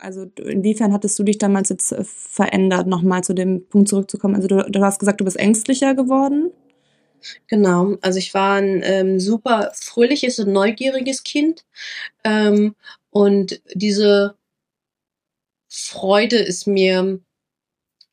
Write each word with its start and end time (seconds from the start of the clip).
Also 0.00 0.26
inwiefern 0.36 0.92
hattest 0.92 1.18
du 1.18 1.22
dich 1.22 1.38
damals 1.38 1.68
jetzt 1.68 1.92
äh, 1.92 2.02
verändert, 2.04 2.86
nochmal 2.86 3.22
zu 3.22 3.34
dem 3.34 3.66
Punkt 3.68 3.88
zurückzukommen? 3.88 4.34
Also 4.34 4.48
du, 4.48 4.64
du 4.68 4.80
hast 4.82 4.98
gesagt, 4.98 5.20
du 5.20 5.24
bist 5.24 5.38
ängstlicher 5.38 5.94
geworden. 5.94 6.50
Genau, 7.48 7.96
also 8.00 8.18
ich 8.18 8.32
war 8.32 8.56
ein 8.56 8.80
ähm, 8.82 9.20
super 9.20 9.72
fröhliches 9.74 10.38
und 10.38 10.52
neugieriges 10.52 11.22
Kind. 11.22 11.64
Ähm, 12.24 12.74
und 13.10 13.60
diese 13.74 14.36
Freude 15.68 16.36
ist 16.36 16.66
mir 16.66 17.20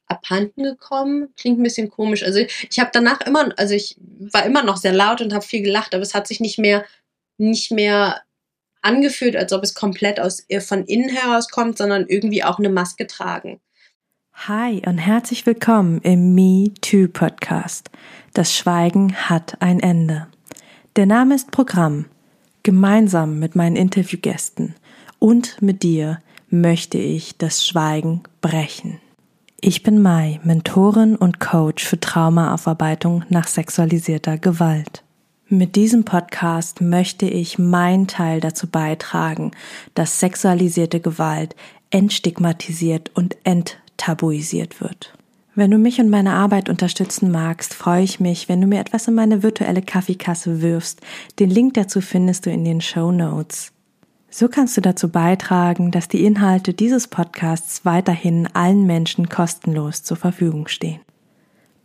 abhanden 0.08 0.64
gekommen. 0.64 1.34
Klingt 1.36 1.60
ein 1.60 1.64
bisschen 1.64 1.90
komisch. 1.90 2.24
Also 2.24 2.40
ich 2.40 2.80
habe 2.80 2.90
danach 2.94 3.22
immer, 3.22 3.50
also 3.58 3.74
ich 3.74 3.96
war 4.00 4.46
immer 4.46 4.64
noch 4.64 4.78
sehr 4.78 4.94
laut 4.94 5.22
und 5.22 5.34
habe 5.34 5.46
viel 5.46 5.62
gelacht, 5.64 5.94
aber 5.94 6.04
es 6.04 6.14
hat 6.14 6.28
sich 6.28 6.40
nicht 6.40 6.60
mehr, 6.60 6.86
nicht 7.38 7.72
mehr 7.72 8.22
angefühlt, 8.82 9.36
als 9.36 9.54
ob 9.54 9.64
es 9.64 9.74
komplett 9.74 10.20
aus 10.20 10.46
von 10.60 10.86
innen 10.86 11.10
heraus 11.10 11.50
kommt, 11.50 11.78
sondern 11.78 12.06
irgendwie 12.08 12.44
auch 12.44 12.60
eine 12.60 12.70
Maske 12.70 13.08
tragen. 13.08 13.60
Hi 14.46 14.82
und 14.86 15.00
herzlich 15.00 15.46
willkommen 15.46 16.00
im 16.02 16.36
Me 16.36 16.72
Too 16.82 17.08
Podcast. 17.08 17.90
Das 18.34 18.56
Schweigen 18.56 19.16
hat 19.16 19.62
ein 19.62 19.80
Ende. 19.80 20.28
Der 20.96 21.06
Name 21.06 21.36
ist 21.36 21.52
Programm. 21.52 22.06
Gemeinsam 22.64 23.40
mit 23.40 23.56
meinen 23.56 23.76
Interviewgästen 23.76 24.76
und 25.20 25.62
mit 25.62 25.84
dir 25.84 26.20
möchte 26.50 26.98
ich 26.98 27.38
das 27.38 27.66
Schweigen 27.66 28.24
brechen. 28.42 29.00
Ich 29.60 29.82
bin 29.82 30.02
Mai, 30.02 30.40
Mentorin 30.44 31.16
und 31.16 31.40
Coach 31.40 31.84
für 31.84 32.00
Traumaaufarbeitung 32.00 33.26
nach 33.30 33.48
sexualisierter 33.48 34.38
Gewalt. 34.38 35.04
Mit 35.50 35.78
diesem 35.78 36.04
Podcast 36.04 36.82
möchte 36.82 37.26
ich 37.26 37.58
meinen 37.58 38.08
Teil 38.08 38.42
dazu 38.42 38.68
beitragen, 38.68 39.52
dass 39.94 40.20
sexualisierte 40.20 41.00
Gewalt 41.00 41.56
entstigmatisiert 41.90 43.12
und 43.14 43.38
enttabuisiert 43.46 44.82
wird. 44.82 45.14
Wenn 45.56 45.72
du 45.72 45.78
mich 45.78 46.02
und 46.02 46.10
meine 46.10 46.34
Arbeit 46.34 46.68
unterstützen 46.68 47.32
magst, 47.32 47.74
freue 47.74 48.04
ich 48.04 48.20
mich, 48.20 48.50
wenn 48.50 48.60
du 48.60 48.68
mir 48.68 48.82
etwas 48.82 49.08
in 49.08 49.16
meine 49.16 49.42
virtuelle 49.42 49.82
Kaffeekasse 49.82 50.62
wirfst. 50.62 51.00
Den 51.40 51.50
Link 51.50 51.76
dazu 51.76 52.02
findest 52.02 52.46
du 52.46 52.50
in 52.50 52.66
den 52.66 52.82
Show 52.82 53.14
Notes. 53.14 53.72
So 54.30 54.50
kannst 54.50 54.76
du 54.76 54.82
dazu 54.82 55.08
beitragen, 55.08 55.92
dass 55.92 56.10
die 56.10 56.26
Inhalte 56.26 56.74
dieses 56.74 57.08
Podcasts 57.08 57.86
weiterhin 57.86 58.50
allen 58.54 58.86
Menschen 58.86 59.30
kostenlos 59.30 60.04
zur 60.04 60.18
Verfügung 60.18 60.68
stehen. 60.68 61.00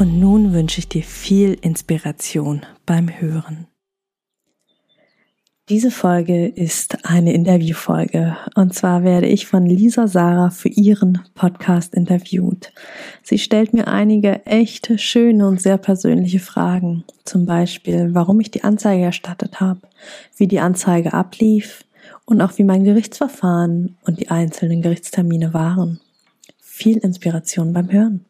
Und 0.00 0.18
nun 0.18 0.54
wünsche 0.54 0.78
ich 0.78 0.88
dir 0.88 1.02
viel 1.02 1.58
Inspiration 1.60 2.62
beim 2.86 3.10
Hören. 3.20 3.66
Diese 5.68 5.90
Folge 5.90 6.46
ist 6.46 7.04
eine 7.04 7.34
Interviewfolge 7.34 8.38
und 8.54 8.72
zwar 8.72 9.04
werde 9.04 9.26
ich 9.26 9.44
von 9.44 9.66
Lisa 9.66 10.08
Sarah 10.08 10.48
für 10.48 10.70
ihren 10.70 11.20
Podcast 11.34 11.92
interviewt. 11.92 12.72
Sie 13.22 13.38
stellt 13.38 13.74
mir 13.74 13.88
einige 13.88 14.46
echte, 14.46 14.96
schöne 14.96 15.46
und 15.46 15.60
sehr 15.60 15.76
persönliche 15.76 16.40
Fragen. 16.40 17.04
Zum 17.26 17.44
Beispiel, 17.44 18.14
warum 18.14 18.40
ich 18.40 18.50
die 18.50 18.64
Anzeige 18.64 19.04
erstattet 19.04 19.60
habe, 19.60 19.82
wie 20.34 20.48
die 20.48 20.60
Anzeige 20.60 21.12
ablief 21.12 21.84
und 22.24 22.40
auch 22.40 22.56
wie 22.56 22.64
mein 22.64 22.84
Gerichtsverfahren 22.84 23.98
und 24.06 24.18
die 24.18 24.30
einzelnen 24.30 24.80
Gerichtstermine 24.80 25.52
waren. 25.52 26.00
Viel 26.58 26.96
Inspiration 26.96 27.74
beim 27.74 27.92
Hören. 27.92 28.24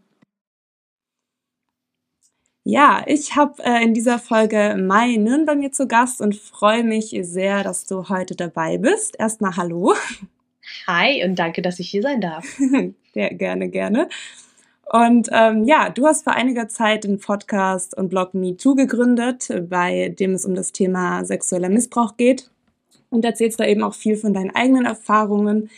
Ja, 2.65 3.03
ich 3.07 3.37
habe 3.37 3.63
äh, 3.65 3.83
in 3.83 3.95
dieser 3.95 4.19
Folge 4.19 4.77
Mai 4.79 5.17
Nürn 5.17 5.47
bei 5.47 5.55
mir 5.55 5.73
zu 5.73 5.89
Gast 5.89 6.21
und 6.21 6.37
freue 6.37 6.85
mich 6.85 7.17
sehr, 7.23 7.65
dass 7.65 7.87
du 7.87 8.11
heute 8.11 8.37
dabei 8.37 8.77
bist. 8.77 9.19
Erstmal 9.19 9.57
hallo. 9.57 9.95
Hi 10.87 11.25
und 11.25 11.39
danke, 11.39 11.63
dass 11.63 11.79
ich 11.79 11.89
hier 11.89 12.03
sein 12.03 12.21
darf. 12.21 12.45
Sehr 13.15 13.35
gerne, 13.35 13.71
gerne. 13.71 14.09
Und 14.93 15.29
ähm, 15.33 15.65
ja, 15.65 15.89
du 15.89 16.07
hast 16.07 16.23
vor 16.23 16.35
einiger 16.35 16.69
Zeit 16.69 17.05
den 17.05 17.19
Podcast 17.19 17.97
und 17.97 18.09
Blog 18.09 18.35
MeToo 18.35 18.75
gegründet, 18.75 19.49
bei 19.69 20.11
dem 20.11 20.35
es 20.35 20.45
um 20.45 20.55
das 20.55 20.73
Thema 20.73 21.25
sexueller 21.25 21.71
Missbrauch 21.71 22.17
geht. 22.17 22.51
Und 23.09 23.25
erzählst 23.25 23.59
da 23.59 23.65
eben 23.65 23.83
auch 23.83 23.95
viel 23.95 24.17
von 24.17 24.35
deinen 24.35 24.55
eigenen 24.55 24.85
Erfahrungen, 24.85 25.71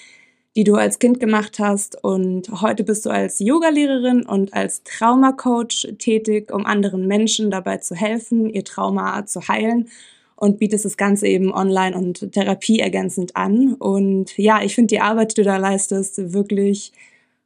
die 0.56 0.64
du 0.64 0.74
als 0.74 0.98
Kind 0.98 1.20
gemacht 1.20 1.58
hast. 1.58 2.02
Und 2.02 2.48
heute 2.60 2.84
bist 2.84 3.06
du 3.06 3.10
als 3.10 3.38
Yogalehrerin 3.38 4.26
und 4.26 4.52
als 4.52 4.82
Traumacoach 4.84 5.94
tätig, 5.98 6.52
um 6.52 6.66
anderen 6.66 7.06
Menschen 7.06 7.50
dabei 7.50 7.78
zu 7.78 7.94
helfen, 7.94 8.50
ihr 8.50 8.64
Trauma 8.64 9.24
zu 9.26 9.48
heilen 9.48 9.88
und 10.36 10.58
bietest 10.58 10.84
das 10.84 10.96
Ganze 10.96 11.28
eben 11.28 11.54
online 11.54 11.96
und 11.96 12.32
therapieergänzend 12.32 13.36
an. 13.36 13.74
Und 13.74 14.36
ja, 14.36 14.62
ich 14.62 14.74
finde 14.74 14.88
die 14.88 15.00
Arbeit, 15.00 15.32
die 15.32 15.42
du 15.42 15.44
da 15.44 15.56
leistest, 15.56 16.32
wirklich 16.32 16.92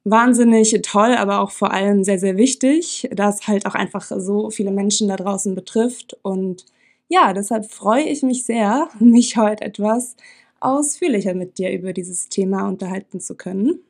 wahnsinnig 0.04 0.80
toll, 0.82 1.14
aber 1.14 1.40
auch 1.40 1.50
vor 1.50 1.72
allem 1.72 2.04
sehr, 2.04 2.18
sehr 2.18 2.36
wichtig, 2.36 3.08
da 3.12 3.28
es 3.28 3.46
halt 3.46 3.66
auch 3.66 3.74
einfach 3.74 4.10
so 4.16 4.50
viele 4.50 4.70
Menschen 4.70 5.08
da 5.08 5.16
draußen 5.16 5.54
betrifft. 5.54 6.16
Und 6.22 6.64
ja, 7.08 7.32
deshalb 7.32 7.66
freue 7.66 8.04
ich 8.04 8.22
mich 8.22 8.44
sehr, 8.44 8.88
mich 8.98 9.36
heute 9.36 9.64
etwas 9.64 10.16
ausführlicher 10.60 11.34
mit 11.34 11.58
dir 11.58 11.72
über 11.72 11.92
dieses 11.92 12.28
Thema 12.28 12.68
unterhalten 12.68 13.20
zu 13.20 13.36
können. 13.36 13.80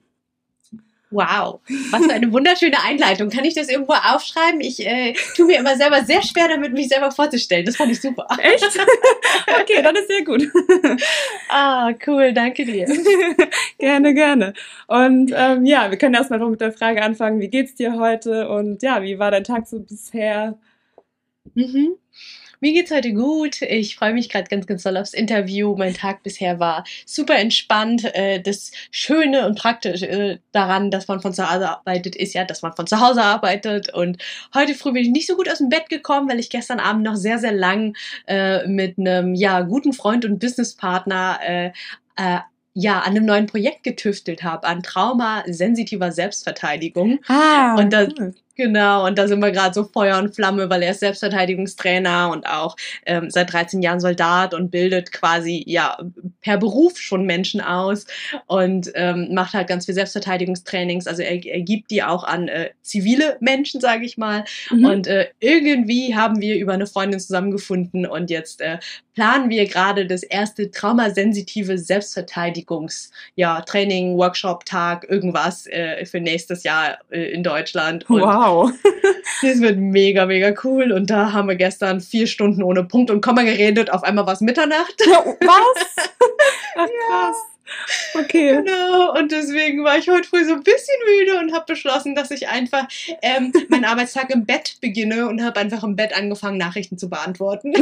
Wow, 1.11 1.61
was 1.93 2.05
für 2.05 2.13
eine 2.13 2.33
wunderschöne 2.33 2.83
Einleitung. 2.83 3.31
Kann 3.31 3.45
ich 3.45 3.55
das 3.55 3.69
irgendwo 3.69 3.93
aufschreiben? 3.93 4.61
Ich 4.61 4.85
äh, 4.85 5.15
tue 5.37 5.47
mir 5.47 5.59
immer 5.59 5.77
selber 5.77 6.03
sehr 6.03 6.21
schwer 6.21 6.49
damit, 6.49 6.73
mich 6.73 6.89
selber 6.89 7.13
vorzustellen. 7.13 7.65
Das 7.65 7.77
fand 7.77 7.93
ich 7.93 8.01
super. 8.01 8.27
Echt? 8.39 8.65
Okay, 9.61 9.83
dann 9.83 9.95
ist 9.97 10.09
sehr 10.09 10.25
gut. 10.25 10.49
Ah, 11.49 11.93
cool, 12.07 12.33
danke 12.33 12.65
dir. 12.65 12.87
gerne, 13.79 14.15
gerne. 14.15 14.53
Und 14.87 15.33
ähm, 15.35 15.65
ja, 15.65 15.91
wir 15.91 15.99
können 15.99 16.15
erstmal 16.15 16.39
noch 16.39 16.51
mit 16.51 16.61
der 16.61 16.73
Frage 16.73 17.03
anfangen, 17.03 17.41
wie 17.41 17.49
geht's 17.49 17.75
dir 17.75 17.95
heute 17.95 18.49
und 18.49 18.83
ja, 18.83 19.03
wie 19.03 19.19
war 19.19 19.31
dein 19.31 19.45
Tag 19.45 19.67
so 19.67 19.81
bisher? 19.81 20.59
Mhm. 21.55 21.97
Mir 22.61 22.73
geht's 22.73 22.91
heute 22.91 23.13
gut. 23.13 23.63
Ich 23.63 23.97
freue 23.97 24.15
mich 24.15 24.29
gerade 24.29 24.49
ganz, 24.49 24.67
ganz 24.67 24.83
doll 24.83 24.97
aufs 24.97 25.15
Interview. 25.15 25.77
Mein 25.77 25.95
Tag 25.95 26.23
bisher 26.23 26.59
war 26.59 26.85
super 27.05 27.37
entspannt. 27.37 28.05
Äh, 28.15 28.41
das 28.41 28.73
Schöne 28.91 29.47
und 29.47 29.59
Praktische 29.59 30.41
daran, 30.53 30.91
dass 30.91 31.09
man 31.09 31.21
von 31.21 31.35
zu 31.35 31.51
Hause 31.51 31.69
arbeitet, 31.69 32.17
ist 32.17 32.35
ja, 32.35 32.45
dass 32.45 32.63
man 32.63 32.73
von 32.73 32.87
zu 32.87 33.01
Hause 33.01 33.23
arbeitet. 33.23 33.93
Und 33.93 34.23
heute 34.55 34.75
früh 34.75 34.93
bin 34.93 35.03
ich 35.03 35.11
nicht 35.11 35.27
so 35.27 35.37
gut 35.37 35.51
aus 35.51 35.59
dem 35.59 35.69
Bett 35.69 35.89
gekommen, 35.89 36.29
weil 36.29 36.41
ich 36.41 36.51
gestern 36.51 36.81
Abend 36.81 37.05
noch 37.05 37.17
sehr, 37.17 37.39
sehr 37.39 37.53
lang 37.53 37.97
äh, 38.27 38.67
mit 38.67 38.99
einem 38.99 39.35
ja 39.35 39.61
guten 39.63 39.93
Freund 39.93 40.25
und 40.25 40.39
Businesspartner 40.39 41.39
äh, 41.43 41.73
äh, 42.17 42.39
ja, 42.79 43.01
an 43.01 43.13
einem 43.13 43.25
neuen 43.25 43.47
Projekt 43.47 43.85
getüftelt 43.85 44.43
habe, 44.43 44.67
an 44.67 44.83
Trauma-sensitiver 44.83 46.13
Selbstverteidigung. 46.13 47.21
Ah, 47.27 47.75
und 47.79 47.91
da, 47.91 48.07
cool. 48.19 48.35
Genau, 48.57 49.07
und 49.07 49.19
da 49.19 49.29
sind 49.29 49.41
wir 49.41 49.51
gerade 49.51 49.75
so 49.75 49.85
Feuer 49.85 50.19
und 50.19 50.35
Flamme, 50.35 50.71
weil 50.71 50.83
er 50.83 50.93
ist 50.93 51.01
Selbstverteidigungstrainer 51.01 52.31
und 52.31 52.47
auch 52.47 52.75
ähm, 53.05 53.31
seit 53.31 53.53
13 53.53 53.83
Jahren 53.83 54.01
Soldat 54.01 54.55
und 54.55 54.71
bildet 54.71 55.13
quasi 55.13 55.63
ja 55.67 55.99
per 56.41 56.57
Beruf 56.57 56.97
schon 56.97 57.27
Menschen 57.27 57.61
aus 57.61 58.07
und 58.47 58.91
ähm, 58.95 59.29
macht 59.35 59.53
halt 59.53 59.69
ganz 59.69 59.85
viel 59.85 59.95
Selbstverteidigungstrainings. 59.95 61.07
Also 61.07 61.21
er, 61.21 61.45
er 61.45 61.61
gibt 61.61 61.91
die 61.91 62.03
auch 62.03 62.25
an 62.25 62.49
äh, 62.49 62.71
zivile 62.81 63.37
Menschen, 63.41 63.83
sage 63.83 64.07
ich 64.07 64.17
mal. 64.17 64.45
Mhm. 64.71 64.85
Und 64.87 65.07
äh, 65.07 65.29
irgendwie 65.39 66.17
haben 66.17 66.41
wir 66.41 66.57
über 66.57 66.73
eine 66.73 66.87
Freundin 66.87 67.21
zusammengefunden 67.21 68.07
und 68.07 68.31
jetzt 68.31 68.63
äh, 68.63 68.79
planen 69.15 69.51
wir 69.51 69.67
gerade 69.67 70.07
das 70.07 70.23
erste 70.23 70.71
traumasensitive 70.71 71.79
Selbstverteidigungs 71.79 73.11
ja 73.35 73.61
Training, 73.63 74.17
Workshop, 74.17 74.65
Tag, 74.65 75.07
irgendwas 75.09 75.67
äh, 75.67 76.05
für 76.07 76.21
nächstes 76.21 76.63
Jahr 76.63 76.99
äh, 77.11 77.33
in 77.33 77.43
Deutschland. 77.43 78.09
Und 78.09 78.21
wow 78.21 78.46
Wow. 78.47 78.73
Das 79.43 79.61
wird 79.61 79.77
mega, 79.79 80.25
mega 80.25 80.55
cool. 80.65 80.93
Und 80.93 81.11
da 81.11 81.33
haben 81.33 81.49
wir 81.49 81.57
gestern 81.57 82.01
vier 82.01 82.27
Stunden 82.27 82.63
ohne 82.63 82.85
Punkt 82.85 83.11
und 83.11 83.21
Komma 83.21 83.43
geredet. 83.43 83.93
Auf 83.93 84.03
einmal 84.03 84.25
war 84.27 84.33
es 84.33 84.41
Mitternacht. 84.41 84.95
was? 85.07 86.07
Ach, 86.77 86.89
krass. 87.07 87.37
Okay. 88.15 88.57
Genau, 88.57 89.19
und 89.19 89.33
deswegen 89.33 89.85
war 89.85 89.99
ich 89.99 90.09
heute 90.09 90.27
früh 90.27 90.45
so 90.45 90.55
ein 90.55 90.63
bisschen 90.63 90.95
müde 91.19 91.39
und 91.39 91.53
habe 91.53 91.67
beschlossen, 91.67 92.15
dass 92.15 92.31
ich 92.31 92.49
einfach 92.49 92.89
ähm, 93.21 93.53
meinen 93.69 93.85
Arbeitstag 93.85 94.31
im 94.31 94.47
Bett 94.47 94.79
beginne 94.81 95.29
und 95.29 95.45
habe 95.45 95.61
einfach 95.61 95.85
im 95.85 95.97
Bett 95.97 96.17
angefangen, 96.17 96.57
Nachrichten 96.57 96.97
zu 96.97 97.11
beantworten. 97.11 97.75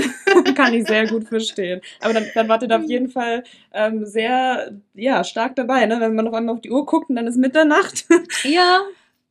Kann 0.57 0.75
ich 0.75 0.89
sehr 0.89 1.07
gut 1.07 1.29
verstehen. 1.29 1.83
Aber 2.01 2.15
dann, 2.15 2.27
dann 2.35 2.49
wartet 2.49 2.73
auf 2.73 2.83
jeden 2.85 3.11
Fall 3.11 3.45
ähm, 3.73 4.05
sehr 4.07 4.73
ja, 4.95 5.23
stark 5.23 5.55
dabei, 5.55 5.87
ne? 5.87 6.01
wenn 6.01 6.15
man 6.15 6.27
auf 6.27 6.35
einmal 6.35 6.57
auf 6.57 6.63
die 6.63 6.71
Uhr 6.71 6.85
guckt 6.85 7.11
und 7.11 7.17
dann 7.17 7.29
ist 7.29 7.37
Mitternacht. 7.37 8.07
Ja, 8.43 8.81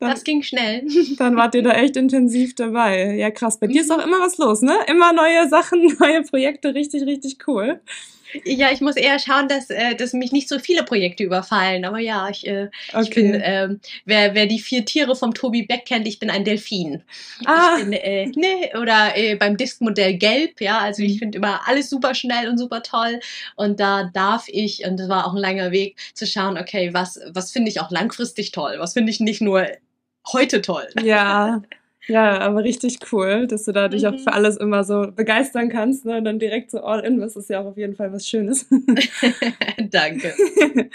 Dann, 0.04 0.12
das 0.12 0.24
ging 0.24 0.44
schnell. 0.44 0.84
dann 1.18 1.36
wart 1.36 1.56
ihr 1.56 1.64
da 1.64 1.72
echt 1.72 1.98
intensiv 1.98 2.56
dabei. 2.56 3.16
Ja, 3.16 3.32
krass. 3.32 3.60
Bei 3.60 3.68
dir 3.68 3.82
ist 3.82 3.92
auch 3.92 4.04
immer 4.06 4.20
was 4.20 4.38
los, 4.38 4.62
ne? 4.62 4.76
Immer 4.88 5.14
neue 5.14 5.48
Sachen, 5.50 5.84
neue 6.00 6.24
Projekte, 6.24 6.74
richtig, 6.74 7.04
richtig 7.04 7.48
cool. 7.48 7.82
Ja, 8.46 8.72
ich 8.72 8.82
muss 8.82 8.96
eher 8.96 9.20
schauen, 9.20 9.48
dass, 9.48 9.70
äh, 9.70 9.96
dass 9.96 10.14
mich 10.14 10.32
nicht 10.32 10.50
so 10.50 10.60
viele 10.60 10.84
Projekte 10.84 11.24
überfallen. 11.24 11.86
Aber 11.86 12.00
ja, 12.00 12.30
ich, 12.30 12.48
äh, 12.48 12.70
ich 12.88 12.96
Okay. 12.96 13.32
bin, 13.32 13.42
ähm, 13.44 13.80
wer, 14.06 14.34
wer 14.34 14.48
die 14.48 14.60
vier 14.60 14.86
Tiere 14.86 15.16
vom 15.16 15.34
Tobi 15.34 15.64
Beck 15.64 15.86
kennt, 15.86 16.08
ich 16.08 16.20
bin 16.20 16.30
ein 16.30 16.44
Delfin. 16.44 17.04
Ah. 17.46 17.76
Ich 17.78 17.84
bin, 17.84 17.94
äh, 17.94 18.26
ne, 18.36 18.72
oder 18.82 19.16
äh, 19.16 19.36
beim 19.36 19.58
Diskmodell 19.58 20.16
gelb, 20.18 20.62
ja, 20.62 20.80
also 20.80 21.04
ich 21.04 21.20
finde 21.20 21.38
immer 21.38 21.68
alles 21.68 21.90
super 21.90 22.16
schnell 22.16 22.50
und 22.50 22.58
super 22.58 22.82
toll. 22.82 23.20
Und 23.56 23.80
da 23.80 24.10
darf 24.14 24.46
ich, 24.48 24.86
und 24.86 24.98
das 25.00 25.10
war 25.10 25.28
auch 25.28 25.34
ein 25.34 25.40
langer 25.42 25.72
Weg, 25.72 25.98
zu 26.14 26.26
schauen, 26.26 26.58
okay, 26.58 26.94
was, 26.94 27.20
was 27.34 27.52
finde 27.52 27.70
ich 27.70 27.80
auch 27.80 27.92
langfristig 27.92 28.52
toll? 28.52 28.76
Was 28.80 28.94
finde 28.94 29.12
ich 29.12 29.20
nicht 29.20 29.42
nur 29.42 29.68
heute 30.31 30.62
toll? 30.62 30.88
Ja, 31.02 31.62
ja, 32.08 32.40
aber 32.42 32.64
richtig 32.64 33.00
cool, 33.12 33.48
dass 33.48 33.64
du 33.64 33.72
da 33.72 33.88
dich 33.88 34.06
auch 34.08 34.12
Mhm. 34.14 34.20
für 34.20 34.34
alles 34.34 34.58
immer 34.58 34.84
so 34.84 35.08
begeistern 35.16 35.70
kannst, 35.70 36.06
ne? 36.06 36.18
Und 36.18 36.25
dann 36.25 36.40
direkt 36.40 36.72
so 36.72 36.81
all 36.84 37.00
in, 37.02 37.20
das 37.20 37.36
ist 37.36 37.50
ja 37.50 37.62
auch 37.62 37.66
auf 37.66 37.78
jeden 37.78 37.96
Fall 37.96 38.12
was 38.14 38.28
Schönes. 38.28 38.66
Danke. 39.92 40.34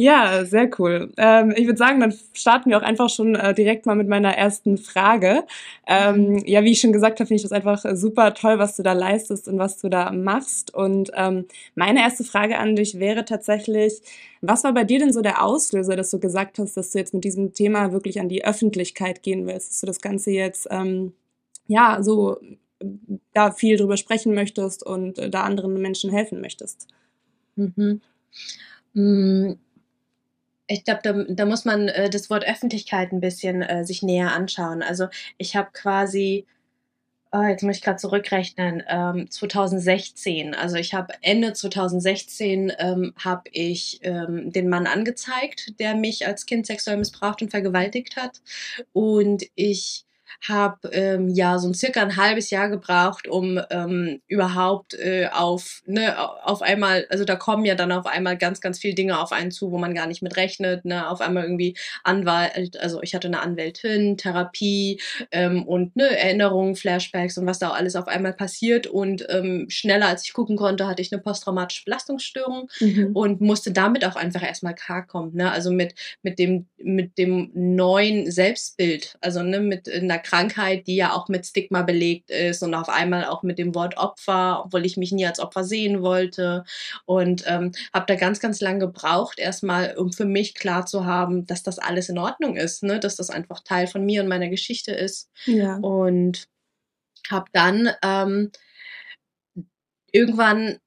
Ja, 0.00 0.44
sehr 0.44 0.70
cool. 0.78 1.12
Ähm, 1.16 1.52
ich 1.56 1.66
würde 1.66 1.76
sagen, 1.76 1.98
dann 1.98 2.14
starten 2.32 2.70
wir 2.70 2.78
auch 2.78 2.82
einfach 2.82 3.08
schon 3.10 3.34
äh, 3.34 3.52
direkt 3.52 3.84
mal 3.84 3.96
mit 3.96 4.06
meiner 4.06 4.32
ersten 4.32 4.78
Frage. 4.78 5.42
Ähm, 5.88 6.40
ja, 6.46 6.62
wie 6.62 6.70
ich 6.70 6.80
schon 6.80 6.92
gesagt 6.92 7.18
habe, 7.18 7.26
finde 7.26 7.38
ich 7.38 7.42
das 7.42 7.50
einfach 7.50 7.84
super 7.96 8.32
toll, 8.32 8.60
was 8.60 8.76
du 8.76 8.84
da 8.84 8.92
leistest 8.92 9.48
und 9.48 9.58
was 9.58 9.78
du 9.78 9.88
da 9.88 10.12
machst. 10.12 10.72
Und 10.72 11.10
ähm, 11.16 11.46
meine 11.74 11.98
erste 12.00 12.22
Frage 12.22 12.58
an 12.58 12.76
dich 12.76 13.00
wäre 13.00 13.24
tatsächlich, 13.24 14.00
was 14.40 14.62
war 14.62 14.72
bei 14.72 14.84
dir 14.84 15.00
denn 15.00 15.12
so 15.12 15.20
der 15.20 15.42
Auslöser, 15.44 15.96
dass 15.96 16.10
du 16.12 16.20
gesagt 16.20 16.60
hast, 16.60 16.76
dass 16.76 16.92
du 16.92 16.98
jetzt 17.00 17.12
mit 17.12 17.24
diesem 17.24 17.52
Thema 17.52 17.90
wirklich 17.90 18.20
an 18.20 18.28
die 18.28 18.44
Öffentlichkeit 18.44 19.24
gehen 19.24 19.48
willst, 19.48 19.70
dass 19.72 19.80
du 19.80 19.86
das 19.86 20.00
Ganze 20.00 20.30
jetzt 20.30 20.68
ähm, 20.70 21.12
ja 21.66 21.98
so 22.04 22.36
da 23.34 23.50
viel 23.50 23.76
drüber 23.76 23.96
sprechen 23.96 24.34
möchtest 24.34 24.84
und 24.86 25.18
äh, 25.18 25.30
da 25.30 25.42
anderen 25.42 25.74
Menschen 25.80 26.10
helfen 26.12 26.40
möchtest? 26.40 26.86
Mhm. 27.56 28.00
Mm, 28.94 29.52
Ich 30.68 30.84
glaube, 30.84 31.00
da, 31.02 31.12
da 31.28 31.46
muss 31.46 31.64
man 31.64 31.88
äh, 31.88 32.10
das 32.10 32.30
Wort 32.30 32.46
Öffentlichkeit 32.46 33.12
ein 33.12 33.20
bisschen 33.20 33.62
äh, 33.62 33.84
sich 33.84 34.02
näher 34.02 34.32
anschauen. 34.32 34.82
Also 34.82 35.08
ich 35.38 35.56
habe 35.56 35.70
quasi, 35.72 36.46
oh, 37.32 37.42
jetzt 37.42 37.62
muss 37.62 37.76
ich 37.76 37.82
gerade 37.82 37.96
zurückrechnen, 37.98 38.82
ähm, 38.86 39.30
2016, 39.30 40.54
also 40.54 40.76
ich 40.76 40.94
habe 40.94 41.14
Ende 41.22 41.54
2016 41.54 42.72
ähm, 42.78 43.14
habe 43.18 43.44
ich 43.50 44.00
ähm, 44.02 44.52
den 44.52 44.68
Mann 44.68 44.86
angezeigt, 44.86 45.78
der 45.80 45.94
mich 45.94 46.26
als 46.26 46.46
Kind 46.46 46.66
sexuell 46.66 46.98
missbraucht 46.98 47.42
und 47.42 47.50
vergewaltigt 47.50 48.16
hat. 48.16 48.42
Und 48.92 49.44
ich 49.54 50.04
habe 50.46 50.88
ähm, 50.92 51.28
ja 51.28 51.58
so 51.58 51.68
ein 51.68 51.74
circa 51.74 52.00
ein 52.02 52.16
halbes 52.16 52.50
Jahr 52.50 52.68
gebraucht, 52.68 53.28
um 53.28 53.60
ähm, 53.70 54.20
überhaupt 54.28 54.94
äh, 54.94 55.28
auf 55.32 55.82
ne 55.86 56.16
auf 56.44 56.62
einmal, 56.62 57.06
also 57.10 57.24
da 57.24 57.36
kommen 57.36 57.64
ja 57.64 57.74
dann 57.74 57.92
auf 57.92 58.06
einmal 58.06 58.36
ganz 58.36 58.60
ganz 58.60 58.78
viele 58.78 58.94
Dinge 58.94 59.18
auf 59.20 59.32
einen 59.32 59.50
zu, 59.50 59.70
wo 59.72 59.78
man 59.78 59.94
gar 59.94 60.06
nicht 60.06 60.22
mit 60.22 60.36
rechnet, 60.36 60.84
ne 60.84 61.08
auf 61.08 61.20
einmal 61.20 61.44
irgendwie 61.44 61.76
Anwalt, 62.04 62.78
also 62.80 63.02
ich 63.02 63.14
hatte 63.14 63.28
eine 63.28 63.40
Anwältin, 63.40 64.16
Therapie 64.16 65.00
ähm, 65.32 65.64
und 65.64 65.96
ne 65.96 66.16
Erinnerungen, 66.16 66.76
Flashbacks 66.76 67.38
und 67.38 67.46
was 67.46 67.58
da 67.58 67.70
alles 67.70 67.96
auf 67.96 68.08
einmal 68.08 68.32
passiert 68.32 68.86
und 68.86 69.26
ähm, 69.30 69.66
schneller 69.70 70.08
als 70.08 70.24
ich 70.24 70.32
gucken 70.32 70.56
konnte, 70.56 70.86
hatte 70.86 71.02
ich 71.02 71.12
eine 71.12 71.20
posttraumatische 71.22 71.84
Belastungsstörung 71.84 72.68
Mhm. 72.80 73.10
und 73.14 73.40
musste 73.40 73.72
damit 73.72 74.04
auch 74.04 74.16
einfach 74.16 74.42
erstmal 74.42 74.74
klarkommen, 74.74 75.34
ne? 75.34 75.50
Also 75.50 75.70
mit 75.70 75.94
mit 76.22 76.38
dem 76.38 76.66
mit 76.76 77.18
dem 77.18 77.50
neuen 77.54 78.30
Selbstbild, 78.30 79.16
also 79.20 79.42
ne 79.42 79.60
mit 79.60 79.88
einer 79.90 80.17
Krankheit, 80.18 80.86
die 80.86 80.96
ja 80.96 81.12
auch 81.14 81.28
mit 81.28 81.46
Stigma 81.46 81.82
belegt 81.82 82.30
ist 82.30 82.62
und 82.62 82.74
auf 82.74 82.88
einmal 82.88 83.24
auch 83.26 83.42
mit 83.42 83.58
dem 83.58 83.74
Wort 83.74 83.96
Opfer, 83.96 84.62
obwohl 84.64 84.84
ich 84.86 84.96
mich 84.96 85.12
nie 85.12 85.26
als 85.26 85.40
Opfer 85.40 85.64
sehen 85.64 86.02
wollte 86.02 86.64
und 87.06 87.44
ähm, 87.46 87.72
habe 87.94 88.06
da 88.06 88.14
ganz 88.16 88.40
ganz 88.40 88.60
lang 88.60 88.80
gebraucht 88.80 89.38
erstmal, 89.38 89.96
um 89.96 90.12
für 90.12 90.24
mich 90.26 90.54
klar 90.54 90.86
zu 90.86 91.06
haben, 91.06 91.46
dass 91.46 91.62
das 91.62 91.78
alles 91.78 92.08
in 92.08 92.18
Ordnung 92.18 92.56
ist, 92.56 92.82
ne? 92.82 93.00
Dass 93.00 93.16
das 93.16 93.30
einfach 93.30 93.60
Teil 93.64 93.86
von 93.86 94.04
mir 94.04 94.22
und 94.22 94.28
meiner 94.28 94.48
Geschichte 94.48 94.92
ist 94.92 95.30
Ja. 95.46 95.76
und 95.76 96.48
habe 97.30 97.46
dann 97.52 97.90
ähm, 98.02 98.50
irgendwann 100.12 100.78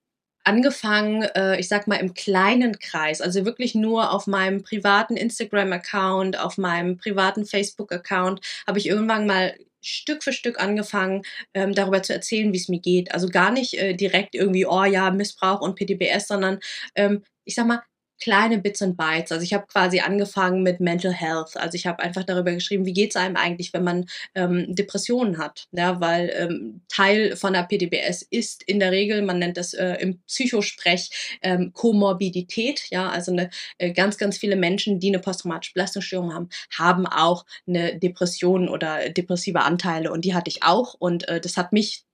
angefangen, 0.44 1.22
äh, 1.22 1.58
ich 1.58 1.68
sag 1.68 1.86
mal 1.86 1.96
im 1.96 2.14
kleinen 2.14 2.78
Kreis, 2.78 3.20
also 3.20 3.44
wirklich 3.44 3.74
nur 3.74 4.12
auf 4.12 4.26
meinem 4.26 4.62
privaten 4.62 5.16
Instagram-Account, 5.16 6.38
auf 6.38 6.58
meinem 6.58 6.96
privaten 6.96 7.44
Facebook-Account, 7.46 8.40
habe 8.66 8.78
ich 8.78 8.88
irgendwann 8.88 9.26
mal 9.26 9.54
Stück 9.82 10.22
für 10.22 10.32
Stück 10.32 10.60
angefangen, 10.60 11.22
ähm, 11.54 11.74
darüber 11.74 12.02
zu 12.02 12.12
erzählen, 12.12 12.52
wie 12.52 12.58
es 12.58 12.68
mir 12.68 12.80
geht. 12.80 13.12
Also 13.12 13.28
gar 13.28 13.50
nicht 13.50 13.74
äh, 13.74 13.94
direkt 13.94 14.34
irgendwie, 14.34 14.66
oh 14.66 14.84
ja, 14.84 15.10
Missbrauch 15.10 15.60
und 15.60 15.76
PTBS, 15.76 16.28
sondern 16.28 16.60
ähm, 16.94 17.22
ich 17.44 17.54
sag 17.56 17.66
mal, 17.66 17.82
kleine 18.22 18.58
Bits 18.58 18.80
and 18.82 18.96
Bytes. 18.96 19.32
Also 19.32 19.42
ich 19.42 19.52
habe 19.52 19.66
quasi 19.66 19.98
angefangen 19.98 20.62
mit 20.62 20.78
Mental 20.78 21.12
Health. 21.12 21.56
Also 21.56 21.74
ich 21.74 21.86
habe 21.86 22.00
einfach 22.00 22.22
darüber 22.22 22.52
geschrieben, 22.52 22.86
wie 22.86 22.92
geht's 22.92 23.16
einem 23.16 23.36
eigentlich, 23.36 23.72
wenn 23.72 23.82
man 23.82 24.06
ähm, 24.36 24.66
Depressionen 24.68 25.38
hat. 25.38 25.66
Ja, 25.72 26.00
weil 26.00 26.32
ähm, 26.36 26.82
Teil 26.88 27.34
von 27.34 27.52
der 27.52 27.64
PTBS 27.64 28.22
ist 28.22 28.62
in 28.62 28.78
der 28.78 28.92
Regel, 28.92 29.22
man 29.22 29.40
nennt 29.40 29.56
das 29.56 29.74
äh, 29.74 29.94
im 29.94 30.20
Psychosprech 30.28 31.38
ähm, 31.42 31.72
Komorbidität. 31.72 32.84
Ja, 32.90 33.08
also 33.08 33.32
eine, 33.32 33.50
äh, 33.78 33.92
ganz, 33.92 34.18
ganz 34.18 34.38
viele 34.38 34.54
Menschen, 34.54 35.00
die 35.00 35.08
eine 35.08 35.18
posttraumatische 35.18 35.74
Belastungsstörung 35.74 36.32
haben, 36.32 36.48
haben 36.78 37.06
auch 37.06 37.44
eine 37.66 37.98
Depression 37.98 38.68
oder 38.68 39.10
depressive 39.10 39.62
Anteile. 39.62 40.12
Und 40.12 40.24
die 40.24 40.34
hatte 40.34 40.48
ich 40.48 40.62
auch. 40.62 40.94
Und 40.94 41.28
äh, 41.28 41.40
das 41.40 41.56
hat 41.56 41.72
mich 41.72 42.04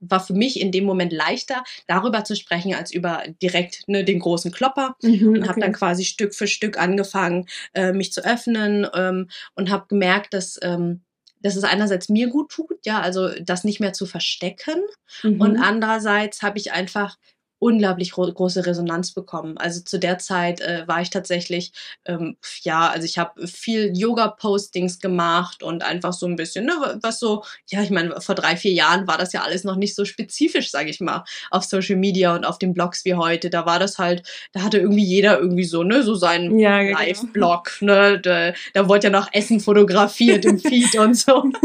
war 0.00 0.20
für 0.20 0.34
mich 0.34 0.60
in 0.60 0.72
dem 0.72 0.84
Moment 0.84 1.12
leichter, 1.12 1.64
darüber 1.86 2.24
zu 2.24 2.36
sprechen, 2.36 2.74
als 2.74 2.92
über 2.92 3.22
direkt 3.42 3.84
ne, 3.86 4.04
den 4.04 4.18
großen 4.18 4.52
Klopper. 4.52 4.96
Mhm, 5.02 5.28
und 5.28 5.48
habe 5.48 5.60
dann 5.60 5.72
quasi 5.72 6.04
Stück 6.04 6.34
für 6.34 6.46
Stück 6.46 6.78
angefangen, 6.78 7.46
äh, 7.72 7.92
mich 7.92 8.12
zu 8.12 8.24
öffnen 8.24 8.86
ähm, 8.94 9.28
und 9.54 9.70
habe 9.70 9.86
gemerkt, 9.88 10.34
dass 10.34 10.58
ähm, 10.62 11.02
dass 11.42 11.56
es 11.56 11.64
einerseits 11.64 12.10
mir 12.10 12.28
gut 12.28 12.50
tut, 12.50 12.84
ja, 12.84 13.00
also 13.00 13.30
das 13.40 13.64
nicht 13.64 13.80
mehr 13.80 13.94
zu 13.94 14.06
verstecken. 14.06 14.82
Mhm. 15.22 15.40
und 15.40 15.56
andererseits 15.56 16.42
habe 16.42 16.58
ich 16.58 16.72
einfach 16.72 17.16
unglaublich 17.60 18.10
gro 18.12 18.32
große 18.32 18.66
Resonanz 18.66 19.12
bekommen. 19.12 19.56
Also 19.58 19.82
zu 19.82 19.98
der 19.98 20.18
Zeit 20.18 20.60
äh, 20.60 20.88
war 20.88 21.02
ich 21.02 21.10
tatsächlich, 21.10 21.72
ähm, 22.06 22.36
ja, 22.62 22.88
also 22.88 23.04
ich 23.04 23.18
habe 23.18 23.46
viel 23.46 23.96
Yoga-Postings 23.96 24.98
gemacht 24.98 25.62
und 25.62 25.84
einfach 25.84 26.14
so 26.14 26.26
ein 26.26 26.36
bisschen, 26.36 26.64
ne, 26.64 26.98
was 27.02 27.20
so, 27.20 27.44
ja, 27.68 27.82
ich 27.82 27.90
meine, 27.90 28.18
vor 28.20 28.34
drei, 28.34 28.56
vier 28.56 28.72
Jahren 28.72 29.06
war 29.06 29.18
das 29.18 29.32
ja 29.32 29.42
alles 29.42 29.62
noch 29.62 29.76
nicht 29.76 29.94
so 29.94 30.04
spezifisch, 30.06 30.70
sage 30.70 30.88
ich 30.88 31.00
mal, 31.00 31.24
auf 31.50 31.64
Social 31.64 31.96
Media 31.96 32.34
und 32.34 32.44
auf 32.44 32.58
den 32.58 32.72
Blogs 32.72 33.04
wie 33.04 33.14
heute. 33.14 33.50
Da 33.50 33.66
war 33.66 33.78
das 33.78 33.98
halt, 33.98 34.26
da 34.52 34.62
hatte 34.62 34.78
irgendwie 34.78 35.04
jeder 35.04 35.38
irgendwie 35.38 35.64
so, 35.64 35.82
ne, 35.82 36.02
so 36.02 36.14
seinen 36.14 36.58
ja, 36.58 36.82
genau. 36.82 36.98
Live-Blog, 36.98 37.82
ne, 37.82 38.18
da, 38.20 38.54
da 38.72 38.88
wurde 38.88 39.08
ja 39.08 39.10
noch 39.10 39.28
Essen 39.32 39.60
fotografiert 39.60 40.46
im 40.46 40.58
Feed 40.58 40.96
und 40.96 41.14
so. 41.14 41.44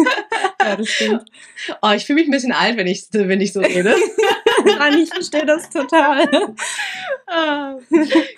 Ja, 0.65 0.75
das 0.75 0.89
stimmt. 0.89 1.25
Oh, 1.83 1.91
ich 1.91 2.05
fühle 2.05 2.19
mich 2.19 2.27
ein 2.27 2.31
bisschen 2.31 2.51
alt, 2.51 2.75
wenn 2.77 2.87
ich, 2.87 3.05
wenn 3.11 3.39
ich 3.39 3.53
so 3.53 3.59
rede. 3.59 3.95
Nein, 4.65 4.99
ich 4.99 5.09
verstehe 5.13 5.45
das 5.45 5.69
total. 5.69 6.27
Ah, 7.27 7.75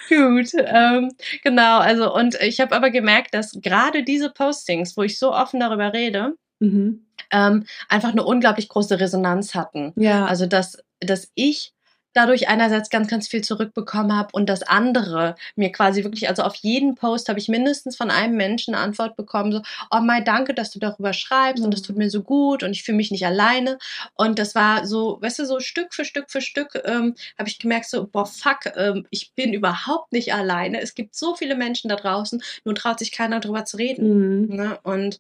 gut, 0.10 0.52
ähm, 0.56 1.12
genau. 1.44 1.80
Also 1.80 2.14
und 2.14 2.36
ich 2.42 2.60
habe 2.60 2.76
aber 2.76 2.90
gemerkt, 2.90 3.34
dass 3.34 3.52
gerade 3.62 4.04
diese 4.04 4.30
Postings, 4.30 4.96
wo 4.98 5.04
ich 5.04 5.20
so 5.20 5.34
offen 5.34 5.60
darüber 5.60 5.94
rede, 5.94 6.36
Mhm. 6.60 7.06
ähm, 7.32 7.66
einfach 7.88 8.12
eine 8.14 8.24
unglaublich 8.24 8.68
große 8.70 9.00
Resonanz 9.00 9.54
hatten. 9.54 9.94
Ja, 9.96 10.26
Also 10.26 10.46
dass 10.48 10.78
dass 11.00 11.30
ich 11.36 11.74
dadurch 12.18 12.48
einerseits 12.50 12.90
ganz, 12.90 13.08
ganz 13.08 13.28
viel 13.28 13.44
zurückbekommen 13.44 14.16
habe 14.16 14.30
und 14.34 14.48
das 14.50 14.64
andere 14.64 15.36
mir 15.56 15.72
quasi 15.72 16.04
wirklich, 16.04 16.28
also 16.30 16.44
auf 16.44 16.56
jeden 16.56 16.96
Post 16.96 17.30
habe 17.30 17.40
ich 17.40 17.48
mindestens 17.48 17.96
von 17.96 18.12
einem 18.12 18.36
Menschen 18.38 18.76
eine 18.76 18.84
Antwort 18.84 19.16
bekommen, 19.16 19.52
so, 19.52 19.62
oh 19.92 20.00
Mai, 20.00 20.22
danke, 20.22 20.54
dass 20.54 20.72
du 20.72 20.80
darüber 20.80 21.14
schreibst 21.14 21.64
und 21.64 21.72
das 21.74 21.82
Mhm. 21.82 21.86
tut 21.86 21.98
mir 21.98 22.10
so 22.10 22.24
gut 22.24 22.64
und 22.64 22.72
ich 22.72 22.84
fühle 22.84 22.98
mich 22.98 23.12
nicht 23.12 23.26
alleine. 23.26 23.78
Und 24.16 24.40
das 24.40 24.56
war 24.56 24.86
so, 24.88 25.20
weißt 25.22 25.40
du, 25.40 25.46
so 25.46 25.60
Stück 25.60 25.94
für 25.94 26.06
Stück 26.06 26.32
für 26.32 26.42
Stück 26.42 26.82
ähm, 26.86 27.16
habe 27.38 27.50
ich 27.50 27.60
gemerkt, 27.60 27.90
so, 27.90 28.08
boah, 28.08 28.26
fuck, 28.26 28.60
ähm, 28.76 29.06
ich 29.12 29.34
bin 29.36 29.54
überhaupt 29.54 30.12
nicht 30.12 30.34
alleine. 30.34 30.82
Es 30.82 30.96
gibt 30.96 31.16
so 31.16 31.36
viele 31.36 31.56
Menschen 31.56 31.90
da 31.90 31.96
draußen, 31.96 32.42
nur 32.66 32.76
traut 32.76 33.00
sich 33.00 33.12
keiner 33.12 33.40
drüber 33.40 33.66
zu 33.66 33.78
reden. 33.78 34.08
mhm. 34.48 34.56
Ne? 34.56 34.80
Und 34.84 35.20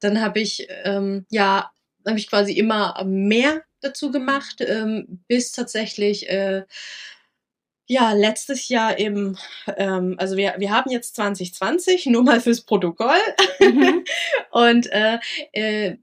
dann 0.00 0.20
habe 0.20 0.40
ich, 0.40 0.66
ähm, 0.84 1.26
ja, 1.30 1.70
habe 2.06 2.18
ich 2.18 2.28
quasi 2.28 2.52
immer 2.52 3.02
mehr 3.04 3.62
dazu 3.80 4.10
gemacht, 4.10 4.56
ähm, 4.60 5.20
bis 5.28 5.52
tatsächlich, 5.52 6.28
äh, 6.30 6.64
Ja, 7.88 8.12
letztes 8.12 8.68
Jahr 8.68 8.98
im, 8.98 9.36
ähm, 9.76 10.14
also 10.18 10.36
wir, 10.36 10.54
wir 10.58 10.70
haben 10.70 10.90
jetzt 10.92 11.16
2020, 11.16 12.06
nur 12.06 12.22
mal 12.22 12.40
fürs 12.40 12.60
Protokoll. 12.60 13.18
Mhm. 13.58 14.04
Und 14.52 14.86
äh, 14.92 15.18
äh, 15.52 15.96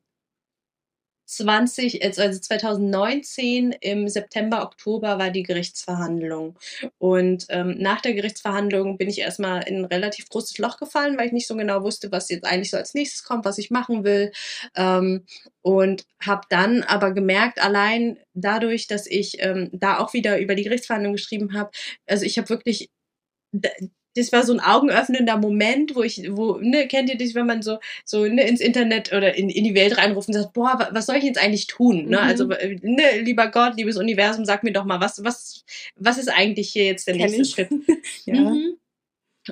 20, 1.27 2.03
also 2.03 2.39
2019 2.39 3.73
im 3.81 4.07
September, 4.07 4.63
Oktober 4.63 5.19
war 5.19 5.29
die 5.29 5.43
Gerichtsverhandlung. 5.43 6.57
Und 6.97 7.45
ähm, 7.49 7.75
nach 7.77 7.99
der 7.99 8.13
Gerichtsverhandlung 8.13 8.97
bin 8.97 9.09
ich 9.09 9.19
erstmal 9.19 9.67
in 9.67 9.79
ein 9.79 9.85
relativ 9.85 10.29
großes 10.29 10.57
Loch 10.57 10.77
gefallen, 10.77 11.17
weil 11.17 11.27
ich 11.27 11.33
nicht 11.33 11.47
so 11.47 11.55
genau 11.55 11.83
wusste, 11.83 12.11
was 12.13 12.29
jetzt 12.29 12.45
eigentlich 12.45 12.71
so 12.71 12.77
als 12.77 12.93
nächstes 12.93 13.23
kommt, 13.23 13.43
was 13.43 13.57
ich 13.57 13.71
machen 13.71 14.05
will. 14.05 14.31
Ähm, 14.75 15.25
und 15.61 16.05
habe 16.25 16.43
dann 16.49 16.83
aber 16.83 17.11
gemerkt, 17.11 17.61
allein 17.61 18.17
dadurch, 18.33 18.87
dass 18.87 19.05
ich 19.05 19.43
ähm, 19.43 19.69
da 19.73 19.99
auch 19.99 20.13
wieder 20.13 20.39
über 20.39 20.55
die 20.55 20.63
Gerichtsverhandlung 20.63 21.13
geschrieben 21.13 21.53
habe, 21.53 21.71
also 22.05 22.25
ich 22.25 22.37
habe 22.37 22.47
wirklich 22.47 22.89
das 24.17 24.31
war 24.31 24.43
so 24.43 24.53
ein 24.53 24.59
augenöffnender 24.59 25.37
Moment, 25.37 25.95
wo 25.95 26.03
ich, 26.03 26.23
wo, 26.31 26.57
ne, 26.57 26.87
kennt 26.87 27.09
ihr 27.09 27.17
das, 27.17 27.35
wenn 27.35 27.45
man 27.45 27.61
so, 27.61 27.77
so 28.03 28.25
ne, 28.25 28.47
ins 28.47 28.61
Internet 28.61 29.13
oder 29.13 29.35
in, 29.35 29.49
in 29.49 29.63
die 29.63 29.75
Welt 29.75 29.97
reinruft 29.97 30.27
und 30.27 30.33
sagt, 30.33 30.53
boah, 30.53 30.89
was 30.91 31.05
soll 31.05 31.17
ich 31.17 31.23
jetzt 31.23 31.41
eigentlich 31.41 31.67
tun? 31.67 32.05
Ne? 32.05 32.19
Also, 32.19 32.45
mhm. 32.45 32.51
Also, 32.51 32.75
ne, 32.81 33.21
lieber 33.21 33.49
Gott, 33.49 33.77
liebes 33.77 33.97
Universum, 33.97 34.45
sag 34.45 34.63
mir 34.63 34.73
doch 34.73 34.85
mal, 34.85 34.99
was, 34.99 35.23
was, 35.23 35.63
was 35.95 36.17
ist 36.17 36.29
eigentlich 36.29 36.69
hier 36.69 36.85
jetzt 36.85 37.07
der 37.07 37.15
Kenn 37.15 37.31
nächste 37.31 37.41
ich. 37.43 37.51
Schritt? 37.51 37.69
ja. 38.25 38.35
Mhm. 38.35 38.77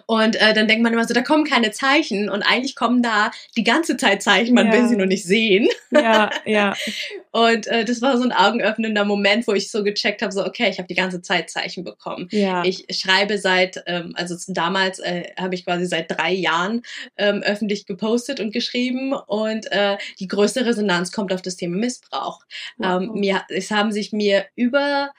Und 0.06 0.36
äh, 0.36 0.54
dann 0.54 0.68
denkt 0.68 0.84
man 0.84 0.94
immer 0.94 1.08
so, 1.08 1.14
da 1.14 1.22
kommen 1.22 1.44
keine 1.44 1.72
Zeichen 1.72 2.30
und 2.30 2.44
eigentlich 2.44 2.76
kommen 2.76 3.02
da 3.02 3.32
die 3.58 3.64
ganze 3.64 3.98
Zeit 3.98 4.22
Zeichen, 4.22 4.54
man 4.54 4.68
ja. 4.68 4.74
will 4.74 4.88
sie 4.88 4.96
nur 4.96 5.06
nicht 5.06 5.26
sehen. 5.26 5.68
Ja, 5.92 6.30
ja. 6.46 6.76
und 7.32 7.68
äh, 7.68 7.86
das 7.86 8.02
war 8.02 8.18
so 8.18 8.24
ein 8.24 8.32
augenöffnender 8.32 9.06
Moment, 9.06 9.48
wo 9.48 9.54
ich 9.54 9.72
so 9.72 9.84
gecheckt 9.84 10.22
habe, 10.22 10.32
so 10.32 10.46
okay, 10.46 10.70
ich 10.70 10.78
habe 10.78 10.88
die 10.88 10.96
ganze 10.96 11.22
Zeit 11.22 11.50
Zeichen 11.50 11.84
bekommen. 11.84 12.28
Ja. 12.32 12.64
Ich 12.64 12.86
schreibe 12.92 13.38
seit, 13.38 13.84
ähm, 13.88 14.14
also 14.16 14.36
damals 14.48 15.00
äh, 15.00 15.32
habe 15.38 15.56
ich 15.56 15.66
quasi 15.66 15.86
seit 15.86 16.12
drei 16.12 16.34
Jahren 16.34 16.82
ähm, 17.18 17.42
öffentlich 17.44 17.86
gepostet 17.86 18.40
und 18.40 18.52
geschrieben 18.52 19.14
und 19.14 19.72
äh, 19.72 19.98
die 20.20 20.28
größte 20.28 20.66
Resonanz 20.66 21.12
kommt 21.12 21.34
auf 21.34 21.42
das 21.42 21.56
Thema 21.56 21.78
Missbrauch. 21.78 22.44
Wow. 22.78 23.02
Ähm, 23.02 23.12
mir, 23.14 23.42
es 23.50 23.72
haben 23.72 23.92
sich 23.92 24.12
mir 24.12 24.46
über 24.56 25.12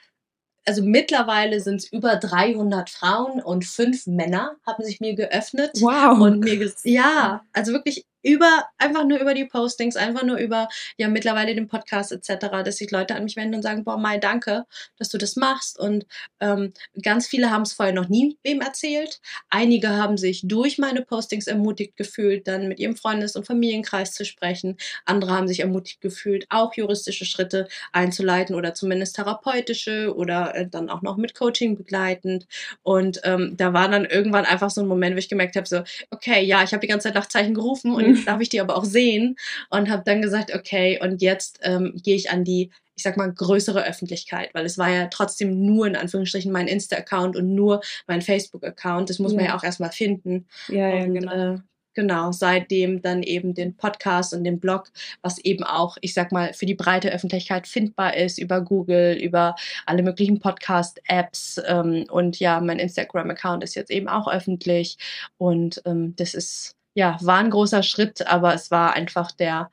also 0.66 0.82
mittlerweile 0.82 1.60
sind 1.60 1.76
es 1.76 1.92
über 1.92 2.16
300 2.16 2.90
Frauen 2.90 3.40
und 3.40 3.64
fünf 3.64 4.06
Männer 4.06 4.56
haben 4.66 4.84
sich 4.84 5.00
mir 5.00 5.14
geöffnet. 5.14 5.70
Wow. 5.80 6.20
Und 6.20 6.40
mir, 6.40 6.72
ja, 6.84 7.42
also 7.52 7.72
wirklich 7.72 8.04
über, 8.26 8.64
einfach 8.76 9.04
nur 9.06 9.20
über 9.20 9.34
die 9.34 9.44
Postings, 9.44 9.94
einfach 9.96 10.24
nur 10.24 10.36
über, 10.38 10.68
ja, 10.96 11.08
mittlerweile 11.08 11.54
den 11.54 11.68
Podcast 11.68 12.10
etc., 12.10 12.48
dass 12.64 12.78
sich 12.78 12.90
Leute 12.90 13.14
an 13.14 13.22
mich 13.22 13.36
wenden 13.36 13.54
und 13.54 13.62
sagen, 13.62 13.84
boah, 13.84 13.96
Mai, 13.96 14.18
danke, 14.18 14.64
dass 14.98 15.10
du 15.10 15.16
das 15.18 15.36
machst. 15.36 15.78
Und 15.78 16.06
ähm, 16.40 16.72
ganz 17.00 17.28
viele 17.28 17.52
haben 17.52 17.62
es 17.62 17.72
vorher 17.72 17.94
noch 17.94 18.08
nie 18.08 18.36
wem 18.42 18.60
erzählt. 18.60 19.20
Einige 19.48 19.90
haben 19.90 20.16
sich 20.16 20.42
durch 20.44 20.76
meine 20.76 21.02
Postings 21.02 21.46
ermutigt 21.46 21.96
gefühlt, 21.96 22.48
dann 22.48 22.66
mit 22.66 22.80
ihrem 22.80 22.96
Freundes- 22.96 23.36
und 23.36 23.46
Familienkreis 23.46 24.12
zu 24.12 24.24
sprechen. 24.24 24.76
Andere 25.04 25.32
haben 25.32 25.46
sich 25.46 25.60
ermutigt 25.60 26.00
gefühlt, 26.00 26.46
auch 26.48 26.74
juristische 26.74 27.26
Schritte 27.26 27.68
einzuleiten 27.92 28.56
oder 28.56 28.74
zumindest 28.74 29.14
therapeutische 29.14 30.12
oder 30.16 30.52
äh, 30.56 30.66
dann 30.68 30.90
auch 30.90 31.02
noch 31.02 31.16
mit 31.16 31.36
Coaching 31.36 31.76
begleitend. 31.76 32.48
Und 32.82 33.20
ähm, 33.22 33.56
da 33.56 33.72
war 33.72 33.88
dann 33.88 34.04
irgendwann 34.04 34.46
einfach 34.46 34.70
so 34.70 34.80
ein 34.80 34.88
Moment, 34.88 35.14
wo 35.14 35.18
ich 35.18 35.28
gemerkt 35.28 35.54
habe, 35.54 35.68
so, 35.68 35.84
okay, 36.10 36.42
ja, 36.42 36.64
ich 36.64 36.72
habe 36.72 36.80
die 36.80 36.88
ganze 36.88 37.06
Zeit 37.06 37.14
nach 37.14 37.28
Zeichen 37.28 37.54
gerufen 37.54 37.92
und 37.92 38.15
darf 38.26 38.40
ich 38.40 38.48
die 38.48 38.60
aber 38.60 38.76
auch 38.76 38.84
sehen 38.84 39.36
und 39.70 39.90
habe 39.90 40.02
dann 40.04 40.22
gesagt, 40.22 40.54
okay, 40.54 40.98
und 41.02 41.22
jetzt 41.22 41.60
ähm, 41.62 41.92
gehe 42.02 42.16
ich 42.16 42.30
an 42.30 42.44
die 42.44 42.70
ich 42.96 43.02
sag 43.02 43.18
mal, 43.18 43.30
größere 43.30 43.84
Öffentlichkeit, 43.84 44.54
weil 44.54 44.64
es 44.64 44.78
war 44.78 44.90
ja 44.90 45.06
trotzdem 45.08 45.66
nur 45.66 45.86
in 45.86 45.96
Anführungsstrichen 45.96 46.50
mein 46.50 46.66
Insta-Account 46.66 47.36
und 47.36 47.54
nur 47.54 47.82
mein 48.06 48.22
Facebook-Account. 48.22 49.10
Das 49.10 49.18
muss 49.18 49.32
ja. 49.32 49.36
man 49.36 49.46
ja 49.46 49.56
auch 49.56 49.62
erstmal 49.62 49.92
finden. 49.92 50.46
Ja, 50.68 50.88
ja, 50.88 51.04
und, 51.04 51.12
genau. 51.12 51.54
Äh, 51.54 51.58
genau, 51.96 52.30
seitdem 52.30 53.02
dann 53.02 53.22
eben 53.22 53.54
den 53.54 53.76
Podcast 53.76 54.32
und 54.32 54.44
den 54.44 54.60
Blog, 54.60 54.90
was 55.22 55.38
eben 55.38 55.64
auch, 55.64 55.96
ich 56.00 56.14
sag 56.14 56.30
mal, 56.30 56.52
für 56.54 56.66
die 56.66 56.74
breite 56.74 57.10
Öffentlichkeit 57.10 57.66
findbar 57.66 58.16
ist, 58.16 58.38
über 58.38 58.60
Google, 58.62 59.14
über 59.14 59.56
alle 59.84 60.02
möglichen 60.02 60.38
Podcast-Apps. 60.38 61.60
Ähm, 61.66 62.06
und 62.10 62.38
ja, 62.38 62.60
mein 62.60 62.78
Instagram-Account 62.78 63.64
ist 63.64 63.74
jetzt 63.74 63.90
eben 63.90 64.08
auch 64.08 64.28
öffentlich. 64.28 64.96
Und 65.36 65.82
ähm, 65.84 66.14
das 66.16 66.32
ist 66.34 66.75
ja, 66.96 67.18
war 67.20 67.38
ein 67.38 67.50
großer 67.50 67.82
Schritt, 67.82 68.26
aber 68.26 68.54
es 68.54 68.70
war 68.70 68.94
einfach 68.94 69.30
der 69.30 69.70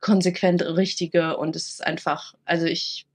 konsequent 0.00 0.62
richtige 0.62 1.38
und 1.38 1.56
es 1.56 1.68
ist 1.70 1.86
einfach, 1.86 2.34
also 2.44 2.66
ich 2.66 3.06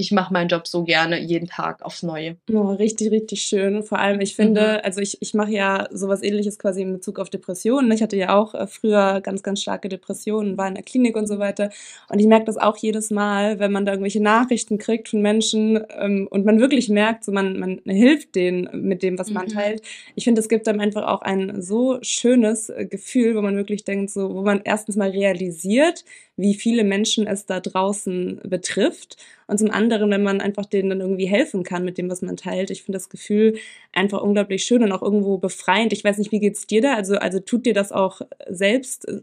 ich 0.00 0.12
mache 0.12 0.32
meinen 0.32 0.48
Job 0.48 0.66
so 0.66 0.84
gerne 0.84 1.20
jeden 1.20 1.46
Tag 1.46 1.82
aufs 1.82 2.02
Neue. 2.02 2.36
Oh, 2.50 2.72
richtig, 2.72 3.10
richtig 3.10 3.42
schön. 3.42 3.82
Vor 3.82 3.98
allem, 3.98 4.20
ich 4.20 4.34
finde, 4.34 4.60
mhm. 4.60 4.80
also 4.82 5.00
ich, 5.00 5.18
ich 5.20 5.34
mache 5.34 5.52
ja 5.52 5.86
sowas 5.92 6.22
ähnliches 6.22 6.58
quasi 6.58 6.82
in 6.82 6.92
Bezug 6.92 7.18
auf 7.18 7.28
Depressionen. 7.28 7.92
Ich 7.92 8.02
hatte 8.02 8.16
ja 8.16 8.34
auch 8.34 8.54
äh, 8.54 8.66
früher 8.66 9.20
ganz, 9.20 9.42
ganz 9.42 9.60
starke 9.60 9.90
Depressionen, 9.90 10.56
war 10.56 10.68
in 10.68 10.74
der 10.74 10.82
Klinik 10.82 11.16
und 11.16 11.26
so 11.26 11.38
weiter. 11.38 11.70
Und 12.08 12.18
ich 12.18 12.26
merke 12.26 12.46
das 12.46 12.56
auch 12.56 12.78
jedes 12.78 13.10
Mal, 13.10 13.58
wenn 13.58 13.72
man 13.72 13.84
da 13.84 13.92
irgendwelche 13.92 14.22
Nachrichten 14.22 14.78
kriegt 14.78 15.10
von 15.10 15.20
Menschen 15.20 15.84
ähm, 15.98 16.26
und 16.30 16.46
man 16.46 16.60
wirklich 16.60 16.88
merkt, 16.88 17.24
so 17.24 17.32
man, 17.32 17.58
man 17.58 17.80
hilft 17.84 18.34
denen 18.34 18.68
mit 18.88 19.02
dem, 19.02 19.18
was 19.18 19.30
man 19.30 19.46
mhm. 19.46 19.50
teilt. 19.50 19.82
Ich 20.14 20.24
finde, 20.24 20.40
es 20.40 20.48
gibt 20.48 20.66
dann 20.66 20.80
einfach 20.80 21.06
auch 21.06 21.20
ein 21.20 21.60
so 21.60 21.98
schönes 22.00 22.70
äh, 22.70 22.86
Gefühl, 22.86 23.36
wo 23.36 23.42
man 23.42 23.56
wirklich 23.56 23.84
denkt, 23.84 24.10
so, 24.10 24.34
wo 24.34 24.42
man 24.42 24.62
erstens 24.64 24.96
mal 24.96 25.10
realisiert, 25.10 26.04
wie 26.40 26.54
viele 26.54 26.84
Menschen 26.84 27.26
es 27.26 27.44
da 27.44 27.60
draußen 27.60 28.40
betrifft. 28.44 29.18
Und 29.50 29.58
zum 29.58 29.72
anderen, 29.72 30.10
wenn 30.12 30.22
man 30.22 30.40
einfach 30.40 30.64
denen 30.64 30.90
dann 30.90 31.00
irgendwie 31.00 31.26
helfen 31.26 31.64
kann 31.64 31.84
mit 31.84 31.98
dem, 31.98 32.08
was 32.08 32.22
man 32.22 32.36
teilt. 32.36 32.70
Ich 32.70 32.84
finde 32.84 32.98
das 32.98 33.08
Gefühl 33.08 33.58
einfach 33.92 34.22
unglaublich 34.22 34.62
schön 34.62 34.84
und 34.84 34.92
auch 34.92 35.02
irgendwo 35.02 35.38
befreiend. 35.38 35.92
Ich 35.92 36.04
weiß 36.04 36.18
nicht, 36.18 36.30
wie 36.30 36.38
geht's 36.38 36.68
dir 36.68 36.80
da? 36.80 36.94
Also, 36.94 37.16
also 37.16 37.40
tut 37.40 37.66
dir 37.66 37.74
das 37.74 37.90
auch 37.90 38.20
selbst 38.48 39.08
äh, 39.08 39.22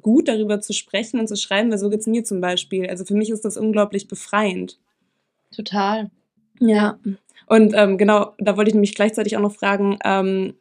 gut, 0.00 0.28
darüber 0.28 0.62
zu 0.62 0.72
sprechen 0.72 1.20
und 1.20 1.28
zu 1.28 1.36
schreiben? 1.36 1.70
Weil 1.70 1.76
so 1.76 1.90
geht's 1.90 2.06
mir 2.06 2.24
zum 2.24 2.40
Beispiel. 2.40 2.86
Also 2.88 3.04
für 3.04 3.12
mich 3.12 3.28
ist 3.28 3.44
das 3.44 3.58
unglaublich 3.58 4.08
befreiend. 4.08 4.78
Total. 5.54 6.10
Ja. 6.58 6.98
Und 7.46 7.74
ähm, 7.76 7.98
genau, 7.98 8.32
da 8.38 8.56
wollte 8.56 8.70
ich 8.70 8.74
nämlich 8.74 8.94
gleichzeitig 8.94 9.36
auch 9.36 9.42
noch 9.42 9.54
fragen, 9.54 9.98
ähm, 10.06 10.54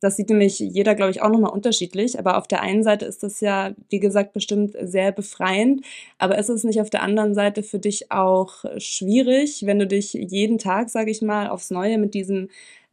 das 0.00 0.16
sieht 0.16 0.30
nämlich 0.30 0.58
jeder, 0.60 0.94
glaube 0.94 1.10
ich, 1.10 1.20
auch 1.22 1.28
nochmal 1.30 1.52
unterschiedlich. 1.52 2.18
Aber 2.18 2.38
auf 2.38 2.48
der 2.48 2.62
einen 2.62 2.82
Seite 2.82 3.04
ist 3.04 3.22
das 3.22 3.40
ja, 3.40 3.72
wie 3.90 4.00
gesagt, 4.00 4.32
bestimmt 4.32 4.74
sehr 4.80 5.12
befreiend. 5.12 5.84
Aber 6.18 6.38
ist 6.38 6.48
es 6.48 6.64
nicht 6.64 6.80
auf 6.80 6.90
der 6.90 7.02
anderen 7.02 7.34
Seite 7.34 7.62
für 7.62 7.78
dich 7.78 8.10
auch 8.10 8.64
schwierig, 8.78 9.66
wenn 9.66 9.78
du 9.78 9.86
dich 9.86 10.14
jeden 10.14 10.58
Tag, 10.58 10.88
sage 10.90 11.10
ich 11.10 11.22
mal, 11.22 11.48
aufs 11.48 11.70
Neue 11.70 11.98
mit 11.98 12.14
diesem 12.14 12.48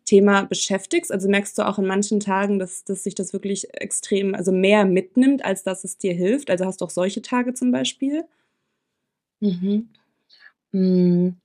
Thema 0.05 0.43
beschäftigst? 0.43 1.11
Also 1.11 1.29
merkst 1.29 1.57
du 1.57 1.67
auch 1.67 1.79
in 1.79 1.85
manchen 1.87 2.19
Tagen, 2.19 2.59
dass, 2.59 2.83
dass 2.83 3.03
sich 3.03 3.15
das 3.15 3.33
wirklich 3.33 3.73
extrem, 3.73 4.35
also 4.35 4.51
mehr 4.51 4.85
mitnimmt, 4.85 5.45
als 5.45 5.63
dass 5.63 5.83
es 5.83 5.97
dir 5.97 6.13
hilft? 6.13 6.49
Also 6.49 6.65
hast 6.65 6.81
du 6.81 6.85
auch 6.85 6.89
solche 6.89 7.21
Tage 7.21 7.53
zum 7.53 7.71
Beispiel? 7.71 8.25
Mhm. 10.73 11.39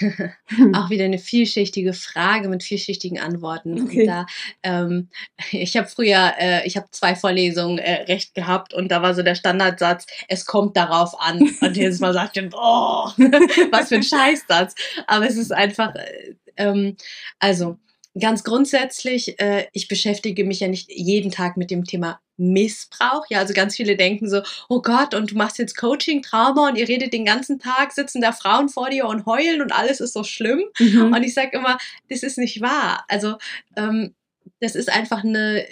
Auch 0.74 0.90
wieder 0.90 1.04
eine 1.04 1.18
vielschichtige 1.18 1.92
Frage 1.92 2.48
mit 2.48 2.62
vielschichtigen 2.62 3.18
Antworten. 3.18 3.82
Okay. 3.82 4.00
Und 4.00 4.06
da, 4.06 4.26
ähm, 4.62 5.08
ich 5.52 5.76
habe 5.76 5.88
früher, 5.88 6.34
äh, 6.38 6.66
ich 6.66 6.76
habe 6.76 6.88
zwei 6.90 7.14
Vorlesungen 7.14 7.78
äh, 7.78 8.02
recht 8.02 8.34
gehabt 8.34 8.74
und 8.74 8.90
da 8.90 9.02
war 9.02 9.14
so 9.14 9.22
der 9.22 9.34
Standardsatz, 9.34 10.06
es 10.28 10.46
kommt 10.46 10.76
darauf 10.76 11.18
an. 11.20 11.40
Und 11.60 11.76
jedes 11.76 12.00
Mal 12.00 12.12
sagt 12.12 12.36
ich, 12.36 12.44
oh, 12.52 13.08
was 13.70 13.88
für 13.88 13.96
ein 13.96 14.02
Scheißsatz. 14.02 14.74
Aber 15.06 15.26
es 15.26 15.36
ist 15.36 15.52
einfach, 15.52 15.94
äh, 15.94 16.34
ähm, 16.56 16.96
also 17.38 17.78
ganz 18.18 18.44
grundsätzlich, 18.44 19.38
äh, 19.40 19.66
ich 19.72 19.88
beschäftige 19.88 20.44
mich 20.44 20.60
ja 20.60 20.68
nicht 20.68 20.90
jeden 20.90 21.30
Tag 21.30 21.56
mit 21.56 21.70
dem 21.70 21.84
Thema 21.84 22.20
Missbrauch. 22.36 23.26
Ja, 23.28 23.38
also 23.40 23.54
ganz 23.54 23.76
viele 23.76 23.96
denken 23.96 24.28
so, 24.28 24.42
oh 24.68 24.82
Gott, 24.82 25.14
und 25.14 25.30
du 25.32 25.36
machst 25.36 25.58
jetzt 25.58 25.76
Coaching, 25.76 26.22
Trauma 26.22 26.68
und 26.68 26.76
ihr 26.76 26.88
redet 26.88 27.12
den 27.12 27.24
ganzen 27.24 27.58
Tag, 27.58 27.92
sitzen 27.92 28.20
da 28.20 28.32
Frauen 28.32 28.68
vor 28.68 28.90
dir 28.90 29.06
und 29.06 29.26
heulen 29.26 29.62
und 29.62 29.72
alles 29.72 30.00
ist 30.00 30.12
so 30.12 30.24
schlimm. 30.24 30.64
Mhm. 30.78 31.12
Und 31.14 31.22
ich 31.22 31.34
sage 31.34 31.56
immer, 31.56 31.78
das 32.08 32.22
ist 32.22 32.38
nicht 32.38 32.60
wahr. 32.60 33.04
Also 33.08 33.36
ähm, 33.76 34.14
das 34.60 34.74
ist 34.74 34.90
einfach 34.90 35.24
eine 35.24 35.66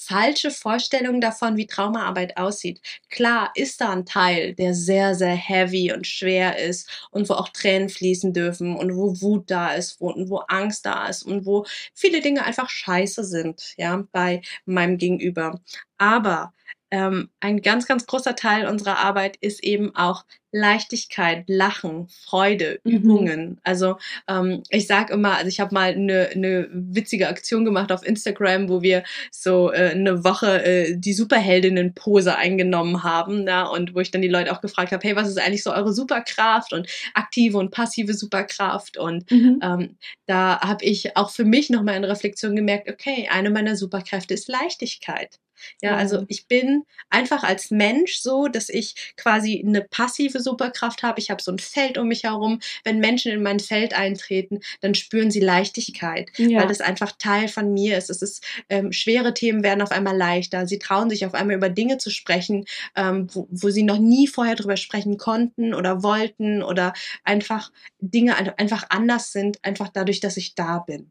falsche 0.00 0.50
Vorstellung 0.50 1.20
davon, 1.20 1.56
wie 1.56 1.66
Traumaarbeit 1.66 2.36
aussieht. 2.36 2.80
Klar 3.10 3.50
ist 3.54 3.80
da 3.80 3.90
ein 3.90 4.06
Teil, 4.06 4.54
der 4.54 4.74
sehr, 4.74 5.14
sehr 5.14 5.34
heavy 5.34 5.92
und 5.92 6.06
schwer 6.06 6.58
ist 6.58 6.88
und 7.10 7.28
wo 7.28 7.34
auch 7.34 7.48
Tränen 7.50 7.88
fließen 7.88 8.32
dürfen 8.32 8.76
und 8.76 8.96
wo 8.96 9.20
Wut 9.20 9.50
da 9.50 9.74
ist 9.74 10.00
und 10.00 10.30
wo 10.30 10.38
Angst 10.48 10.86
da 10.86 11.06
ist 11.08 11.22
und 11.22 11.46
wo 11.46 11.64
viele 11.94 12.20
Dinge 12.20 12.44
einfach 12.44 12.68
scheiße 12.70 13.24
sind, 13.24 13.74
ja, 13.76 14.04
bei 14.12 14.42
meinem 14.64 14.98
Gegenüber. 14.98 15.60
Aber 15.98 16.52
ähm, 16.90 17.30
ein 17.40 17.62
ganz, 17.62 17.86
ganz 17.86 18.06
großer 18.06 18.34
Teil 18.36 18.66
unserer 18.68 18.98
Arbeit 18.98 19.36
ist 19.40 19.62
eben 19.62 19.94
auch 19.94 20.24
Leichtigkeit, 20.52 21.44
Lachen, 21.46 22.08
Freude, 22.08 22.80
Mhm. 22.84 22.92
Übungen. 22.92 23.60
Also 23.62 23.96
ähm, 24.28 24.62
ich 24.68 24.86
sag 24.88 25.10
immer, 25.10 25.36
also 25.36 25.48
ich 25.48 25.60
habe 25.60 25.72
mal 25.74 25.92
eine 25.92 26.30
ne 26.34 26.68
witzige 26.72 27.28
Aktion 27.28 27.64
gemacht 27.64 27.92
auf 27.92 28.04
Instagram, 28.04 28.68
wo 28.68 28.82
wir 28.82 29.04
so 29.30 29.70
äh, 29.72 29.90
eine 29.90 30.24
Woche 30.24 30.64
äh, 30.64 30.96
die 30.96 31.12
Superheldinnen-Pose 31.12 32.36
eingenommen 32.36 33.02
haben, 33.04 33.44
na, 33.44 33.68
und 33.68 33.94
wo 33.94 34.00
ich 34.00 34.10
dann 34.10 34.22
die 34.22 34.28
Leute 34.28 34.52
auch 34.52 34.60
gefragt 34.60 34.90
habe, 34.92 35.06
hey, 35.06 35.14
was 35.16 35.28
ist 35.28 35.38
eigentlich 35.38 35.62
so 35.62 35.72
eure 35.72 35.92
Superkraft 35.92 36.72
und 36.72 36.88
aktive 37.14 37.58
und 37.58 37.70
passive 37.70 38.14
Superkraft 38.14 38.96
und 38.98 39.30
Mhm. 39.30 39.60
ähm, 39.62 39.96
da 40.26 40.60
habe 40.60 40.84
ich 40.84 41.16
auch 41.16 41.30
für 41.30 41.44
mich 41.44 41.70
nochmal 41.70 41.96
in 41.96 42.04
Reflexion 42.04 42.56
gemerkt, 42.56 42.88
okay, 42.90 43.28
eine 43.30 43.50
meiner 43.50 43.76
Superkräfte 43.76 44.34
ist 44.34 44.48
Leichtigkeit. 44.48 45.38
Ja, 45.82 45.96
also 45.96 46.18
Wow. 46.20 46.24
ich 46.28 46.46
bin 46.46 46.84
einfach 47.08 47.42
als 47.44 47.70
Mensch 47.70 48.18
so, 48.18 48.48
dass 48.48 48.68
ich 48.68 48.94
quasi 49.16 49.62
eine 49.66 49.82
passive 49.82 50.40
Superkraft 50.40 51.02
habe. 51.02 51.20
Ich 51.20 51.30
habe 51.30 51.42
so 51.42 51.52
ein 51.52 51.58
Feld 51.58 51.98
um 51.98 52.08
mich 52.08 52.24
herum. 52.24 52.60
Wenn 52.84 52.98
Menschen 53.00 53.32
in 53.32 53.42
mein 53.42 53.60
Feld 53.60 53.94
eintreten, 53.94 54.60
dann 54.80 54.94
spüren 54.94 55.30
sie 55.30 55.40
Leichtigkeit, 55.40 56.30
Ja. 56.38 56.60
weil 56.60 56.68
das 56.68 56.80
einfach 56.80 57.12
Teil 57.18 57.48
von 57.48 57.72
mir 57.72 57.96
ist. 57.98 58.10
Es 58.10 58.22
ist 58.22 58.44
ähm, 58.68 58.92
schwere 58.92 59.34
Themen 59.34 59.62
werden 59.62 59.82
auf 59.82 59.90
einmal 59.90 60.16
leichter. 60.16 60.66
Sie 60.66 60.78
trauen 60.78 61.10
sich 61.10 61.26
auf 61.26 61.34
einmal 61.34 61.56
über 61.56 61.68
Dinge 61.68 61.98
zu 61.98 62.10
sprechen, 62.10 62.64
ähm, 62.96 63.28
wo, 63.32 63.46
wo 63.50 63.70
sie 63.70 63.82
noch 63.82 63.98
nie 63.98 64.26
vorher 64.26 64.54
drüber 64.56 64.76
sprechen 64.76 65.16
konnten 65.18 65.74
oder 65.74 66.02
wollten 66.02 66.62
oder 66.62 66.92
einfach 67.24 67.70
Dinge 68.00 68.36
ein- 68.36 68.50
einfach 68.58 68.84
anders 68.90 69.32
sind, 69.32 69.62
einfach 69.64 69.88
dadurch, 69.88 70.20
dass 70.20 70.36
ich 70.36 70.54
da 70.54 70.78
bin. 70.80 71.10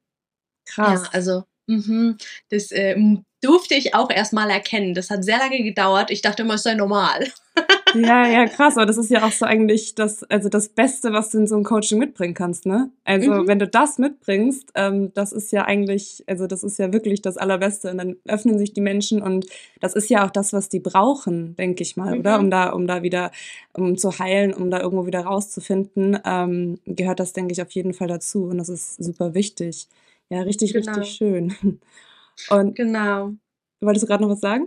Krass. 0.66 1.04
Ja, 1.06 1.10
also 1.12 1.44
mhm, 1.68 2.18
das 2.50 2.72
äh, 2.72 2.96
durfte 3.42 3.76
ich 3.76 3.96
auch 3.96 4.10
erstmal 4.10 4.50
erkennen. 4.50 4.94
Das 4.94 5.10
hat 5.10 5.24
sehr 5.24 5.38
lange 5.38 5.64
gedauert. 5.64 6.12
Ich 6.12 6.22
dachte 6.22 6.44
immer, 6.44 6.56
es 6.56 6.64
sei 6.64 6.76
normal. 6.76 7.28
Ja, 7.96 8.28
ja, 8.28 8.46
krass. 8.46 8.78
Aber 8.78 8.86
das 8.86 8.98
ist 9.00 9.10
ja 9.10 9.26
auch 9.26 9.32
so 9.32 9.46
eigentlich 9.48 9.96
das, 9.96 10.24
also 10.26 10.48
das 10.48 10.70
Beste, 10.70 11.12
was 11.12 11.32
du 11.32 11.40
in 11.40 11.48
so 11.48 11.56
einem 11.56 11.64
Coaching 11.64 11.98
mitbringen 11.98 12.36
kannst, 12.36 12.68
ne? 12.68 12.92
Also 13.04 13.32
Mhm. 13.32 13.48
wenn 13.48 13.58
du 13.58 13.68
das 13.68 13.98
mitbringst, 13.98 14.70
ähm, 14.76 15.12
das 15.16 15.32
ist 15.32 15.52
ja 15.52 15.66
eigentlich, 15.66 16.24
also 16.28 16.46
das 16.46 16.62
ist 16.64 16.78
ja 16.78 16.94
wirklich 16.94 17.24
das 17.24 17.38
Allerbeste. 17.38 17.90
Und 17.90 17.98
dann 17.98 18.16
öffnen 18.28 18.60
sich 18.60 18.74
die 18.74 18.82
Menschen 18.82 19.24
und 19.24 19.48
das 19.82 19.94
ist 19.96 20.08
ja 20.12 20.24
auch 20.24 20.30
das, 20.30 20.54
was 20.54 20.70
die 20.70 20.80
brauchen, 20.80 21.56
denke 21.56 21.82
ich 21.82 21.98
mal, 21.98 22.18
oder? 22.20 22.38
Mhm. 22.38 22.44
Um 22.46 22.52
da, 22.52 22.70
um 22.70 22.86
da 22.86 23.02
wieder, 23.02 23.32
um 23.74 23.98
zu 23.98 24.20
heilen, 24.20 24.54
um 24.54 24.70
da 24.70 24.80
irgendwo 24.82 25.08
wieder 25.08 25.22
rauszufinden, 25.22 26.20
ähm, 26.26 26.78
gehört 26.86 27.20
das, 27.20 27.34
denke 27.34 27.54
ich, 27.54 27.62
auf 27.64 27.72
jeden 27.72 27.94
Fall 27.96 28.08
dazu. 28.08 28.44
Und 28.44 28.60
das 28.60 28.70
ist 28.70 29.04
super 29.04 29.34
wichtig. 29.34 29.88
Ja, 30.30 30.42
richtig, 30.44 30.74
Genau. 30.74 30.92
richtig 30.94 31.16
schön. 31.16 31.56
Und 32.50 32.76
Genau. 32.76 33.34
wolltest 33.82 34.04
du 34.04 34.08
gerade 34.08 34.24
noch 34.24 34.30
was 34.32 34.42
sagen? 34.42 34.66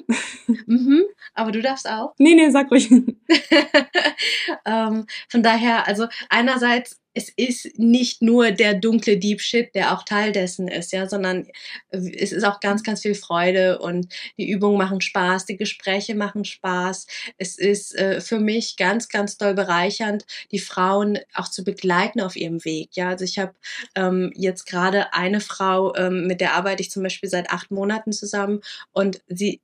Mhm, 0.67 1.03
aber 1.35 1.53
du 1.53 1.61
darfst 1.63 1.89
auch. 1.89 2.15
Nee, 2.19 2.35
nee, 2.35 2.51
sag 2.51 2.71
ruhig. 2.71 2.91
ähm, 4.65 5.07
von 5.29 5.43
daher, 5.43 5.87
also 5.87 6.07
einerseits, 6.29 7.01
es 7.15 7.29
ist 7.29 7.79
nicht 7.79 8.23
nur 8.23 8.51
der 8.53 8.75
dunkle 8.75 9.19
Deep 9.19 9.41
Shit, 9.41 9.75
der 9.75 9.93
auch 9.93 10.05
Teil 10.05 10.33
dessen 10.33 10.69
ist, 10.69 10.93
ja, 10.93 11.09
sondern 11.09 11.47
es 11.91 12.33
ist 12.33 12.45
auch 12.45 12.61
ganz, 12.61 12.83
ganz 12.83 13.03
viel 13.03 13.15
Freude 13.15 13.79
und 13.79 14.13
die 14.39 14.49
Übungen 14.49 14.79
machen 14.79 15.01
Spaß, 15.01 15.47
die 15.47 15.57
Gespräche 15.57 16.15
machen 16.15 16.45
Spaß. 16.45 17.07
Es 17.39 17.59
ist 17.59 17.95
äh, 17.97 18.21
für 18.21 18.41
mich 18.41 18.77
ganz, 18.77 19.09
ganz 19.09 19.37
doll 19.37 19.55
bereichernd, 19.55 20.25
die 20.51 20.59
Frauen 20.59 21.19
auch 21.35 21.49
zu 21.49 21.65
begleiten 21.65 22.21
auf 22.21 22.37
ihrem 22.37 22.65
Weg. 22.65 22.91
Ja, 22.93 23.09
also 23.11 23.25
ich 23.25 23.39
habe 23.39 23.55
ähm, 23.95 24.33
jetzt 24.35 24.67
gerade 24.67 25.13
eine 25.13 25.41
Frau, 25.41 25.95
ähm, 25.97 26.27
mit 26.27 26.41
der 26.41 26.55
arbeite 26.55 26.83
ich 26.83 26.91
zum 26.91 27.03
Beispiel 27.03 27.29
seit 27.29 27.51
acht 27.51 27.71
Monaten 27.71 28.13
zusammen 28.13 28.61
und 28.93 29.21
sie 29.29 29.61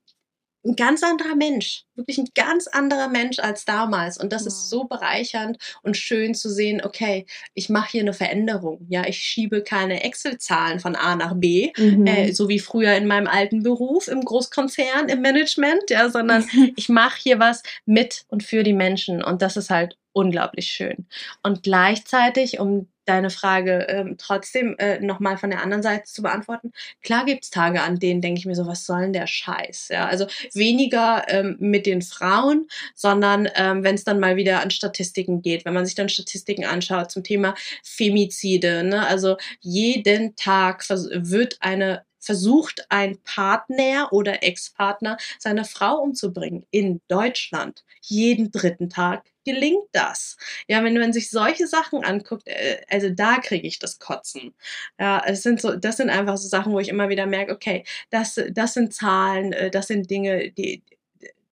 ein 0.68 0.76
ganz 0.76 1.02
anderer 1.02 1.34
Mensch, 1.34 1.84
wirklich 1.96 2.18
ein 2.18 2.28
ganz 2.34 2.66
anderer 2.68 3.08
Mensch 3.08 3.38
als 3.40 3.64
damals. 3.64 4.18
Und 4.18 4.32
das 4.32 4.42
Wow. 4.42 4.48
ist 4.48 4.68
so 4.70 4.84
bereichernd 4.84 5.58
und 5.82 5.96
schön 5.96 6.34
zu 6.34 6.50
sehen, 6.50 6.82
okay, 6.84 7.26
ich 7.54 7.68
mache 7.70 7.90
hier 7.92 8.02
eine 8.02 8.12
Veränderung. 8.12 8.86
Ja, 8.88 9.06
ich 9.06 9.18
schiebe 9.18 9.62
keine 9.62 10.04
Excel-Zahlen 10.04 10.78
von 10.80 10.94
A 10.94 11.16
nach 11.16 11.34
B, 11.34 11.72
Mhm. 11.76 12.06
äh, 12.06 12.32
so 12.32 12.48
wie 12.48 12.58
früher 12.60 12.94
in 12.94 13.06
meinem 13.06 13.26
alten 13.26 13.62
Beruf 13.62 14.08
im 14.08 14.20
Großkonzern, 14.22 15.08
im 15.08 15.20
Management, 15.22 15.90
ja, 15.90 16.10
sondern 16.10 16.46
ich 16.76 16.88
mache 16.88 17.18
hier 17.22 17.38
was 17.40 17.62
mit 17.86 18.24
und 18.28 18.42
für 18.44 18.62
die 18.62 18.74
Menschen. 18.74 19.22
Und 19.24 19.42
das 19.42 19.56
ist 19.56 19.70
halt 19.70 19.96
unglaublich 20.12 20.68
schön. 20.68 21.06
Und 21.42 21.62
gleichzeitig, 21.62 22.60
um 22.60 22.88
deine 23.08 23.30
Frage 23.30 23.86
ähm, 23.88 24.16
trotzdem 24.18 24.76
äh, 24.78 25.00
nochmal 25.00 25.38
von 25.38 25.50
der 25.50 25.62
anderen 25.62 25.82
Seite 25.82 26.04
zu 26.04 26.22
beantworten, 26.22 26.72
klar 27.02 27.24
gibt's 27.24 27.50
Tage, 27.50 27.82
an 27.82 27.98
denen 27.98 28.20
denke 28.20 28.38
ich 28.38 28.46
mir 28.46 28.54
so, 28.54 28.66
was 28.66 28.84
soll 28.86 29.02
denn 29.02 29.12
der 29.12 29.26
Scheiß? 29.26 29.88
Ja, 29.90 30.06
also 30.06 30.26
weniger 30.54 31.24
ähm, 31.28 31.56
mit 31.58 31.86
den 31.86 32.02
Frauen, 32.02 32.68
sondern 32.94 33.48
ähm, 33.54 33.84
wenn 33.84 33.94
es 33.94 34.04
dann 34.04 34.20
mal 34.20 34.36
wieder 34.36 34.60
an 34.60 34.70
Statistiken 34.70 35.42
geht, 35.42 35.64
wenn 35.64 35.74
man 35.74 35.86
sich 35.86 35.94
dann 35.94 36.08
Statistiken 36.08 36.64
anschaut 36.64 37.10
zum 37.10 37.24
Thema 37.24 37.54
Femizide, 37.82 38.84
ne? 38.84 39.06
also 39.06 39.36
jeden 39.60 40.36
Tag 40.36 40.84
wird 40.88 41.56
eine 41.60 42.07
versucht 42.28 42.84
ein 42.90 43.16
Partner 43.22 44.12
oder 44.12 44.42
Ex-Partner 44.42 45.16
seine 45.38 45.64
Frau 45.64 45.96
umzubringen 46.02 46.66
in 46.70 47.00
Deutschland. 47.08 47.86
Jeden 48.02 48.50
dritten 48.50 48.90
Tag 48.90 49.24
gelingt 49.46 49.88
das. 49.92 50.36
Ja, 50.68 50.84
wenn 50.84 50.92
man 50.98 51.14
sich 51.14 51.30
solche 51.30 51.66
Sachen 51.66 52.04
anguckt, 52.04 52.46
äh, 52.46 52.82
also 52.90 53.08
da 53.08 53.38
kriege 53.38 53.66
ich 53.66 53.78
das 53.78 53.98
Kotzen. 53.98 54.54
Ja, 55.00 55.22
es 55.24 55.42
sind 55.42 55.58
so, 55.58 55.74
das 55.74 55.96
sind 55.96 56.10
einfach 56.10 56.36
so 56.36 56.48
Sachen, 56.48 56.74
wo 56.74 56.80
ich 56.80 56.90
immer 56.90 57.08
wieder 57.08 57.24
merke, 57.24 57.54
okay, 57.54 57.84
das, 58.10 58.38
das 58.50 58.74
sind 58.74 58.92
Zahlen, 58.92 59.54
äh, 59.54 59.70
das 59.70 59.86
sind 59.86 60.10
Dinge, 60.10 60.50
die 60.50 60.82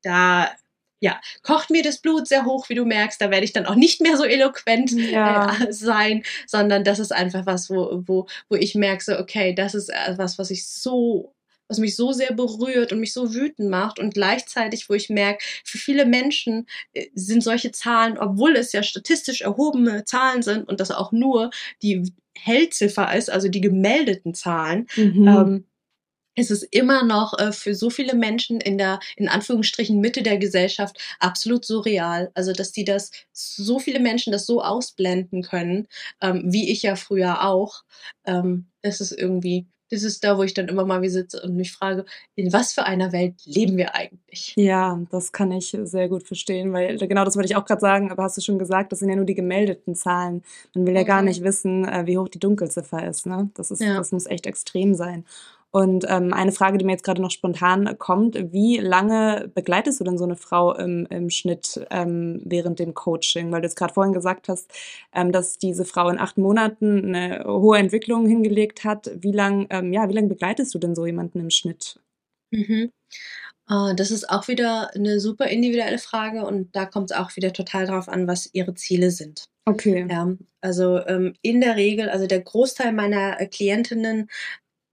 da 0.03 0.51
ja, 1.01 1.21
kocht 1.43 1.71
mir 1.71 1.83
das 1.83 1.99
Blut 1.99 2.27
sehr 2.27 2.45
hoch, 2.47 2.69
wie 2.69 2.75
du 2.75 2.85
merkst. 2.85 3.21
Da 3.21 3.31
werde 3.31 3.45
ich 3.45 3.53
dann 3.53 3.67
auch 3.67 3.75
nicht 3.75 4.01
mehr 4.01 4.17
so 4.17 4.25
eloquent 4.25 4.91
Ja. 5.11 5.55
äh, 5.63 5.73
sein, 5.73 6.23
sondern 6.47 6.85
das 6.85 6.99
ist 6.99 7.13
einfach 7.13 7.45
was, 7.47 7.69
wo, 7.71 8.03
wo, 8.07 8.27
wo 8.49 8.57
ich 8.57 8.75
merke, 8.75 9.05
so, 9.05 9.19
okay, 9.19 9.55
das 9.55 9.75
ist 9.75 9.91
äh, 9.91 10.15
was, 10.17 10.39
was 10.39 10.51
ich 10.51 10.67
so, 10.67 11.35
was 11.69 11.79
mich 11.79 11.97
so 11.97 12.13
sehr 12.13 12.33
berührt 12.33 12.93
und 12.93 13.01
mich 13.01 13.13
so 13.13 13.35
wütend 13.35 13.69
macht 13.71 13.99
und 13.99 14.15
gleichzeitig, 14.15 14.89
wo 14.89 14.95
ich 14.95 15.11
merke, 15.11 15.45
für 15.65 15.79
viele 15.79 16.07
Menschen 16.07 16.67
äh, 16.95 17.07
sind 17.15 17.43
solche 17.43 17.73
Zahlen, 17.73 18.17
obwohl 18.19 18.57
es 18.57 18.73
ja 18.73 18.83
statistisch 18.83 19.43
erhobene 19.43 20.05
Zahlen 20.05 20.43
sind 20.43 20.69
und 20.69 20.81
das 20.81 20.91
auch 20.93 21.13
nur 21.13 21.51
die 21.83 22.11
Hellziffer 22.39 23.15
ist, 23.15 23.31
also 23.31 23.49
die 23.49 23.61
gemeldeten 23.61 24.33
Zahlen, 24.35 24.87
Mhm. 24.97 25.29
ähm, 25.29 25.65
es 26.37 26.51
ist 26.51 26.63
immer 26.71 27.03
noch 27.05 27.39
äh, 27.39 27.53
für 27.53 27.75
so 27.75 27.91
viele 27.91 28.15
Menschen 28.15 28.61
in 28.61 28.79
der, 28.79 29.01
in 29.17 29.29
Anführungsstrichen, 29.29 30.01
Mitte 30.01 30.23
der 30.23 30.39
Gesellschaft 30.39 30.99
absolut 31.21 31.65
surreal. 31.65 32.31
Also, 32.35 32.53
dass 32.53 32.73
die 32.73 32.85
das, 32.85 33.11
so 33.33 33.79
viele 33.79 34.01
Menschen 34.01 34.33
das 34.33 34.47
so 34.47 34.63
ausblenden 34.63 35.43
können, 35.43 35.89
ähm, 36.23 36.43
wie 36.47 36.71
ich 36.71 36.83
ja 36.83 36.97
früher 36.97 37.45
auch. 37.45 37.83
Ähm, 38.27 38.67
das 38.83 39.01
ist 39.01 39.13
irgendwie, 39.13 39.67
das 39.91 40.03
ist 40.03 40.25
da, 40.25 40.37
wo 40.37 40.43
ich 40.43 40.53
dann 40.55 40.69
immer 40.69 40.85
mal 40.85 41.01
wie 41.03 41.09
sitze 41.09 41.41
und 41.43 41.57
mich 41.57 41.73
frage, 41.73 42.05
in 42.35 42.53
was 42.53 42.73
für 42.73 42.85
einer 42.85 43.13
Welt 43.13 43.35
leben 43.45 43.77
wir 43.77 43.95
eigentlich? 43.95 44.53
Ja, 44.57 45.01
das 45.11 45.31
kann 45.33 45.53
ich 45.53 45.77
sehr 45.85 46.09
gut 46.09 46.27
verstehen, 46.27 46.73
weil 46.73 46.99
genau 46.99 47.25
das 47.25 47.37
wollte 47.37 47.47
ich 47.49 47.57
auch 47.57 47.65
gerade 47.65 47.81
sagen, 47.81 48.11
aber 48.11 48.25
hast 48.25 48.37
du 48.37 48.41
schon 48.41 48.59
gesagt, 48.59 48.91
das 48.93 48.99
sind 48.99 49.09
ja 49.11 49.17
nur 49.17 49.25
die 49.27 49.35
gemeldeten 49.35 49.95
Zahlen. 49.95 50.43
Man 50.75 50.87
will 50.87 50.95
ja 50.95 51.05
gar 51.05 51.23
Mhm. 51.23 51.29
nicht 51.29 51.43
wissen, 51.45 51.85
äh, 51.87 52.07
wie 52.07 52.19
hoch 52.19 52.29
die 52.29 52.41
Dunkelziffer 52.41 53.07
ist. 53.07 53.27
Ne? 53.27 53.51
Das, 53.55 53.71
ist 53.71 53.81
Ja. 53.81 53.97
das 53.97 54.11
muss 54.13 54.27
echt 54.27 54.47
extrem 54.47 54.95
sein. 54.95 55.25
Und 55.77 56.07
ähm, 56.09 56.33
eine 56.33 56.53
Frage, 56.53 56.79
die 56.79 56.87
mir 56.87 56.93
jetzt 56.93 57.05
gerade 57.05 57.21
noch 57.21 57.31
spontan 57.31 57.99
kommt, 57.99 58.35
wie 58.51 58.79
lange 58.79 59.51
begleitest 59.55 60.01
du 60.01 60.05
denn 60.05 60.17
so 60.17 60.25
eine 60.25 60.37
Frau 60.37 60.75
im, 60.75 61.05
im 61.11 61.29
Schnitt 61.29 61.87
ähm, 61.91 62.41
während 62.47 62.79
dem 62.79 62.95
Coaching? 62.95 63.53
Weil 63.53 63.61
du 63.61 63.67
jetzt 63.67 63.77
gerade 63.77 63.93
vorhin 63.93 64.15
gesagt 64.15 64.49
hast, 64.49 64.73
ähm, 65.13 65.33
dass 65.33 65.59
diese 65.59 65.85
Frau 65.85 66.09
in 66.09 66.19
acht 66.19 66.39
Monaten 66.39 67.15
eine 67.15 67.45
hohe 67.45 67.77
Entwicklung 67.77 68.27
hingelegt 68.27 68.85
hat. 68.85 69.11
Wie 69.17 69.33
lang, 69.33 69.67
ähm, 69.69 69.93
ja, 69.93 70.09
wie 70.09 70.15
lange 70.15 70.29
begleitest 70.29 70.75
du 70.75 70.79
denn 70.79 70.95
so 70.95 71.05
jemanden 71.05 71.41
im 71.41 71.51
Schnitt? 71.51 72.01
Mhm. 72.51 72.91
Äh, 73.69 73.95
Das 73.97 74.11
ist 74.11 74.31
auch 74.31 74.49
wieder 74.49 74.95
eine 74.95 75.21
super 75.21 75.49
individuelle 75.49 75.99
Frage 75.99 76.47
und 76.47 76.75
da 76.75 76.87
kommt 76.87 77.11
es 77.11 77.17
auch 77.19 77.37
wieder 77.37 77.53
total 77.53 77.87
drauf 77.87 78.09
an, 78.09 78.27
was 78.27 78.49
ihre 78.55 78.73
Ziele 78.73 79.11
sind. 79.11 79.45
Okay. 79.69 80.07
Ja, 80.09 80.33
also 80.63 81.05
ähm, 81.07 81.35
in 81.43 81.61
der 81.61 81.77
Regel, 81.77 82.09
also 82.09 82.27
der 82.27 82.41
Großteil 82.41 82.93
meiner 82.93 83.39
äh, 83.41 83.47
Klientinnen, 83.47 84.31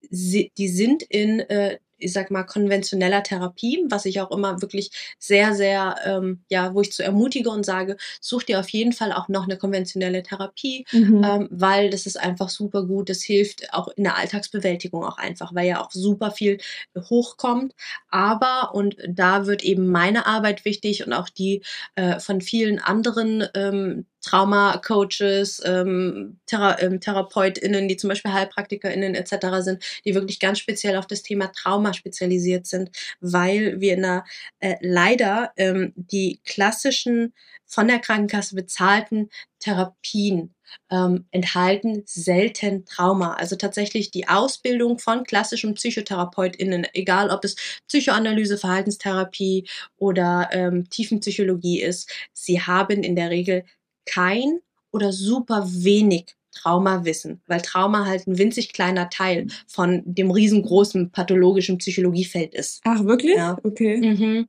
si- 0.09 0.51
die 0.57 0.67
sind 0.69 1.03
in, 1.03 1.39
äh, 1.41 1.77
ich 1.97 2.11
sag 2.11 2.31
mal, 2.31 2.43
konventioneller 2.43 3.23
Therapie, 3.23 3.85
was 3.89 4.03
ich 4.05 4.19
auch 4.19 4.29
immer 4.31 4.61
wirklich 4.61 4.91
sehr, 5.19 5.53
sehr, 5.55 5.95
ähm, 6.05 6.43
ja, 6.49 6.73
wo 6.73 6.81
ich 6.81 6.91
zu 6.91 7.01
ermutige 7.01 7.49
und 7.49 7.65
sage, 7.65 7.95
such 8.19 8.43
dir 8.43 8.59
auf 8.59 8.67
jeden 8.69 8.91
Fall 8.91 9.13
auch 9.13 9.29
noch 9.29 9.45
eine 9.45 9.57
konventionelle 9.57 10.21
Therapie, 10.21 10.85
Mhm. 10.91 11.23
ähm, 11.23 11.47
weil 11.49 11.89
das 11.89 12.05
ist 12.05 12.19
einfach 12.19 12.49
super 12.49 12.83
gut. 12.85 13.09
Das 13.09 13.21
hilft 13.21 13.73
auch 13.73 13.87
in 13.95 14.03
der 14.03 14.17
Alltagsbewältigung 14.17 15.05
auch 15.05 15.17
einfach, 15.17 15.55
weil 15.55 15.67
ja 15.67 15.81
auch 15.81 15.91
super 15.91 16.31
viel 16.31 16.57
hochkommt. 17.09 17.73
Aber, 18.09 18.73
und 18.75 18.97
da 19.07 19.45
wird 19.45 19.63
eben 19.63 19.87
meine 19.87 20.25
Arbeit 20.25 20.65
wichtig 20.65 21.05
und 21.05 21.13
auch 21.13 21.29
die 21.29 21.61
äh, 21.95 22.19
von 22.19 22.41
vielen 22.41 22.79
anderen 22.79 23.47
ähm, 23.55 24.05
Trauma-Coaches, 24.23 25.61
ähm, 25.65 26.39
Thera 26.47 26.79
ähm, 26.79 26.99
TherapeutInnen, 26.99 27.87
die 27.87 27.97
zum 27.97 28.07
Beispiel 28.07 28.33
HeilpraktikerInnen 28.33 29.15
etc. 29.15 29.47
sind, 29.59 29.83
die 30.05 30.15
wirklich 30.15 30.39
ganz 30.39 30.59
speziell 30.59 30.97
auf 30.97 31.07
das 31.07 31.21
Thema 31.21 31.47
Trauma 31.47 31.93
spezialisiert 31.93 32.65
sind, 32.65 32.89
weil 33.19 33.79
wir 33.79 33.93
in 33.93 34.01
der, 34.01 34.25
äh, 34.59 34.75
leider 34.81 35.51
ähm, 35.57 35.93
die 35.95 36.39
klassischen 36.45 37.33
von 37.65 37.87
der 37.87 37.99
Krankenkasse 37.99 38.55
bezahlten 38.55 39.29
Therapien 39.59 40.53
ähm, 40.91 41.25
enthalten 41.31 42.03
selten 42.05 42.85
Trauma. 42.85 43.33
Also 43.33 43.55
tatsächlich 43.55 44.11
die 44.11 44.27
Ausbildung 44.27 44.99
von 44.99 45.23
klassischen 45.23 45.73
PsychotherapeutInnen, 45.73 46.87
egal 46.93 47.29
ob 47.29 47.43
es 47.43 47.55
Psychoanalyse, 47.87 48.57
Verhaltenstherapie 48.57 49.67
oder 49.97 50.49
ähm, 50.51 50.89
Tiefenpsychologie 50.89 51.81
ist, 51.81 52.11
sie 52.31 52.61
haben 52.61 53.03
in 53.03 53.15
der 53.15 53.29
Regel 53.29 53.63
kein 54.05 54.59
oder 54.91 55.11
super 55.11 55.65
wenig 55.67 56.35
Traumawissen, 56.53 57.41
weil 57.47 57.61
Trauma 57.61 58.05
halt 58.05 58.27
ein 58.27 58.37
winzig 58.37 58.73
kleiner 58.73 59.09
Teil 59.09 59.47
von 59.67 60.03
dem 60.05 60.31
riesengroßen 60.31 61.11
pathologischen 61.11 61.79
Psychologiefeld 61.79 62.53
ist. 62.53 62.81
Ach, 62.85 63.03
wirklich? 63.03 63.35
Ja. 63.35 63.57
Okay. 63.63 63.97
Mhm. 63.97 64.47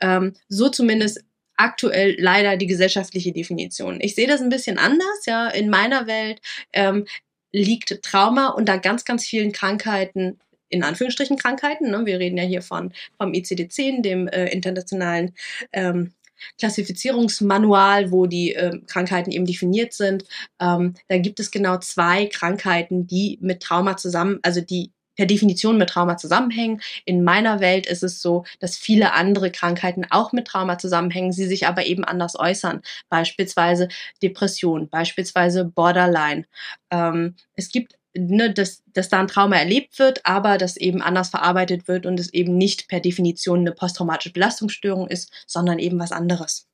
Ähm, 0.00 0.32
so 0.48 0.68
zumindest 0.68 1.24
aktuell 1.56 2.16
leider 2.18 2.56
die 2.56 2.66
gesellschaftliche 2.66 3.32
Definition. 3.32 3.98
Ich 4.00 4.14
sehe 4.14 4.26
das 4.26 4.40
ein 4.40 4.48
bisschen 4.48 4.78
anders, 4.78 5.26
ja. 5.26 5.48
In 5.48 5.68
meiner 5.68 6.06
Welt 6.06 6.40
ähm, 6.72 7.06
liegt 7.52 8.02
Trauma 8.02 8.48
unter 8.48 8.78
ganz, 8.78 9.04
ganz 9.04 9.26
vielen 9.26 9.52
Krankheiten 9.52 10.38
in 10.70 10.84
Anführungsstrichen 10.84 11.36
Krankheiten. 11.36 11.90
Ne? 11.90 12.06
Wir 12.06 12.18
reden 12.18 12.38
ja 12.38 12.44
hier 12.44 12.62
von 12.62 12.92
vom 13.18 13.32
ICD-10, 13.32 14.02
dem 14.02 14.28
äh, 14.28 14.46
internationalen 14.46 15.34
ähm, 15.72 16.14
Klassifizierungsmanual, 16.58 18.10
wo 18.10 18.26
die 18.26 18.54
äh, 18.54 18.78
Krankheiten 18.86 19.30
eben 19.30 19.46
definiert 19.46 19.92
sind. 19.92 20.24
Ähm, 20.60 20.94
da 21.08 21.18
gibt 21.18 21.40
es 21.40 21.50
genau 21.50 21.78
zwei 21.78 22.26
Krankheiten, 22.26 23.06
die 23.06 23.38
mit 23.40 23.62
Trauma 23.62 23.96
zusammen, 23.96 24.38
also 24.42 24.60
die 24.60 24.92
per 25.20 25.26
Definition 25.26 25.76
mit 25.76 25.90
Trauma 25.90 26.16
zusammenhängen. 26.16 26.80
In 27.04 27.22
meiner 27.22 27.60
Welt 27.60 27.86
ist 27.86 28.02
es 28.02 28.22
so, 28.22 28.44
dass 28.58 28.78
viele 28.78 29.12
andere 29.12 29.50
Krankheiten 29.50 30.06
auch 30.08 30.32
mit 30.32 30.46
Trauma 30.46 30.78
zusammenhängen, 30.78 31.32
sie 31.32 31.46
sich 31.46 31.66
aber 31.66 31.84
eben 31.84 32.04
anders 32.04 32.38
äußern. 32.38 32.80
Beispielsweise 33.10 33.88
Depression, 34.22 34.88
beispielsweise 34.88 35.66
Borderline. 35.66 36.46
Ähm, 36.90 37.34
es 37.54 37.70
gibt 37.70 37.99
Ne, 38.12 38.52
dass, 38.52 38.82
dass 38.92 39.08
da 39.08 39.20
ein 39.20 39.28
Trauma 39.28 39.56
erlebt 39.56 40.00
wird, 40.00 40.26
aber 40.26 40.58
das 40.58 40.76
eben 40.76 41.00
anders 41.00 41.28
verarbeitet 41.28 41.86
wird 41.86 42.06
und 42.06 42.18
es 42.18 42.32
eben 42.34 42.58
nicht 42.58 42.88
per 42.88 42.98
Definition 42.98 43.60
eine 43.60 43.70
posttraumatische 43.70 44.32
Belastungsstörung 44.32 45.06
ist, 45.06 45.30
sondern 45.46 45.78
eben 45.78 45.98
was 46.00 46.10
anderes. 46.10 46.66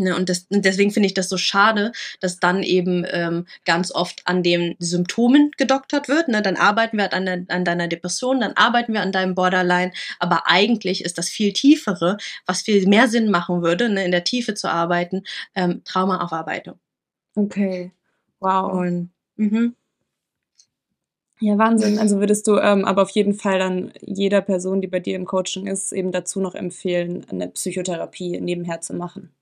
Ne, 0.00 0.16
und, 0.16 0.28
das, 0.28 0.46
und 0.48 0.64
deswegen 0.64 0.90
finde 0.90 1.06
ich 1.06 1.14
das 1.14 1.28
so 1.28 1.36
schade, 1.36 1.92
dass 2.20 2.38
dann 2.38 2.62
eben 2.62 3.04
ähm, 3.10 3.46
ganz 3.64 3.92
oft 3.92 4.22
an 4.26 4.42
den 4.42 4.76
Symptomen 4.78 5.50
gedoktert 5.56 6.08
wird. 6.08 6.28
Ne? 6.28 6.42
Dann 6.42 6.56
arbeiten 6.56 6.96
wir 6.96 7.12
an, 7.12 7.26
de, 7.26 7.44
an 7.48 7.64
deiner 7.64 7.88
Depression, 7.88 8.40
dann 8.40 8.54
arbeiten 8.54 8.92
wir 8.92 9.02
an 9.02 9.12
deinem 9.12 9.34
Borderline. 9.34 9.92
Aber 10.18 10.46
eigentlich 10.46 11.04
ist 11.04 11.18
das 11.18 11.28
viel 11.28 11.52
tiefere, 11.52 12.16
was 12.46 12.62
viel 12.62 12.86
mehr 12.86 13.08
Sinn 13.08 13.30
machen 13.30 13.62
würde, 13.62 13.88
ne? 13.88 14.04
in 14.04 14.10
der 14.10 14.24
Tiefe 14.24 14.54
zu 14.54 14.68
arbeiten, 14.68 15.24
ähm, 15.54 15.82
Traumaaufarbeitung. 15.84 16.78
Okay, 17.34 17.92
wow. 18.40 18.72
Und, 18.72 19.10
mhm. 19.36 19.76
Ja, 21.42 21.56
Wahnsinn. 21.56 21.98
Also 21.98 22.18
würdest 22.20 22.46
du 22.46 22.58
ähm, 22.58 22.84
aber 22.84 23.02
auf 23.02 23.10
jeden 23.10 23.32
Fall 23.34 23.58
dann 23.58 23.92
jeder 24.02 24.42
Person, 24.42 24.80
die 24.82 24.88
bei 24.88 25.00
dir 25.00 25.16
im 25.16 25.24
Coaching 25.24 25.66
ist, 25.66 25.90
eben 25.92 26.12
dazu 26.12 26.38
noch 26.40 26.54
empfehlen, 26.54 27.26
eine 27.30 27.48
Psychotherapie 27.48 28.38
nebenher 28.40 28.82
zu 28.82 28.94
machen? 28.94 29.34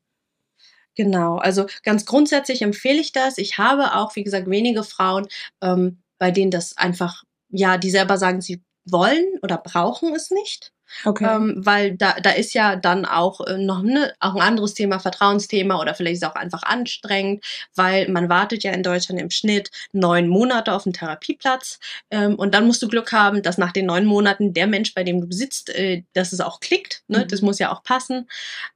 Genau, 0.95 1.37
also 1.37 1.67
ganz 1.85 2.05
grundsätzlich 2.07 2.63
empfehle 2.63 3.01
ich 3.01 3.13
das. 3.13 3.39
Ich 3.39 3.59
habe 3.59 3.95
auch, 3.97 4.17
wie 4.17 4.25
gesagt, 4.25 4.49
wenige 4.51 4.83
Frauen, 4.85 5.29
ähm, 5.61 5.99
bei 6.19 6.31
denen 6.31 6.51
das 6.51 6.77
einfach, 6.77 7.23
ja, 7.51 7.79
die 7.79 7.91
selber 7.91 8.17
sagen, 8.19 8.41
sie 8.41 8.63
wollen 8.85 9.25
oder 9.43 9.59
brauchen 9.59 10.15
es 10.15 10.31
nicht. 10.31 10.73
Okay. 11.05 11.25
Ähm, 11.25 11.55
weil 11.59 11.97
da, 11.97 12.15
da 12.23 12.31
ist 12.31 12.55
ja 12.55 12.77
dann 12.77 13.05
auch 13.05 13.41
äh, 13.47 13.59
noch 13.59 13.83
ne, 13.83 14.13
auch 14.21 14.35
ein 14.35 14.43
anderes 14.43 14.75
Thema, 14.75 14.99
Vertrauensthema 14.99 15.81
oder 15.81 15.95
vielleicht 15.95 16.15
ist 16.17 16.23
es 16.23 16.29
auch 16.29 16.35
einfach 16.35 16.63
anstrengend, 16.63 17.45
weil 17.75 18.09
man 18.09 18.29
wartet 18.29 18.63
ja 18.63 18.73
in 18.73 18.83
Deutschland 18.83 19.21
im 19.21 19.31
Schnitt 19.31 19.71
neun 19.93 20.29
Monate 20.29 20.73
auf 20.73 20.87
einen 20.87 20.93
Therapieplatz 20.93 21.79
ähm, 22.11 22.35
und 22.35 22.55
dann 22.55 22.67
musst 22.67 22.83
du 22.83 22.89
Glück 22.89 23.13
haben, 23.13 23.43
dass 23.43 23.59
nach 23.59 23.73
den 23.73 23.87
neun 23.87 24.05
Monaten 24.07 24.53
der 24.53 24.67
Mensch, 24.67 24.95
bei 24.95 25.05
dem 25.05 25.21
du 25.21 25.35
sitzt, 25.35 25.71
äh, 25.71 26.03
dass 26.13 26.33
es 26.33 26.41
auch 26.41 26.61
klickt. 26.61 27.03
Ne? 27.09 27.21
Mhm. 27.21 27.29
Das 27.29 27.43
muss 27.43 27.59
ja 27.59 27.73
auch 27.73 27.83
passen. 27.83 28.29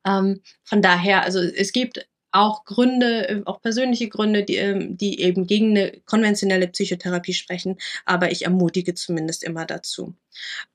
Ähm, 0.07 0.40
von 0.64 0.83
daher, 0.83 1.22
also 1.22 1.40
es 1.40 1.72
gibt 1.72 2.07
auch 2.33 2.64
Gründe, 2.64 3.29
äh, 3.29 3.42
auch 3.44 3.61
persönliche 3.61 4.09
Gründe, 4.09 4.42
die, 4.42 4.57
ähm, 4.57 4.96
die 4.96 5.20
eben 5.20 5.46
gegen 5.46 5.70
eine 5.70 6.01
konventionelle 6.07 6.68
Psychotherapie 6.68 7.35
sprechen, 7.35 7.77
aber 8.05 8.33
ich 8.33 8.44
ermutige 8.44 8.94
zumindest 8.94 9.44
immer 9.44 9.66
dazu. 9.66 10.14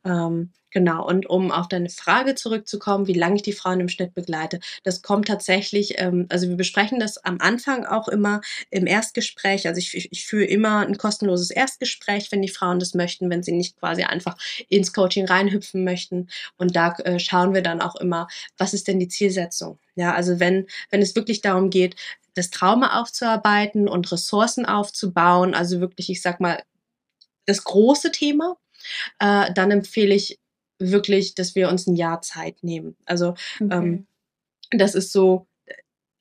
Ähm, 0.06 0.52
genau, 0.78 1.08
und 1.08 1.28
um 1.28 1.52
auf 1.52 1.68
deine 1.68 1.90
Frage 1.90 2.36
zurückzukommen, 2.36 3.08
wie 3.08 3.14
lange 3.14 3.38
ich 3.38 3.42
die 3.42 3.54
Frauen 3.54 3.80
im 3.80 3.90
Schnitt 3.90 4.14
begleite, 4.14 4.60
das 4.84 5.02
kommt 5.02 5.28
tatsächlich, 5.28 5.96
ähm, 5.98 6.28
also 6.30 6.48
wir 6.48 6.56
besprechen 6.56 7.00
das 7.00 7.18
am 7.18 7.40
Anfang 7.42 7.84
auch 7.84 8.08
immer 8.08 8.42
im 8.70 8.86
Erstgespräch. 8.86 9.68
Also 9.68 9.80
ich, 9.80 10.12
ich 10.12 10.28
führe 10.28 10.46
immer 10.46 10.86
ein 10.86 11.00
kostenloses 11.00 11.50
Erstgespräch, 11.50 12.32
wenn 12.32 12.44
die 12.44 12.48
Frauen 12.48 12.78
das 12.78 12.94
möchten, 12.94 13.32
wenn 13.32 13.42
sie 13.42 13.54
nicht 13.54 13.80
quasi 13.80 14.04
einfach 14.04 14.38
ins 14.70 14.94
Coaching 14.94 15.26
reinhüpfen 15.26 15.84
möchten. 15.84 16.28
Und 16.58 16.76
da 16.76 16.94
äh, 17.06 17.18
schauen 17.18 17.56
wir 17.56 17.64
dann 17.64 17.82
auch 17.82 17.96
immer, 17.96 18.28
was 18.60 18.76
ist 18.76 18.88
denn 18.88 19.00
die 19.00 19.08
Zielsetzung? 19.08 19.80
Ja, 19.96 20.14
also 20.14 20.40
wenn, 20.40 20.68
wenn 20.92 21.02
es 21.02 21.16
wirklich 21.16 21.42
darum 21.42 21.72
geht, 21.72 21.96
das 22.36 22.52
Trauma 22.52 23.02
aufzuarbeiten 23.02 23.88
und 23.88 24.12
Ressourcen 24.12 24.68
aufzubauen, 24.68 25.56
also 25.56 25.80
wirklich, 25.80 26.12
ich 26.12 26.22
sag 26.22 26.40
mal, 26.40 26.62
das 27.48 27.64
große 27.64 28.12
Thema, 28.12 28.58
äh, 29.18 29.52
dann 29.54 29.72
empfehle 29.72 30.14
ich 30.14 30.38
wirklich, 30.80 31.36
dass 31.36 31.56
wir 31.56 31.70
uns 31.70 31.88
ein 31.88 31.96
Jahr 31.96 32.22
Zeit 32.22 32.64
nehmen. 32.64 32.96
Also 33.06 33.36
okay. 33.60 33.68
ähm, 33.72 34.08
das 34.72 34.96
ist 34.96 35.12
so, 35.12 35.48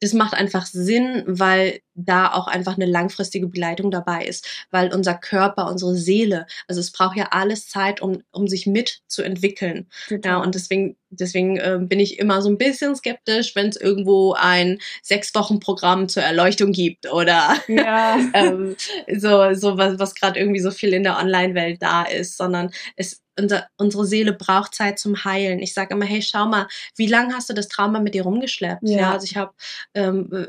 das 0.01 0.13
macht 0.13 0.35
einfach 0.35 0.67
Sinn, 0.67 1.23
weil 1.27 1.81
da 1.95 2.33
auch 2.33 2.47
einfach 2.47 2.77
eine 2.77 2.85
langfristige 2.85 3.47
Begleitung 3.47 3.91
dabei 3.91 4.27
ist, 4.27 4.47
weil 4.71 4.93
unser 4.93 5.15
Körper, 5.15 5.71
unsere 5.71 5.95
Seele, 5.95 6.47
also 6.69 6.81
es 6.81 6.93
braucht 6.93 7.17
ja 7.17 7.29
alles 7.31 7.69
Zeit, 7.69 8.03
um, 8.03 8.23
um 8.31 8.47
sich 8.47 8.67
mitzuentwickeln. 8.67 9.89
Ja, 10.23 10.37
und 10.37 10.55
deswegen, 10.55 10.97
deswegen 11.09 11.57
äh, 11.57 11.79
bin 11.81 11.99
ich 11.99 12.19
immer 12.19 12.43
so 12.43 12.51
ein 12.51 12.59
bisschen 12.59 12.95
skeptisch, 12.95 13.57
wenn 13.57 13.71
es 13.71 13.77
irgendwo 13.77 14.35
ein 14.35 14.79
sechs 15.03 15.35
Wochen 15.35 15.61
Programm 15.61 16.11
zur 16.11 16.23
Erleuchtung 16.23 16.73
gibt 16.73 17.11
oder 17.11 17.57
ja. 17.67 18.19
ähm, 18.35 18.77
so, 19.17 19.55
so 19.55 19.79
was, 19.79 19.99
was 19.99 20.15
gerade 20.15 20.39
irgendwie 20.39 20.61
so 20.61 20.71
viel 20.71 20.93
in 20.93 21.05
der 21.05 21.17
Online-Welt 21.17 21.81
da 21.81 22.03
ist, 22.03 22.37
sondern 22.37 22.71
es 22.97 23.23
unser, 23.39 23.69
unsere 23.77 24.07
Seele 24.07 24.33
braucht 24.33 24.75
Zeit 24.75 24.99
zum 24.99 25.25
Heilen. 25.25 25.61
Ich 25.61 25.75
sage 25.75 25.95
immer, 25.95 26.05
hey, 26.07 26.23
schau 26.23 26.47
mal, 26.47 26.69
wie 26.97 27.07
lange 27.07 27.35
hast 27.35 27.49
du 27.49 27.55
das 27.55 27.69
Trauma 27.69 28.01
mit 28.01 28.15
dir 28.15 28.23
rumgeschleppt? 28.23 28.83
Ja, 28.83 28.99
ja 28.99 29.13
also 29.13 29.25
ich 29.25 29.37
habe 29.37 29.53
ähm, 29.95 30.49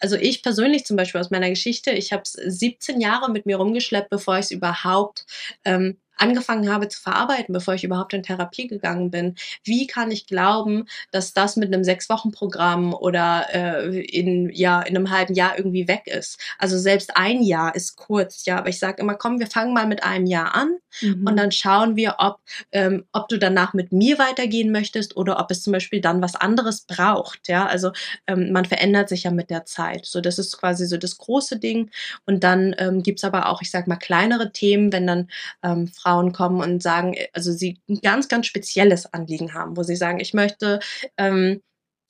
also 0.00 0.16
ich 0.16 0.42
persönlich 0.42 0.84
zum 0.84 0.96
Beispiel 0.96 1.20
aus 1.20 1.30
meiner 1.30 1.50
Geschichte, 1.50 1.90
ich 1.90 2.12
habe 2.12 2.22
es 2.22 2.32
17 2.32 3.00
Jahre 3.00 3.30
mit 3.30 3.46
mir 3.46 3.56
rumgeschleppt, 3.56 4.10
bevor 4.10 4.38
ich 4.38 4.46
es 4.46 4.50
überhaupt 4.50 5.26
ähm, 5.64 5.98
angefangen 6.18 6.72
habe 6.72 6.88
zu 6.88 7.00
verarbeiten, 7.00 7.52
bevor 7.52 7.74
ich 7.74 7.84
überhaupt 7.84 8.12
in 8.12 8.22
Therapie 8.22 8.66
gegangen 8.66 9.10
bin. 9.10 9.36
Wie 9.64 9.86
kann 9.86 10.10
ich 10.10 10.26
glauben, 10.26 10.86
dass 11.10 11.32
das 11.32 11.56
mit 11.56 11.72
einem 11.72 11.84
Sechs-Wochen-Programm 11.84 12.92
oder 12.94 13.46
äh, 13.52 14.00
in, 14.00 14.50
ja, 14.50 14.82
in 14.82 14.96
einem 14.96 15.10
halben 15.10 15.34
Jahr 15.34 15.56
irgendwie 15.56 15.88
weg 15.88 16.06
ist? 16.06 16.38
Also 16.58 16.78
selbst 16.78 17.16
ein 17.16 17.42
Jahr 17.42 17.74
ist 17.74 17.96
kurz, 17.96 18.44
ja, 18.44 18.58
aber 18.58 18.68
ich 18.68 18.78
sage 18.78 19.02
immer, 19.02 19.14
komm, 19.14 19.38
wir 19.38 19.46
fangen 19.46 19.72
mal 19.72 19.86
mit 19.86 20.02
einem 20.02 20.26
Jahr 20.26 20.54
an 20.54 20.76
mhm. 21.00 21.26
und 21.26 21.36
dann 21.36 21.52
schauen 21.52 21.96
wir, 21.96 22.16
ob, 22.18 22.40
ähm, 22.72 23.04
ob 23.12 23.28
du 23.28 23.38
danach 23.38 23.74
mit 23.74 23.92
mir 23.92 24.18
weitergehen 24.18 24.72
möchtest 24.72 25.16
oder 25.16 25.38
ob 25.40 25.50
es 25.50 25.62
zum 25.62 25.72
Beispiel 25.72 26.00
dann 26.00 26.22
was 26.22 26.34
anderes 26.34 26.82
braucht, 26.82 27.48
ja, 27.48 27.66
also 27.66 27.92
ähm, 28.26 28.52
man 28.52 28.64
verändert 28.64 29.08
sich 29.08 29.24
ja 29.24 29.30
mit 29.30 29.50
der 29.50 29.64
Zeit, 29.64 30.06
so 30.06 30.20
das 30.20 30.38
ist 30.38 30.58
quasi 30.58 30.86
so 30.86 30.96
das 30.96 31.18
große 31.18 31.58
Ding 31.58 31.90
und 32.26 32.44
dann 32.44 32.74
ähm, 32.78 33.02
gibt's 33.02 33.24
aber 33.24 33.48
auch, 33.48 33.62
ich 33.62 33.70
sag 33.70 33.86
mal, 33.86 33.96
kleinere 33.96 34.52
Themen, 34.52 34.92
wenn 34.92 35.06
dann 35.06 35.28
ähm, 35.62 35.88
Frauen 35.88 36.07
kommen 36.32 36.60
und 36.60 36.82
sagen, 36.82 37.14
also 37.32 37.52
sie 37.52 37.78
ein 37.88 38.00
ganz, 38.02 38.28
ganz 38.28 38.46
spezielles 38.46 39.12
Anliegen 39.12 39.54
haben, 39.54 39.76
wo 39.76 39.82
sie 39.82 39.96
sagen, 39.96 40.20
ich 40.20 40.34
möchte 40.34 40.80
ähm, 41.16 41.60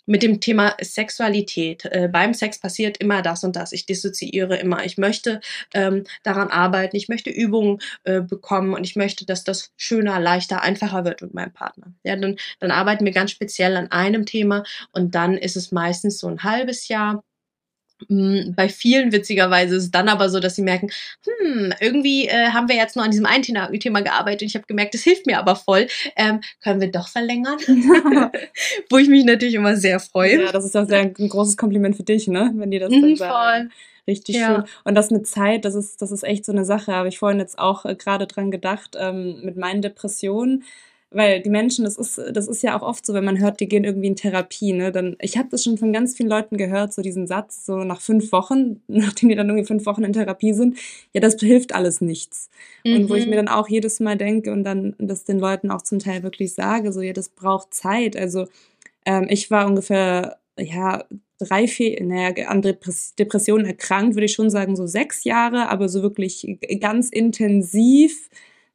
mit 0.09 0.23
dem 0.23 0.41
Thema 0.41 0.75
Sexualität. 0.81 1.85
Äh, 1.85 2.09
beim 2.11 2.33
Sex 2.33 2.59
passiert 2.59 2.97
immer 2.97 3.21
das 3.23 3.45
und 3.45 3.55
das. 3.55 3.73
Ich 3.73 3.85
dissoziiere 3.85 4.57
immer. 4.57 4.85
Ich 4.85 4.97
möchte 4.97 5.41
ähm, 5.75 6.05
daran 6.23 6.49
arbeiten. 6.49 6.97
Ich 6.97 7.09
möchte 7.09 7.31
Übungen 7.31 7.79
äh, 8.05 8.23
bekommen 8.23 8.73
und 8.73 8.85
ich 8.85 8.97
möchte, 8.97 9.27
dass 9.27 9.45
das 9.45 9.73
schöner, 9.77 10.19
leichter, 10.19 10.63
einfacher 10.63 11.05
wird 11.05 11.21
mit 11.21 11.35
meinem 11.35 11.53
Partner. 11.53 11.93
Ja, 12.05 12.17
dann, 12.17 12.37
dann 12.59 12.71
arbeiten 12.71 13.05
wir 13.05 13.13
ganz 13.13 13.31
speziell 13.33 13.77
an 13.77 13.91
einem 13.93 14.25
Thema 14.25 14.65
und 14.93 15.15
dann 15.15 15.37
ist 15.37 15.57
es 15.57 15.73
meistens 15.73 16.19
so 16.19 16.27
ein 16.27 16.43
halbes 16.43 16.89
Jahr 16.89 17.23
bei 18.09 18.69
vielen 18.69 19.13
witzigerweise 19.13 19.77
ist 19.77 19.85
es 19.85 19.91
dann 19.91 20.09
aber 20.09 20.31
so, 20.31 20.41
dass 20.41 20.55
sie 20.55 20.63
merken, 20.63 20.91
hm, 21.25 21.73
irgendwie 21.81 22.29
äh, 22.29 22.51
haben 22.51 22.69
wir 22.69 22.77
jetzt 22.77 22.97
nur 22.97 23.05
an 23.05 23.11
diesem 23.11 23.27
einen 23.27 23.43
Thema, 23.43 23.71
Thema 23.73 24.03
gearbeitet 24.03 24.43
und 24.43 24.49
ich 24.49 24.55
habe 24.55 24.67
gemerkt, 24.67 24.95
das 24.95 25.03
hilft 25.03 25.27
mir 25.27 25.39
aber 25.39 25.57
voll. 25.57 25.89
Ähm, 26.17 26.41
können 26.63 26.81
wir 26.81 26.91
doch 26.91 27.09
verlängern? 27.09 27.59
Wo 28.91 28.99
ich 28.99 29.09
mich 29.09 29.25
natürlich 29.25 29.55
immer 29.55 29.77
sehr 29.77 29.99
freue. 30.01 30.45
Ja, 30.45 30.53
das 30.53 30.65
ist 30.65 30.77
auch 30.77 30.87
sehr 30.87 31.01
ein 31.01 31.15
großes 31.15 31.57
Kompliment 31.57 31.97
für 31.97 32.05
dich, 32.05 32.29
ne? 32.29 32.53
Wenn 32.55 32.71
die 32.71 32.79
das 32.79 32.91
dann 32.91 33.01
mhm, 33.01 33.17
sagen. 33.17 33.69
Voll. 33.69 33.71
Richtig 34.07 34.37
ja. 34.37 34.47
schön. 34.47 34.65
Und 34.85 34.95
das 34.95 35.11
mit 35.11 35.27
Zeit, 35.27 35.67
das 35.67 35.75
ist, 35.75 36.01
das 36.01 36.13
ist 36.13 36.23
echt 36.23 36.47
so 36.47 36.53
eine 36.53 36.65
Sache. 36.65 36.95
Habe 36.95 37.09
ich 37.09 37.19
vorhin 37.19 37.39
jetzt 37.39 37.59
auch 37.59 37.85
äh, 37.85 37.95
gerade 37.95 38.27
dran 38.27 38.51
gedacht, 38.51 38.97
ähm, 38.99 39.41
mit 39.43 39.57
meinen 39.57 39.83
Depressionen 39.83 40.65
weil 41.11 41.40
die 41.40 41.49
Menschen, 41.49 41.85
das 41.85 41.97
ist, 41.97 42.21
das 42.33 42.49
ist 42.49 42.62
ja 42.62 42.79
auch 42.79 42.83
oft 42.83 43.07
so, 43.07 43.14
wenn 43.14 43.25
man 43.25 43.40
hört, 43.40 43.61
die 43.61 43.68
gehen 43.68 43.85
irgendwie 43.85 44.09
in 44.09 44.16
Therapie, 44.16 44.75
ne? 44.75 44.92
Dann, 44.92 45.16
ich 45.21 45.38
habe 45.38 45.49
das 45.51 45.64
schon 45.64 45.79
von 45.79 45.92
ganz 45.92 46.16
vielen 46.16 46.29
Leuten 46.29 46.59
gehört, 46.59 46.92
so 46.92 47.01
diesen 47.01 47.27
Satz, 47.27 47.64
so 47.64 47.79
nach 47.79 48.01
fünf 48.01 48.31
Wochen, 48.31 48.83
nachdem 48.88 49.31
die 49.31 49.35
dann 49.35 49.49
irgendwie 49.49 49.66
fünf 49.66 49.87
Wochen 49.87 50.05
in 50.05 50.12
Therapie 50.12 50.53
sind, 50.53 50.77
ja, 51.14 51.21
das 51.21 51.37
hilft 51.40 51.75
alles 51.75 52.01
nichts. 52.01 52.51
Mhm. 52.85 52.97
Und 52.97 53.11
wo 53.11 53.14
ich 53.14 53.27
mir 53.27 53.40
mhm. 53.40 53.47
dann 53.47 53.49
auch 53.49 53.68
jedes 53.68 54.01
Mal 54.01 54.16
denke 54.16 54.53
und 54.53 54.64
dann 54.64 54.94
das 54.99 55.25
den 55.25 55.38
Leuten 55.38 55.71
auch 55.71 55.83
zum 55.83 55.99
Teil 55.99 56.23
wirklich 56.23 56.55
sage, 56.55 56.92
so, 56.92 57.01
ja, 57.01 57.12
das 57.12 57.31
braucht 57.31 57.73
Zeit. 57.73 58.16
Also 58.16 58.47
ähm, 59.07 59.27
ich 59.31 59.51
war 59.51 59.66
ungefähr, 59.66 60.38
ja, 60.59 61.05
drei, 61.38 61.68
vier, 61.68 62.03
naja, 62.05 62.49
an 62.49 62.62
Depressionen 62.62 63.64
erkrankt, 63.64 64.14
würde 64.16 64.27
ich 64.27 64.33
schon 64.33 64.51
sagen, 64.51 64.77
so 64.77 64.87
sechs 64.87 65.25
Jahre, 65.25 65.68
aber 65.71 65.88
so 65.88 66.03
wirklich 66.03 66.59
ganz 66.81 67.09
intensiv 67.09 68.29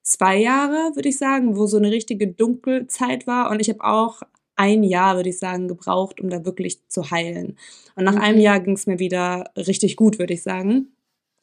zwei 0.04 0.38
Jahre, 0.38 0.96
würde 0.96 1.10
ich 1.10 1.18
sagen, 1.18 1.58
wo 1.58 1.66
so 1.66 1.78
eine 1.78 1.90
richtige 1.90 2.28
Dunkelzeit 2.28 3.26
war. 3.26 3.50
Und 3.50 3.60
ich 3.60 3.70
habe 3.70 3.84
auch 3.84 4.22
ein 4.56 4.84
Jahr, 4.84 5.16
würde 5.16 5.30
ich 5.30 5.40
sagen, 5.40 5.68
gebraucht, 5.68 6.22
um 6.22 6.30
da 6.30 6.46
wirklich 6.46 6.88
zu 6.88 7.10
heilen. 7.10 7.58
Und 7.96 8.04
nach 8.04 8.16
mhm. 8.16 8.22
einem 8.22 8.40
Jahr 8.40 8.60
ging 8.60 8.76
es 8.76 8.86
mir 8.86 9.00
wieder 9.00 9.46
richtig 9.58 9.96
gut, 9.96 10.20
würde 10.20 10.34
ich 10.34 10.44
sagen. 10.44 10.96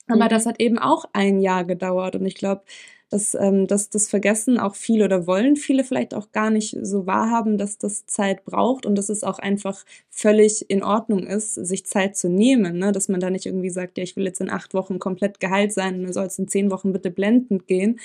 Aber 0.07 0.27
mhm. 0.27 0.29
das 0.29 0.47
hat 0.47 0.61
eben 0.61 0.79
auch 0.79 1.05
ein 1.13 1.41
Jahr 1.41 1.65
gedauert. 1.65 2.15
Und 2.17 2.27
ich 2.27 2.37
glaube, 2.37 2.63
dass 3.11 3.35
ähm, 3.35 3.67
das, 3.67 3.91
das 3.91 4.09
vergessen 4.09 4.59
auch 4.59 4.77
viele 4.77 5.05
oder 5.05 5.27
wollen 5.27 5.57
viele 5.57 5.83
vielleicht 5.83 6.15
auch 6.15 6.31
gar 6.31 6.51
nicht 6.51 6.77
so 6.81 7.07
wahrhaben, 7.07 7.59
dass 7.59 7.77
das 7.77 8.07
Zeit 8.07 8.45
braucht 8.45 8.87
und 8.87 8.95
dass 8.95 9.09
es 9.09 9.25
auch 9.25 9.41
einfach 9.41 9.85
völlig 10.11 10.71
in 10.71 10.85
Ordnung 10.85 11.27
ist, 11.27 11.55
sich 11.55 11.87
Zeit 11.87 12.17
zu 12.17 12.29
nehmen. 12.29 12.79
Ne? 12.79 12.93
Dass 12.93 13.09
man 13.09 13.19
da 13.19 13.31
nicht 13.31 13.47
irgendwie 13.47 13.71
sagt, 13.71 13.99
ja, 13.99 14.05
ich 14.05 14.15
will 14.15 14.25
jetzt 14.25 14.41
in 14.41 14.51
acht 14.51 14.75
Wochen 14.75 15.01
komplett 15.01 15.41
geheilt 15.41 15.73
sein 15.73 15.97
und 15.97 16.05
dann 16.05 16.13
soll 16.13 16.27
es 16.27 16.39
in 16.39 16.47
zehn 16.47 16.71
Wochen 16.71 16.93
bitte 16.93 17.11
blendend 17.11 17.67
gehen, 17.67 17.99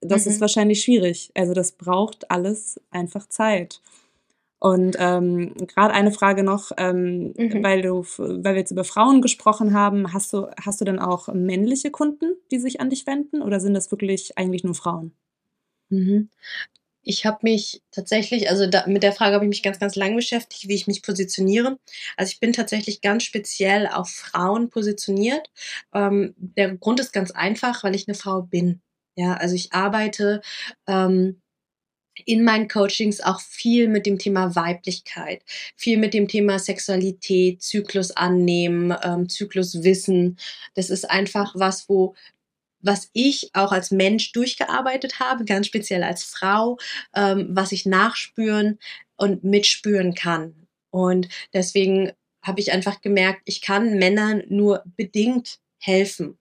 das 0.00 0.24
mhm. 0.24 0.32
ist 0.32 0.40
wahrscheinlich 0.40 0.82
schwierig. 0.82 1.30
Also 1.34 1.54
das 1.54 1.72
braucht 1.72 2.30
alles 2.30 2.80
einfach 2.90 3.26
Zeit. 3.28 3.80
Und 4.62 4.96
ähm, 4.98 5.54
gerade 5.56 5.94
eine 5.94 6.12
Frage 6.12 6.42
noch, 6.42 6.70
ähm, 6.76 7.32
mhm. 7.36 7.62
weil 7.62 7.80
du, 7.80 8.04
weil 8.18 8.54
wir 8.54 8.60
jetzt 8.60 8.70
über 8.70 8.84
Frauen 8.84 9.22
gesprochen 9.22 9.72
haben, 9.72 10.12
hast 10.12 10.34
du, 10.34 10.48
hast 10.62 10.82
du 10.82 10.84
denn 10.84 10.98
auch 10.98 11.28
männliche 11.28 11.90
Kunden, 11.90 12.36
die 12.50 12.58
sich 12.58 12.78
an 12.78 12.90
dich 12.90 13.06
wenden, 13.06 13.40
oder 13.40 13.58
sind 13.58 13.72
das 13.72 13.90
wirklich 13.90 14.36
eigentlich 14.36 14.62
nur 14.62 14.74
Frauen? 14.74 15.12
Mhm. 15.88 16.28
Ich 17.02 17.24
habe 17.24 17.38
mich 17.42 17.82
tatsächlich, 17.90 18.50
also 18.50 18.66
da, 18.66 18.86
mit 18.86 19.02
der 19.02 19.12
Frage 19.12 19.34
habe 19.34 19.46
ich 19.46 19.48
mich 19.48 19.62
ganz, 19.62 19.78
ganz 19.78 19.96
lang 19.96 20.14
beschäftigt, 20.14 20.68
wie 20.68 20.74
ich 20.74 20.86
mich 20.86 21.02
positioniere. 21.02 21.78
Also 22.18 22.32
ich 22.32 22.40
bin 22.40 22.52
tatsächlich 22.52 23.00
ganz 23.00 23.22
speziell 23.22 23.86
auf 23.86 24.10
Frauen 24.10 24.68
positioniert. 24.68 25.50
Ähm, 25.94 26.34
der 26.36 26.76
Grund 26.76 27.00
ist 27.00 27.12
ganz 27.12 27.30
einfach, 27.30 27.82
weil 27.82 27.94
ich 27.94 28.06
eine 28.06 28.14
Frau 28.14 28.42
bin. 28.42 28.82
Ja, 29.16 29.34
also 29.34 29.54
ich 29.54 29.72
arbeite 29.72 30.40
ähm, 30.86 31.40
in 32.26 32.44
meinen 32.44 32.68
Coachings 32.68 33.20
auch 33.20 33.40
viel 33.40 33.88
mit 33.88 34.06
dem 34.06 34.18
Thema 34.18 34.54
Weiblichkeit, 34.56 35.42
viel 35.76 35.98
mit 35.98 36.14
dem 36.14 36.28
Thema 36.28 36.58
Sexualität, 36.58 37.62
Zyklus 37.62 38.10
annehmen, 38.12 38.94
ähm, 39.02 39.28
Zyklus 39.28 39.82
wissen. 39.84 40.38
Das 40.74 40.90
ist 40.90 41.10
einfach 41.10 41.54
was, 41.56 41.88
wo 41.88 42.14
was 42.82 43.10
ich 43.12 43.50
auch 43.54 43.72
als 43.72 43.92
Mensch 43.92 44.32
durchgearbeitet 44.32 45.20
habe, 45.20 45.44
ganz 45.46 45.68
speziell 45.68 46.02
als 46.02 46.24
Frau, 46.24 46.78
ähm, 47.14 47.48
was 47.50 47.72
ich 47.72 47.86
nachspüren 47.86 48.78
und 49.16 49.44
mitspüren 49.44 50.14
kann. 50.14 50.66
Und 50.90 51.28
deswegen 51.54 52.12
habe 52.42 52.60
ich 52.60 52.72
einfach 52.72 53.02
gemerkt, 53.02 53.42
ich 53.46 53.62
kann 53.62 53.98
Männern 53.98 54.44
nur 54.48 54.82
bedingt 54.96 55.60
helfen. 55.78 56.39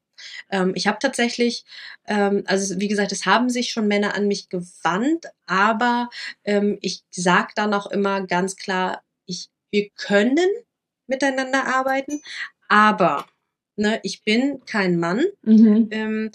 Ähm, 0.50 0.74
ich 0.76 0.88
habe 0.88 1.00
tatsächlich, 1.00 1.66
ähm, 2.08 2.44
also 2.48 2.80
wie 2.80 2.88
gesagt, 2.88 3.12
es 3.12 3.26
haben 3.26 3.50
sich 3.50 3.72
schon 3.72 3.88
Männer 3.88 4.16
an 4.16 4.28
mich 4.28 4.50
gewandt, 4.50 5.26
aber 5.46 6.10
ähm, 6.44 6.78
ich 6.82 7.04
sage 7.12 7.52
dann 7.56 7.74
auch 7.74 7.88
immer 7.88 8.26
ganz 8.26 8.56
klar, 8.56 9.04
ich, 9.26 9.50
wir 9.72 9.90
können 9.96 10.50
miteinander 11.08 11.66
arbeiten, 11.66 12.22
aber 12.68 13.26
ne, 13.76 14.00
ich 14.04 14.24
bin 14.24 14.64
kein 14.66 14.98
Mann. 14.98 15.24
Mhm. 15.42 15.88
Ähm, 15.92 16.32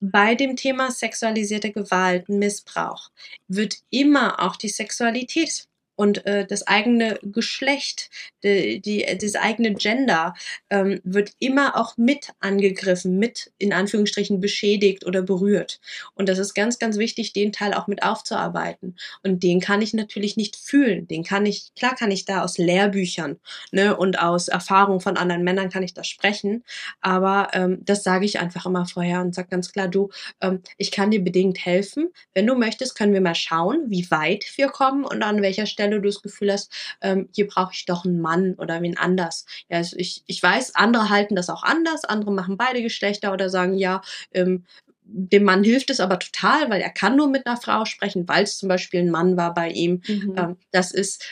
bei 0.00 0.34
dem 0.34 0.56
Thema 0.56 0.90
sexualisierte 0.90 1.70
Gewalt, 1.70 2.28
Missbrauch 2.28 3.10
wird 3.46 3.76
immer 3.90 4.40
auch 4.40 4.56
die 4.56 4.68
Sexualität 4.68 5.68
und 6.02 6.26
äh, 6.26 6.44
das 6.44 6.66
eigene 6.66 7.20
Geschlecht, 7.22 8.10
die, 8.42 8.82
die, 8.82 9.06
das 9.20 9.36
eigene 9.36 9.72
Gender 9.72 10.34
ähm, 10.68 11.00
wird 11.04 11.30
immer 11.38 11.76
auch 11.76 11.96
mit 11.96 12.30
angegriffen, 12.40 13.20
mit 13.20 13.52
in 13.58 13.72
Anführungsstrichen 13.72 14.40
beschädigt 14.40 15.06
oder 15.06 15.22
berührt. 15.22 15.80
Und 16.16 16.28
das 16.28 16.40
ist 16.40 16.54
ganz, 16.54 16.80
ganz 16.80 16.98
wichtig, 16.98 17.32
den 17.34 17.52
Teil 17.52 17.72
auch 17.72 17.86
mit 17.86 18.02
aufzuarbeiten. 18.02 18.96
Und 19.22 19.44
den 19.44 19.60
kann 19.60 19.80
ich 19.80 19.94
natürlich 19.94 20.36
nicht 20.36 20.56
fühlen. 20.56 21.06
Den 21.06 21.22
kann 21.22 21.46
ich, 21.46 21.72
klar 21.76 21.94
kann 21.94 22.10
ich 22.10 22.24
da 22.24 22.42
aus 22.42 22.58
Lehrbüchern 22.58 23.38
ne, 23.70 23.96
und 23.96 24.18
aus 24.18 24.48
Erfahrung 24.48 24.98
von 24.98 25.16
anderen 25.16 25.44
Männern 25.44 25.70
kann 25.70 25.84
ich 25.84 25.94
das 25.94 26.08
sprechen, 26.08 26.64
aber 27.00 27.50
ähm, 27.52 27.78
das 27.84 28.02
sage 28.02 28.24
ich 28.24 28.40
einfach 28.40 28.66
immer 28.66 28.86
vorher 28.86 29.20
und 29.20 29.36
sage 29.36 29.46
ganz 29.52 29.70
klar, 29.70 29.86
du, 29.86 30.10
ähm, 30.40 30.62
ich 30.78 30.90
kann 30.90 31.12
dir 31.12 31.22
bedingt 31.22 31.64
helfen. 31.64 32.08
Wenn 32.34 32.48
du 32.48 32.56
möchtest, 32.56 32.96
können 32.96 33.12
wir 33.12 33.20
mal 33.20 33.36
schauen, 33.36 33.84
wie 33.86 34.10
weit 34.10 34.44
wir 34.56 34.66
kommen 34.66 35.04
und 35.04 35.22
an 35.22 35.42
welcher 35.42 35.66
Stelle 35.66 35.91
Stelle 35.91 35.91
du 36.00 36.00
das 36.08 36.22
Gefühl 36.22 36.52
hast, 36.52 36.72
ähm, 37.00 37.28
hier 37.34 37.46
brauche 37.46 37.72
ich 37.74 37.84
doch 37.84 38.04
einen 38.04 38.20
Mann 38.20 38.54
oder 38.54 38.82
wen 38.82 38.96
anders. 38.96 39.46
Ja, 39.68 39.78
also 39.78 39.96
ich, 39.96 40.22
ich 40.26 40.42
weiß, 40.42 40.74
andere 40.74 41.10
halten 41.10 41.36
das 41.36 41.50
auch 41.50 41.62
anders, 41.62 42.04
andere 42.04 42.32
machen 42.32 42.56
beide 42.56 42.82
Geschlechter 42.82 43.32
oder 43.32 43.48
sagen, 43.50 43.74
ja, 43.74 44.02
ähm, 44.32 44.64
dem 45.04 45.44
Mann 45.44 45.64
hilft 45.64 45.90
es 45.90 46.00
aber 46.00 46.18
total, 46.18 46.70
weil 46.70 46.80
er 46.80 46.90
kann 46.90 47.16
nur 47.16 47.28
mit 47.28 47.46
einer 47.46 47.56
Frau 47.56 47.84
sprechen, 47.84 48.26
weil 48.28 48.44
es 48.44 48.56
zum 48.56 48.68
Beispiel 48.68 49.00
ein 49.00 49.10
Mann 49.10 49.36
war 49.36 49.52
bei 49.52 49.68
ihm. 49.68 50.02
Mhm. 50.06 50.34
Ähm, 50.36 50.56
das 50.70 50.92
ist 50.92 51.22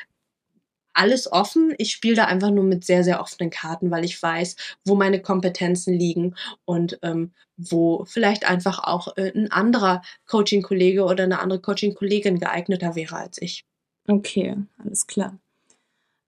alles 0.93 1.31
offen. 1.33 1.75
Ich 1.79 1.93
spiele 1.93 2.17
da 2.17 2.25
einfach 2.27 2.51
nur 2.51 2.65
mit 2.65 2.85
sehr, 2.85 3.05
sehr 3.05 3.21
offenen 3.21 3.51
Karten, 3.51 3.91
weil 3.91 4.05
ich 4.05 4.21
weiß, 4.21 4.57
wo 4.85 4.95
meine 4.95 5.23
Kompetenzen 5.23 5.95
liegen 5.95 6.35
und 6.65 6.99
ähm, 7.03 7.33
wo 7.57 8.05
vielleicht 8.05 8.49
einfach 8.49 8.81
auch 8.81 9.17
äh, 9.17 9.33
ein 9.35 9.51
anderer 9.51 10.03
Coaching-Kollege 10.27 11.05
oder 11.05 11.25
eine 11.25 11.41
andere 11.41 11.61
Coaching-Kollegin 11.61 12.39
geeigneter 12.39 12.97
wäre 12.97 13.17
als 13.17 13.41
ich. 13.41 13.65
Okay, 14.11 14.57
alles 14.79 15.07
klar. 15.07 15.39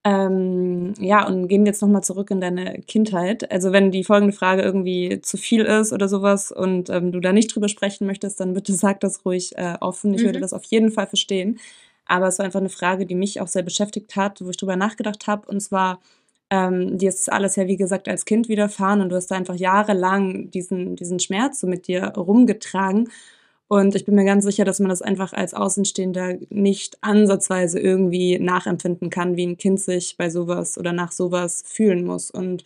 Ähm, 0.05 0.95
ja, 0.99 1.27
und 1.27 1.47
gehen 1.49 1.65
wir 1.65 1.71
jetzt 1.71 1.83
nochmal 1.83 2.03
zurück 2.03 2.31
in 2.31 2.41
deine 2.41 2.81
Kindheit. 2.83 3.51
Also 3.53 3.73
wenn 3.73 3.93
die 3.93 4.05
folgende 4.05 4.35
Frage 4.35 4.63
irgendwie 4.63 5.21
zu 5.21 5.37
viel 5.37 5.63
ist 5.65 5.93
oder 5.93 6.09
sowas 6.09 6.51
und 6.51 6.91
ähm, 6.91 7.13
du 7.13 7.21
da 7.21 7.33
nicht 7.33 7.55
drüber 7.55 7.69
sprechen 7.69 8.07
möchtest, 8.07 8.41
dann 8.41 8.55
bitte 8.55 8.73
sag 8.73 9.01
das 9.01 9.25
ruhig 9.25 9.57
äh, 9.57 9.77
offen. 9.81 10.15
Ich 10.15 10.23
mhm. 10.23 10.27
würde 10.27 10.41
das 10.41 10.53
auf 10.53 10.65
jeden 10.65 10.91
Fall 10.91 11.07
verstehen. 11.07 11.61
Aber 12.07 12.27
es 12.29 12.39
war 12.39 12.47
einfach 12.47 12.61
eine 12.61 12.69
Frage, 12.69 13.07
die 13.07 13.15
mich 13.15 13.41
auch 13.41 13.47
sehr 13.49 13.63
beschäftigt 13.63 14.17
hat, 14.17 14.41
wo 14.45 14.51
ich 14.51 14.57
drüber 14.57 14.77
nachgedacht 14.77 15.29
habe. 15.29 15.49
Und 15.49 15.61
zwar, 15.61 16.01
ähm, 16.51 16.99
dir 16.99 17.09
ist 17.11 17.31
alles 17.33 17.57
ja, 17.57 17.69
wie 17.69 17.77
gesagt, 17.77 18.09
als 18.09 18.25
Kind 18.25 18.49
widerfahren 18.49 19.01
und 19.01 19.11
du 19.11 19.17
hast 19.17 19.29
da 19.31 19.37
einfach 19.37 19.55
jahrelang 19.55 20.51
diesen, 20.51 20.97
diesen 20.97 21.21
Schmerz 21.21 21.61
so 21.61 21.69
mit 21.69 21.87
dir 21.87 22.07
rumgetragen. 22.17 23.09
Und 23.73 23.95
ich 23.95 24.05
bin 24.05 24.17
mir 24.17 24.27
ganz 24.27 24.45
sicher, 24.45 24.67
dass 24.67 24.81
man 24.81 24.91
das 24.91 25.01
einfach 25.01 25.33
als 25.33 25.55
Außenstehender 25.55 26.37
nicht 26.51 26.99
ansatzweise 27.01 27.81
irgendwie 27.81 28.39
nachempfinden 28.39 29.09
kann, 29.09 29.35
wie 29.37 29.47
ein 29.47 29.57
Kind 29.57 29.81
sich 29.81 30.19
bei 30.19 30.29
sowas 30.29 30.77
oder 30.77 30.93
nach 30.93 31.11
sowas 31.11 31.63
fühlen 31.67 32.05
muss. 32.05 32.31
Und 32.31 32.65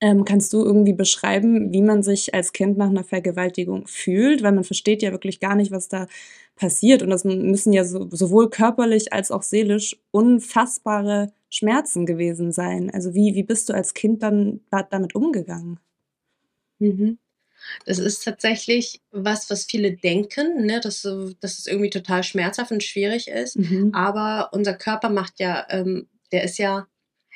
ähm, 0.00 0.24
kannst 0.24 0.52
du 0.52 0.62
irgendwie 0.64 0.92
beschreiben, 0.92 1.72
wie 1.72 1.82
man 1.82 2.04
sich 2.04 2.34
als 2.34 2.52
Kind 2.52 2.78
nach 2.78 2.88
einer 2.90 3.02
Vergewaltigung 3.02 3.88
fühlt? 3.88 4.44
Weil 4.44 4.52
man 4.52 4.62
versteht 4.62 5.02
ja 5.02 5.10
wirklich 5.10 5.40
gar 5.40 5.56
nicht, 5.56 5.72
was 5.72 5.88
da 5.88 6.06
passiert. 6.54 7.02
Und 7.02 7.10
das 7.10 7.24
müssen 7.24 7.72
ja 7.72 7.84
so, 7.84 8.06
sowohl 8.12 8.48
körperlich 8.48 9.12
als 9.12 9.32
auch 9.32 9.42
seelisch 9.42 9.96
unfassbare 10.12 11.32
Schmerzen 11.50 12.06
gewesen 12.06 12.52
sein. 12.52 12.90
Also 12.94 13.12
wie, 13.14 13.34
wie 13.34 13.42
bist 13.42 13.68
du 13.70 13.72
als 13.74 13.92
Kind 13.92 14.22
dann 14.22 14.60
damit 14.70 15.16
umgegangen? 15.16 15.80
Mhm. 16.78 17.18
Das 17.84 17.98
ist 17.98 18.24
tatsächlich 18.24 19.00
was, 19.10 19.50
was 19.50 19.64
viele 19.64 19.92
denken, 19.92 20.66
ne, 20.66 20.80
dass, 20.80 21.02
dass 21.02 21.58
es 21.58 21.66
irgendwie 21.66 21.90
total 21.90 22.22
schmerzhaft 22.22 22.70
und 22.70 22.82
schwierig 22.82 23.28
ist. 23.28 23.56
Mhm. 23.56 23.90
Aber 23.94 24.50
unser 24.52 24.74
Körper 24.74 25.08
macht 25.08 25.38
ja, 25.38 25.66
ähm, 25.70 26.08
der 26.32 26.44
ist 26.44 26.58
ja, 26.58 26.86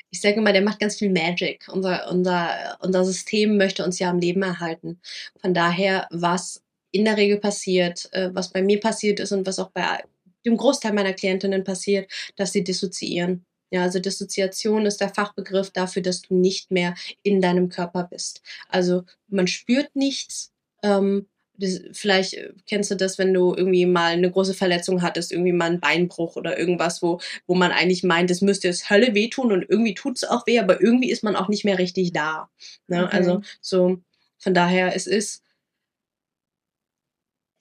ich 0.09 0.21
sage 0.21 0.41
mal, 0.41 0.53
der 0.53 0.61
macht 0.61 0.79
ganz 0.79 0.97
viel 0.97 1.09
Magic. 1.09 1.67
Unser, 1.71 2.11
unser, 2.11 2.77
unser 2.81 3.05
System 3.05 3.57
möchte 3.57 3.83
uns 3.83 3.99
ja 3.99 4.09
am 4.09 4.19
Leben 4.19 4.41
erhalten. 4.41 4.99
Von 5.41 5.53
daher, 5.53 6.07
was 6.11 6.61
in 6.91 7.05
der 7.05 7.17
Regel 7.17 7.37
passiert, 7.37 8.09
äh, 8.11 8.29
was 8.33 8.51
bei 8.51 8.61
mir 8.61 8.79
passiert 8.79 9.19
ist 9.19 9.31
und 9.31 9.47
was 9.47 9.59
auch 9.59 9.71
bei 9.71 10.03
dem 10.45 10.57
Großteil 10.57 10.93
meiner 10.93 11.13
Klientinnen 11.13 11.63
passiert, 11.63 12.11
dass 12.35 12.51
sie 12.51 12.63
dissoziieren. 12.63 13.45
Ja, 13.71 13.83
also 13.83 13.99
Dissoziation 13.99 14.85
ist 14.85 14.99
der 15.01 15.09
Fachbegriff 15.09 15.71
dafür, 15.71 16.01
dass 16.01 16.21
du 16.21 16.35
nicht 16.35 16.71
mehr 16.71 16.93
in 17.23 17.41
deinem 17.41 17.69
Körper 17.69 18.03
bist. 18.03 18.41
Also 18.67 19.03
man 19.29 19.47
spürt 19.47 19.95
nichts. 19.95 20.51
Ähm, 20.83 21.27
das, 21.57 21.79
vielleicht 21.93 22.33
äh, 22.33 22.53
kennst 22.67 22.91
du 22.91 22.95
das, 22.95 23.17
wenn 23.17 23.33
du 23.33 23.55
irgendwie 23.55 23.85
mal 23.85 24.11
eine 24.13 24.29
große 24.29 24.53
Verletzung 24.53 25.01
hattest, 25.01 25.31
irgendwie 25.31 25.53
mal 25.53 25.65
einen 25.65 25.79
Beinbruch 25.79 26.35
oder 26.35 26.57
irgendwas, 26.59 27.01
wo, 27.01 27.21
wo 27.47 27.55
man 27.55 27.71
eigentlich 27.71 28.03
meint, 28.03 28.29
es 28.29 28.41
müsste 28.41 28.67
jetzt 28.67 28.89
Hölle 28.89 29.13
wehtun 29.15 29.51
und 29.51 29.65
irgendwie 29.69 29.93
tut 29.93 30.17
es 30.17 30.23
auch 30.23 30.45
weh, 30.47 30.59
aber 30.59 30.81
irgendwie 30.81 31.11
ist 31.11 31.23
man 31.23 31.35
auch 31.35 31.47
nicht 31.47 31.63
mehr 31.63 31.79
richtig 31.79 32.11
da. 32.11 32.49
Ne? 32.87 33.05
Okay. 33.05 33.15
Also 33.15 33.41
so, 33.61 33.99
von 34.37 34.53
daher, 34.53 34.95
es 34.95 35.07
ist, 35.07 35.43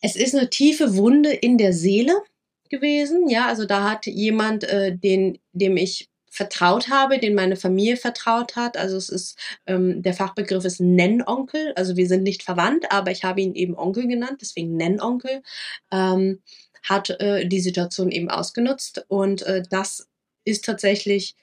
es 0.01 0.17
ist 0.17 0.35
eine 0.35 0.51
tiefe 0.51 0.97
Wunde 0.97 1.31
in 1.33 1.59
der 1.59 1.73
Seele 1.73 2.15
gewesen. 2.71 3.29
Ja, 3.29 3.47
also 3.47 3.67
da 3.67 3.91
hat 3.91 4.07
jemand, 4.07 4.65
äh, 4.65 4.97
den, 4.97 5.39
dem 5.53 5.77
ich 5.77 6.09
vertraut 6.31 6.89
habe, 6.89 7.19
den 7.19 7.35
meine 7.35 7.57
Familie 7.57 7.97
vertraut 7.97 8.57
hat. 8.57 8.77
Also 8.77 8.97
es 8.97 9.09
ist, 9.09 9.37
ähm, 9.67 10.03
der 10.03 10.15
Fachbegriff 10.15 10.65
ist 10.65 10.81
Nennonkel. 10.81 11.73
Also 11.77 11.97
wir 11.97 12.07
sind 12.07 12.23
nicht 12.23 12.43
verwandt, 12.45 12.87
aber 12.91 13.11
ich 13.11 13.25
habe 13.25 13.41
ihn 13.41 13.55
eben 13.55 13.77
Onkel 13.77 14.07
genannt, 14.07 14.39
deswegen 14.41 14.77
Nennonkel. 14.77 15.43
Ähm, 15.91 16.41
hat 16.83 17.11
äh, 17.21 17.47
die 17.47 17.61
Situation 17.61 18.11
eben 18.11 18.31
ausgenutzt 18.31 19.05
und 19.09 19.43
äh, 19.43 19.63
das 19.69 20.09
ist 20.45 20.65
tatsächlich 20.65 21.37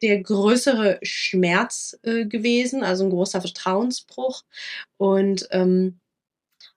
der 0.00 0.22
größere 0.22 1.00
Schmerz 1.02 1.98
äh, 2.02 2.24
gewesen, 2.26 2.84
also 2.84 3.04
ein 3.04 3.10
großer 3.10 3.40
Vertrauensbruch 3.40 4.44
und 4.96 5.48
ähm, 5.50 5.98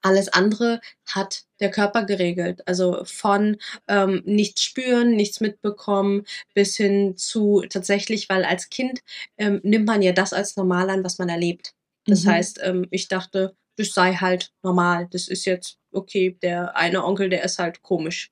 alles 0.02 0.28
andere 0.28 0.80
hat 1.06 1.44
der 1.60 1.70
Körper 1.70 2.04
geregelt. 2.04 2.66
Also 2.66 3.04
von 3.04 3.56
ähm, 3.88 4.22
nichts 4.24 4.62
spüren, 4.62 5.16
nichts 5.16 5.40
mitbekommen, 5.40 6.24
bis 6.54 6.76
hin 6.76 7.16
zu 7.16 7.64
tatsächlich, 7.68 8.28
weil 8.28 8.44
als 8.44 8.68
Kind 8.70 9.00
ähm, 9.38 9.60
nimmt 9.62 9.86
man 9.86 10.02
ja 10.02 10.12
das 10.12 10.32
als 10.32 10.56
normal 10.56 10.90
an, 10.90 11.04
was 11.04 11.18
man 11.18 11.28
erlebt. 11.28 11.74
Das 12.06 12.24
mhm. 12.24 12.30
heißt, 12.30 12.60
ähm, 12.62 12.86
ich 12.90 13.08
dachte, 13.08 13.56
das 13.76 13.92
sei 13.92 14.14
halt 14.14 14.52
normal. 14.62 15.08
Das 15.10 15.28
ist 15.28 15.44
jetzt 15.44 15.78
okay. 15.92 16.36
Der 16.42 16.76
eine 16.76 17.04
Onkel, 17.04 17.28
der 17.28 17.44
ist 17.44 17.58
halt 17.58 17.82
komisch. 17.82 18.30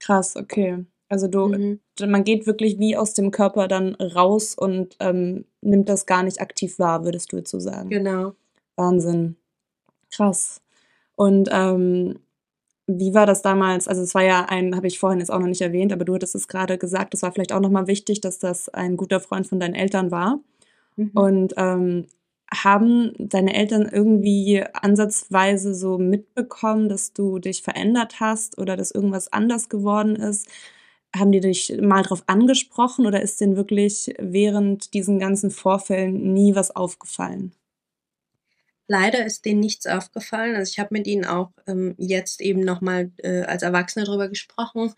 Krass, 0.00 0.36
okay. 0.36 0.84
Also 1.08 1.28
du, 1.28 1.48
mhm. 1.48 1.80
man 2.06 2.24
geht 2.24 2.46
wirklich 2.46 2.78
wie 2.78 2.96
aus 2.96 3.12
dem 3.12 3.30
Körper 3.30 3.68
dann 3.68 3.94
raus 3.96 4.54
und 4.54 4.96
ähm, 4.98 5.44
nimmt 5.60 5.88
das 5.88 6.06
gar 6.06 6.22
nicht 6.22 6.40
aktiv 6.40 6.78
wahr, 6.78 7.04
würdest 7.04 7.32
du 7.32 7.36
jetzt 7.36 7.50
so 7.50 7.60
sagen. 7.60 7.90
Genau. 7.90 8.34
Wahnsinn. 8.76 9.36
Krass. 10.14 10.60
Und 11.16 11.48
ähm, 11.52 12.18
wie 12.86 13.14
war 13.14 13.26
das 13.26 13.42
damals? 13.42 13.88
Also 13.88 14.02
es 14.02 14.14
war 14.14 14.24
ja 14.24 14.46
ein, 14.46 14.76
habe 14.76 14.86
ich 14.86 14.98
vorhin 14.98 15.20
jetzt 15.20 15.30
auch 15.30 15.38
noch 15.38 15.46
nicht 15.46 15.60
erwähnt, 15.60 15.92
aber 15.92 16.04
du 16.04 16.14
hattest 16.14 16.34
es 16.34 16.48
gerade 16.48 16.78
gesagt, 16.78 17.14
es 17.14 17.22
war 17.22 17.32
vielleicht 17.32 17.52
auch 17.52 17.60
nochmal 17.60 17.86
wichtig, 17.86 18.20
dass 18.20 18.38
das 18.38 18.68
ein 18.68 18.96
guter 18.96 19.20
Freund 19.20 19.46
von 19.46 19.60
deinen 19.60 19.74
Eltern 19.74 20.10
war. 20.10 20.40
Mhm. 20.96 21.10
Und 21.14 21.54
ähm, 21.56 22.06
haben 22.52 23.12
deine 23.18 23.54
Eltern 23.54 23.88
irgendwie 23.90 24.62
ansatzweise 24.74 25.74
so 25.74 25.96
mitbekommen, 25.98 26.88
dass 26.88 27.12
du 27.14 27.38
dich 27.38 27.62
verändert 27.62 28.20
hast 28.20 28.58
oder 28.58 28.76
dass 28.76 28.90
irgendwas 28.90 29.32
anders 29.32 29.68
geworden 29.68 30.16
ist? 30.16 30.48
Haben 31.16 31.32
die 31.32 31.40
dich 31.40 31.78
mal 31.80 32.02
drauf 32.02 32.24
angesprochen 32.26 33.06
oder 33.06 33.22
ist 33.22 33.40
denen 33.40 33.56
wirklich 33.56 34.14
während 34.18 34.92
diesen 34.94 35.18
ganzen 35.18 35.50
Vorfällen 35.50 36.34
nie 36.34 36.54
was 36.54 36.74
aufgefallen? 36.74 37.52
Leider 38.88 39.24
ist 39.24 39.44
denen 39.44 39.60
nichts 39.60 39.86
aufgefallen. 39.86 40.56
Also 40.56 40.70
ich 40.70 40.78
habe 40.78 40.90
mit 40.92 41.06
ihnen 41.06 41.24
auch 41.24 41.50
ähm, 41.66 41.94
jetzt 41.98 42.40
eben 42.40 42.60
nochmal 42.60 43.10
äh, 43.18 43.42
als 43.42 43.62
Erwachsene 43.62 44.04
drüber 44.04 44.28
gesprochen. 44.28 44.92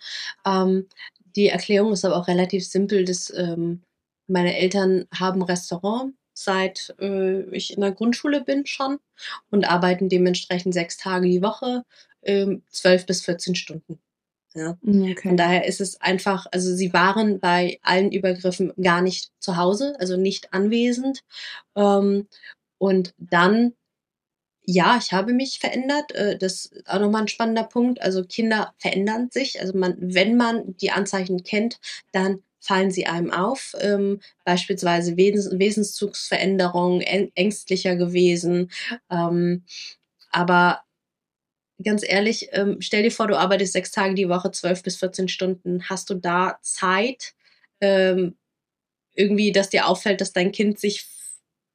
Ähm, 0.46 0.88
die 1.36 1.48
Erklärung 1.48 1.92
ist 1.92 2.04
aber 2.04 2.16
auch 2.16 2.28
relativ 2.28 2.66
simpel. 2.66 3.04
Dass, 3.04 3.32
ähm, 3.36 3.82
meine 4.26 4.56
Eltern 4.56 5.06
haben 5.14 5.42
Restaurant 5.42 6.14
seit 6.32 6.94
äh, 6.98 7.42
ich 7.50 7.74
in 7.74 7.80
der 7.80 7.92
Grundschule 7.92 8.42
bin 8.42 8.66
schon 8.66 8.98
und 9.50 9.64
arbeiten 9.64 10.08
dementsprechend 10.08 10.74
sechs 10.74 10.96
Tage 10.96 11.28
die 11.28 11.42
Woche, 11.42 11.84
äh, 12.22 12.56
zwölf 12.70 13.06
bis 13.06 13.22
14 13.22 13.54
Stunden. 13.54 14.00
Ja. 14.54 14.76
Mm, 14.82 15.12
okay. 15.12 15.28
Von 15.28 15.36
daher 15.36 15.66
ist 15.66 15.80
es 15.80 16.00
einfach, 16.00 16.46
also 16.52 16.74
sie 16.74 16.92
waren 16.92 17.40
bei 17.40 17.78
allen 17.82 18.12
Übergriffen 18.12 18.72
gar 18.80 19.02
nicht 19.02 19.30
zu 19.40 19.56
Hause, 19.56 19.94
also 19.98 20.16
nicht 20.16 20.52
anwesend. 20.52 21.22
Ähm, 21.76 22.28
und 22.78 23.14
dann, 23.18 23.74
ja, 24.64 24.98
ich 25.02 25.12
habe 25.12 25.32
mich 25.34 25.58
verändert. 25.60 26.12
Äh, 26.14 26.38
das 26.38 26.66
ist 26.66 26.88
auch 26.88 27.00
nochmal 27.00 27.22
ein 27.22 27.28
spannender 27.28 27.64
Punkt. 27.64 28.00
Also 28.02 28.24
Kinder 28.24 28.74
verändern 28.78 29.30
sich. 29.30 29.60
Also 29.60 29.76
man, 29.78 29.96
wenn 30.00 30.36
man 30.36 30.76
die 30.78 30.90
Anzeichen 30.92 31.44
kennt, 31.44 31.80
dann 32.12 32.42
fallen 32.60 32.90
sie 32.90 33.06
einem 33.06 33.30
auf. 33.30 33.74
Ähm, 33.80 34.20
beispielsweise 34.44 35.16
Wesens 35.16 35.50
Wesenszugsveränderungen, 35.58 37.02
ängstlicher 37.34 37.96
gewesen. 37.96 38.70
Ähm, 39.10 39.64
aber 40.30 40.82
ganz 41.82 42.02
ehrlich, 42.06 42.48
ähm, 42.52 42.76
stell 42.80 43.02
dir 43.02 43.10
vor, 43.10 43.26
du 43.26 43.36
arbeitest 43.38 43.72
sechs 43.72 43.90
Tage 43.90 44.14
die 44.14 44.28
Woche, 44.28 44.50
zwölf 44.50 44.82
bis 44.82 44.96
14 44.96 45.28
Stunden. 45.28 45.88
Hast 45.88 46.10
du 46.10 46.14
da 46.14 46.58
Zeit, 46.62 47.34
ähm, 47.80 48.36
irgendwie, 49.14 49.52
dass 49.52 49.70
dir 49.70 49.88
auffällt, 49.88 50.20
dass 50.20 50.32
dein 50.32 50.52
Kind 50.52 50.78
sich 50.80 51.06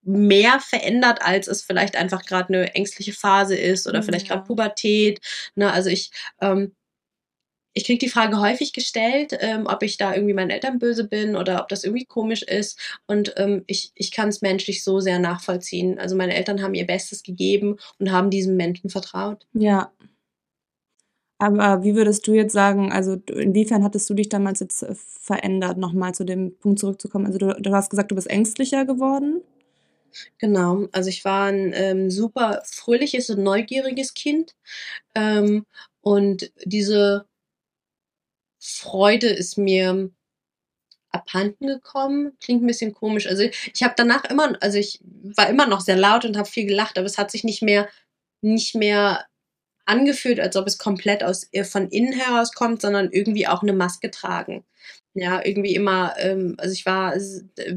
mehr 0.02 0.60
verändert, 0.60 1.22
als 1.22 1.48
es 1.48 1.64
vielleicht 1.64 1.96
einfach 1.96 2.26
gerade 2.26 2.54
eine 2.54 2.76
ängstliche 2.76 3.14
Phase 3.14 3.56
ist 3.56 3.88
oder 3.88 4.00
mhm, 4.00 4.04
vielleicht 4.04 4.28
gerade 4.28 4.44
Pubertät. 4.44 5.20
Ne? 5.56 5.72
Also 5.72 5.90
ich, 5.90 6.12
ähm, 6.42 6.74
ich 7.74 7.86
kriege 7.86 8.00
die 8.00 8.10
Frage 8.10 8.40
häufig 8.40 8.74
gestellt, 8.74 9.38
ähm, 9.40 9.66
ob 9.68 9.84
ich 9.84 9.98
da 9.98 10.14
irgendwie 10.14 10.34
meinen 10.34 10.50
Eltern 10.50 10.80
böse 10.80 11.08
bin 11.08 11.36
oder 11.36 11.62
ob 11.62 11.70
das 11.70 11.84
irgendwie 11.84 12.06
komisch 12.06 12.42
ist. 12.42 12.80
Und 13.08 13.34
ähm, 13.38 13.64
ich, 13.68 13.92
ich 13.96 14.12
kann 14.12 14.30
es 14.30 14.42
menschlich 14.42 14.84
so 14.84 15.00
sehr 15.00 15.20
nachvollziehen. 15.20 16.00
Also 16.00 16.16
meine 16.16 16.34
Eltern 16.34 16.62
haben 16.62 16.74
ihr 16.74 16.88
Bestes 16.88 17.24
gegeben 17.24 17.78
und 18.00 18.12
haben 18.12 18.30
diesem 18.30 18.56
Menschen 18.56 18.90
vertraut. 18.90 19.46
Ja. 19.54 19.92
Aber 21.42 21.84
wie 21.84 21.96
würdest 21.96 22.28
du 22.28 22.34
jetzt 22.34 22.52
sagen, 22.52 22.92
also 22.92 23.16
inwiefern 23.28 23.84
hattest 23.84 24.10
du 24.10 24.14
dich 24.14 24.28
damals 24.28 24.60
jetzt 24.60 24.84
äh, 24.84 24.94
verändert, 24.94 25.78
nochmal 25.78 26.14
zu 26.14 26.26
dem 26.26 26.58
Punkt 26.58 26.80
zurückzukommen? 26.80 27.28
Also 27.28 27.38
du, 27.38 27.56
du 27.60 27.72
hast 27.72 27.90
gesagt, 27.90 28.12
du 28.12 28.16
bist 28.16 28.30
ängstlicher 28.30 28.84
geworden. 28.84 29.42
Genau, 30.38 30.88
also 30.91 31.10
ich 31.10 31.26
war 31.26 31.48
ein 31.48 31.72
ähm, 31.74 32.10
super 32.12 32.62
fröhliches 32.65 33.30
und 33.30 33.43
neugieriges 33.43 34.13
Kind. 34.13 34.56
Ähm, 35.15 35.65
und 36.02 36.52
diese 36.65 37.26
Freude 38.60 39.28
ist 39.28 39.58
mir 39.58 40.12
abhanden 41.12 41.67
gekommen. 41.67 42.38
Klingt 42.39 42.63
ein 42.63 42.67
bisschen 42.67 42.93
komisch. 42.93 43.28
Also 43.28 43.43
ich 43.43 43.84
habe 43.84 43.93
danach 43.98 44.26
immer, 44.26 44.54
also 44.62 44.78
ich 44.78 45.00
war 45.04 45.50
immer 45.50 45.67
noch 45.67 45.82
sehr 45.82 45.98
laut 45.98 46.26
und 46.26 46.38
habe 46.38 46.50
viel 46.50 46.65
gelacht, 46.65 46.98
aber 46.98 47.08
es 47.08 47.17
hat 47.17 47.32
sich 47.32 47.43
nicht 47.43 47.62
mehr, 47.62 47.89
nicht 48.41 48.76
mehr 48.76 49.26
angefühlt, 49.86 50.39
als 50.39 50.56
ob 50.56 50.67
es 50.67 50.78
komplett 50.78 51.24
aus 51.24 51.50
von 51.63 51.89
innen 51.89 52.13
heraus 52.13 52.54
kommt, 52.54 52.82
sondern 52.82 53.12
irgendwie 53.12 53.48
auch 53.48 53.63
eine 53.63 53.74
Maske 53.74 54.12
tragen 54.12 54.63
ja, 55.15 55.44
irgendwie 55.44 55.74
immer, 55.76 56.13
ähm, 56.20 56.56
also 56.60 56.72
ich 56.74 56.86
war, 56.86 57.13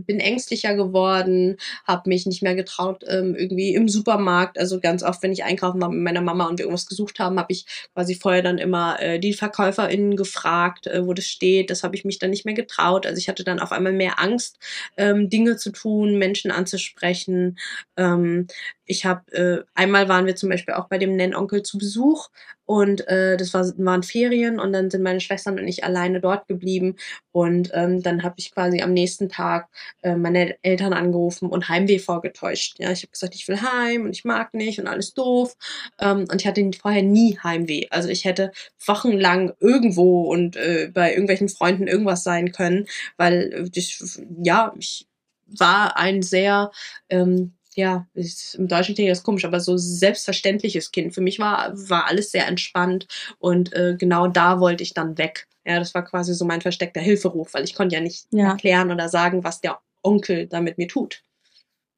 bin 0.07 0.21
ängstlicher 0.21 0.75
geworden, 0.75 1.57
habe 1.87 2.09
mich 2.09 2.27
nicht 2.27 2.43
mehr 2.43 2.55
getraut, 2.55 3.05
ähm, 3.09 3.35
irgendwie 3.35 3.75
im 3.75 3.88
Supermarkt, 3.88 4.59
also 4.59 4.81
ganz 4.81 5.03
oft, 5.03 5.23
wenn 5.23 5.33
ich 5.33 5.43
einkaufen 5.43 5.81
war 5.81 5.88
mit 5.88 6.03
meiner 6.03 6.21
Mama 6.21 6.47
und 6.47 6.59
wir 6.59 6.67
irgendwas 6.67 6.87
gesucht 6.87 7.19
haben, 7.19 7.38
habe 7.38 7.53
ich 7.53 7.65
quasi 7.95 8.15
vorher 8.15 8.43
dann 8.43 8.59
immer 8.59 9.01
äh, 9.01 9.19
die 9.19 9.33
VerkäuferInnen 9.33 10.17
gefragt, 10.17 10.87
äh, 10.87 11.07
wo 11.07 11.15
das 11.15 11.25
steht. 11.27 11.71
Das 11.71 11.83
habe 11.83 11.97
ich 11.97 12.05
mich 12.05 12.19
dann 12.19 12.31
nicht 12.31 12.45
mehr 12.45 12.55
getraut. 12.55 13.07
Also 13.07 13.19
ich 13.19 13.29
hatte 13.29 13.45
dann 13.45 13.61
auf 13.61 13.73
einmal 13.73 13.93
mehr 13.93 14.21
Angst, 14.21 14.59
ähm, 14.97 15.31
Dinge 15.31 15.57
zu 15.57 15.73
tun, 15.73 16.19
Menschen 16.19 16.51
anzusprechen. 16.51 17.59
Ähm, 17.97 18.47
ich 18.85 19.07
habe, 19.07 19.33
äh, 19.33 19.65
einmal 19.75 20.09
waren 20.09 20.27
wir 20.27 20.37
zum 20.37 20.51
Beispiel 20.51 20.75
auch 20.75 20.88
bei 20.88 20.99
dem 20.99 21.17
Nennonkel 21.17 21.62
zu 21.62 21.79
Besuch 21.79 22.29
und 22.64 23.07
äh, 23.09 23.37
das 23.37 23.53
war, 23.55 23.64
waren 23.79 24.03
Ferien 24.03 24.61
und 24.61 24.72
dann 24.72 24.90
sind 24.90 25.03
meine 25.03 25.20
Schwestern 25.20 25.59
und 25.59 25.66
ich 25.66 25.85
alleine 25.85 26.20
dort 26.20 26.46
geblieben. 26.46 26.96
Und 27.33 27.70
ähm, 27.75 28.03
dann 28.03 28.22
habe 28.22 28.37
ich 28.38 28.53
quasi 28.53 28.83
am 28.83 28.92
nächsten 28.92 29.29
Tag 29.29 29.68
äh, 30.03 30.16
meine 30.16 30.57
Eltern 30.62 30.92
angerufen 30.92 31.48
und 31.48 31.68
Heimweh 31.68 31.98
vorgetäuscht. 31.98 32.79
Ja, 32.79 32.92
ich 32.92 33.03
habe 33.03 33.11
gesagt, 33.11 33.35
ich 33.35 33.48
will 33.48 33.61
heim 33.61 34.05
und 34.05 34.11
ich 34.11 34.25
mag 34.25 34.55
nicht 34.55 34.79
und 34.79 34.87
alles 34.87 35.14
doof. 35.14 35.57
Ähm, 35.98 36.27
und 36.31 36.40
ich 36.40 36.46
hatte 36.46 36.70
vorher 36.81 37.03
nie 37.03 37.38
Heimweh. 37.42 37.88
Also 37.90 38.09
ich 38.09 38.25
hätte 38.25 38.53
wochenlang 38.87 39.53
irgendwo 39.61 40.22
und 40.31 40.57
äh, 40.57 40.90
bei 40.92 41.11
irgendwelchen 41.11 41.48
Freunden 41.48 41.88
irgendwas 41.88 42.22
sein 42.22 42.53
können, 42.53 42.87
weil 43.16 43.53
äh, 43.53 43.70
ich, 43.75 44.01
ja, 44.42 44.72
ich 44.79 45.07
war 45.46 45.96
ein 45.96 46.22
sehr 46.22 46.70
ähm, 47.09 47.55
ja, 47.77 48.07
ist, 48.15 48.55
im 48.55 48.69
Deutschen 48.69 48.95
klingt 48.95 49.11
das 49.11 49.23
komisch, 49.23 49.45
aber 49.45 49.61
so 49.61 49.77
selbstverständliches 49.77 50.93
Kind. 50.93 51.15
Für 51.15 51.21
mich 51.21 51.39
war, 51.39 51.73
war 51.89 52.07
alles 52.07 52.31
sehr 52.31 52.47
entspannt 52.47 53.07
und 53.39 53.73
äh, 53.73 53.97
genau 53.99 54.27
da 54.29 54.61
wollte 54.61 54.83
ich 54.83 54.95
dann 54.95 55.19
weg. 55.19 55.47
Ja, 55.65 55.79
das 55.79 55.95
war 55.95 56.05
quasi 56.05 56.35
so 56.35 56.45
mein 56.45 56.61
versteckter 56.61 57.01
Hilferuf, 57.01 57.55
weil 57.55 57.65
ich 57.65 57.75
konnte 57.75 57.95
ja 57.95 58.01
nicht 58.01 58.27
ja. 58.31 58.51
erklären 58.51 58.91
oder 58.91 59.09
sagen, 59.09 59.45
was 59.45 59.61
der 59.61 59.79
Onkel 60.03 60.47
da 60.47 60.61
mit 60.61 60.79
mir 60.79 60.89
tut. 60.89 61.23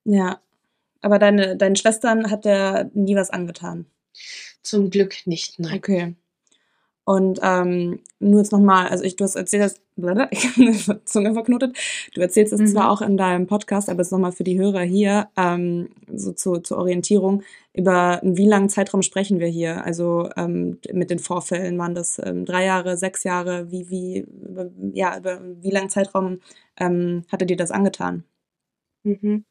Ja, 0.04 0.40
aber 1.00 1.18
deine, 1.18 1.56
deinen 1.56 1.76
Schwestern 1.76 2.30
hat 2.30 2.44
der 2.44 2.90
nie 2.94 3.16
was 3.16 3.30
angetan? 3.30 3.86
Zum 4.62 4.90
Glück 4.90 5.26
nicht, 5.26 5.58
nein. 5.58 5.76
Okay. 5.76 6.14
Und 7.04 7.38
ähm, 7.42 8.00
nur 8.18 8.38
jetzt 8.38 8.52
nochmal, 8.52 8.88
also 8.88 9.04
ich, 9.04 9.16
du 9.16 9.24
hast 9.24 9.36
erzählt, 9.36 9.62
dass, 9.62 9.74
ich 10.30 10.46
habe 10.46 10.62
eine 10.62 11.04
Zunge 11.04 11.34
verknotet. 11.34 11.76
Du 12.14 12.20
erzählst 12.22 12.52
es 12.52 12.60
mhm. 12.60 12.66
zwar 12.66 12.90
auch 12.90 13.02
in 13.02 13.16
deinem 13.16 13.46
Podcast, 13.46 13.90
aber 13.90 14.00
es 14.00 14.08
ist 14.08 14.12
nochmal 14.12 14.32
für 14.32 14.44
die 14.44 14.58
Hörer 14.58 14.80
hier, 14.80 15.28
ähm, 15.36 15.90
so 16.12 16.32
zu, 16.32 16.58
zur 16.60 16.78
Orientierung, 16.78 17.42
über 17.74 18.20
wie 18.22 18.46
langen 18.46 18.70
Zeitraum 18.70 19.02
sprechen 19.02 19.38
wir 19.38 19.48
hier? 19.48 19.84
Also 19.84 20.30
ähm, 20.36 20.78
mit 20.92 21.10
den 21.10 21.18
Vorfällen 21.18 21.78
waren 21.78 21.94
das 21.94 22.18
ähm, 22.24 22.46
drei 22.46 22.64
Jahre, 22.64 22.96
sechs 22.96 23.22
Jahre, 23.24 23.70
wie, 23.70 23.90
wie, 23.90 24.20
über, 24.20 24.70
ja, 24.92 25.18
über 25.18 25.40
wie 25.60 25.70
langen 25.70 25.90
Zeitraum 25.90 26.40
ähm, 26.78 27.24
hatte 27.30 27.44
dir 27.46 27.56
das 27.56 27.70
angetan? 27.70 28.24
Mhm. 29.04 29.44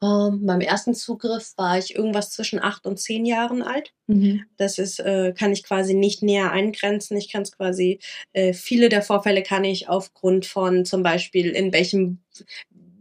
Ähm, 0.00 0.46
beim 0.46 0.60
ersten 0.60 0.94
Zugriff 0.94 1.54
war 1.56 1.76
ich 1.76 1.96
irgendwas 1.96 2.30
zwischen 2.30 2.62
acht 2.62 2.86
und 2.86 3.00
zehn 3.00 3.26
Jahren 3.26 3.62
alt. 3.62 3.92
Mhm. 4.06 4.44
Das 4.56 4.78
ist, 4.78 5.00
äh, 5.00 5.34
kann 5.36 5.52
ich 5.52 5.64
quasi 5.64 5.94
nicht 5.94 6.22
näher 6.22 6.52
eingrenzen. 6.52 7.16
Ich 7.16 7.32
kann 7.32 7.42
es 7.42 7.52
quasi, 7.52 7.98
äh, 8.32 8.52
viele 8.52 8.88
der 8.88 9.02
Vorfälle 9.02 9.42
kann 9.42 9.64
ich 9.64 9.88
aufgrund 9.88 10.46
von 10.46 10.84
zum 10.84 11.02
Beispiel 11.02 11.50
in 11.50 11.72
welchem, 11.72 12.20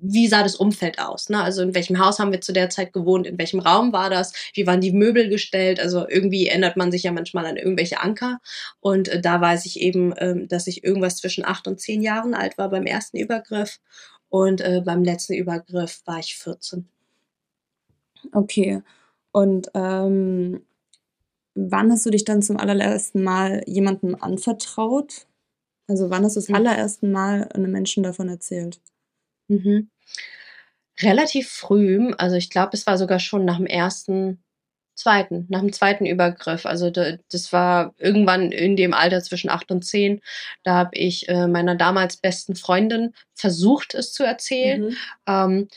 wie 0.01 0.27
sah 0.27 0.41
das 0.41 0.55
Umfeld 0.55 0.99
aus? 0.99 1.29
Ne? 1.29 1.41
Also 1.41 1.61
in 1.61 1.75
welchem 1.75 1.99
Haus 1.99 2.19
haben 2.19 2.31
wir 2.31 2.41
zu 2.41 2.53
der 2.53 2.69
Zeit 2.69 2.93
gewohnt? 2.93 3.27
In 3.27 3.37
welchem 3.37 3.59
Raum 3.59 3.93
war 3.93 4.09
das? 4.09 4.33
Wie 4.53 4.65
waren 4.65 4.81
die 4.81 4.91
Möbel 4.91 5.29
gestellt? 5.29 5.79
Also 5.79 6.07
irgendwie 6.07 6.47
ändert 6.47 6.77
man 6.77 6.91
sich 6.91 7.03
ja 7.03 7.11
manchmal 7.11 7.45
an 7.45 7.57
irgendwelche 7.57 7.99
Anker. 7.99 8.39
Und 8.79 9.07
äh, 9.07 9.21
da 9.21 9.39
weiß 9.39 9.65
ich 9.65 9.79
eben, 9.81 10.13
äh, 10.13 10.47
dass 10.47 10.65
ich 10.67 10.83
irgendwas 10.83 11.17
zwischen 11.17 11.45
acht 11.45 11.67
und 11.67 11.79
zehn 11.79 12.01
Jahren 12.01 12.33
alt 12.33 12.57
war 12.57 12.69
beim 12.69 12.85
ersten 12.87 13.17
Übergriff. 13.17 13.79
Und 14.29 14.61
äh, 14.61 14.81
beim 14.83 15.03
letzten 15.03 15.33
Übergriff 15.33 16.01
war 16.05 16.19
ich 16.19 16.37
14. 16.37 16.87
Okay. 18.33 18.81
Und 19.31 19.69
ähm, 19.73 20.65
wann 21.55 21.91
hast 21.91 22.05
du 22.05 22.09
dich 22.09 22.25
dann 22.25 22.41
zum 22.41 22.57
allerersten 22.57 23.23
Mal 23.23 23.63
jemandem 23.67 24.15
anvertraut? 24.15 25.27
Also 25.87 26.09
wann 26.09 26.23
hast 26.23 26.35
du 26.35 26.39
das 26.39 26.49
hm. 26.49 26.55
allererste 26.55 27.07
Mal 27.07 27.47
einem 27.53 27.71
Menschen 27.71 28.03
davon 28.03 28.29
erzählt? 28.29 28.81
Mhm. 29.47 29.89
Relativ 31.01 31.49
früh, 31.49 32.11
also 32.17 32.35
ich 32.35 32.49
glaube, 32.49 32.71
es 32.73 32.87
war 32.87 32.97
sogar 32.97 33.19
schon 33.19 33.45
nach 33.45 33.57
dem 33.57 33.67
ersten, 33.67 34.43
zweiten, 34.97 35.45
nach 35.49 35.61
dem 35.61 35.71
zweiten 35.71 36.05
Übergriff. 36.05 36.65
Also 36.65 36.89
das 36.89 37.53
war 37.53 37.93
irgendwann 37.97 38.51
in 38.51 38.75
dem 38.75 38.93
Alter 38.93 39.21
zwischen 39.21 39.49
acht 39.49 39.71
und 39.71 39.83
zehn. 39.83 40.21
Da 40.63 40.73
habe 40.73 40.97
ich 40.97 41.29
äh, 41.29 41.47
meiner 41.47 41.75
damals 41.75 42.17
besten 42.17 42.55
Freundin 42.55 43.13
versucht, 43.33 43.93
es 43.93 44.13
zu 44.13 44.23
erzählen. 44.23 44.85
Mhm. 44.85 44.97
Ähm, 45.27 45.67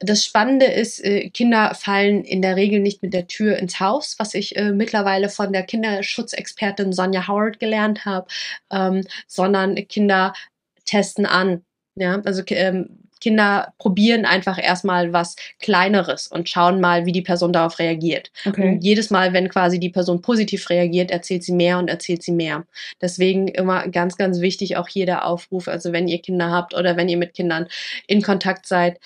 das 0.00 0.24
Spannende 0.24 0.64
ist, 0.64 1.04
äh, 1.04 1.28
Kinder 1.28 1.74
fallen 1.74 2.24
in 2.24 2.40
der 2.40 2.56
Regel 2.56 2.80
nicht 2.80 3.02
mit 3.02 3.12
der 3.12 3.26
Tür 3.26 3.58
ins 3.58 3.80
Haus, 3.80 4.16
was 4.18 4.32
ich 4.32 4.56
äh, 4.56 4.72
mittlerweile 4.72 5.28
von 5.28 5.52
der 5.52 5.62
Kinderschutzexpertin 5.62 6.94
Sonja 6.94 7.28
Howard 7.28 7.60
gelernt 7.60 8.06
habe, 8.06 8.26
ähm, 8.70 9.04
sondern 9.26 9.74
Kinder 9.88 10.32
testen 10.86 11.26
an. 11.26 11.64
Ja, 11.96 12.20
also 12.24 12.42
ähm, 12.48 13.09
Kinder 13.20 13.72
probieren 13.78 14.24
einfach 14.24 14.62
erstmal 14.62 15.12
was 15.12 15.36
Kleineres 15.58 16.26
und 16.26 16.48
schauen 16.48 16.80
mal, 16.80 17.06
wie 17.06 17.12
die 17.12 17.22
Person 17.22 17.52
darauf 17.52 17.78
reagiert. 17.78 18.30
Okay. 18.46 18.72
Und 18.72 18.84
jedes 18.84 19.10
Mal, 19.10 19.32
wenn 19.32 19.48
quasi 19.48 19.78
die 19.78 19.90
Person 19.90 20.22
positiv 20.22 20.68
reagiert, 20.70 21.10
erzählt 21.10 21.44
sie 21.44 21.52
mehr 21.52 21.78
und 21.78 21.88
erzählt 21.88 22.22
sie 22.22 22.32
mehr. 22.32 22.66
Deswegen 23.00 23.48
immer 23.48 23.88
ganz, 23.88 24.16
ganz 24.16 24.40
wichtig 24.40 24.76
auch 24.76 24.88
hier 24.88 25.06
der 25.06 25.26
Aufruf, 25.26 25.68
also 25.68 25.92
wenn 25.92 26.08
ihr 26.08 26.20
Kinder 26.20 26.50
habt 26.50 26.74
oder 26.74 26.96
wenn 26.96 27.08
ihr 27.08 27.18
mit 27.18 27.34
Kindern 27.34 27.68
in 28.06 28.22
Kontakt 28.22 28.66
seid, 28.66 28.98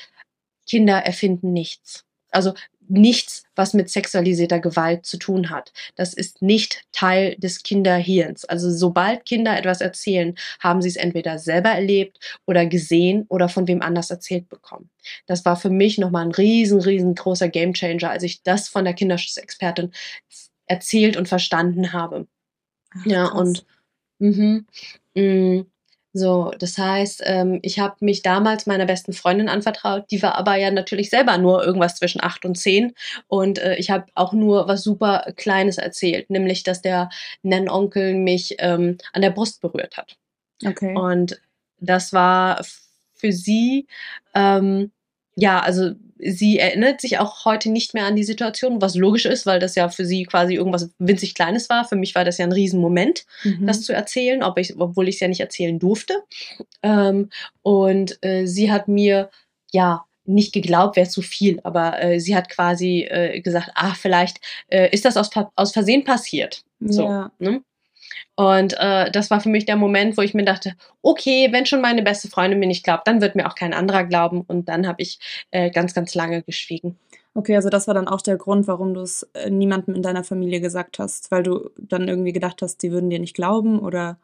Kinder 0.67 0.99
erfinden 0.99 1.53
nichts. 1.53 2.05
Also 2.31 2.55
nichts, 2.89 3.45
was 3.55 3.75
mit 3.75 3.91
sexualisierter 3.91 4.61
Gewalt 4.61 5.07
zu 5.07 5.17
tun 5.17 5.51
hat. 5.51 5.73
Das 5.97 6.15
ist 6.15 6.43
nicht 6.43 6.85
Teil 6.93 7.37
des 7.37 7.63
Kinderhirns. 7.63 8.45
Also 8.45 8.71
sobald 8.71 9.25
Kinder 9.25 9.57
etwas 9.57 9.81
erzählen, 9.81 10.35
haben 10.61 10.83
sie 10.83 10.89
es 10.89 10.97
entweder 10.97 11.39
selber 11.39 11.71
erlebt 11.71 12.19
oder 12.47 12.67
gesehen 12.67 13.27
oder 13.29 13.49
von 13.49 13.67
wem 13.69 13.83
anders 13.83 14.11
erzählt 14.11 14.49
bekommen. 14.49 14.91
Das 15.27 15.45
war 15.45 15.57
für 15.57 15.71
mich 15.71 15.99
nochmal 15.99 16.27
ein 16.27 16.33
riesen, 16.33 16.81
riesengroßer 16.81 17.49
Gamechanger, 17.49 18.11
als 18.11 18.23
ich 18.23 18.43
das 18.43 18.69
von 18.69 18.85
der 18.85 18.95
Kinderschutzexpertin 18.95 19.93
erzählt 20.67 21.17
und 21.17 21.29
verstanden 21.29 21.93
habe. 21.93 22.27
Ach, 22.91 23.07
ja, 23.07 23.27
und 23.27 23.65
mhm, 24.19 24.67
mh, 25.15 25.65
so, 26.17 26.53
das 26.59 26.79
heißt, 26.79 27.23
ähm, 27.25 27.59
ich 27.63 27.81
habe 27.81 27.97
mich 27.99 28.23
damals 28.23 28.67
meiner 28.67 28.87
besten 28.87 29.13
Freundin 29.13 29.49
anvertraut, 29.49 30.05
die 30.13 30.23
war 30.23 30.37
aber 30.37 30.55
ja 30.55 30.71
natürlich 30.71 31.11
selber 31.11 31.37
nur 31.39 31.65
irgendwas 31.65 31.97
zwischen 31.97 32.23
acht 32.23 32.45
und 32.45 32.55
zehn 32.55 32.95
und 33.27 33.59
äh, 33.59 33.75
ich 33.75 33.91
habe 33.91 34.07
auch 34.15 34.33
nur 34.33 34.69
was 34.69 34.85
super 34.85 35.33
Kleines 35.37 35.77
erzählt, 35.77 36.31
nämlich, 36.31 36.63
dass 36.63 36.81
der 36.81 37.11
Nennonkel 37.43 38.15
mich 38.15 38.55
ähm, 38.61 38.97
an 39.13 39.23
der 39.23 39.31
Brust 39.31 39.61
berührt 39.61 39.97
hat. 39.97 40.17
Okay. 40.65 40.97
Und 40.97 41.41
das 41.81 42.13
war 42.13 42.65
für 43.15 43.33
sie 43.33 43.89
ähm, 44.35 44.93
ja, 45.37 45.61
also 45.61 45.93
sie 46.25 46.59
erinnert 46.59 47.01
sich 47.01 47.19
auch 47.19 47.45
heute 47.45 47.71
nicht 47.71 47.95
mehr 47.95 48.07
an 48.07 48.17
die 48.17 48.25
Situation, 48.25 48.81
was 48.81 48.95
logisch 48.95 49.27
ist, 49.27 49.47
weil 49.47 49.61
das 49.61 49.75
ja 49.75 49.89
für 49.89 50.05
sie 50.05 50.25
quasi 50.25 50.55
irgendwas 50.55 50.91
winzig 50.99 51.35
Kleines 51.35 51.69
war. 51.69 51.85
Für 51.85 51.97
mich 51.97 52.15
war 52.15 52.25
das 52.25 52.39
ja 52.39 52.47
ein 52.47 52.53
Riesenmoment, 52.53 53.27
mhm. 53.45 53.67
das 53.67 53.83
zu 53.83 53.93
erzählen, 53.93 54.43
ob 54.43 54.59
ich, 54.59 54.79
obwohl 54.79 55.09
ich 55.09 55.17
es 55.17 55.21
ja 55.21 55.29
nicht 55.29 55.41
erzählen 55.41 55.79
durfte. 55.79 56.15
Ähm, 56.83 57.31
und 57.63 58.19
äh, 58.23 58.47
sie 58.47 58.73
hat 58.73 58.89
mir 58.89 59.31
ja 59.73 60.05
nicht 60.25 60.55
geglaubt, 60.55 60.97
wäre 60.97 61.09
zu 61.09 61.21
viel, 61.21 61.61
aber 61.65 62.03
äh, 62.03 62.19
sie 62.19 62.35
hat 62.35 62.49
quasi 62.49 63.03
äh, 63.03 63.41
gesagt, 63.41 63.71
ah, 63.75 63.95
vielleicht 63.95 64.41
äh, 64.69 64.89
ist 64.91 65.05
das 65.05 65.19
aus, 65.19 65.31
aus 65.55 65.73
Versehen 65.73 66.05
passiert. 66.05 66.65
So, 66.81 67.05
ja. 67.05 67.33
ne? 67.39 67.63
Und 68.37 68.75
äh, 68.79 69.11
das 69.11 69.31
war 69.31 69.41
für 69.41 69.49
mich 69.49 69.65
der 69.65 69.77
Moment, 69.77 70.17
wo 70.17 70.23
ich 70.23 70.35
mir 70.35 70.45
dachte, 70.45 70.75
okay, 71.03 71.49
wenn 71.53 71.67
schon 71.67 71.81
meine 71.81 72.03
beste 72.03 72.29
Freundin 72.29 72.59
mir 72.59 72.67
nicht 72.67 72.85
glaubt, 72.85 73.07
dann 73.07 73.21
wird 73.21 73.37
mir 73.37 73.47
auch 73.47 73.55
kein 73.55 73.75
anderer 73.75 74.05
glauben. 74.05 74.43
Und 74.43 74.69
dann 74.69 74.87
habe 74.87 75.03
ich 75.03 75.19
äh, 75.51 75.71
ganz, 75.71 75.95
ganz 75.95 76.15
lange 76.15 76.43
geschwiegen. 76.43 76.99
Okay, 77.35 77.57
also 77.57 77.69
das 77.69 77.87
war 77.89 77.95
dann 77.95 78.09
auch 78.09 78.21
der 78.21 78.37
Grund, 78.37 78.69
warum 78.69 78.95
du 78.95 79.01
es 79.01 79.25
äh, 79.35 79.51
niemandem 79.51 79.95
in 79.95 80.03
deiner 80.03 80.25
Familie 80.25 80.61
gesagt 80.61 80.99
hast, 80.99 81.31
weil 81.31 81.43
du 81.43 81.71
dann 81.77 82.09
irgendwie 82.09 82.33
gedacht 82.33 82.63
hast, 82.63 82.83
die 82.83 82.93
würden 82.93 83.11
dir 83.11 83.19
nicht 83.19 83.35
glauben 83.35 83.81
oder? 83.81 84.19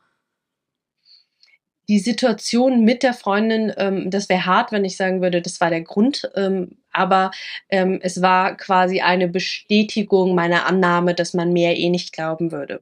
Die 1.90 1.98
Situation 1.98 2.84
mit 2.84 3.02
der 3.02 3.14
Freundin, 3.14 3.72
ähm, 3.76 4.12
das 4.12 4.28
wäre 4.28 4.46
hart, 4.46 4.70
wenn 4.70 4.84
ich 4.84 4.96
sagen 4.96 5.22
würde, 5.22 5.42
das 5.42 5.60
war 5.60 5.70
der 5.70 5.80
Grund, 5.82 6.30
ähm, 6.36 6.78
aber 6.92 7.32
ähm, 7.68 7.98
es 8.00 8.22
war 8.22 8.56
quasi 8.56 9.00
eine 9.00 9.26
Bestätigung 9.26 10.36
meiner 10.36 10.66
Annahme, 10.66 11.16
dass 11.16 11.34
man 11.34 11.52
mir 11.52 11.76
eh 11.76 11.90
nicht 11.90 12.12
glauben 12.12 12.52
würde. 12.52 12.80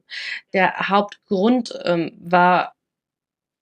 Der 0.53 0.89
Hauptgrund 0.89 1.73
ähm, 1.85 2.11
war 2.19 2.75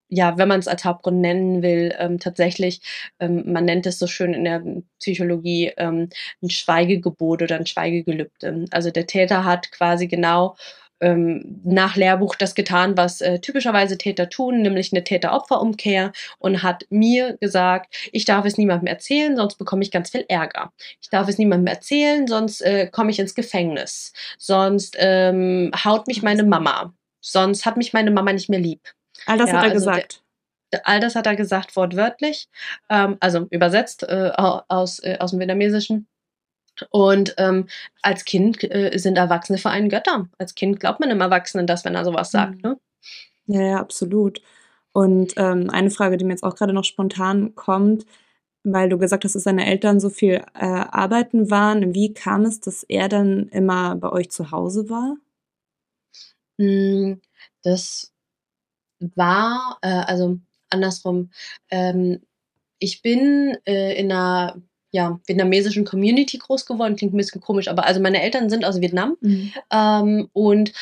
ja, 0.10 0.38
wenn 0.38 0.48
man 0.50 0.60
es 0.60 0.68
als 0.68 0.84
Hauptgrund 0.86 1.20
nennen 1.22 1.62
will, 1.62 1.94
ähm, 1.98 2.20
tatsächlich, 2.20 2.82
ähm, 3.20 3.52
man 3.52 3.66
nennt 3.66 3.86
es 3.86 4.00
so 4.00 4.08
schön 4.08 4.34
in 4.34 4.44
der 4.44 4.64
Psychologie 5.00 5.72
ähm, 5.78 6.10
ein 6.42 6.50
Schweigegebot 6.50 7.42
oder 7.42 7.56
ein 7.58 7.66
Schweigegelübde. 7.66 8.66
Also 8.72 8.92
der 8.92 9.08
Täter 9.08 9.44
hat 9.46 9.72
quasi 9.72 10.08
genau 10.08 10.56
ähm, 11.00 11.62
nach 11.64 11.96
Lehrbuch 11.96 12.36
das 12.36 12.56
getan, 12.56 12.98
was 12.98 13.22
äh, 13.22 13.40
typischerweise 13.40 13.98
Täter 13.98 14.30
tun, 14.30 14.62
nämlich 14.62 14.92
eine 14.92 15.04
Täter-Opfer-Umkehr 15.04 16.12
und 16.40 16.64
hat 16.64 16.86
mir 16.90 17.38
gesagt, 17.38 17.96
ich 18.12 18.26
darf 18.26 18.46
es 18.46 18.58
niemandem 18.58 18.88
erzählen, 18.88 19.36
sonst 19.36 19.58
bekomme 19.58 19.84
ich 19.84 19.92
ganz 19.92 20.10
viel 20.10 20.26
Ärger. 20.28 20.72
Ich 21.02 21.10
darf 21.10 21.28
es 21.28 21.38
niemandem 21.38 21.68
erzählen, 21.68 22.28
sonst 22.28 22.62
äh, 22.62 22.88
komme 22.88 23.12
ich 23.12 23.20
ins 23.20 23.36
Gefängnis. 23.36 24.14
Sonst 24.38 24.96
ähm, 25.00 25.72
haut 25.84 26.08
mich 26.08 26.24
meine 26.24 26.44
Mama. 26.44 26.94
Sonst 27.22 27.66
hat 27.66 27.78
mich 27.78 27.94
meine 27.94 28.12
Mama 28.12 28.34
nicht 28.34 28.50
mehr 28.50 28.60
lieb. 28.60 28.82
All 29.26 29.38
das 29.38 29.50
ja, 29.50 29.58
hat 29.58 29.66
er 29.66 29.72
also 29.72 29.86
gesagt. 29.86 30.24
all 30.84 31.00
das 31.00 31.16
hat 31.16 31.26
er 31.26 31.36
gesagt, 31.36 31.76
wortwörtlich, 31.76 32.48
ähm, 32.90 33.18
also 33.20 33.48
übersetzt 33.50 34.04
äh, 34.04 34.32
aus, 34.36 35.00
äh, 35.00 35.18
aus 35.20 35.32
dem 35.32 35.40
Vietnamesischen. 35.40 36.08
Und 36.90 37.36
ähm, 37.38 37.68
als 38.02 38.26
Kind 38.26 38.64
äh, 38.64 38.98
sind 38.98 39.18
Erwachsene 39.18 39.58
für 39.58 39.70
einen 39.70 39.90
Götter. 39.90 40.28
Als 40.38 40.56
Kind 40.56 40.80
glaubt 40.80 41.00
man 41.00 41.10
im 41.10 41.22
Erwachsenen 41.22 41.68
das, 41.68 41.86
wenn 41.86 41.96
er 41.96 42.06
sowas 42.06 42.32
sagt. 42.32 42.56
Mhm. 42.56 42.62
Ne? 42.62 42.80
Ja, 43.48 43.62
ja, 43.62 43.80
absolut. 43.80 44.42
Und 44.92 45.34
ähm, 45.38 45.70
eine 45.70 45.92
Frage, 45.92 46.18
die 46.18 46.26
mir 46.26 46.34
jetzt 46.34 46.44
auch 46.44 46.56
gerade 46.56 46.74
noch 46.74 46.84
spontan 46.84 47.56
kommt, 47.56 48.06
weil 48.64 48.90
du 48.90 48.98
gesagt 48.98 49.24
hast, 49.24 49.36
dass 49.36 49.44
deine 49.44 49.66
Eltern 49.66 50.00
so 50.00 50.10
viel 50.10 50.44
äh, 50.54 50.66
arbeiten 50.66 51.50
waren. 51.50 51.94
Wie 51.94 52.14
kam 52.14 52.46
es, 52.46 52.60
dass 52.60 52.84
er 52.84 53.08
dann 53.08 53.48
immer 53.50 53.96
bei 53.96 54.12
euch 54.12 54.30
zu 54.32 54.52
Hause 54.52 54.90
war? 54.90 55.16
Hm, 56.60 57.22
das 57.64 58.12
war, 59.00 59.78
äh, 59.82 59.88
also 59.88 60.40
andersrum, 60.70 61.32
ähm, 61.70 62.22
ich 62.80 63.02
bin 63.02 63.58
äh, 63.66 64.00
in 64.00 64.12
einer 64.12 64.62
ja, 64.98 65.20
vietnamesischen 65.28 65.86
Community 65.86 66.40
groß 66.40 66.66
geworden. 66.66 66.96
Klingt 66.96 67.14
ein 67.14 67.18
bisschen 67.18 67.40
komisch, 67.40 67.68
aber 67.68 67.86
also 67.86 68.02
meine 68.02 68.20
Eltern 68.20 68.50
sind 68.50 68.66
aus 68.66 68.82
Vietnam. 68.82 69.16
Mhm. 69.22 69.54
Ähm, 69.72 70.30
und 70.34 70.74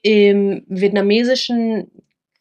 im 0.00 0.64
vietnamesischen 0.68 1.90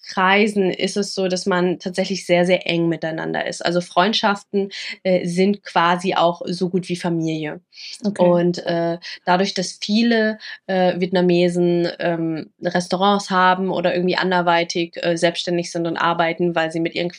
Kreisen 0.07 0.71
ist 0.71 0.95
es 0.95 1.13
so, 1.13 1.27
dass 1.27 1.45
man 1.45 1.79
tatsächlich 1.79 2.25
sehr, 2.25 2.45
sehr 2.45 2.65
eng 2.65 2.87
miteinander 2.87 3.45
ist. 3.45 3.65
Also 3.65 3.81
Freundschaften 3.81 4.69
äh, 5.03 5.27
sind 5.27 5.63
quasi 5.63 6.13
auch 6.13 6.43
so 6.45 6.69
gut 6.69 6.87
wie 6.87 6.95
Familie. 6.95 7.59
Okay. 8.05 8.23
Und 8.23 8.65
äh, 8.65 8.99
dadurch, 9.25 9.53
dass 9.53 9.79
viele 9.81 10.37
äh, 10.67 10.97
Vietnamesen 10.97 11.89
ähm, 11.99 12.51
Restaurants 12.63 13.29
haben 13.29 13.69
oder 13.69 13.93
irgendwie 13.93 14.15
anderweitig 14.15 14.95
äh, 15.03 15.17
selbstständig 15.17 15.73
sind 15.73 15.87
und 15.87 15.97
arbeiten, 15.97 16.55
weil 16.55 16.71
sie 16.71 16.79
mit 16.79 16.95
ihren 16.95 17.11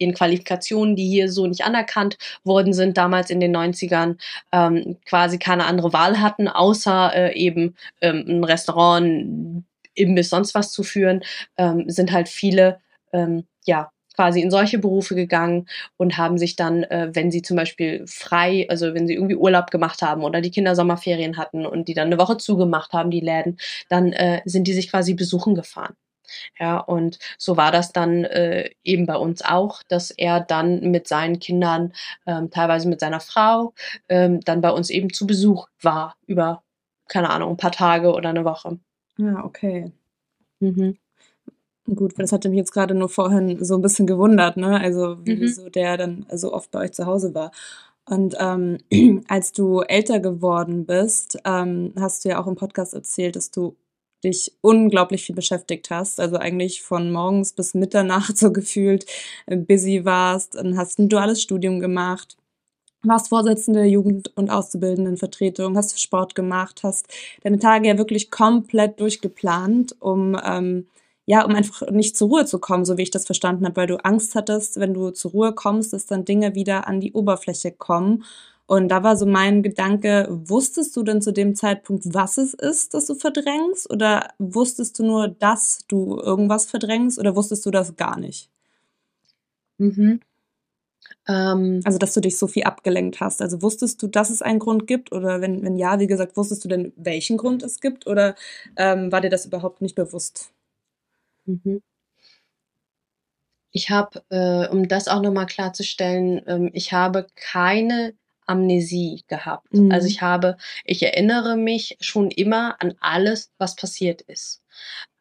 ihren 0.00 0.14
Qualifikationen, 0.14 0.96
die 0.96 1.08
hier 1.08 1.30
so 1.30 1.46
nicht 1.46 1.64
anerkannt 1.64 2.16
worden 2.44 2.72
sind, 2.72 2.96
damals 2.96 3.30
in 3.30 3.40
den 3.40 3.54
90ern, 3.54 4.16
ähm, 4.52 4.96
quasi 5.06 5.38
keine 5.38 5.66
andere 5.66 5.92
Wahl 5.92 6.20
hatten, 6.20 6.48
außer 6.48 7.14
äh, 7.14 7.34
eben 7.38 7.76
ähm, 8.00 8.24
ein 8.26 8.44
Restaurant, 8.44 9.64
Imbiss, 9.94 10.30
sonst 10.30 10.54
was 10.54 10.72
zu 10.72 10.82
führen, 10.82 11.22
ähm, 11.56 11.84
sind 11.88 12.12
halt 12.12 12.28
viele, 12.28 12.80
ähm, 13.12 13.44
ja, 13.64 13.90
quasi 14.14 14.40
in 14.40 14.50
solche 14.50 14.78
Berufe 14.78 15.14
gegangen 15.14 15.66
und 15.96 16.18
haben 16.18 16.36
sich 16.36 16.56
dann, 16.56 16.82
äh, 16.84 17.10
wenn 17.12 17.30
sie 17.30 17.42
zum 17.42 17.56
Beispiel 17.56 18.04
frei, 18.06 18.66
also 18.68 18.92
wenn 18.94 19.06
sie 19.06 19.14
irgendwie 19.14 19.36
Urlaub 19.36 19.70
gemacht 19.70 20.02
haben 20.02 20.24
oder 20.24 20.40
die 20.40 20.50
Kinder 20.50 20.74
Sommerferien 20.74 21.36
hatten 21.38 21.64
und 21.64 21.88
die 21.88 21.94
dann 21.94 22.06
eine 22.06 22.18
Woche 22.18 22.36
zugemacht 22.36 22.92
haben, 22.92 23.10
die 23.10 23.20
Läden, 23.20 23.56
dann 23.88 24.12
äh, 24.12 24.42
sind 24.44 24.66
die 24.66 24.74
sich 24.74 24.90
quasi 24.90 25.14
besuchen 25.14 25.54
gefahren. 25.54 25.94
Ja, 26.58 26.78
und 26.78 27.18
so 27.38 27.56
war 27.56 27.72
das 27.72 27.92
dann 27.92 28.24
äh, 28.24 28.70
eben 28.84 29.06
bei 29.06 29.16
uns 29.16 29.42
auch, 29.42 29.82
dass 29.84 30.10
er 30.10 30.40
dann 30.40 30.90
mit 30.90 31.08
seinen 31.08 31.38
Kindern, 31.38 31.92
ähm, 32.26 32.50
teilweise 32.50 32.88
mit 32.88 33.00
seiner 33.00 33.20
Frau, 33.20 33.74
ähm, 34.08 34.40
dann 34.40 34.60
bei 34.60 34.70
uns 34.70 34.90
eben 34.90 35.12
zu 35.12 35.26
Besuch 35.26 35.68
war 35.80 36.16
über, 36.26 36.62
keine 37.08 37.30
Ahnung, 37.30 37.50
ein 37.50 37.56
paar 37.56 37.72
Tage 37.72 38.12
oder 38.12 38.30
eine 38.30 38.44
Woche. 38.44 38.78
Ja, 39.16 39.44
okay. 39.44 39.92
Mhm. 40.60 40.96
Gut, 41.94 42.14
das 42.18 42.32
hatte 42.32 42.48
mich 42.48 42.58
jetzt 42.58 42.72
gerade 42.72 42.94
nur 42.94 43.08
vorhin 43.08 43.64
so 43.64 43.74
ein 43.74 43.82
bisschen 43.82 44.06
gewundert, 44.06 44.56
ne? 44.56 44.80
Also 44.80 45.16
mhm. 45.16 45.22
wieso 45.24 45.68
der 45.68 45.96
dann 45.96 46.26
so 46.32 46.52
oft 46.52 46.70
bei 46.70 46.80
euch 46.80 46.92
zu 46.92 47.06
Hause 47.06 47.34
war. 47.34 47.50
Und 48.04 48.36
ähm, 48.38 48.78
als 49.28 49.52
du 49.52 49.80
älter 49.80 50.20
geworden 50.20 50.86
bist, 50.86 51.38
ähm, 51.44 51.92
hast 51.98 52.24
du 52.24 52.30
ja 52.30 52.40
auch 52.40 52.46
im 52.46 52.56
Podcast 52.56 52.94
erzählt, 52.94 53.36
dass 53.36 53.50
du 53.50 53.76
dich 54.24 54.52
unglaublich 54.60 55.24
viel 55.24 55.34
beschäftigt 55.34 55.90
hast. 55.90 56.20
Also 56.20 56.36
eigentlich 56.36 56.82
von 56.82 57.10
morgens 57.12 57.52
bis 57.52 57.74
Mitternacht 57.74 58.36
so 58.38 58.52
gefühlt 58.52 59.06
äh, 59.46 59.56
busy 59.56 60.04
warst 60.04 60.56
und 60.56 60.76
hast 60.76 60.98
ein 60.98 61.08
duales 61.08 61.42
Studium 61.42 61.80
gemacht 61.80 62.36
warst 63.02 63.28
Vorsitzende 63.28 63.84
Jugend- 63.84 64.30
und 64.36 64.50
Auszubildendenvertretung, 64.50 65.76
hast 65.76 65.98
Sport 66.00 66.34
gemacht, 66.34 66.80
hast 66.82 67.06
deine 67.42 67.58
Tage 67.58 67.88
ja 67.88 67.98
wirklich 67.98 68.30
komplett 68.30 69.00
durchgeplant, 69.00 69.96
um 70.00 70.38
ähm, 70.44 70.86
ja, 71.26 71.44
um 71.44 71.54
einfach 71.54 71.88
nicht 71.90 72.16
zur 72.16 72.28
Ruhe 72.28 72.44
zu 72.44 72.58
kommen, 72.58 72.84
so 72.84 72.96
wie 72.96 73.02
ich 73.02 73.12
das 73.12 73.24
verstanden 73.24 73.64
habe, 73.64 73.76
weil 73.76 73.86
du 73.86 74.04
Angst 74.04 74.34
hattest, 74.34 74.80
wenn 74.80 74.94
du 74.94 75.10
zur 75.10 75.30
Ruhe 75.30 75.52
kommst, 75.52 75.92
dass 75.92 76.06
dann 76.06 76.24
Dinge 76.24 76.56
wieder 76.56 76.88
an 76.88 77.00
die 77.00 77.12
Oberfläche 77.12 77.70
kommen. 77.70 78.24
Und 78.70 78.86
da 78.86 79.02
war 79.02 79.16
so 79.16 79.26
mein 79.26 79.64
Gedanke, 79.64 80.28
wusstest 80.30 80.96
du 80.96 81.02
denn 81.02 81.20
zu 81.20 81.32
dem 81.32 81.56
Zeitpunkt, 81.56 82.04
was 82.14 82.38
es 82.38 82.54
ist, 82.54 82.94
dass 82.94 83.06
du 83.06 83.16
verdrängst? 83.16 83.90
Oder 83.90 84.28
wusstest 84.38 84.96
du 85.00 85.02
nur, 85.04 85.26
dass 85.26 85.80
du 85.88 86.16
irgendwas 86.20 86.66
verdrängst? 86.66 87.18
Oder 87.18 87.34
wusstest 87.34 87.66
du 87.66 87.72
das 87.72 87.96
gar 87.96 88.16
nicht? 88.20 88.48
Mhm. 89.80 90.20
Ähm, 91.28 91.80
also, 91.84 91.98
dass 91.98 92.14
du 92.14 92.20
dich 92.20 92.38
so 92.38 92.46
viel 92.46 92.64
abgelenkt 92.64 93.20
hast. 93.20 93.42
Also 93.42 93.62
wusstest 93.62 94.02
du, 94.02 94.06
dass 94.08 94.30
es 94.30 94.42
einen 94.42 94.58
Grund 94.58 94.86
gibt? 94.86 95.12
Oder 95.12 95.40
wenn, 95.40 95.62
wenn 95.62 95.76
ja, 95.76 95.98
wie 96.00 96.06
gesagt, 96.06 96.36
wusstest 96.36 96.64
du 96.64 96.68
denn, 96.68 96.92
welchen 96.96 97.36
Grund 97.36 97.62
es 97.62 97.80
gibt? 97.80 98.06
Oder 98.06 98.34
ähm, 98.76 99.12
war 99.12 99.20
dir 99.20 99.30
das 99.30 99.46
überhaupt 99.46 99.82
nicht 99.82 99.94
bewusst? 99.94 100.52
Mhm. 101.46 101.80
Ich 103.72 103.90
habe, 103.90 104.24
äh, 104.30 104.68
um 104.68 104.88
das 104.88 105.06
auch 105.08 105.22
nochmal 105.22 105.46
klarzustellen, 105.46 106.42
ähm, 106.46 106.70
ich 106.72 106.92
habe 106.92 107.26
keine 107.36 108.14
Amnesie 108.50 109.22
gehabt. 109.28 109.72
Mhm. 109.72 109.92
Also 109.92 110.08
ich 110.08 110.20
habe, 110.20 110.56
ich 110.84 111.02
erinnere 111.02 111.56
mich 111.56 111.96
schon 112.00 112.30
immer 112.30 112.76
an 112.80 112.94
alles, 113.00 113.52
was 113.58 113.76
passiert 113.76 114.22
ist. 114.22 114.62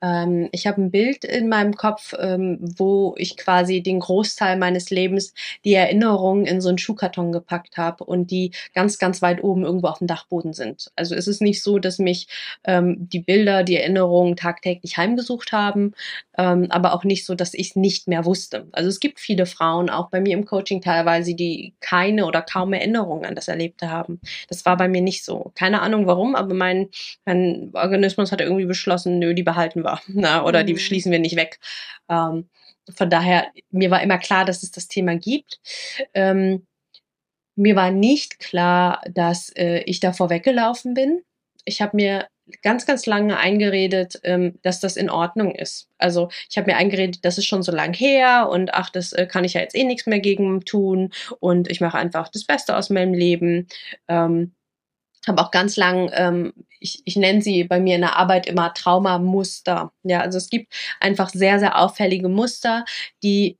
Ähm, 0.01 0.49
ich 0.51 0.67
habe 0.67 0.81
ein 0.81 0.91
Bild 0.91 1.25
in 1.25 1.49
meinem 1.49 1.75
Kopf, 1.75 2.13
ähm, 2.19 2.59
wo 2.61 3.15
ich 3.17 3.37
quasi 3.37 3.81
den 3.81 3.99
Großteil 3.99 4.57
meines 4.57 4.89
Lebens 4.89 5.33
die 5.65 5.73
Erinnerungen 5.73 6.45
in 6.45 6.61
so 6.61 6.69
einen 6.69 6.77
Schuhkarton 6.77 7.31
gepackt 7.31 7.77
habe 7.77 8.03
und 8.03 8.31
die 8.31 8.51
ganz, 8.73 8.97
ganz 8.97 9.21
weit 9.21 9.43
oben 9.43 9.63
irgendwo 9.63 9.87
auf 9.87 9.99
dem 9.99 10.07
Dachboden 10.07 10.53
sind. 10.53 10.91
Also 10.95 11.15
es 11.15 11.27
ist 11.27 11.41
nicht 11.41 11.63
so, 11.63 11.79
dass 11.79 11.99
mich 11.99 12.27
ähm, 12.63 13.09
die 13.09 13.19
Bilder, 13.19 13.63
die 13.63 13.77
Erinnerungen 13.77 14.35
tagtäglich 14.35 14.97
heimgesucht 14.97 15.51
haben, 15.51 15.93
ähm, 16.37 16.67
aber 16.69 16.93
auch 16.93 17.03
nicht 17.03 17.25
so, 17.25 17.35
dass 17.35 17.53
ich 17.53 17.71
es 17.71 17.75
nicht 17.75 18.07
mehr 18.07 18.25
wusste. 18.25 18.67
Also 18.71 18.89
es 18.89 18.99
gibt 18.99 19.19
viele 19.19 19.45
Frauen, 19.45 19.89
auch 19.89 20.09
bei 20.09 20.21
mir 20.21 20.33
im 20.33 20.45
Coaching 20.45 20.81
teilweise, 20.81 21.35
die 21.35 21.73
keine 21.81 22.25
oder 22.25 22.41
kaum 22.41 22.73
Erinnerungen 22.73 23.25
an 23.25 23.35
das 23.35 23.47
Erlebte 23.47 23.89
haben. 23.91 24.19
Das 24.47 24.65
war 24.65 24.77
bei 24.77 24.87
mir 24.87 25.01
nicht 25.01 25.25
so. 25.25 25.51
Keine 25.55 25.81
Ahnung 25.81 26.07
warum, 26.07 26.35
aber 26.35 26.53
mein, 26.53 26.89
mein 27.25 27.71
Organismus 27.73 28.31
hat 28.31 28.41
irgendwie 28.41 28.65
beschlossen, 28.65 29.19
nö, 29.19 29.33
die 29.33 29.43
behalten 29.43 29.83
wir 29.83 29.88
war 29.89 30.01
na, 30.07 30.45
oder 30.45 30.63
mhm. 30.63 30.67
die 30.67 30.77
schließen 30.77 31.11
wir 31.11 31.19
nicht 31.19 31.35
weg. 31.35 31.59
Ähm, 32.09 32.49
von 32.95 33.09
daher, 33.09 33.47
mir 33.71 33.91
war 33.91 34.01
immer 34.01 34.17
klar, 34.17 34.45
dass 34.45 34.63
es 34.63 34.71
das 34.71 34.87
Thema 34.87 35.15
gibt. 35.15 35.59
Ähm, 36.13 36.65
mir 37.55 37.75
war 37.75 37.91
nicht 37.91 38.39
klar, 38.39 39.01
dass 39.11 39.49
äh, 39.55 39.83
ich 39.85 39.99
davor 39.99 40.29
weggelaufen 40.29 40.93
bin. 40.93 41.21
Ich 41.65 41.81
habe 41.81 41.95
mir 41.97 42.27
ganz, 42.63 42.85
ganz 42.85 43.05
lange 43.05 43.37
eingeredet, 43.37 44.19
ähm, 44.23 44.57
dass 44.63 44.79
das 44.79 44.95
in 44.95 45.09
Ordnung 45.09 45.53
ist. 45.53 45.87
Also 45.97 46.29
ich 46.49 46.57
habe 46.57 46.71
mir 46.71 46.77
eingeredet, 46.77 47.23
das 47.23 47.37
ist 47.37 47.45
schon 47.45 47.61
so 47.61 47.71
lang 47.71 47.93
her 47.93 48.49
und 48.49 48.73
ach, 48.73 48.89
das 48.89 49.13
äh, 49.13 49.27
kann 49.27 49.43
ich 49.43 49.53
ja 49.53 49.61
jetzt 49.61 49.75
eh 49.75 49.83
nichts 49.83 50.07
mehr 50.07 50.19
gegen 50.19 50.61
tun 50.61 51.11
und 51.39 51.69
ich 51.69 51.81
mache 51.81 51.97
einfach 51.97 52.29
das 52.29 52.45
Beste 52.45 52.75
aus 52.75 52.89
meinem 52.89 53.13
Leben. 53.13 53.67
Ähm, 54.07 54.53
habe 55.27 55.41
auch 55.41 55.51
ganz 55.51 55.75
lang, 55.75 56.09
ähm, 56.13 56.53
ich, 56.79 57.01
ich 57.05 57.15
nenne 57.15 57.41
sie 57.41 57.63
bei 57.63 57.79
mir 57.79 57.95
in 57.95 58.01
der 58.01 58.15
Arbeit 58.17 58.47
immer 58.47 58.73
Traumamuster. 58.73 59.91
Ja, 60.03 60.21
also 60.21 60.37
es 60.37 60.49
gibt 60.49 60.73
einfach 60.99 61.29
sehr, 61.29 61.59
sehr 61.59 61.77
auffällige 61.79 62.29
Muster, 62.29 62.85
die 63.23 63.57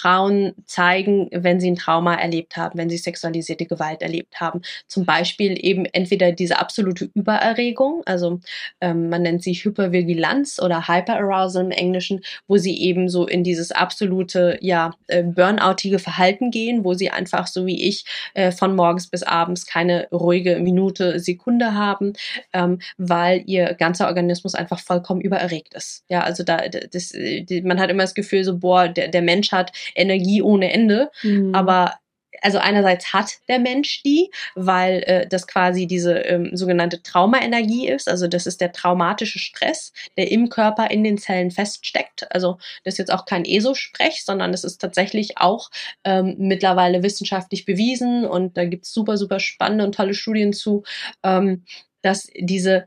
Frauen 0.00 0.54
zeigen, 0.64 1.28
wenn 1.32 1.58
sie 1.58 1.70
ein 1.70 1.76
Trauma 1.76 2.14
erlebt 2.14 2.56
haben, 2.56 2.78
wenn 2.78 2.88
sie 2.88 2.98
sexualisierte 2.98 3.66
Gewalt 3.66 4.00
erlebt 4.00 4.40
haben. 4.40 4.62
Zum 4.86 5.04
Beispiel 5.04 5.58
eben 5.60 5.86
entweder 5.86 6.30
diese 6.30 6.58
absolute 6.58 7.10
Übererregung, 7.14 8.02
also 8.06 8.40
ähm, 8.80 9.08
man 9.08 9.22
nennt 9.22 9.42
sie 9.42 9.54
Hypervigilanz 9.54 10.60
oder 10.60 10.86
Hyperarousal 10.86 11.64
im 11.64 11.70
Englischen, 11.72 12.20
wo 12.46 12.58
sie 12.58 12.80
eben 12.80 13.08
so 13.08 13.26
in 13.26 13.42
dieses 13.42 13.72
absolute, 13.72 14.58
ja, 14.60 14.92
äh, 15.08 15.24
Burnoutige 15.24 15.98
Verhalten 15.98 16.50
gehen, 16.50 16.84
wo 16.84 16.94
sie 16.94 17.10
einfach 17.10 17.46
so 17.48 17.66
wie 17.66 17.88
ich 17.88 18.04
äh, 18.34 18.52
von 18.52 18.76
morgens 18.76 19.08
bis 19.08 19.24
abends 19.24 19.66
keine 19.66 20.08
ruhige 20.12 20.60
Minute, 20.60 21.18
Sekunde 21.18 21.74
haben, 21.74 22.12
ähm, 22.52 22.78
weil 22.98 23.42
ihr 23.46 23.74
ganzer 23.74 24.06
Organismus 24.06 24.54
einfach 24.54 24.78
vollkommen 24.78 25.20
übererregt 25.20 25.74
ist. 25.74 26.04
Ja, 26.08 26.22
also 26.22 26.44
da, 26.44 26.68
das, 26.68 27.08
die, 27.10 27.62
man 27.64 27.80
hat 27.80 27.90
immer 27.90 28.04
das 28.04 28.14
Gefühl 28.14 28.44
so, 28.44 28.58
boah, 28.58 28.88
der, 28.88 29.08
der 29.08 29.22
Mensch 29.22 29.50
hat 29.50 29.72
Energie 29.94 30.42
ohne 30.42 30.72
Ende. 30.72 31.10
Mhm. 31.22 31.54
Aber 31.54 31.94
also 32.42 32.58
einerseits 32.58 33.12
hat 33.12 33.32
der 33.48 33.58
Mensch 33.58 34.02
die, 34.02 34.30
weil 34.54 35.02
äh, 35.06 35.26
das 35.26 35.46
quasi 35.46 35.86
diese 35.86 36.18
ähm, 36.18 36.50
sogenannte 36.56 37.02
Traumaenergie 37.02 37.88
ist. 37.88 38.08
Also 38.08 38.28
das 38.28 38.46
ist 38.46 38.60
der 38.60 38.72
traumatische 38.72 39.38
Stress, 39.38 39.92
der 40.16 40.30
im 40.30 40.48
Körper 40.48 40.90
in 40.90 41.04
den 41.04 41.18
Zellen 41.18 41.50
feststeckt. 41.50 42.30
Also 42.32 42.58
das 42.84 42.94
ist 42.94 42.98
jetzt 42.98 43.12
auch 43.12 43.24
kein 43.24 43.44
ESO-Sprech, 43.44 44.24
sondern 44.24 44.52
es 44.54 44.64
ist 44.64 44.80
tatsächlich 44.80 45.38
auch 45.38 45.70
ähm, 46.04 46.36
mittlerweile 46.38 47.02
wissenschaftlich 47.02 47.64
bewiesen 47.64 48.24
und 48.24 48.56
da 48.56 48.64
gibt's 48.64 48.92
super, 48.92 49.16
super 49.16 49.40
spannende 49.40 49.84
und 49.84 49.94
tolle 49.94 50.14
Studien 50.14 50.52
zu, 50.52 50.84
ähm, 51.22 51.64
dass 52.02 52.28
diese 52.36 52.86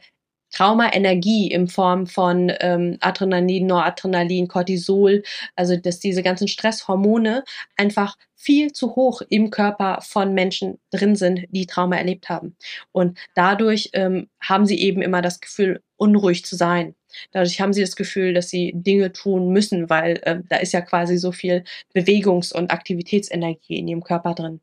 Traumaenergie 0.52 1.50
in 1.52 1.68
Form 1.68 2.08
von 2.08 2.52
ähm, 2.60 2.98
Adrenalin, 3.00 3.68
Noradrenalin, 3.68 4.48
Cortisol, 4.48 5.24
also 5.56 5.76
dass 5.78 6.00
diese 6.00 6.24
ganzen 6.24 6.48
Stresshormone 6.48 7.44
einfach 7.78 8.16
viel 8.36 8.72
zu 8.72 8.96
hoch 8.96 9.22
im 9.30 9.52
Körper 9.52 10.00
von 10.02 10.34
Menschen 10.34 10.80
drin 10.90 11.16
sind, 11.16 11.46
die 11.52 11.68
Trauma 11.68 11.98
erlebt 11.98 12.30
haben. 12.30 12.56
Und 12.92 13.18
dadurch 13.36 13.92
ähm, 13.94 14.30
haben 14.42 14.66
sie 14.66 14.80
eben 14.80 15.02
immer 15.02 15.22
das 15.22 15.40
Gefühl, 15.40 15.82
unruhig 15.96 16.44
zu 16.44 16.56
sein. 16.56 16.96
Dadurch 17.32 17.62
haben 17.62 17.74
sie 17.74 17.82
das 17.82 17.96
Gefühl, 17.96 18.34
dass 18.34 18.50
sie 18.50 18.74
Dinge 18.76 19.12
tun 19.12 19.50
müssen, 19.50 19.90
weil 19.90 20.20
äh, 20.24 20.40
da 20.50 20.58
ist 20.58 20.74
ja 20.74 20.82
quasi 20.82 21.18
so 21.18 21.32
viel 21.32 21.64
Bewegungs- 21.94 22.54
und 22.54 22.72
Aktivitätsenergie 22.72 23.78
in 23.78 23.88
ihrem 23.88 24.04
Körper 24.04 24.34
drin. 24.34 24.62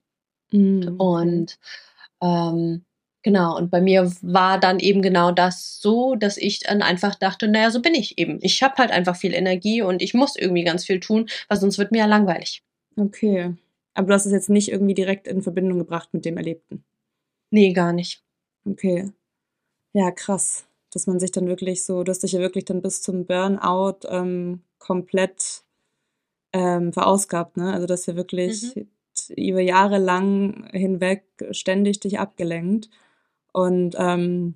Mhm. 0.50 0.96
Und 0.98 1.58
ähm, 2.20 2.84
Genau, 3.24 3.56
und 3.56 3.70
bei 3.70 3.80
mir 3.80 4.10
war 4.22 4.60
dann 4.60 4.78
eben 4.78 5.02
genau 5.02 5.32
das 5.32 5.80
so, 5.80 6.14
dass 6.14 6.36
ich 6.36 6.60
dann 6.60 6.82
einfach 6.82 7.16
dachte, 7.16 7.48
naja, 7.48 7.70
so 7.70 7.82
bin 7.82 7.94
ich 7.94 8.16
eben. 8.16 8.38
Ich 8.42 8.62
habe 8.62 8.76
halt 8.76 8.92
einfach 8.92 9.16
viel 9.16 9.34
Energie 9.34 9.82
und 9.82 10.02
ich 10.02 10.14
muss 10.14 10.36
irgendwie 10.36 10.62
ganz 10.64 10.84
viel 10.84 11.00
tun, 11.00 11.28
weil 11.48 11.58
sonst 11.58 11.78
wird 11.78 11.90
mir 11.90 11.98
ja 11.98 12.06
langweilig. 12.06 12.62
Okay. 12.96 13.54
Aber 13.94 14.06
du 14.06 14.14
hast 14.14 14.26
es 14.26 14.32
jetzt 14.32 14.50
nicht 14.50 14.70
irgendwie 14.70 14.94
direkt 14.94 15.26
in 15.26 15.42
Verbindung 15.42 15.78
gebracht 15.78 16.10
mit 16.12 16.24
dem 16.24 16.36
Erlebten? 16.36 16.84
Nee, 17.50 17.72
gar 17.72 17.92
nicht. 17.92 18.22
Okay. 18.64 19.10
Ja, 19.92 20.12
krass. 20.12 20.66
Dass 20.92 21.08
man 21.08 21.18
sich 21.18 21.32
dann 21.32 21.48
wirklich 21.48 21.84
so, 21.84 22.04
du 22.04 22.10
hast 22.10 22.22
dich 22.22 22.32
ja 22.32 22.40
wirklich 22.40 22.64
dann 22.64 22.82
bis 22.82 23.02
zum 23.02 23.26
Burnout 23.26 24.06
ähm, 24.08 24.62
komplett 24.78 25.64
ähm, 26.52 26.92
verausgabt, 26.92 27.56
ne? 27.56 27.72
Also 27.72 27.86
das 27.86 28.00
ist 28.00 28.06
ja 28.06 28.16
wirklich 28.16 28.76
mhm. 28.76 28.88
über 29.36 29.60
Jahre 29.60 29.98
lang 29.98 30.68
hinweg 30.72 31.24
ständig 31.50 32.00
dich 32.00 32.18
abgelenkt. 32.20 32.88
Und 33.52 33.94
ähm, 33.98 34.54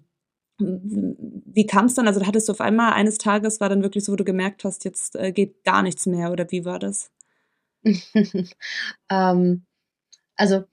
wie 0.58 1.66
kam 1.66 1.86
es 1.86 1.94
dann? 1.94 2.06
Also 2.06 2.24
hattest 2.26 2.48
du 2.48 2.52
auf 2.52 2.60
einmal 2.60 2.92
eines 2.92 3.18
Tages 3.18 3.60
war 3.60 3.68
dann 3.68 3.82
wirklich 3.82 4.04
so, 4.04 4.12
wo 4.12 4.16
du 4.16 4.24
gemerkt 4.24 4.64
hast, 4.64 4.84
jetzt 4.84 5.16
äh, 5.16 5.32
geht 5.32 5.64
gar 5.64 5.82
nichts 5.82 6.06
mehr 6.06 6.30
oder 6.30 6.50
wie 6.50 6.64
war 6.64 6.78
das? 6.78 7.10
ähm, 9.10 9.66
also, 10.36 10.64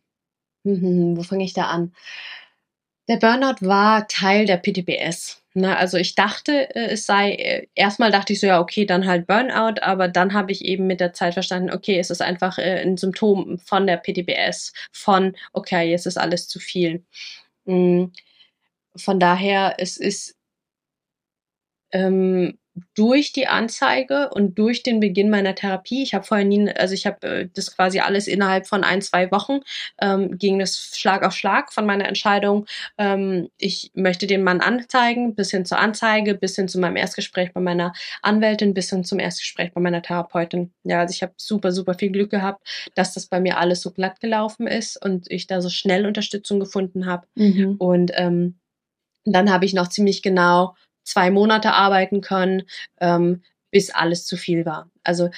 wo 0.64 1.24
fange 1.24 1.44
ich 1.44 1.54
da 1.54 1.66
an? 1.66 1.94
Der 3.08 3.18
Burnout 3.18 3.66
war 3.66 4.08
Teil 4.08 4.46
der 4.46 4.58
PTBS. 4.58 5.42
Ne? 5.56 5.76
Also 5.76 5.98
ich 5.98 6.14
dachte, 6.14 6.76
äh, 6.76 6.92
es 6.92 7.08
sei, 7.08 7.32
äh, 7.32 7.68
erstmal 7.74 8.12
dachte 8.12 8.34
ich 8.34 8.40
so, 8.40 8.46
ja, 8.48 8.60
okay, 8.60 8.86
dann 8.86 9.08
halt 9.08 9.26
Burnout, 9.26 9.82
aber 9.82 10.08
dann 10.08 10.34
habe 10.34 10.52
ich 10.52 10.64
eben 10.64 10.86
mit 10.86 11.00
der 11.00 11.14
Zeit 11.14 11.34
verstanden, 11.34 11.72
okay, 11.72 11.98
es 11.98 12.12
ist 12.12 12.22
einfach 12.22 12.60
äh, 12.60 12.82
ein 12.82 12.98
Symptom 12.98 13.58
von 13.58 13.88
der 13.88 13.98
PTBS, 13.98 14.74
von, 14.92 15.36
okay, 15.54 15.90
jetzt 15.90 16.06
ist 16.06 16.20
alles 16.20 16.48
zu 16.48 16.60
viel. 16.60 17.04
Mhm. 17.70 18.12
Von 18.98 19.20
daher, 19.20 19.76
es 19.80 19.98
ist 19.98 20.36
ähm, 21.92 22.58
durch 22.96 23.32
die 23.32 23.48
Anzeige 23.48 24.30
und 24.30 24.58
durch 24.58 24.84
den 24.84 25.00
Beginn 25.00 25.30
meiner 25.30 25.56
Therapie, 25.56 26.04
ich 26.04 26.14
habe 26.14 26.24
vorher 26.26 26.46
nie, 26.46 26.70
also 26.72 26.94
ich 26.94 27.06
habe 27.06 27.28
äh, 27.28 27.50
das 27.54 27.76
quasi 27.76 28.00
alles 28.00 28.28
innerhalb 28.28 28.68
von 28.68 28.84
ein, 28.84 29.02
zwei 29.02 29.32
Wochen, 29.32 29.60
ähm, 30.00 30.38
ging 30.38 30.60
das 30.60 30.94
Schlag 30.96 31.24
auf 31.24 31.34
Schlag 31.34 31.74
von 31.74 31.86
meiner 31.86 32.08
Entscheidung, 32.08 32.66
ähm, 32.98 33.50
ich 33.58 33.92
möchte 33.96 34.28
den 34.28 34.44
Mann 34.44 34.62
anzeigen, 34.62 35.36
bis 35.36 35.52
hin 35.52 35.66
zur 35.66 35.80
Anzeige, 35.80 36.36
bis 36.36 36.56
hin 36.56 36.68
zu 36.68 36.80
meinem 36.80 36.96
Erstgespräch 36.96 37.54
bei 37.54 37.62
meiner 37.62 37.94
Anwältin, 38.22 38.74
bis 38.74 38.90
hin 38.90 39.04
zum 39.04 39.20
Erstgespräch 39.20 39.74
bei 39.74 39.82
meiner 39.82 40.02
Therapeutin. 40.02 40.72
Ja, 40.84 41.02
also 41.02 41.14
ich 41.14 41.22
habe 41.22 41.34
super, 41.38 41.72
super 41.72 41.94
viel 41.94 42.12
Glück 42.12 42.30
gehabt, 42.32 42.66
dass 42.96 43.14
das 43.14 43.28
bei 43.28 43.40
mir 43.40 43.58
alles 43.58 43.82
so 43.82 43.92
glatt 43.92 44.20
gelaufen 44.20 44.68
ist 44.68 45.04
und 45.04 45.30
ich 45.30 45.48
da 45.48 45.62
so 45.62 45.70
schnell 45.70 46.06
Unterstützung 46.06 46.60
gefunden 46.60 47.06
habe. 47.06 47.28
Mhm. 47.36 47.76
Und 47.78 48.12
ähm, 48.16 48.60
dann 49.26 49.52
habe 49.52 49.66
ich 49.66 49.74
noch 49.74 49.90
ziemlich 49.90 50.22
genau 50.22 50.76
zwei 51.10 51.32
Monate 51.32 51.74
arbeiten 51.74 52.22
können, 52.22 52.64
ähm, 53.02 53.44
bis 53.72 53.90
alles 53.92 54.26
zu 54.26 54.38
viel 54.38 54.66
war. 54.66 54.90
Also 55.04 55.30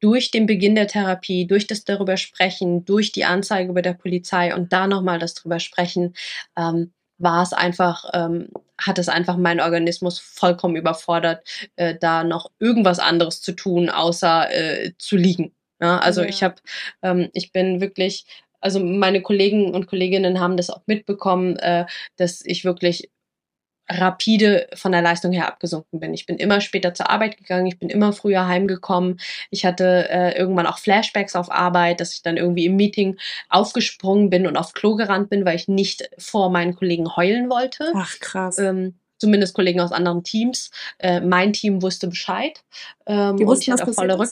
durch 0.00 0.30
den 0.30 0.46
Beginn 0.46 0.74
der 0.74 0.86
Therapie, 0.86 1.46
durch 1.46 1.66
das 1.66 1.84
darüber 1.84 2.16
sprechen, 2.16 2.84
durch 2.84 3.12
die 3.12 3.24
Anzeige 3.24 3.72
bei 3.72 3.82
der 3.82 3.94
Polizei 3.94 4.54
und 4.54 4.72
da 4.72 4.86
nochmal 4.86 5.18
das 5.18 5.34
drüber 5.34 5.58
sprechen, 5.60 6.14
ähm, 6.56 6.92
war 7.18 7.42
es 7.42 7.52
einfach, 7.52 8.04
ähm, 8.14 8.48
hat 8.78 8.98
es 8.98 9.08
einfach 9.08 9.36
meinen 9.36 9.60
Organismus 9.60 10.20
vollkommen 10.20 10.76
überfordert, 10.76 11.44
äh, 11.76 11.96
da 12.00 12.22
noch 12.22 12.50
irgendwas 12.60 13.00
anderes 13.00 13.40
zu 13.40 13.52
tun, 13.52 13.90
außer 13.90 14.52
äh, 14.52 14.92
zu 14.98 15.16
liegen. 15.16 15.52
Ja, 15.80 15.98
also 15.98 16.22
ja. 16.22 16.28
ich 16.28 16.42
habe, 16.42 16.56
ähm, 17.02 17.28
ich 17.32 17.52
bin 17.52 17.80
wirklich, 17.80 18.24
also 18.60 18.80
meine 18.80 19.22
Kollegen 19.22 19.74
und 19.74 19.86
Kolleginnen 19.86 20.40
haben 20.40 20.56
das 20.56 20.70
auch 20.70 20.82
mitbekommen, 20.86 21.56
äh, 21.56 21.86
dass 22.16 22.44
ich 22.44 22.64
wirklich 22.64 23.10
rapide 23.90 24.68
von 24.74 24.92
der 24.92 25.02
Leistung 25.02 25.32
her 25.32 25.48
abgesunken 25.48 26.00
bin. 26.00 26.14
Ich 26.14 26.26
bin 26.26 26.36
immer 26.36 26.60
später 26.60 26.94
zur 26.94 27.10
Arbeit 27.10 27.36
gegangen, 27.36 27.66
ich 27.66 27.78
bin 27.78 27.88
immer 27.88 28.12
früher 28.12 28.46
heimgekommen. 28.46 29.20
Ich 29.50 29.64
hatte 29.64 30.08
äh, 30.10 30.38
irgendwann 30.38 30.66
auch 30.66 30.78
Flashbacks 30.78 31.36
auf 31.36 31.50
Arbeit, 31.50 32.00
dass 32.00 32.14
ich 32.14 32.22
dann 32.22 32.36
irgendwie 32.36 32.66
im 32.66 32.76
Meeting 32.76 33.16
aufgesprungen 33.48 34.30
bin 34.30 34.46
und 34.46 34.56
auf 34.56 34.72
Klo 34.72 34.94
gerannt 34.96 35.30
bin, 35.30 35.44
weil 35.44 35.56
ich 35.56 35.68
nicht 35.68 36.08
vor 36.18 36.50
meinen 36.50 36.74
Kollegen 36.74 37.16
heulen 37.16 37.48
wollte. 37.50 37.92
Ach 37.94 38.18
krass. 38.20 38.58
Ähm, 38.58 38.94
zumindest 39.18 39.54
Kollegen 39.54 39.80
aus 39.80 39.92
anderen 39.92 40.22
Teams. 40.22 40.70
Äh, 40.98 41.20
mein 41.20 41.52
Team 41.52 41.82
wusste 41.82 42.08
Bescheid. 42.08 42.62
Ähm, 43.06 43.36
Die 43.36 43.46
wussten, 43.46 43.72
und 43.72 43.76
ich 43.76 43.82
hatte 43.82 43.94
volle 43.94 44.18
Rück 44.18 44.30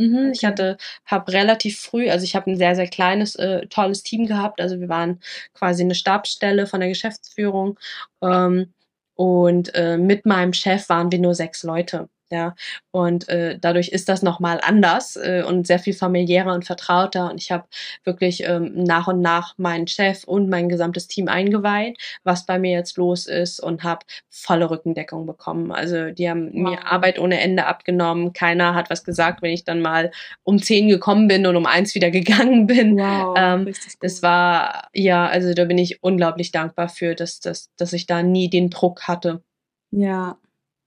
Mhm. 0.00 0.32
Ich 0.32 0.46
hatte, 0.46 0.78
habe 1.04 1.30
relativ 1.30 1.78
früh, 1.78 2.08
also 2.08 2.24
ich 2.24 2.34
habe 2.34 2.50
ein 2.50 2.56
sehr, 2.56 2.74
sehr 2.74 2.86
kleines, 2.86 3.36
äh, 3.36 3.66
tolles 3.66 4.02
Team 4.02 4.24
gehabt. 4.26 4.58
Also 4.60 4.80
wir 4.80 4.88
waren 4.88 5.20
quasi 5.52 5.82
eine 5.82 5.94
Stabsstelle 5.94 6.66
von 6.66 6.80
der 6.80 6.88
Geschäftsführung. 6.88 7.78
Ähm, 8.22 8.72
und 9.20 9.74
äh, 9.74 9.98
mit 9.98 10.24
meinem 10.24 10.54
Chef 10.54 10.88
waren 10.88 11.12
wir 11.12 11.18
nur 11.18 11.34
sechs 11.34 11.62
Leute. 11.62 12.08
Ja, 12.32 12.54
und 12.92 13.28
äh, 13.28 13.58
dadurch 13.60 13.88
ist 13.88 14.08
das 14.08 14.22
nochmal 14.22 14.60
anders 14.62 15.16
äh, 15.16 15.42
und 15.44 15.66
sehr 15.66 15.80
viel 15.80 15.94
familiärer 15.94 16.54
und 16.54 16.64
vertrauter. 16.64 17.28
Und 17.28 17.40
ich 17.40 17.50
habe 17.50 17.64
wirklich 18.04 18.44
ähm, 18.44 18.72
nach 18.84 19.08
und 19.08 19.20
nach 19.20 19.58
meinen 19.58 19.88
Chef 19.88 20.22
und 20.24 20.48
mein 20.48 20.68
gesamtes 20.68 21.08
Team 21.08 21.26
eingeweiht, 21.26 21.98
was 22.22 22.46
bei 22.46 22.60
mir 22.60 22.70
jetzt 22.70 22.96
los 22.96 23.26
ist 23.26 23.58
und 23.58 23.82
habe 23.82 24.06
volle 24.28 24.70
Rückendeckung 24.70 25.26
bekommen. 25.26 25.72
Also 25.72 26.10
die 26.10 26.30
haben 26.30 26.52
wow. 26.52 26.70
mir 26.70 26.86
Arbeit 26.86 27.18
ohne 27.18 27.40
Ende 27.40 27.66
abgenommen. 27.66 28.32
Keiner 28.32 28.76
hat 28.76 28.90
was 28.90 29.02
gesagt, 29.02 29.42
wenn 29.42 29.52
ich 29.52 29.64
dann 29.64 29.80
mal 29.80 30.12
um 30.44 30.62
zehn 30.62 30.88
gekommen 30.88 31.26
bin 31.26 31.46
und 31.46 31.56
um 31.56 31.66
eins 31.66 31.96
wieder 31.96 32.10
gegangen 32.12 32.68
bin. 32.68 32.96
Wow, 32.96 33.34
ähm, 33.36 33.72
das 34.00 34.22
war, 34.22 34.88
ja, 34.92 35.26
also 35.26 35.52
da 35.52 35.64
bin 35.64 35.78
ich 35.78 36.02
unglaublich 36.02 36.52
dankbar 36.52 36.88
für, 36.88 37.16
dass, 37.16 37.40
dass, 37.40 37.70
dass 37.76 37.92
ich 37.92 38.06
da 38.06 38.22
nie 38.22 38.48
den 38.48 38.70
Druck 38.70 39.08
hatte. 39.08 39.42
Ja, 39.90 40.38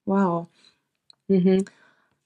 wow. 0.05 0.47
Mhm. 1.27 1.65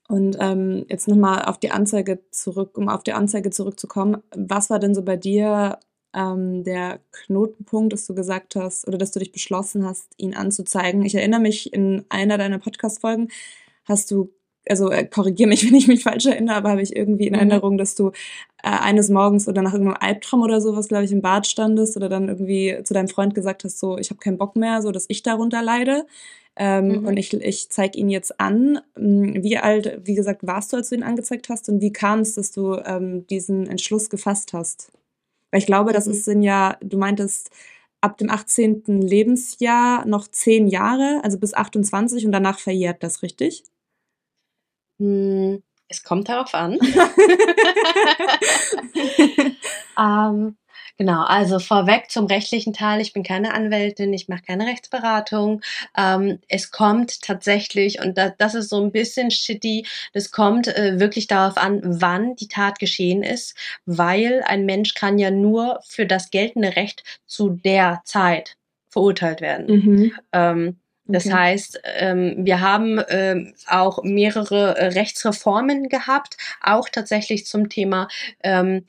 Und 0.07 0.37
ähm, 0.39 0.85
jetzt 0.89 1.07
nochmal 1.07 1.43
auf 1.43 1.59
die 1.59 1.71
Anzeige 1.71 2.19
zurück, 2.31 2.77
um 2.77 2.87
auf 2.87 3.03
die 3.03 3.13
Anzeige 3.13 3.49
zurückzukommen. 3.49 4.23
Was 4.33 4.69
war 4.69 4.79
denn 4.79 4.95
so 4.95 5.03
bei 5.03 5.17
dir 5.17 5.79
ähm, 6.13 6.63
der 6.63 7.01
Knotenpunkt, 7.11 7.91
dass 7.91 8.05
du 8.05 8.15
gesagt 8.15 8.55
hast 8.55 8.87
oder 8.87 8.97
dass 8.97 9.11
du 9.11 9.19
dich 9.19 9.33
beschlossen 9.33 9.85
hast, 9.85 10.07
ihn 10.15 10.33
anzuzeigen? 10.33 11.03
Ich 11.03 11.15
erinnere 11.15 11.41
mich, 11.41 11.73
in 11.73 12.05
einer 12.07 12.37
deiner 12.37 12.57
Podcast-Folgen 12.57 13.27
hast 13.83 14.09
du, 14.11 14.31
also 14.69 14.89
äh, 14.89 15.05
korrigiere 15.05 15.49
mich, 15.49 15.65
wenn 15.67 15.75
ich 15.75 15.89
mich 15.89 16.03
falsch 16.03 16.25
erinnere, 16.25 16.55
aber 16.55 16.69
habe 16.71 16.81
ich 16.81 16.95
irgendwie 16.95 17.27
in 17.27 17.33
mhm. 17.33 17.39
Erinnerung, 17.39 17.77
dass 17.77 17.95
du 17.95 18.11
äh, 18.63 18.69
eines 18.69 19.09
Morgens 19.09 19.49
oder 19.49 19.61
nach 19.61 19.73
irgendeinem 19.73 19.99
Albtraum 19.99 20.41
oder 20.41 20.61
sowas, 20.61 20.87
glaube 20.87 21.03
ich, 21.03 21.11
im 21.11 21.21
Bad 21.21 21.47
standest 21.47 21.97
oder 21.97 22.07
dann 22.07 22.29
irgendwie 22.29 22.79
zu 22.85 22.93
deinem 22.93 23.09
Freund 23.09 23.35
gesagt 23.35 23.65
hast, 23.65 23.77
so, 23.77 23.97
ich 23.97 24.09
habe 24.09 24.21
keinen 24.21 24.37
Bock 24.37 24.55
mehr, 24.55 24.81
so 24.81 24.91
dass 24.93 25.05
ich 25.09 25.21
darunter 25.21 25.61
leide. 25.61 26.05
Ähm, 26.59 26.87
mhm. 26.87 27.07
Und 27.07 27.17
ich, 27.17 27.33
ich 27.33 27.69
zeige 27.69 27.99
ihn 27.99 28.09
jetzt 28.09 28.39
an. 28.39 28.79
Hm, 28.95 29.43
wie 29.43 29.57
alt, 29.57 30.01
wie 30.03 30.15
gesagt, 30.15 30.45
warst 30.45 30.73
du, 30.73 30.77
als 30.77 30.89
du 30.89 30.95
ihn 30.95 31.03
angezeigt 31.03 31.49
hast? 31.49 31.69
Und 31.69 31.81
wie 31.81 31.93
kam 31.93 32.21
es, 32.21 32.35
dass 32.35 32.51
du 32.51 32.75
ähm, 32.75 33.27
diesen 33.27 33.67
Entschluss 33.67 34.09
gefasst 34.09 34.53
hast? 34.53 34.91
Weil 35.51 35.59
ich 35.59 35.67
glaube, 35.67 35.91
mhm. 35.91 35.93
das 35.93 36.07
ist 36.07 36.25
sind 36.25 36.41
ja, 36.41 36.77
du 36.81 36.97
meintest, 36.97 37.51
ab 38.01 38.17
dem 38.17 38.29
18. 38.29 39.01
Lebensjahr 39.01 40.05
noch 40.05 40.27
zehn 40.27 40.67
Jahre, 40.67 41.21
also 41.23 41.39
bis 41.39 41.53
28 41.53 42.25
und 42.25 42.31
danach 42.31 42.59
verjährt 42.59 43.03
das, 43.03 43.23
richtig? 43.23 43.63
Hm, 44.99 45.63
es 45.87 46.03
kommt 46.03 46.29
darauf 46.29 46.53
an. 46.53 46.77
ähm, 49.97 50.57
Genau, 50.97 51.23
also 51.23 51.59
vorweg 51.59 52.09
zum 52.09 52.25
rechtlichen 52.25 52.73
Teil. 52.73 53.01
Ich 53.01 53.13
bin 53.13 53.21
keine 53.21 53.53
Anwältin, 53.53 54.13
ich 54.13 54.27
mache 54.29 54.41
keine 54.41 54.65
Rechtsberatung. 54.65 55.61
Ähm, 55.95 56.39
es 56.47 56.71
kommt 56.71 57.21
tatsächlich, 57.21 58.01
und 58.01 58.17
da, 58.17 58.33
das 58.35 58.55
ist 58.55 58.69
so 58.69 58.81
ein 58.83 58.91
bisschen 58.91 59.29
shitty, 59.29 59.85
das 60.13 60.31
kommt 60.31 60.67
äh, 60.67 60.99
wirklich 60.99 61.27
darauf 61.27 61.57
an, 61.57 61.81
wann 61.83 62.35
die 62.35 62.47
Tat 62.47 62.79
geschehen 62.79 63.21
ist, 63.21 63.55
weil 63.85 64.43
ein 64.47 64.65
Mensch 64.65 64.95
kann 64.95 65.19
ja 65.19 65.29
nur 65.29 65.79
für 65.85 66.07
das 66.07 66.31
geltende 66.31 66.75
Recht 66.75 67.03
zu 67.27 67.49
der 67.49 68.01
Zeit 68.03 68.57
verurteilt 68.89 69.41
werden. 69.41 69.67
Mhm. 69.67 70.11
Ähm, 70.33 70.77
das 71.05 71.25
okay. 71.25 71.35
heißt, 71.35 71.81
ähm, 71.83 72.35
wir 72.39 72.59
haben 72.59 72.99
ähm, 73.09 73.53
auch 73.67 74.03
mehrere 74.03 74.77
äh, 74.77 74.87
Rechtsreformen 74.87 75.89
gehabt, 75.89 76.37
auch 76.61 76.89
tatsächlich 76.89 77.45
zum 77.45 77.69
Thema 77.69 78.07
ähm, 78.43 78.85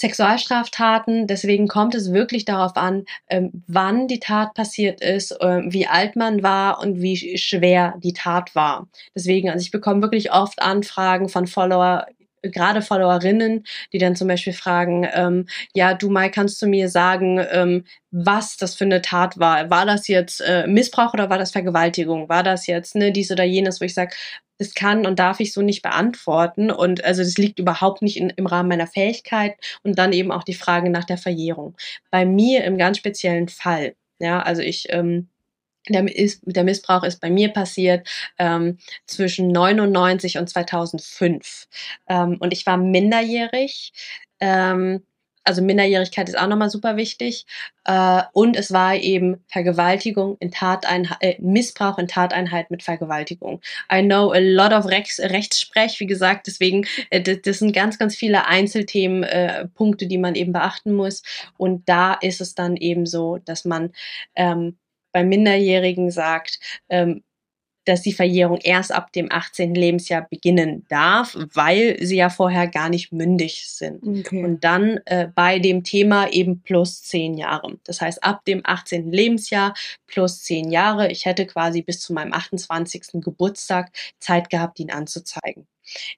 Sexualstraftaten. 0.00 1.26
Deswegen 1.26 1.68
kommt 1.68 1.94
es 1.94 2.12
wirklich 2.12 2.46
darauf 2.46 2.76
an, 2.76 3.04
ähm, 3.28 3.50
wann 3.66 4.08
die 4.08 4.18
Tat 4.18 4.54
passiert 4.54 5.02
ist, 5.02 5.32
äh, 5.32 5.60
wie 5.66 5.86
alt 5.86 6.16
man 6.16 6.42
war 6.42 6.80
und 6.80 7.02
wie 7.02 7.36
schwer 7.36 7.94
die 8.02 8.14
Tat 8.14 8.54
war. 8.54 8.88
Deswegen, 9.14 9.50
also 9.50 9.62
ich 9.62 9.70
bekomme 9.70 10.00
wirklich 10.00 10.32
oft 10.32 10.62
Anfragen 10.62 11.28
von 11.28 11.46
Follower, 11.46 12.06
gerade 12.42 12.82
Followerinnen, 12.82 13.64
die 13.92 13.98
dann 13.98 14.16
zum 14.16 14.28
Beispiel 14.28 14.52
fragen, 14.52 15.06
ähm, 15.12 15.46
ja, 15.74 15.94
du 15.94 16.10
Mai, 16.10 16.28
kannst 16.28 16.60
du 16.62 16.66
mir 16.66 16.88
sagen, 16.88 17.44
ähm, 17.50 17.84
was 18.10 18.56
das 18.56 18.74
für 18.74 18.84
eine 18.84 19.02
Tat 19.02 19.38
war? 19.38 19.70
War 19.70 19.86
das 19.86 20.08
jetzt 20.08 20.40
äh, 20.40 20.66
Missbrauch 20.66 21.14
oder 21.14 21.30
war 21.30 21.38
das 21.38 21.52
Vergewaltigung? 21.52 22.28
War 22.28 22.42
das 22.42 22.66
jetzt 22.66 22.94
ne, 22.94 23.12
dies 23.12 23.30
oder 23.30 23.44
jenes, 23.44 23.80
wo 23.80 23.84
ich 23.84 23.94
sage, 23.94 24.14
das 24.60 24.74
kann 24.74 25.06
und 25.06 25.18
darf 25.18 25.40
ich 25.40 25.52
so 25.54 25.62
nicht 25.62 25.82
beantworten. 25.82 26.70
Und 26.70 27.02
also 27.04 27.22
das 27.22 27.38
liegt 27.38 27.58
überhaupt 27.58 28.02
nicht 28.02 28.18
in, 28.18 28.30
im 28.30 28.46
Rahmen 28.46 28.68
meiner 28.68 28.86
Fähigkeit. 28.86 29.54
Und 29.82 29.98
dann 29.98 30.12
eben 30.12 30.30
auch 30.30 30.44
die 30.44 30.54
Frage 30.54 30.90
nach 30.90 31.04
der 31.04 31.18
Verjährung. 31.18 31.76
Bei 32.10 32.26
mir 32.26 32.64
im 32.64 32.76
ganz 32.76 32.98
speziellen 32.98 33.48
Fall, 33.48 33.94
ja, 34.18 34.42
also 34.42 34.60
ich, 34.60 34.86
ähm, 34.90 35.28
der, 35.92 36.16
ist, 36.16 36.42
der 36.44 36.64
Missbrauch 36.64 37.04
ist 37.04 37.20
bei 37.20 37.30
mir 37.30 37.48
passiert 37.48 38.08
ähm, 38.38 38.78
zwischen 39.06 39.48
99 39.48 40.38
und 40.38 40.48
2005. 40.48 41.68
Ähm, 42.08 42.36
und 42.40 42.52
ich 42.52 42.66
war 42.66 42.76
minderjährig. 42.76 43.92
Ähm, 44.40 45.02
also 45.44 45.62
Minderjährigkeit 45.62 46.28
ist 46.28 46.38
auch 46.38 46.46
nochmal 46.46 46.70
super 46.70 46.96
wichtig. 46.96 47.46
Äh, 47.84 48.22
und 48.32 48.56
es 48.56 48.72
war 48.72 48.94
eben 48.94 49.42
Vergewaltigung 49.48 50.36
in 50.38 50.50
Tateinheit, 50.50 51.18
äh, 51.20 51.36
Missbrauch 51.40 51.98
in 51.98 52.08
Tateinheit 52.08 52.70
mit 52.70 52.82
Vergewaltigung. 52.82 53.60
I 53.92 54.02
know 54.02 54.32
a 54.32 54.38
lot 54.38 54.72
of 54.72 54.86
Rechts, 54.86 55.18
Rechtssprech, 55.18 55.98
wie 55.98 56.06
gesagt, 56.06 56.46
deswegen, 56.46 56.86
äh, 57.10 57.20
das, 57.22 57.38
das, 57.42 57.58
sind 57.58 57.72
ganz, 57.72 57.98
ganz 57.98 58.14
viele 58.14 58.46
Einzelthemen, 58.46 59.22
äh, 59.24 59.66
Punkte, 59.68 60.06
die 60.06 60.18
man 60.18 60.34
eben 60.34 60.52
beachten 60.52 60.92
muss. 60.92 61.22
Und 61.56 61.88
da 61.88 62.14
ist 62.14 62.40
es 62.40 62.54
dann 62.54 62.76
eben 62.76 63.06
so, 63.06 63.38
dass 63.38 63.64
man 63.64 63.92
ähm, 64.36 64.76
bei 65.12 65.24
Minderjährigen 65.24 66.10
sagt, 66.10 66.60
ähm, 66.88 67.22
dass 67.84 68.02
die 68.02 68.12
Verjährung 68.12 68.58
erst 68.58 68.92
ab 68.92 69.12
dem 69.12 69.32
18. 69.32 69.74
Lebensjahr 69.74 70.26
beginnen 70.28 70.84
darf, 70.88 71.36
weil 71.54 71.96
sie 72.00 72.16
ja 72.16 72.28
vorher 72.28 72.68
gar 72.68 72.88
nicht 72.88 73.12
mündig 73.12 73.68
sind. 73.68 74.02
Okay. 74.06 74.44
Und 74.44 74.62
dann 74.62 75.00
äh, 75.06 75.28
bei 75.34 75.58
dem 75.58 75.82
Thema 75.82 76.28
eben 76.30 76.62
plus 76.62 77.02
zehn 77.02 77.34
Jahre. 77.34 77.78
Das 77.84 78.00
heißt, 78.00 78.22
ab 78.22 78.44
dem 78.44 78.60
18. 78.64 79.10
Lebensjahr 79.10 79.74
plus 80.06 80.42
zehn 80.42 80.70
Jahre. 80.70 81.10
Ich 81.10 81.24
hätte 81.24 81.46
quasi 81.46 81.82
bis 81.82 82.00
zu 82.00 82.12
meinem 82.12 82.32
28. 82.32 83.02
Geburtstag 83.14 83.90
Zeit 84.18 84.50
gehabt, 84.50 84.78
ihn 84.78 84.90
anzuzeigen. 84.90 85.66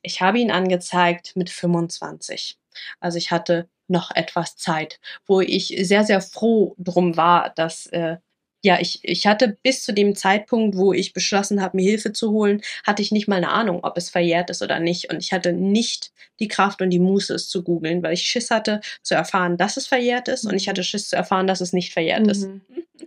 Ich 0.02 0.20
habe 0.20 0.40
ihn 0.40 0.50
angezeigt 0.50 1.36
mit 1.36 1.48
25. 1.48 2.58
Also 3.00 3.18
ich 3.18 3.30
hatte 3.30 3.68
noch 3.88 4.10
etwas 4.10 4.56
Zeit, 4.56 5.00
wo 5.26 5.40
ich 5.40 5.74
sehr, 5.82 6.04
sehr 6.04 6.20
froh 6.20 6.74
drum 6.78 7.16
war, 7.16 7.50
dass 7.50 7.86
äh, 7.86 8.16
ja, 8.64 8.78
ich, 8.80 9.00
ich 9.02 9.26
hatte 9.26 9.58
bis 9.62 9.82
zu 9.82 9.92
dem 9.92 10.14
Zeitpunkt, 10.14 10.76
wo 10.76 10.92
ich 10.92 11.12
beschlossen 11.12 11.60
habe, 11.60 11.76
mir 11.76 11.88
Hilfe 11.90 12.12
zu 12.12 12.30
holen, 12.30 12.62
hatte 12.84 13.02
ich 13.02 13.10
nicht 13.10 13.26
mal 13.26 13.36
eine 13.36 13.50
Ahnung, 13.50 13.80
ob 13.82 13.96
es 13.96 14.08
verjährt 14.08 14.50
ist 14.50 14.62
oder 14.62 14.78
nicht. 14.78 15.12
Und 15.12 15.18
ich 15.18 15.32
hatte 15.32 15.52
nicht 15.52 16.12
die 16.38 16.46
Kraft 16.46 16.80
und 16.80 16.90
die 16.90 17.00
Muße, 17.00 17.34
es 17.34 17.48
zu 17.48 17.64
googeln, 17.64 18.02
weil 18.02 18.14
ich 18.14 18.22
Schiss 18.22 18.50
hatte, 18.50 18.80
zu 19.02 19.14
erfahren, 19.14 19.56
dass 19.56 19.76
es 19.76 19.88
verjährt 19.88 20.28
ist. 20.28 20.44
Und 20.46 20.54
ich 20.54 20.68
hatte 20.68 20.84
Schiss 20.84 21.08
zu 21.08 21.16
erfahren, 21.16 21.48
dass 21.48 21.60
es 21.60 21.72
nicht 21.72 21.92
verjährt 21.92 22.22
mhm. 22.22 22.30
ist. 22.30 22.48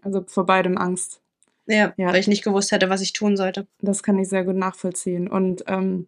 Also 0.02 0.24
vor 0.28 0.46
beidem 0.46 0.78
Angst. 0.78 1.22
Ja, 1.68 1.94
ja, 1.98 2.08
weil 2.08 2.20
ich 2.20 2.28
nicht 2.28 2.44
gewusst 2.44 2.72
hätte, 2.72 2.90
was 2.90 3.02
ich 3.02 3.14
tun 3.14 3.38
sollte. 3.38 3.66
Das 3.80 4.04
kann 4.04 4.20
ich 4.20 4.28
sehr 4.28 4.44
gut 4.44 4.56
nachvollziehen. 4.56 5.28
Und 5.28 5.64
ähm, 5.68 6.08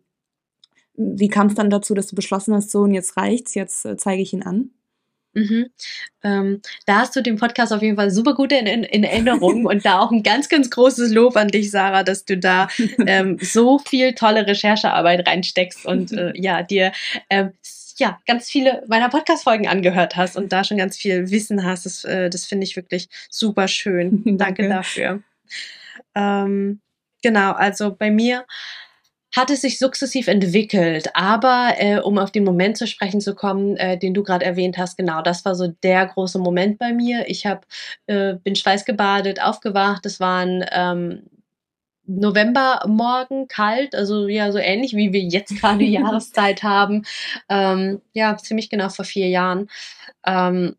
wie 0.94 1.30
kam 1.30 1.48
es 1.48 1.56
dann 1.56 1.70
dazu, 1.70 1.94
dass 1.94 2.08
du 2.08 2.16
beschlossen 2.16 2.54
hast, 2.54 2.70
so 2.70 2.82
und 2.82 2.94
jetzt 2.94 3.18
reicht's, 3.18 3.56
jetzt 3.56 3.86
äh, 3.86 3.96
zeige 3.98 4.22
ich 4.22 4.34
ihn 4.34 4.44
an? 4.44 4.72
Mhm. 5.38 5.70
Ähm, 6.24 6.62
da 6.88 7.02
hast 7.02 7.16
du 7.16 7.22
den 7.22 7.38
Podcast 7.38 7.72
auf 7.72 7.84
jeden 7.84 7.96
Fall 7.96 8.10
super 8.10 8.34
gut 8.34 8.52
in, 8.52 8.66
in, 8.66 8.84
in 8.84 9.04
Erinnerung 9.04 9.66
und 9.68 9.86
da 9.86 10.00
auch 10.00 10.12
ein 10.12 10.24
ganz, 10.24 10.50
ganz 10.50 10.72
großes 10.72 11.12
Lob 11.14 11.38
an 11.38 11.50
dich, 11.50 11.70
Sarah, 11.70 12.02
dass 12.02 12.26
du 12.26 12.38
da 12.38 12.68
ähm, 13.06 13.38
so 13.40 13.78
viel 13.78 14.14
tolle 14.14 14.48
Recherchearbeit 14.48 15.28
reinsteckst 15.28 15.86
und 15.86 16.12
äh, 16.12 16.34
ja, 16.36 16.64
dir 16.64 16.92
ähm, 17.30 17.54
ja, 18.00 18.20
ganz 18.26 18.50
viele 18.50 18.84
meiner 18.88 19.10
Podcast-Folgen 19.10 19.68
angehört 19.68 20.16
hast 20.16 20.38
und 20.38 20.52
da 20.52 20.64
schon 20.64 20.78
ganz 20.78 20.98
viel 20.98 21.30
Wissen 21.30 21.64
hast. 21.64 21.86
Das, 21.86 22.04
äh, 22.04 22.30
das 22.30 22.46
finde 22.46 22.66
ich 22.66 22.76
wirklich 22.76 23.10
super 23.30 23.68
schön. 23.68 24.24
Danke, 24.38 24.38
Danke 24.38 24.70
dafür. 24.70 25.24
Ähm, 26.16 26.80
genau, 27.22 27.52
also 27.52 27.96
bei 27.96 28.10
mir 28.10 28.46
hat 29.38 29.52
es 29.52 29.62
sich 29.62 29.78
sukzessiv 29.78 30.28
entwickelt. 30.28 31.10
Aber 31.14 31.76
äh, 31.78 32.00
um 32.00 32.18
auf 32.18 32.32
den 32.32 32.44
Moment 32.44 32.78
zu 32.78 32.88
sprechen 32.88 33.22
zu 33.22 33.36
kommen, 33.36 33.78
äh, 33.78 33.98
den 33.98 34.14
du 34.14 34.24
gerade 34.24 34.44
erwähnt 34.44 34.78
hast, 34.78 34.98
genau, 34.98 35.22
das 35.22 35.46
war 35.46 35.56
so 35.56 35.68
der 35.84 36.08
große 36.08 36.40
Moment 36.40 36.80
bei 36.80 36.92
mir. 36.92 37.30
Ich 37.30 37.46
hab, 37.46 37.66
äh, 38.08 38.34
bin 38.34 38.56
schweißgebadet, 38.56 39.42
aufgewacht. 39.42 40.06
Es 40.06 40.20
waren 40.20 40.66
ähm, 40.72 41.24
Novembermorgen 42.08 43.48
kalt, 43.48 43.94
also 43.94 44.28
ja, 44.28 44.52
so 44.52 44.58
ähnlich 44.58 44.96
wie 44.96 45.14
wir 45.14 45.22
jetzt 45.22 45.56
gerade 45.62 45.84
Jahreszeit 45.84 46.64
haben. 46.64 47.06
Ähm, 47.48 48.02
ja, 48.14 48.36
ziemlich 48.38 48.70
genau 48.70 48.90
vor 48.90 49.06
vier 49.06 49.30
Jahren. 49.30 49.70
Ähm, 50.26 50.76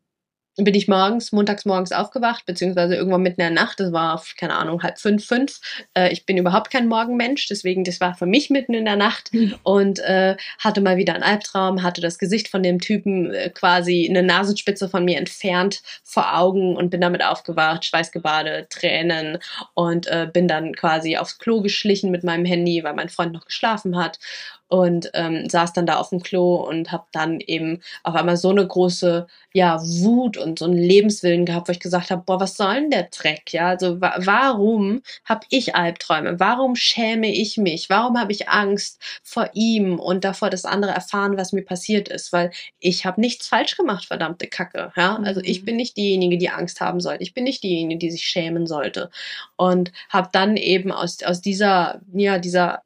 bin 0.65 0.75
ich 0.75 0.89
morgens, 0.89 1.33
montags 1.33 1.65
morgens 1.65 1.93
aufgewacht, 1.93 2.45
beziehungsweise 2.47 2.97
irgendwann 2.97 3.23
mitten 3.23 3.41
in 3.41 3.55
der 3.55 3.63
Nacht, 3.65 3.81
das 3.81 3.93
war, 3.93 4.23
keine 4.37 4.55
Ahnung, 4.55 4.83
halb 4.83 4.99
fünf, 4.99 5.25
fünf. 5.25 5.61
Äh, 5.95 6.13
ich 6.13 6.27
bin 6.27 6.37
überhaupt 6.37 6.71
kein 6.71 6.89
Morgenmensch, 6.89 7.47
deswegen, 7.49 7.85
das 7.85 8.01
war 8.01 8.15
für 8.15 8.27
mich 8.27 8.51
mitten 8.51 8.75
in 8.75 8.85
der 8.85 8.97
Nacht 8.97 9.33
mhm. 9.33 9.55
und 9.63 10.01
äh, 10.01 10.37
hatte 10.59 10.81
mal 10.81 10.97
wieder 10.97 11.15
einen 11.15 11.23
Albtraum, 11.23 11.83
hatte 11.83 12.01
das 12.01 12.19
Gesicht 12.19 12.49
von 12.49 12.63
dem 12.63 12.81
Typen 12.81 13.33
äh, 13.33 13.51
quasi 13.51 14.07
eine 14.09 14.23
Nasenspitze 14.23 14.89
von 14.89 15.05
mir 15.05 15.19
entfernt 15.19 15.83
vor 16.03 16.37
Augen 16.37 16.77
und 16.77 16.91
bin 16.91 17.01
damit 17.01 17.23
aufgewacht, 17.23 17.85
schweißgebadet, 17.85 18.71
Tränen 18.71 19.39
und 19.75 20.07
äh, 20.09 20.29
bin 20.33 20.49
dann 20.49 20.75
quasi 20.75 21.17
aufs 21.17 21.39
Klo 21.39 21.63
geschlichen 21.63 22.11
mit 22.11 22.25
meinem 22.25 22.45
Handy, 22.45 22.83
weil 22.83 22.95
mein 22.95 23.09
Freund 23.09 23.33
noch 23.33 23.45
geschlafen 23.45 23.97
hat 23.97 24.19
und 24.69 25.11
ähm, 25.15 25.49
saß 25.49 25.73
dann 25.73 25.87
da 25.87 25.97
auf 25.97 26.11
dem 26.11 26.23
Klo 26.23 26.57
und 26.57 26.93
habe 26.93 27.07
dann 27.13 27.41
eben 27.41 27.81
auf 28.03 28.15
einmal 28.15 28.37
so 28.37 28.51
eine 28.51 28.67
große 28.67 29.27
ja 29.53 29.81
Wut 29.83 30.37
und 30.37 30.59
so 30.59 30.67
einen 30.67 30.77
Lebenswillen 30.77 31.47
gehabt, 31.47 31.69
wo 31.69 31.73
ich 31.73 31.81
gesagt 31.81 32.11
habe, 32.11 32.23
boah, 32.25 32.39
was 32.39 32.57
soll 32.57 32.75
denn 32.75 32.91
der 32.91 33.05
Dreck? 33.05 33.53
Ja, 33.53 33.69
also 33.69 34.01
wa 34.01 34.15
warum 34.19 35.03
habe 35.25 35.47
ich 35.49 35.75
Albträume? 35.75 36.39
Warum 36.39 36.77
schäme 36.77 37.33
ich 37.33 37.57
mich? 37.57 37.89
Warum 37.89 38.19
habe 38.19 38.33
ich 38.33 38.49
Angst 38.49 39.01
vor 39.23 39.51
ihm 39.55 39.99
und 39.99 40.25
davor, 40.25 40.51
dass 40.51 40.67
andere 40.67 40.93
erfahren, 40.93 41.39
was 41.39 41.53
mir 41.53 41.65
passiert 41.65 42.09
ist? 42.09 42.33
Weil 42.33 42.51
ich 42.79 43.07
habe 43.07 43.21
nichts 43.21 43.49
falsch 43.49 43.77
gemacht, 43.77 44.05
verdammte 44.05 44.47
Kacke. 44.49 44.93
Ja, 44.97 45.17
also 45.17 45.41
ich 45.43 45.63
mhm. 45.63 45.65
bin 45.65 45.77
nicht 45.77 45.97
diejenige, 45.97 46.37
die 46.37 46.51
Angst 46.51 46.81
haben 46.81 47.01
sollte. 47.01 47.23
Ich 47.23 47.33
bin 47.35 47.45
nicht 47.45 47.63
diejenige, 47.63 47.99
die 47.99 48.11
sich 48.11 48.25
schämen 48.25 48.67
sollte. 48.67 49.11
Und 49.57 49.93
habe 50.11 50.29
dann 50.33 50.57
eben 50.57 50.93
aus 50.93 51.23
aus 51.23 51.41
dieser 51.41 52.01
ja 52.13 52.39
dieser 52.39 52.83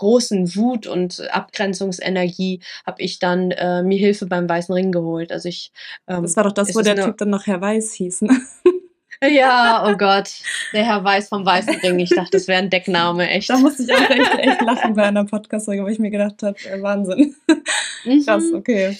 großen 0.00 0.56
Wut 0.56 0.86
und 0.86 1.30
Abgrenzungsenergie 1.30 2.60
habe 2.86 3.02
ich 3.02 3.18
dann 3.18 3.50
äh, 3.50 3.82
mir 3.82 3.98
Hilfe 3.98 4.26
beim 4.26 4.48
Weißen 4.48 4.74
Ring 4.74 4.92
geholt. 4.92 5.30
Also 5.30 5.48
ich. 5.48 5.72
Ähm, 6.08 6.22
das 6.22 6.36
war 6.36 6.44
doch 6.44 6.52
das, 6.52 6.74
wo 6.74 6.80
der 6.80 6.96
Typ 6.96 7.18
dann 7.18 7.30
noch 7.30 7.46
Herr 7.46 7.60
Weiß 7.60 7.92
hieß. 7.92 8.22
Ne? 8.22 8.40
Ja, 9.22 9.84
oh 9.86 9.98
Gott, 9.98 10.30
der 10.72 10.82
Herr 10.82 11.04
Weiß 11.04 11.28
vom 11.28 11.44
Weißen 11.44 11.74
Ring. 11.80 11.98
Ich 11.98 12.08
dachte, 12.08 12.30
das 12.32 12.48
wäre 12.48 12.62
ein 12.62 12.70
Deckname, 12.70 13.28
echt. 13.28 13.50
Da 13.50 13.58
musste 13.58 13.82
ich 13.82 13.92
auch 13.92 14.08
echt, 14.08 14.38
echt 14.38 14.62
lachen 14.62 14.94
bei 14.94 15.02
einer 15.02 15.26
Podcast-Folge, 15.26 15.84
wo 15.84 15.88
ich 15.88 15.98
mir 15.98 16.08
gedacht 16.08 16.42
habe, 16.42 16.56
äh, 16.64 16.80
Wahnsinn. 16.80 17.36
Mhm. 18.06 18.24
Krass, 18.24 18.44
okay. 18.54 18.96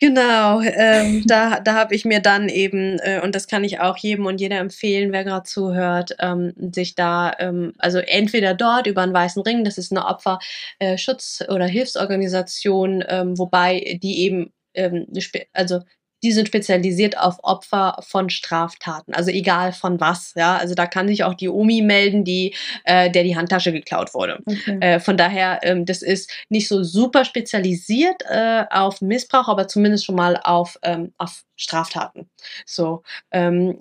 Genau, 0.00 0.60
ähm, 0.60 1.24
da, 1.26 1.58
da 1.58 1.74
habe 1.74 1.92
ich 1.96 2.04
mir 2.04 2.20
dann 2.20 2.48
eben, 2.48 3.00
äh, 3.00 3.20
und 3.20 3.34
das 3.34 3.48
kann 3.48 3.64
ich 3.64 3.80
auch 3.80 3.96
jedem 3.96 4.26
und 4.26 4.40
jeder 4.40 4.58
empfehlen, 4.58 5.10
wer 5.10 5.24
gerade 5.24 5.42
zuhört, 5.42 6.14
ähm, 6.20 6.52
sich 6.72 6.94
da, 6.94 7.32
ähm, 7.40 7.72
also 7.78 7.98
entweder 7.98 8.54
dort 8.54 8.86
über 8.86 9.02
einen 9.02 9.12
weißen 9.12 9.42
Ring, 9.42 9.64
das 9.64 9.76
ist 9.76 9.90
eine 9.90 10.06
Opferschutz- 10.06 11.40
äh, 11.40 11.52
oder 11.52 11.66
Hilfsorganisation, 11.66 13.02
ähm, 13.08 13.36
wobei 13.38 13.98
die 14.00 14.20
eben, 14.20 14.52
ähm, 14.74 15.06
also 15.52 15.80
die 16.22 16.32
sind 16.32 16.48
spezialisiert 16.48 17.18
auf 17.18 17.36
Opfer 17.42 17.96
von 18.00 18.30
Straftaten, 18.30 19.14
also 19.14 19.30
egal 19.30 19.72
von 19.72 20.00
was, 20.00 20.34
ja. 20.36 20.56
Also 20.56 20.74
da 20.74 20.86
kann 20.86 21.08
sich 21.08 21.24
auch 21.24 21.34
die 21.34 21.48
Omi 21.48 21.82
melden, 21.82 22.24
die, 22.24 22.54
äh, 22.84 23.10
der 23.10 23.22
die 23.24 23.36
Handtasche 23.36 23.72
geklaut 23.72 24.14
wurde. 24.14 24.40
Okay. 24.46 24.78
Äh, 24.80 25.00
von 25.00 25.16
daher, 25.16 25.60
ähm, 25.62 25.84
das 25.84 26.02
ist 26.02 26.30
nicht 26.48 26.68
so 26.68 26.82
super 26.82 27.24
spezialisiert 27.24 28.22
äh, 28.28 28.64
auf 28.70 29.00
Missbrauch, 29.00 29.48
aber 29.48 29.68
zumindest 29.68 30.04
schon 30.04 30.16
mal 30.16 30.36
auf, 30.42 30.78
ähm, 30.82 31.12
auf 31.18 31.44
Straftaten. 31.56 32.28
So, 32.66 33.02
ähm, 33.30 33.78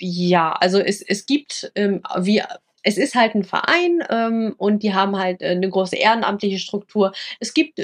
ja, 0.00 0.52
also 0.52 0.78
es, 0.78 1.02
es 1.02 1.26
gibt 1.26 1.72
ähm, 1.74 2.02
wie 2.18 2.42
es 2.82 2.96
ist 2.96 3.14
halt 3.14 3.34
ein 3.34 3.44
Verein 3.44 4.02
ähm, 4.08 4.54
und 4.56 4.82
die 4.82 4.94
haben 4.94 5.18
halt 5.18 5.42
äh, 5.42 5.48
eine 5.48 5.68
große 5.68 5.96
ehrenamtliche 5.96 6.58
Struktur. 6.58 7.12
Es 7.40 7.52
gibt 7.52 7.80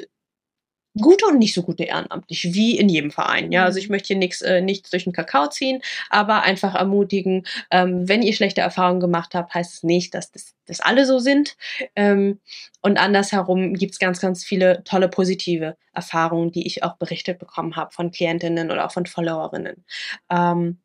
gute 1.01 1.27
und 1.27 1.39
nicht 1.39 1.55
so 1.55 1.63
gute 1.63 1.85
ehrenamtlich, 1.85 2.55
wie 2.55 2.79
in 2.79 2.89
jedem 2.89 3.11
Verein. 3.11 3.53
Ja, 3.53 3.65
also 3.65 3.79
ich 3.79 3.89
mhm. 3.89 3.95
möchte 3.95 4.09
hier 4.09 4.19
nichts 4.19 4.43
äh, 4.43 4.61
nichts 4.61 4.91
durch 4.91 5.05
den 5.05 5.13
Kakao 5.13 5.49
ziehen, 5.49 5.83
aber 6.11 6.43
einfach 6.43 6.75
ermutigen, 6.75 7.47
ähm, 7.71 8.09
wenn 8.09 8.23
ihr 8.23 8.33
schlechte 8.33 8.61
Erfahrungen 8.61 9.01
gemacht 9.01 9.35
habt, 9.35 9.55
heißt 9.55 9.75
es 9.75 9.83
nicht, 9.83 10.15
dass 10.15 10.31
das, 10.33 10.55
das 10.67 10.81
alle 10.81 11.07
so 11.07 11.19
sind. 11.19 11.57
Ähm, 11.97 12.41
und 12.81 12.99
andersherum 12.99 13.75
gibt 13.75 13.93
es 13.93 13.99
ganz, 13.99 14.21
ganz 14.21 14.45
viele 14.45 14.85
tolle 14.85 15.09
positive 15.09 15.77
Erfahrungen, 15.93 16.53
die 16.53 16.67
ich 16.67 16.83
auch 16.83 16.97
berichtet 16.97 17.39
bekommen 17.39 17.77
habe 17.77 17.93
von 17.93 18.11
Klientinnen 18.11 18.71
oder 18.71 18.87
auch 18.87 18.93
von 18.93 19.07
Followerinnen. 19.07 19.85
Ähm, 20.31 20.79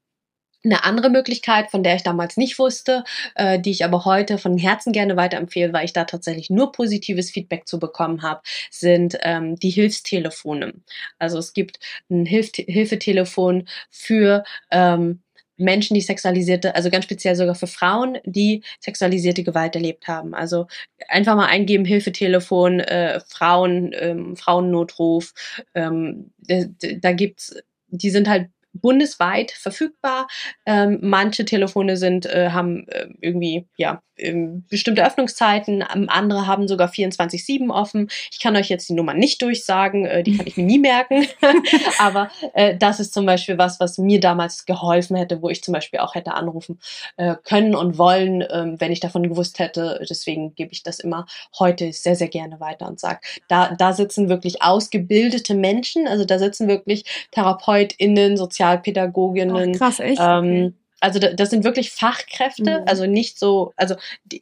eine 0.63 0.83
andere 0.83 1.09
Möglichkeit, 1.09 1.71
von 1.71 1.83
der 1.83 1.95
ich 1.95 2.03
damals 2.03 2.37
nicht 2.37 2.59
wusste, 2.59 3.03
äh, 3.35 3.59
die 3.59 3.71
ich 3.71 3.85
aber 3.85 4.05
heute 4.05 4.37
von 4.37 4.57
Herzen 4.57 4.91
gerne 4.91 5.15
weiterempfehle, 5.15 5.73
weil 5.73 5.85
ich 5.85 5.93
da 5.93 6.03
tatsächlich 6.05 6.49
nur 6.49 6.71
positives 6.71 7.31
Feedback 7.31 7.67
zu 7.67 7.79
bekommen 7.79 8.21
habe, 8.21 8.41
sind 8.71 9.17
ähm, 9.21 9.55
die 9.55 9.69
Hilfstelefone. 9.69 10.73
Also 11.17 11.37
es 11.37 11.53
gibt 11.53 11.79
ein 12.09 12.25
Hilf 12.25 12.49
Hilfetelefon 12.55 13.67
für 13.89 14.43
ähm, 14.71 15.21
Menschen, 15.59 15.93
die 15.93 16.01
sexualisierte, 16.01 16.73
also 16.75 16.89
ganz 16.89 17.03
speziell 17.03 17.35
sogar 17.35 17.53
für 17.55 17.67
Frauen, 17.67 18.17
die 18.25 18.63
sexualisierte 18.79 19.43
Gewalt 19.43 19.75
erlebt 19.75 20.07
haben. 20.07 20.33
Also 20.33 20.67
einfach 21.09 21.35
mal 21.35 21.47
eingeben, 21.47 21.85
Hilfetelefon, 21.85 22.79
äh, 22.79 23.19
Frauen, 23.27 23.91
ähm, 23.93 24.35
Frauennotruf. 24.37 25.33
Ähm, 25.75 26.31
da, 26.37 26.63
da 27.01 27.11
gibt's, 27.11 27.55
die 27.89 28.09
sind 28.09 28.29
halt 28.29 28.49
bundesweit 28.73 29.51
verfügbar. 29.51 30.27
Ähm, 30.65 30.99
manche 31.01 31.45
Telefone 31.45 31.97
sind, 31.97 32.25
äh, 32.25 32.49
haben 32.51 32.87
äh, 32.87 33.07
irgendwie 33.21 33.67
ja 33.77 34.01
ähm, 34.19 34.65
bestimmte 34.69 35.05
Öffnungszeiten, 35.05 35.81
andere 35.81 36.47
haben 36.47 36.67
sogar 36.67 36.89
24-7 36.89 37.69
offen. 37.69 38.09
Ich 38.31 38.39
kann 38.39 38.55
euch 38.55 38.69
jetzt 38.69 38.89
die 38.89 38.93
Nummer 38.93 39.13
nicht 39.13 39.41
durchsagen, 39.41 40.05
äh, 40.05 40.23
die 40.23 40.37
kann 40.37 40.47
ich 40.47 40.57
mir 40.57 40.65
nie 40.65 40.79
merken. 40.79 41.25
Aber 41.99 42.29
äh, 42.53 42.75
das 42.77 42.99
ist 42.99 43.13
zum 43.13 43.25
Beispiel 43.25 43.57
was, 43.57 43.79
was 43.79 43.97
mir 43.97 44.19
damals 44.19 44.65
geholfen 44.65 45.15
hätte, 45.15 45.41
wo 45.41 45.49
ich 45.49 45.63
zum 45.63 45.73
Beispiel 45.73 45.99
auch 45.99 46.15
hätte 46.15 46.33
anrufen 46.33 46.79
äh, 47.17 47.35
können 47.43 47.75
und 47.75 47.97
wollen, 47.97 48.41
äh, 48.41 48.75
wenn 48.77 48.91
ich 48.91 48.99
davon 48.99 49.23
gewusst 49.23 49.59
hätte. 49.59 50.05
Deswegen 50.09 50.55
gebe 50.55 50.71
ich 50.71 50.83
das 50.83 50.99
immer 50.99 51.25
heute 51.57 51.91
sehr, 51.93 52.15
sehr 52.15 52.27
gerne 52.27 52.59
weiter 52.59 52.87
und 52.87 52.99
sage, 52.99 53.19
da, 53.47 53.73
da 53.75 53.93
sitzen 53.93 54.29
wirklich 54.29 54.61
ausgebildete 54.61 55.55
Menschen, 55.55 56.07
also 56.07 56.25
da 56.25 56.39
sitzen 56.39 56.67
wirklich 56.67 57.05
TherapeutInnen, 57.31 58.37
Sozialpädagoginnen. 58.59 59.73
Ach, 59.73 59.77
krass, 59.77 59.99
echt? 59.99 60.21
Ähm. 60.21 60.75
Also 61.01 61.19
das 61.19 61.49
sind 61.49 61.63
wirklich 61.63 61.91
Fachkräfte, 61.91 62.81
mhm. 62.81 62.85
also 62.85 63.05
nicht 63.05 63.39
so, 63.39 63.71
also 63.77 63.95
die, 64.25 64.41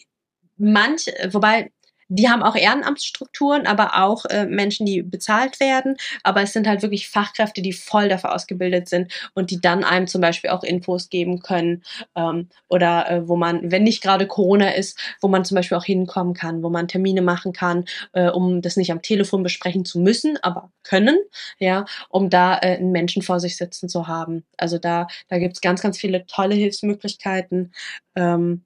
manch, 0.58 1.06
wobei 1.30 1.72
die 2.10 2.30
haben 2.30 2.44
auch 2.44 2.56
Ehrenamtsstrukturen, 2.56 3.68
aber 3.68 4.04
auch 4.04 4.26
äh, 4.26 4.46
Menschen, 4.46 4.86
die 4.86 5.02
bezahlt 5.02 5.60
werden. 5.60 5.98
Aber 6.24 6.42
es 6.42 6.54
sind 6.54 6.68
halt 6.68 6.82
wirklich 6.82 7.10
Fachkräfte, 7.10 7.62
die 7.62 7.74
voll 7.74 8.10
dafür 8.10 8.34
ausgebildet 8.34 8.88
sind 8.90 9.12
und 9.34 9.52
die 9.52 9.60
dann 9.62 9.84
einem 9.84 10.08
zum 10.08 10.22
Beispiel 10.22 10.50
auch 10.50 10.64
Infos 10.64 11.10
geben 11.10 11.42
können. 11.42 11.84
Ähm, 12.16 12.50
oder 12.70 13.10
äh, 13.10 13.28
wo 13.28 13.36
man, 13.36 13.72
wenn 13.72 13.84
nicht 13.84 14.02
gerade 14.02 14.28
Corona 14.28 14.70
ist, 14.70 14.98
wo 15.22 15.28
man 15.28 15.46
zum 15.46 15.56
Beispiel 15.56 15.78
auch 15.78 15.84
hinkommen 15.86 16.34
kann, 16.34 16.64
wo 16.64 16.70
man 16.70 16.88
Termine 16.88 17.22
machen 17.22 17.54
kann, 17.54 17.86
äh, 18.14 18.30
um 18.30 18.62
das 18.62 18.78
nicht 18.78 18.92
am 18.92 19.02
Telefon 19.02 19.44
besprechen 19.44 19.86
zu 19.86 20.00
müssen, 20.00 20.38
aber 20.42 20.72
können, 20.84 21.18
ja, 21.60 21.86
um 22.10 22.30
da 22.30 22.56
äh, 22.56 22.78
einen 22.78 22.92
Menschen 22.92 23.22
vor 23.22 23.40
sich 23.40 23.58
sitzen 23.58 23.90
zu 23.90 24.08
haben. 24.08 24.46
Also 24.58 24.78
da, 24.78 25.08
da 25.28 25.40
gibt's 25.40 25.62
ganz, 25.62 25.82
ganz 25.82 25.98
viele 25.98 26.26
tolle 26.26 26.56
Hilfsmöglichkeiten. 26.56 27.74
Ähm, 28.16 28.64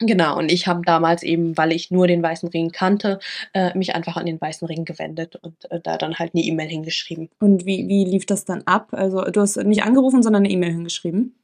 Genau, 0.00 0.38
und 0.38 0.52
ich 0.52 0.68
habe 0.68 0.82
damals 0.84 1.24
eben, 1.24 1.56
weil 1.56 1.72
ich 1.72 1.90
nur 1.90 2.06
den 2.06 2.22
Weißen 2.22 2.48
Ring 2.50 2.70
kannte, 2.70 3.18
äh, 3.52 3.76
mich 3.76 3.96
einfach 3.96 4.16
an 4.16 4.26
den 4.26 4.40
Weißen 4.40 4.66
Ring 4.68 4.84
gewendet 4.84 5.34
und 5.36 5.68
äh, 5.72 5.80
da 5.80 5.96
dann 5.98 6.14
halt 6.20 6.34
eine 6.34 6.44
E-Mail 6.44 6.68
hingeschrieben. 6.68 7.28
Und 7.40 7.66
wie, 7.66 7.88
wie 7.88 8.04
lief 8.04 8.24
das 8.24 8.44
dann 8.44 8.62
ab? 8.62 8.88
Also 8.92 9.22
du 9.24 9.40
hast 9.40 9.56
nicht 9.56 9.82
angerufen, 9.82 10.22
sondern 10.22 10.44
eine 10.44 10.52
E-Mail 10.52 10.70
hingeschrieben? 10.70 11.34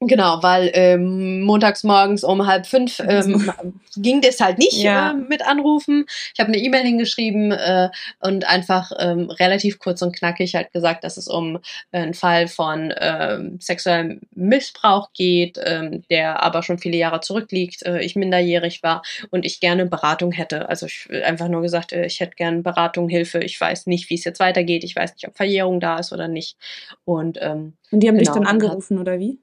Genau, 0.00 0.42
weil 0.42 0.70
ähm, 0.74 1.40
montags 1.40 1.82
morgens 1.82 2.22
um 2.22 2.46
halb 2.46 2.66
fünf 2.66 3.00
ähm, 3.08 3.50
ging 3.96 4.20
das 4.20 4.40
halt 4.40 4.58
nicht 4.58 4.76
ja. 4.76 5.12
äh, 5.12 5.14
mit 5.14 5.46
Anrufen. 5.46 6.04
Ich 6.34 6.40
habe 6.40 6.48
eine 6.48 6.58
E-Mail 6.58 6.82
hingeschrieben 6.82 7.50
äh, 7.52 7.88
und 8.20 8.46
einfach 8.46 8.92
ähm, 8.98 9.30
relativ 9.30 9.78
kurz 9.78 10.02
und 10.02 10.14
knackig 10.14 10.54
halt 10.54 10.70
gesagt, 10.72 11.02
dass 11.02 11.16
es 11.16 11.28
um 11.28 11.56
äh, 11.92 12.00
einen 12.00 12.12
Fall 12.12 12.46
von 12.46 12.92
ähm, 13.00 13.58
sexuellem 13.58 14.20
Missbrauch 14.34 15.14
geht, 15.14 15.58
ähm, 15.64 16.02
der 16.10 16.42
aber 16.42 16.62
schon 16.62 16.78
viele 16.78 16.98
Jahre 16.98 17.22
zurückliegt. 17.22 17.82
Äh, 17.86 18.02
ich 18.02 18.16
minderjährig 18.16 18.82
war 18.82 19.00
und 19.30 19.46
ich 19.46 19.60
gerne 19.60 19.86
Beratung 19.86 20.30
hätte. 20.30 20.68
Also 20.68 20.84
ich 20.84 21.08
einfach 21.24 21.48
nur 21.48 21.62
gesagt, 21.62 21.94
äh, 21.94 22.04
ich 22.04 22.20
hätte 22.20 22.36
gerne 22.36 22.60
Beratung, 22.60 23.08
Hilfe. 23.08 23.38
Ich 23.38 23.58
weiß 23.58 23.86
nicht, 23.86 24.10
wie 24.10 24.14
es 24.14 24.24
jetzt 24.24 24.40
weitergeht. 24.40 24.84
Ich 24.84 24.94
weiß 24.94 25.14
nicht, 25.14 25.26
ob 25.26 25.38
Verjährung 25.38 25.80
da 25.80 25.98
ist 25.98 26.12
oder 26.12 26.28
nicht. 26.28 26.58
Und, 27.06 27.38
ähm, 27.40 27.72
und 27.90 28.00
die 28.00 28.08
haben 28.08 28.18
genau, 28.18 28.30
dich 28.34 28.42
dann 28.42 28.46
angerufen 28.46 28.98
oder 28.98 29.18
wie? 29.18 29.38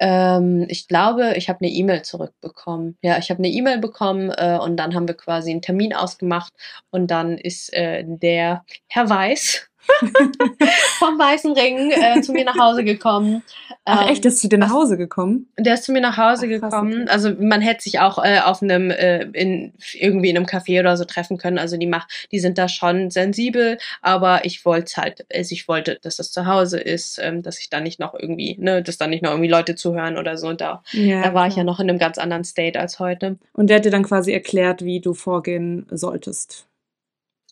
Ähm, 0.00 0.66
ich 0.68 0.88
glaube, 0.88 1.34
ich 1.36 1.48
habe 1.48 1.60
eine 1.60 1.70
E-Mail 1.70 2.02
zurückbekommen. 2.02 2.96
Ja, 3.02 3.18
ich 3.18 3.30
habe 3.30 3.38
eine 3.38 3.48
E-Mail 3.48 3.78
bekommen 3.78 4.30
äh, 4.30 4.58
und 4.60 4.76
dann 4.78 4.94
haben 4.94 5.06
wir 5.06 5.16
quasi 5.16 5.50
einen 5.50 5.62
Termin 5.62 5.94
ausgemacht 5.94 6.52
und 6.90 7.10
dann 7.10 7.38
ist 7.38 7.72
äh, 7.74 8.04
der 8.06 8.64
Herr 8.88 9.10
Weiß 9.10 9.69
vom 10.98 11.18
Weißen 11.18 11.52
Ring 11.52 11.90
äh, 11.90 12.20
zu 12.20 12.32
mir 12.32 12.44
nach 12.44 12.58
Hause 12.58 12.84
gekommen. 12.84 13.42
Ach 13.84 14.08
echt, 14.08 14.24
ist 14.24 14.40
zu 14.40 14.48
dir 14.48 14.58
nach 14.58 14.70
Hause 14.70 14.96
gekommen? 14.96 15.48
Der 15.58 15.74
ist 15.74 15.84
zu 15.84 15.92
mir 15.92 16.00
nach 16.00 16.16
Hause 16.16 16.46
Ach, 16.46 16.48
gekommen. 16.48 17.02
Okay. 17.02 17.10
Also 17.10 17.30
man 17.38 17.60
hätte 17.60 17.82
sich 17.82 17.98
auch 17.98 18.22
äh, 18.22 18.40
auf 18.40 18.62
einem 18.62 18.90
äh, 18.90 19.22
in 19.32 19.72
irgendwie 19.94 20.30
in 20.30 20.36
einem 20.36 20.46
Café 20.46 20.80
oder 20.80 20.96
so 20.96 21.04
treffen 21.04 21.38
können. 21.38 21.58
Also 21.58 21.76
die 21.76 21.86
macht, 21.86 22.28
die 22.30 22.40
sind 22.40 22.58
da 22.58 22.68
schon 22.68 23.10
sensibel, 23.10 23.78
aber 24.02 24.44
ich 24.44 24.64
wollte 24.64 25.00
halt, 25.00 25.26
also 25.34 25.52
ich 25.52 25.66
wollte, 25.66 25.98
dass 26.02 26.16
das 26.16 26.30
zu 26.30 26.46
Hause 26.46 26.78
ist, 26.78 27.18
ähm, 27.22 27.42
dass 27.42 27.58
ich 27.58 27.70
da 27.70 27.80
nicht 27.80 28.00
noch 28.00 28.14
irgendwie, 28.14 28.56
ne, 28.58 28.82
dass 28.82 28.98
da 28.98 29.06
nicht 29.06 29.22
noch 29.22 29.30
irgendwie 29.30 29.50
Leute 29.50 29.74
zuhören 29.74 30.18
oder 30.18 30.36
so. 30.36 30.48
Und 30.48 30.60
da, 30.60 30.82
ja, 30.92 31.22
da 31.22 31.34
war 31.34 31.46
ich 31.48 31.56
ja 31.56 31.64
noch 31.64 31.80
in 31.80 31.88
einem 31.88 31.98
ganz 31.98 32.18
anderen 32.18 32.44
State 32.44 32.78
als 32.78 32.98
heute. 32.98 33.38
Und 33.52 33.68
der 33.68 33.76
hat 33.76 33.84
dir 33.84 33.90
dann 33.90 34.04
quasi 34.04 34.32
erklärt, 34.32 34.84
wie 34.84 35.00
du 35.00 35.14
vorgehen 35.14 35.86
solltest. 35.90 36.69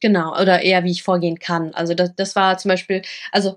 Genau, 0.00 0.38
oder 0.40 0.62
eher 0.62 0.84
wie 0.84 0.90
ich 0.90 1.02
vorgehen 1.02 1.38
kann. 1.38 1.74
Also 1.74 1.94
das, 1.94 2.14
das 2.14 2.36
war 2.36 2.58
zum 2.58 2.70
Beispiel, 2.70 3.02
also 3.32 3.56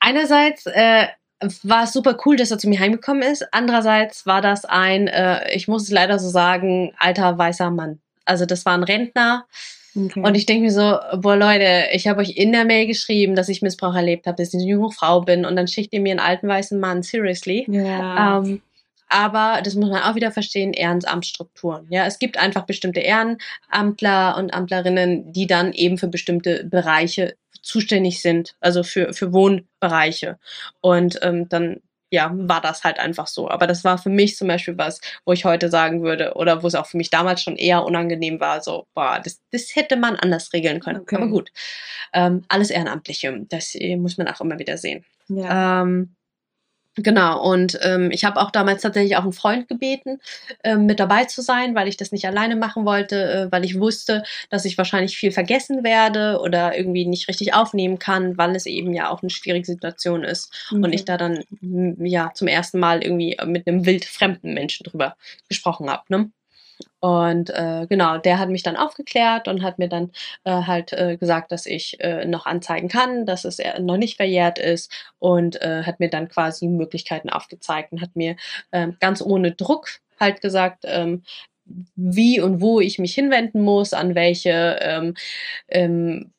einerseits 0.00 0.66
äh, 0.66 1.06
war 1.62 1.84
es 1.84 1.92
super 1.92 2.16
cool, 2.24 2.36
dass 2.36 2.50
er 2.50 2.58
zu 2.58 2.68
mir 2.68 2.80
heimgekommen 2.80 3.22
ist. 3.22 3.46
Andererseits 3.52 4.26
war 4.26 4.40
das 4.40 4.64
ein, 4.64 5.08
äh, 5.08 5.52
ich 5.54 5.68
muss 5.68 5.84
es 5.84 5.90
leider 5.90 6.18
so 6.18 6.28
sagen, 6.28 6.92
alter 6.98 7.36
weißer 7.38 7.70
Mann. 7.70 8.00
Also 8.24 8.46
das 8.46 8.64
war 8.64 8.74
ein 8.74 8.84
Rentner. 8.84 9.46
Okay. 9.94 10.20
Und 10.20 10.34
ich 10.34 10.46
denke 10.46 10.64
mir 10.64 10.72
so, 10.72 10.98
boah 11.20 11.36
Leute, 11.36 11.88
ich 11.92 12.06
habe 12.06 12.20
euch 12.20 12.36
in 12.36 12.52
der 12.52 12.64
Mail 12.64 12.86
geschrieben, 12.86 13.34
dass 13.34 13.48
ich 13.48 13.60
Missbrauch 13.60 13.94
erlebt 13.94 14.26
habe, 14.26 14.36
dass 14.42 14.54
ich 14.54 14.60
eine 14.60 14.70
junge 14.70 14.90
Frau 14.90 15.20
bin 15.20 15.44
und 15.44 15.54
dann 15.54 15.68
schickt 15.68 15.92
ihr 15.92 16.00
mir 16.00 16.12
einen 16.12 16.20
alten 16.20 16.48
weißen 16.48 16.80
Mann, 16.80 17.02
seriously. 17.02 17.66
Ja. 17.68 18.38
Ähm, 18.38 18.62
aber 19.12 19.60
das 19.62 19.74
muss 19.74 19.90
man 19.90 20.02
auch 20.02 20.14
wieder 20.14 20.32
verstehen, 20.32 20.72
Ehrenamtsstrukturen. 20.72 21.86
Ja, 21.90 22.06
es 22.06 22.18
gibt 22.18 22.38
einfach 22.38 22.64
bestimmte 22.64 23.00
Ehrenamtler 23.00 24.36
und 24.38 24.54
Amtlerinnen, 24.54 25.32
die 25.32 25.46
dann 25.46 25.72
eben 25.72 25.98
für 25.98 26.08
bestimmte 26.08 26.64
Bereiche 26.64 27.36
zuständig 27.60 28.22
sind, 28.22 28.56
also 28.60 28.82
für, 28.82 29.12
für 29.12 29.32
Wohnbereiche. 29.32 30.38
Und 30.80 31.18
ähm, 31.22 31.48
dann 31.48 31.80
ja, 32.10 32.30
war 32.34 32.60
das 32.60 32.84
halt 32.84 32.98
einfach 32.98 33.26
so. 33.26 33.50
Aber 33.50 33.66
das 33.66 33.84
war 33.84 33.96
für 33.96 34.10
mich 34.10 34.36
zum 34.36 34.48
Beispiel 34.48 34.76
was, 34.76 35.00
wo 35.24 35.32
ich 35.32 35.46
heute 35.46 35.70
sagen 35.70 36.02
würde, 36.02 36.34
oder 36.34 36.62
wo 36.62 36.66
es 36.66 36.74
auch 36.74 36.86
für 36.86 36.98
mich 36.98 37.08
damals 37.08 37.42
schon 37.42 37.56
eher 37.56 37.84
unangenehm 37.84 38.38
war, 38.38 38.62
so, 38.62 38.86
boah, 38.94 39.20
das, 39.22 39.40
das 39.50 39.74
hätte 39.74 39.96
man 39.96 40.16
anders 40.16 40.52
regeln 40.52 40.80
können. 40.80 41.00
Okay. 41.00 41.16
Aber 41.16 41.28
gut. 41.28 41.50
Ähm, 42.12 42.44
alles 42.48 42.70
Ehrenamtliche, 42.70 43.46
das 43.48 43.74
muss 43.96 44.18
man 44.18 44.28
auch 44.28 44.42
immer 44.42 44.58
wieder 44.58 44.76
sehen. 44.76 45.04
Ja. 45.28 45.82
Ähm, 45.82 46.14
Genau, 46.96 47.42
und 47.42 47.78
ähm, 47.82 48.10
ich 48.10 48.24
habe 48.24 48.38
auch 48.38 48.50
damals 48.50 48.82
tatsächlich 48.82 49.16
auch 49.16 49.22
einen 49.22 49.32
Freund 49.32 49.66
gebeten, 49.66 50.20
ähm, 50.62 50.84
mit 50.84 51.00
dabei 51.00 51.24
zu 51.24 51.40
sein, 51.40 51.74
weil 51.74 51.88
ich 51.88 51.96
das 51.96 52.12
nicht 52.12 52.26
alleine 52.26 52.54
machen 52.54 52.84
wollte, 52.84 53.32
äh, 53.32 53.52
weil 53.52 53.64
ich 53.64 53.80
wusste, 53.80 54.24
dass 54.50 54.66
ich 54.66 54.76
wahrscheinlich 54.76 55.16
viel 55.16 55.32
vergessen 55.32 55.84
werde 55.84 56.38
oder 56.42 56.76
irgendwie 56.76 57.06
nicht 57.06 57.28
richtig 57.28 57.54
aufnehmen 57.54 57.98
kann, 57.98 58.36
weil 58.36 58.54
es 58.54 58.66
eben 58.66 58.92
ja 58.92 59.08
auch 59.08 59.22
eine 59.22 59.30
schwierige 59.30 59.64
Situation 59.64 60.22
ist 60.22 60.52
okay. 60.70 60.84
und 60.84 60.92
ich 60.92 61.06
da 61.06 61.16
dann 61.16 61.42
ja 61.98 62.30
zum 62.34 62.48
ersten 62.48 62.78
Mal 62.78 63.02
irgendwie 63.02 63.38
mit 63.46 63.66
einem 63.66 63.86
wildfremden 63.86 64.52
Menschen 64.52 64.84
drüber 64.84 65.16
gesprochen 65.48 65.88
habe. 65.88 66.02
Ne? 66.08 66.30
Und 67.02 67.50
äh, 67.50 67.88
genau, 67.88 68.16
der 68.18 68.38
hat 68.38 68.48
mich 68.48 68.62
dann 68.62 68.76
aufgeklärt 68.76 69.48
und 69.48 69.64
hat 69.64 69.76
mir 69.80 69.88
dann 69.88 70.12
äh, 70.44 70.52
halt 70.52 70.92
äh, 70.92 71.16
gesagt, 71.16 71.50
dass 71.50 71.66
ich 71.66 71.98
äh, 71.98 72.24
noch 72.26 72.46
anzeigen 72.46 72.86
kann, 72.88 73.26
dass 73.26 73.44
es 73.44 73.58
noch 73.80 73.96
nicht 73.96 74.16
verjährt 74.16 74.60
ist 74.60 74.92
und 75.18 75.60
äh, 75.62 75.82
hat 75.82 75.98
mir 75.98 76.10
dann 76.10 76.28
quasi 76.28 76.68
Möglichkeiten 76.68 77.28
aufgezeigt 77.28 77.90
und 77.90 78.02
hat 78.02 78.14
mir 78.14 78.36
äh, 78.70 78.86
ganz 79.00 79.20
ohne 79.20 79.50
Druck 79.50 79.88
halt 80.20 80.40
gesagt, 80.40 80.84
ähm, 80.86 81.24
wie 81.96 82.40
und 82.40 82.60
wo 82.60 82.80
ich 82.80 82.98
mich 82.98 83.14
hinwenden 83.14 83.62
muss, 83.62 83.92
an 83.92 84.14
welche, 84.14 84.78
ähm, 84.80 85.14
ähm, 85.68 86.32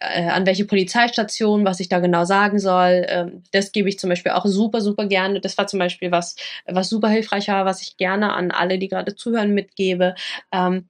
äh, 0.00 0.24
an 0.28 0.46
welche 0.46 0.64
Polizeistation, 0.64 1.64
was 1.64 1.80
ich 1.80 1.88
da 1.88 1.98
genau 2.00 2.24
sagen 2.24 2.58
soll. 2.58 3.06
Ähm, 3.08 3.42
das 3.52 3.72
gebe 3.72 3.88
ich 3.88 3.98
zum 3.98 4.10
Beispiel 4.10 4.32
auch 4.32 4.46
super, 4.46 4.80
super 4.80 5.06
gerne. 5.06 5.40
Das 5.40 5.58
war 5.58 5.66
zum 5.66 5.78
Beispiel 5.78 6.10
was, 6.10 6.36
was 6.66 6.88
super 6.88 7.08
hilfreich 7.08 7.48
war, 7.48 7.64
was 7.64 7.82
ich 7.82 7.96
gerne 7.96 8.32
an 8.34 8.50
alle, 8.50 8.78
die 8.78 8.88
gerade 8.88 9.14
zuhören, 9.14 9.54
mitgebe. 9.54 10.14
Ähm, 10.52 10.88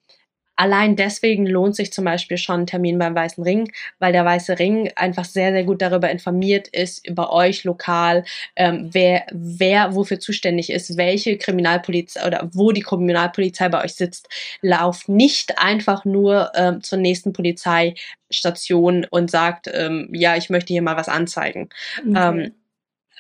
Allein 0.59 0.97
deswegen 0.97 1.47
lohnt 1.47 1.77
sich 1.77 1.93
zum 1.93 2.05
Beispiel 2.05 2.37
schon 2.37 2.63
ein 2.63 2.67
Termin 2.67 2.99
beim 2.99 3.15
Weißen 3.15 3.45
Ring, 3.45 3.71
weil 4.01 4.13
der 4.13 4.25
Weiße 4.25 4.59
Ring 4.59 4.91
einfach 4.97 5.25
sehr, 5.25 5.53
sehr 5.53 5.63
gut 5.63 5.81
darüber 5.81 6.11
informiert 6.11 6.67
ist, 6.67 7.07
über 7.07 7.33
euch 7.33 7.63
lokal, 7.63 8.25
ähm, 8.57 8.91
wer, 8.91 9.25
wer 9.31 9.95
wofür 9.95 10.19
zuständig 10.19 10.71
ist, 10.71 10.97
welche 10.97 11.39
Kriminalpolizei 11.39 12.27
oder 12.27 12.51
wo 12.53 12.73
die 12.73 12.83
Kriminalpolizei 12.83 13.69
bei 13.69 13.85
euch 13.85 13.95
sitzt. 13.95 14.29
Lauft 14.61 15.09
nicht 15.09 15.61
einfach 15.61 16.05
nur 16.05 16.51
ähm, 16.57 16.83
zur 16.83 16.99
nächsten 16.99 17.33
Polizeistation 17.33 19.07
und 19.11 19.31
sagt, 19.31 19.71
ähm, 19.73 20.09
ja, 20.13 20.35
ich 20.35 20.51
möchte 20.51 20.73
hier 20.73 20.83
mal 20.83 20.97
was 20.97 21.09
anzeigen. 21.09 21.69
Okay. 22.01 22.17
Ähm, 22.17 22.53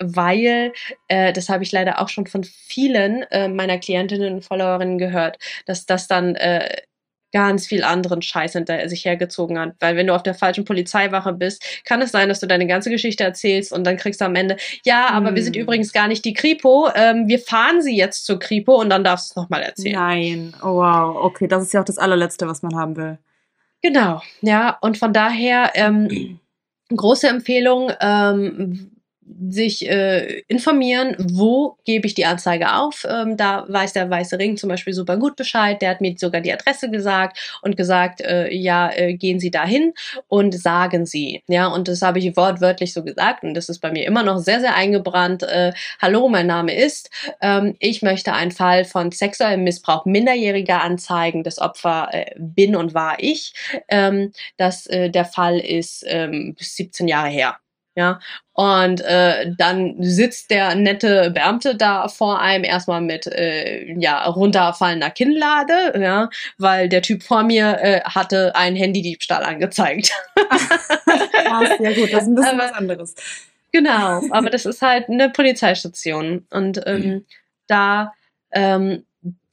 weil, 0.01 0.73
äh, 1.09 1.33
das 1.33 1.49
habe 1.49 1.65
ich 1.65 1.73
leider 1.73 2.01
auch 2.01 2.09
schon 2.09 2.27
von 2.27 2.45
vielen 2.45 3.23
äh, 3.31 3.49
meiner 3.49 3.79
Klientinnen 3.79 4.35
und 4.35 4.45
Followerinnen 4.45 4.99
gehört, 4.99 5.39
dass 5.67 5.87
das 5.87 6.07
dann 6.07 6.37
äh, 6.37 6.69
ganz 7.33 7.67
viel 7.67 7.85
anderen 7.85 8.23
Scheiß 8.23 8.53
hinter 8.53 8.89
sich 8.89 9.05
hergezogen 9.05 9.59
hat. 9.59 9.75
Weil 9.81 9.97
wenn 9.97 10.07
du 10.07 10.15
auf 10.15 10.23
der 10.23 10.35
falschen 10.35 10.65
Polizeiwache 10.65 11.33
bist, 11.33 11.63
kann 11.85 12.01
es 12.01 12.13
sein, 12.13 12.29
dass 12.29 12.41
du 12.41 12.47
deine 12.47 12.67
ganze 12.67 12.91
Geschichte 12.91 13.25
erzählst 13.25 13.73
und 13.73 13.85
dann 13.85 13.97
kriegst 13.97 14.21
du 14.21 14.25
am 14.25 14.35
Ende, 14.35 14.57
ja, 14.85 15.09
aber 15.11 15.29
hm. 15.29 15.35
wir 15.37 15.43
sind 15.43 15.57
hm. 15.57 15.63
übrigens 15.63 15.93
gar 15.93 16.09
nicht 16.09 16.25
die 16.25 16.35
Kripo, 16.35 16.89
ähm, 16.95 17.29
wir 17.29 17.39
fahren 17.39 17.83
sie 17.83 17.97
jetzt 17.97 18.25
zur 18.25 18.39
Kripo 18.39 18.81
und 18.81 18.91
dann 18.91 19.05
darfst 19.05 19.31
du 19.31 19.33
es 19.33 19.37
nochmal 19.37 19.63
erzählen. 19.63 19.95
Nein, 19.95 20.55
oh 20.63 20.77
wow, 20.77 21.17
okay, 21.17 21.47
das 21.47 21.63
ist 21.63 21.73
ja 21.73 21.81
auch 21.81 21.85
das 21.85 21.99
allerletzte, 21.99 22.49
was 22.49 22.63
man 22.63 22.77
haben 22.77 22.97
will. 22.97 23.19
Genau, 23.83 24.23
ja, 24.41 24.77
und 24.81 24.99
von 24.99 25.13
daher 25.13 25.73
ähm, 25.75 26.41
große 26.97 27.29
Empfehlung, 27.29 27.93
ähm, 28.01 28.98
sich 29.51 29.89
äh, 29.89 30.41
informieren, 30.49 31.17
wo 31.19 31.77
gebe 31.85 32.07
ich 32.07 32.15
die 32.15 32.27
Anzeige 32.27 32.75
auf. 32.75 33.07
Ähm, 33.09 33.37
da 33.37 33.65
weiß 33.69 33.93
der 33.93 34.11
Weiße 34.11 34.39
Ring 34.39 34.57
zum 34.57 34.69
Beispiel 34.69 34.93
super 34.93 35.17
gut 35.17 35.37
Bescheid. 35.37 35.81
Der 35.83 35.91
hat 35.91 36.01
mir 36.01 36.15
sogar 36.17 36.41
die 36.41 36.53
Adresse 36.53 36.91
gesagt 36.91 37.39
und 37.63 37.77
gesagt, 37.77 38.21
äh, 38.21 38.53
ja, 38.53 38.91
äh, 38.91 39.15
gehen 39.15 39.41
Sie 39.41 39.51
dahin 39.51 39.95
und 40.29 40.55
sagen 40.55 41.07
Sie. 41.07 41.43
Ja, 41.49 41.67
und 41.69 41.89
das 41.89 42.03
habe 42.03 42.19
ich 42.19 42.37
wortwörtlich 42.37 42.93
so 42.93 43.05
gesagt 43.05 43.43
und 43.45 43.55
das 43.55 43.69
ist 43.69 43.81
bei 43.81 43.91
mir 43.91 44.07
immer 44.07 44.23
noch 44.23 44.39
sehr, 44.39 44.61
sehr 44.61 44.75
eingebrannt. 44.75 45.43
Äh, 45.43 45.73
Hallo, 46.01 46.29
mein 46.29 46.47
Name 46.47 46.75
ist. 46.75 47.11
Ähm, 47.41 47.77
ich 47.81 48.03
möchte 48.03 48.33
einen 48.33 48.51
Fall 48.51 48.85
von 48.85 49.13
sexuellem 49.13 49.65
Missbrauch 49.65 50.05
Minderjähriger 50.05 50.83
anzeigen. 50.83 51.43
Das 51.43 51.59
Opfer 51.59 52.09
äh, 52.13 52.35
bin 52.39 52.77
und 52.77 52.95
war 52.95 53.17
ich. 53.19 53.53
Ähm, 53.89 54.33
dass 54.57 54.87
äh, 54.87 55.11
der 55.11 55.25
Fall 55.25 55.59
ist 55.59 56.05
ähm, 56.07 56.57
17 56.59 57.09
Jahre 57.09 57.29
her. 57.29 57.57
Ja, 57.99 58.21
und 58.53 59.01
äh, 59.01 59.51
dann 59.59 59.97
sitzt 59.99 60.53
der 60.53 60.77
nette 60.77 61.33
Beamte 61.33 61.75
da 61.75 62.07
vor 62.07 62.41
einem 62.41 62.63
erstmal 62.63 63.01
mit 63.01 63.27
äh, 63.27 63.93
ja 63.99 64.25
runterfallender 64.25 65.11
Kinnlade, 65.11 66.01
ja, 66.01 66.31
weil 66.59 66.89
der 66.89 67.03
Typ 67.03 67.25
vor 67.25 67.43
mir 67.43 67.77
äh, 67.81 68.01
hatte 68.03 68.55
einen 68.55 68.77
Handydiebstahl 68.77 69.43
angezeigt. 69.43 70.13
Krass, 70.37 71.71
ja 71.81 71.93
gut, 71.93 72.13
das 72.13 72.23
ist 72.23 72.29
ein 72.29 72.35
bisschen 72.37 72.61
aber, 72.61 72.69
was 72.69 72.73
anderes. 72.73 73.15
Genau, 73.73 74.23
aber 74.31 74.51
das 74.51 74.65
ist 74.65 74.81
halt 74.81 75.09
eine 75.09 75.31
Polizeistation 75.31 76.47
und 76.51 76.81
ähm, 76.87 77.01
mhm. 77.01 77.27
da 77.67 78.13
ähm, 78.53 79.07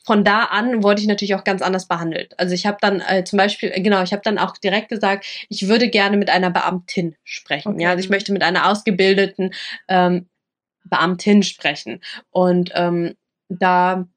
von 0.06 0.24
da 0.24 0.44
an 0.44 0.84
wurde 0.84 1.02
ich 1.02 1.08
natürlich 1.08 1.36
auch 1.36 1.44
ganz 1.44 1.62
anders 1.62 1.88
behandelt. 1.88 2.40
Also 2.40 2.54
ich 2.54 2.66
habe 2.66 2.78
dann 2.80 3.02
äh, 3.02 3.24
zum 3.24 3.38
Beispiel, 3.38 3.72
äh, 3.74 3.82
genau, 3.82 4.04
ich 4.04 4.14
habe 4.14 4.22
dann 4.24 4.38
auch 4.38 4.56
direkt 4.58 4.90
gesagt, 4.90 5.26
ich 5.50 5.68
würde 5.68 5.90
gerne 5.90 6.16
mit 6.16 6.30
einer 6.30 6.52
Beamtin 6.52 7.16
sprechen. 7.24 7.74
Okay. 7.74 7.84
Ja, 7.84 7.90
also 7.90 8.04
ich 8.04 8.10
möchte 8.10 8.32
mit 8.32 8.44
einer 8.44 8.70
ausgebildeten 8.70 9.54
ähm, 9.88 10.28
Beamtin 10.84 11.42
sprechen. 11.42 12.02
Und 12.30 12.72
ähm, 12.76 13.16
da, 13.50 14.08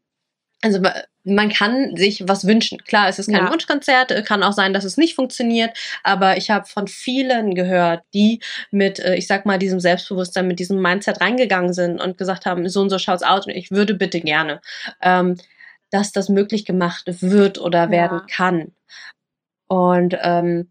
also 0.63 0.81
man 1.25 1.49
kann 1.51 1.97
sich 1.97 2.27
was 2.27 2.47
wünschen. 2.47 2.79
Klar, 2.85 3.09
es 3.09 3.19
ist 3.19 3.31
kein 3.31 3.47
ja. 3.47 3.51
Wunschkonzert, 3.51 4.11
äh, 4.11 4.23
kann 4.23 4.43
auch 4.43 4.53
sein, 4.53 4.75
dass 4.75 4.85
es 4.85 4.99
nicht 4.99 5.15
funktioniert, 5.15 5.77
aber 6.03 6.37
ich 6.37 6.51
habe 6.51 6.67
von 6.67 6.87
vielen 6.87 7.55
gehört, 7.55 8.03
die 8.15 8.41
mit, 8.71 8.99
äh, 8.99 9.15
ich 9.15 9.27
sag 9.27 9.47
mal, 9.47 9.59
diesem 9.59 9.81
Selbstbewusstsein, 9.81 10.47
mit 10.47 10.59
diesem 10.59 10.81
Mindset 10.81 11.21
reingegangen 11.21 11.73
sind 11.73 12.01
und 12.01 12.19
gesagt 12.19 12.47
haben, 12.47 12.69
so 12.69 12.81
und 12.81 12.91
so 12.91 12.99
schaut's 12.99 13.23
aus 13.23 13.47
und 13.47 13.53
ich 13.53 13.71
würde 13.71 13.95
bitte 13.95 14.21
gerne. 14.21 14.61
Ähm, 15.03 15.37
dass 15.91 16.13
das 16.13 16.29
möglich 16.29 16.65
gemacht 16.65 17.05
wird 17.07 17.59
oder 17.59 17.91
werden 17.91 18.19
ja. 18.19 18.27
kann. 18.29 18.73
Und 19.69 20.17
ähm, 20.23 20.71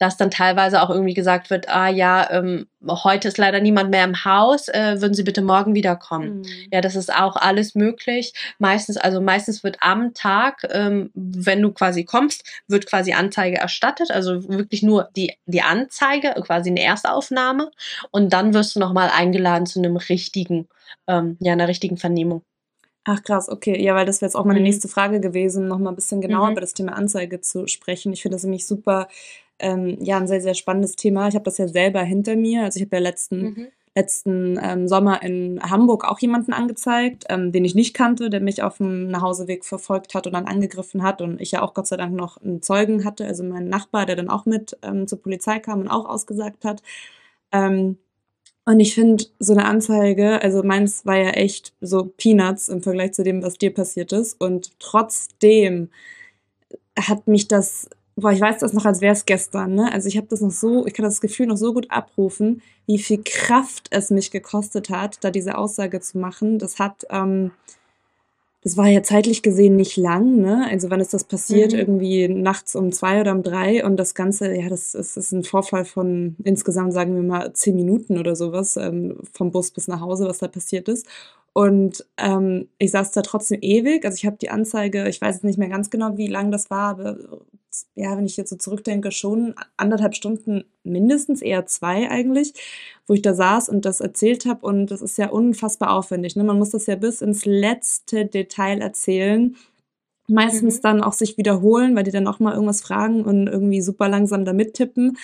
dass 0.00 0.16
dann 0.16 0.30
teilweise 0.30 0.80
auch 0.80 0.88
irgendwie 0.88 1.12
gesagt 1.12 1.50
wird, 1.50 1.68
ah 1.68 1.88
ja, 1.88 2.30
ähm, 2.30 2.66
heute 2.88 3.28
ist 3.28 3.36
leider 3.36 3.60
niemand 3.60 3.90
mehr 3.90 4.04
im 4.04 4.24
Haus, 4.24 4.68
äh, 4.68 4.98
würden 4.98 5.12
Sie 5.12 5.24
bitte 5.24 5.42
morgen 5.42 5.74
wiederkommen. 5.74 6.38
Mhm. 6.38 6.44
Ja, 6.72 6.80
das 6.80 6.96
ist 6.96 7.14
auch 7.14 7.36
alles 7.36 7.74
möglich. 7.74 8.32
Meistens, 8.58 8.96
also 8.96 9.20
meistens 9.20 9.62
wird 9.62 9.76
am 9.80 10.14
Tag, 10.14 10.66
ähm, 10.70 11.10
wenn 11.12 11.60
du 11.60 11.70
quasi 11.72 12.04
kommst, 12.04 12.48
wird 12.66 12.86
quasi 12.86 13.12
Anzeige 13.12 13.58
erstattet, 13.58 14.10
also 14.10 14.48
wirklich 14.48 14.82
nur 14.82 15.10
die, 15.16 15.34
die 15.44 15.60
Anzeige, 15.60 16.32
quasi 16.46 16.70
eine 16.70 16.82
Erstaufnahme 16.82 17.70
und 18.10 18.32
dann 18.32 18.54
wirst 18.54 18.76
du 18.76 18.80
nochmal 18.80 19.10
eingeladen 19.14 19.66
zu 19.66 19.80
einem 19.80 19.98
richtigen, 19.98 20.66
ähm, 21.08 21.36
ja, 21.40 21.52
einer 21.52 21.68
richtigen 21.68 21.98
Vernehmung. 21.98 22.42
Ach 23.04 23.22
krass, 23.22 23.48
okay. 23.48 23.82
Ja, 23.82 23.94
weil 23.94 24.04
das 24.04 24.20
wäre 24.20 24.28
jetzt 24.28 24.36
auch 24.36 24.44
meine 24.44 24.60
mhm. 24.60 24.64
nächste 24.64 24.88
Frage 24.88 25.20
gewesen, 25.20 25.68
noch 25.68 25.78
mal 25.78 25.90
ein 25.90 25.96
bisschen 25.96 26.20
genauer 26.20 26.46
mhm. 26.46 26.52
über 26.52 26.60
das 26.60 26.74
Thema 26.74 26.92
Anzeige 26.92 27.40
zu 27.40 27.66
sprechen. 27.66 28.12
Ich 28.12 28.22
finde 28.22 28.36
das 28.36 28.44
nämlich 28.44 28.66
super, 28.66 29.08
ähm, 29.58 29.96
ja, 30.00 30.18
ein 30.18 30.28
sehr, 30.28 30.40
sehr 30.40 30.54
spannendes 30.54 30.96
Thema. 30.96 31.28
Ich 31.28 31.34
habe 31.34 31.44
das 31.44 31.58
ja 31.58 31.68
selber 31.68 32.02
hinter 32.02 32.36
mir. 32.36 32.64
Also 32.64 32.78
ich 32.78 32.84
habe 32.84 32.96
ja 32.96 33.02
letzten, 33.02 33.42
mhm. 33.42 33.66
letzten 33.94 34.58
ähm, 34.62 34.86
Sommer 34.86 35.22
in 35.22 35.60
Hamburg 35.62 36.04
auch 36.04 36.18
jemanden 36.18 36.52
angezeigt, 36.52 37.24
ähm, 37.30 37.52
den 37.52 37.64
ich 37.64 37.74
nicht 37.74 37.94
kannte, 37.94 38.28
der 38.28 38.40
mich 38.40 38.62
auf 38.62 38.76
dem 38.76 39.08
Nachhauseweg 39.08 39.64
verfolgt 39.64 40.14
hat 40.14 40.26
und 40.26 40.34
dann 40.34 40.46
angegriffen 40.46 41.02
hat. 41.02 41.22
Und 41.22 41.40
ich 41.40 41.52
ja 41.52 41.62
auch 41.62 41.72
Gott 41.72 41.86
sei 41.86 41.96
Dank 41.96 42.14
noch 42.14 42.36
einen 42.42 42.60
Zeugen 42.60 43.04
hatte, 43.06 43.24
also 43.24 43.44
meinen 43.44 43.68
Nachbar, 43.70 44.04
der 44.04 44.16
dann 44.16 44.28
auch 44.28 44.44
mit 44.44 44.76
ähm, 44.82 45.06
zur 45.06 45.22
Polizei 45.22 45.58
kam 45.58 45.80
und 45.80 45.88
auch 45.88 46.06
ausgesagt 46.06 46.66
hat. 46.66 46.82
Ähm, 47.52 47.96
und 48.70 48.78
ich 48.78 48.94
finde, 48.94 49.24
so 49.40 49.52
eine 49.52 49.64
Anzeige, 49.64 50.40
also 50.42 50.62
meins 50.62 51.04
war 51.04 51.16
ja 51.16 51.30
echt 51.30 51.72
so 51.80 52.04
Peanuts 52.04 52.68
im 52.68 52.84
Vergleich 52.84 53.14
zu 53.14 53.24
dem, 53.24 53.42
was 53.42 53.58
dir 53.58 53.74
passiert 53.74 54.12
ist. 54.12 54.40
Und 54.40 54.78
trotzdem 54.78 55.88
hat 56.96 57.26
mich 57.26 57.48
das, 57.48 57.90
boah, 58.14 58.30
ich 58.30 58.40
weiß 58.40 58.58
das 58.58 58.72
noch, 58.72 58.84
als 58.84 59.00
wäre 59.00 59.14
es 59.14 59.26
gestern, 59.26 59.74
ne? 59.74 59.92
Also 59.92 60.06
ich 60.06 60.16
habe 60.16 60.28
das 60.30 60.40
noch 60.40 60.52
so, 60.52 60.86
ich 60.86 60.94
kann 60.94 61.02
das 61.02 61.20
Gefühl 61.20 61.48
noch 61.48 61.56
so 61.56 61.74
gut 61.74 61.90
abrufen, 61.90 62.62
wie 62.86 63.00
viel 63.00 63.20
Kraft 63.24 63.88
es 63.90 64.10
mich 64.10 64.30
gekostet 64.30 64.88
hat, 64.88 65.18
da 65.24 65.32
diese 65.32 65.58
Aussage 65.58 66.00
zu 66.00 66.18
machen. 66.18 66.60
Das 66.60 66.78
hat, 66.78 67.04
ähm, 67.10 67.50
das 68.62 68.76
war 68.76 68.88
ja 68.88 69.02
zeitlich 69.02 69.42
gesehen 69.42 69.76
nicht 69.76 69.96
lang, 69.96 70.36
ne? 70.36 70.66
Also 70.68 70.90
wann 70.90 71.00
ist 71.00 71.14
das 71.14 71.24
passiert? 71.24 71.72
Mhm. 71.72 71.78
Irgendwie 71.78 72.28
nachts 72.28 72.76
um 72.76 72.92
zwei 72.92 73.20
oder 73.20 73.32
um 73.32 73.42
drei 73.42 73.84
und 73.84 73.96
das 73.96 74.14
Ganze, 74.14 74.54
ja, 74.54 74.68
das, 74.68 74.92
das 74.92 75.16
ist 75.16 75.32
ein 75.32 75.44
Vorfall 75.44 75.86
von 75.86 76.36
insgesamt, 76.44 76.92
sagen 76.92 77.14
wir 77.14 77.22
mal, 77.22 77.52
zehn 77.54 77.74
Minuten 77.74 78.18
oder 78.18 78.36
sowas, 78.36 78.76
ähm, 78.76 79.16
vom 79.32 79.50
Bus 79.50 79.70
bis 79.70 79.88
nach 79.88 80.00
Hause, 80.00 80.26
was 80.26 80.38
da 80.38 80.48
passiert 80.48 80.88
ist. 80.88 81.06
Und 81.52 82.06
ähm, 82.18 82.68
ich 82.78 82.90
saß 82.90 83.12
da 83.12 83.22
trotzdem 83.22 83.58
ewig. 83.62 84.04
Also 84.04 84.16
ich 84.16 84.26
habe 84.26 84.36
die 84.36 84.50
Anzeige, 84.50 85.08
ich 85.08 85.20
weiß 85.20 85.36
jetzt 85.36 85.44
nicht 85.44 85.58
mehr 85.58 85.68
ganz 85.68 85.90
genau, 85.90 86.16
wie 86.16 86.28
lang 86.28 86.50
das 86.50 86.70
war, 86.70 86.90
aber 86.90 87.16
ja, 87.94 88.16
wenn 88.16 88.26
ich 88.26 88.36
jetzt 88.36 88.50
so 88.50 88.56
zurückdenke, 88.56 89.12
schon 89.12 89.54
anderthalb 89.76 90.14
Stunden 90.14 90.64
mindestens, 90.82 91.42
eher 91.42 91.66
zwei 91.66 92.10
eigentlich, 92.10 92.54
wo 93.06 93.14
ich 93.14 93.22
da 93.22 93.34
saß 93.34 93.68
und 93.68 93.84
das 93.84 94.00
erzählt 94.00 94.46
habe. 94.46 94.66
Und 94.66 94.86
das 94.86 95.02
ist 95.02 95.18
ja 95.18 95.30
unfassbar 95.30 95.92
aufwendig. 95.92 96.36
Ne? 96.36 96.44
Man 96.44 96.58
muss 96.58 96.70
das 96.70 96.86
ja 96.86 96.96
bis 96.96 97.20
ins 97.22 97.44
letzte 97.44 98.26
Detail 98.26 98.80
erzählen. 98.80 99.56
Meistens 100.28 100.78
mhm. 100.78 100.82
dann 100.82 101.02
auch 101.02 101.12
sich 101.12 101.36
wiederholen, 101.38 101.96
weil 101.96 102.04
die 102.04 102.12
dann 102.12 102.28
auch 102.28 102.38
mal 102.38 102.54
irgendwas 102.54 102.82
fragen 102.82 103.24
und 103.24 103.48
irgendwie 103.48 103.82
super 103.82 104.08
langsam 104.08 104.44
da 104.44 104.52
mittippen. 104.52 105.18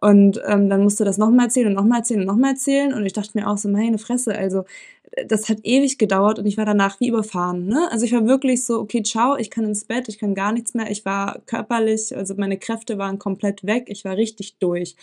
Und 0.00 0.40
ähm, 0.46 0.70
dann 0.70 0.82
musste 0.82 1.04
das 1.04 1.18
nochmal 1.18 1.46
erzählen 1.46 1.68
und 1.68 1.74
nochmal 1.74 1.98
erzählen 1.98 2.20
und 2.20 2.26
nochmal 2.26 2.52
erzählen. 2.52 2.94
Und 2.94 3.04
ich 3.04 3.12
dachte 3.12 3.32
mir 3.34 3.48
auch 3.48 3.58
so, 3.58 3.68
meine 3.68 3.98
Fresse, 3.98 4.36
also 4.36 4.64
das 5.26 5.48
hat 5.48 5.58
ewig 5.64 5.98
gedauert 5.98 6.38
und 6.38 6.46
ich 6.46 6.56
war 6.56 6.64
danach 6.64 7.00
wie 7.00 7.08
überfahren. 7.08 7.66
Ne? 7.66 7.88
Also 7.90 8.04
ich 8.04 8.12
war 8.12 8.26
wirklich 8.26 8.64
so, 8.64 8.78
okay, 8.78 9.02
ciao, 9.02 9.36
ich 9.36 9.50
kann 9.50 9.64
ins 9.64 9.84
Bett, 9.84 10.08
ich 10.08 10.18
kann 10.18 10.34
gar 10.34 10.52
nichts 10.52 10.74
mehr. 10.74 10.90
Ich 10.90 11.04
war 11.04 11.40
körperlich, 11.46 12.16
also 12.16 12.34
meine 12.36 12.58
Kräfte 12.58 12.96
waren 12.96 13.18
komplett 13.18 13.66
weg, 13.66 13.86
ich 13.88 14.04
war 14.04 14.16
richtig 14.16 14.56
durch. 14.58 14.94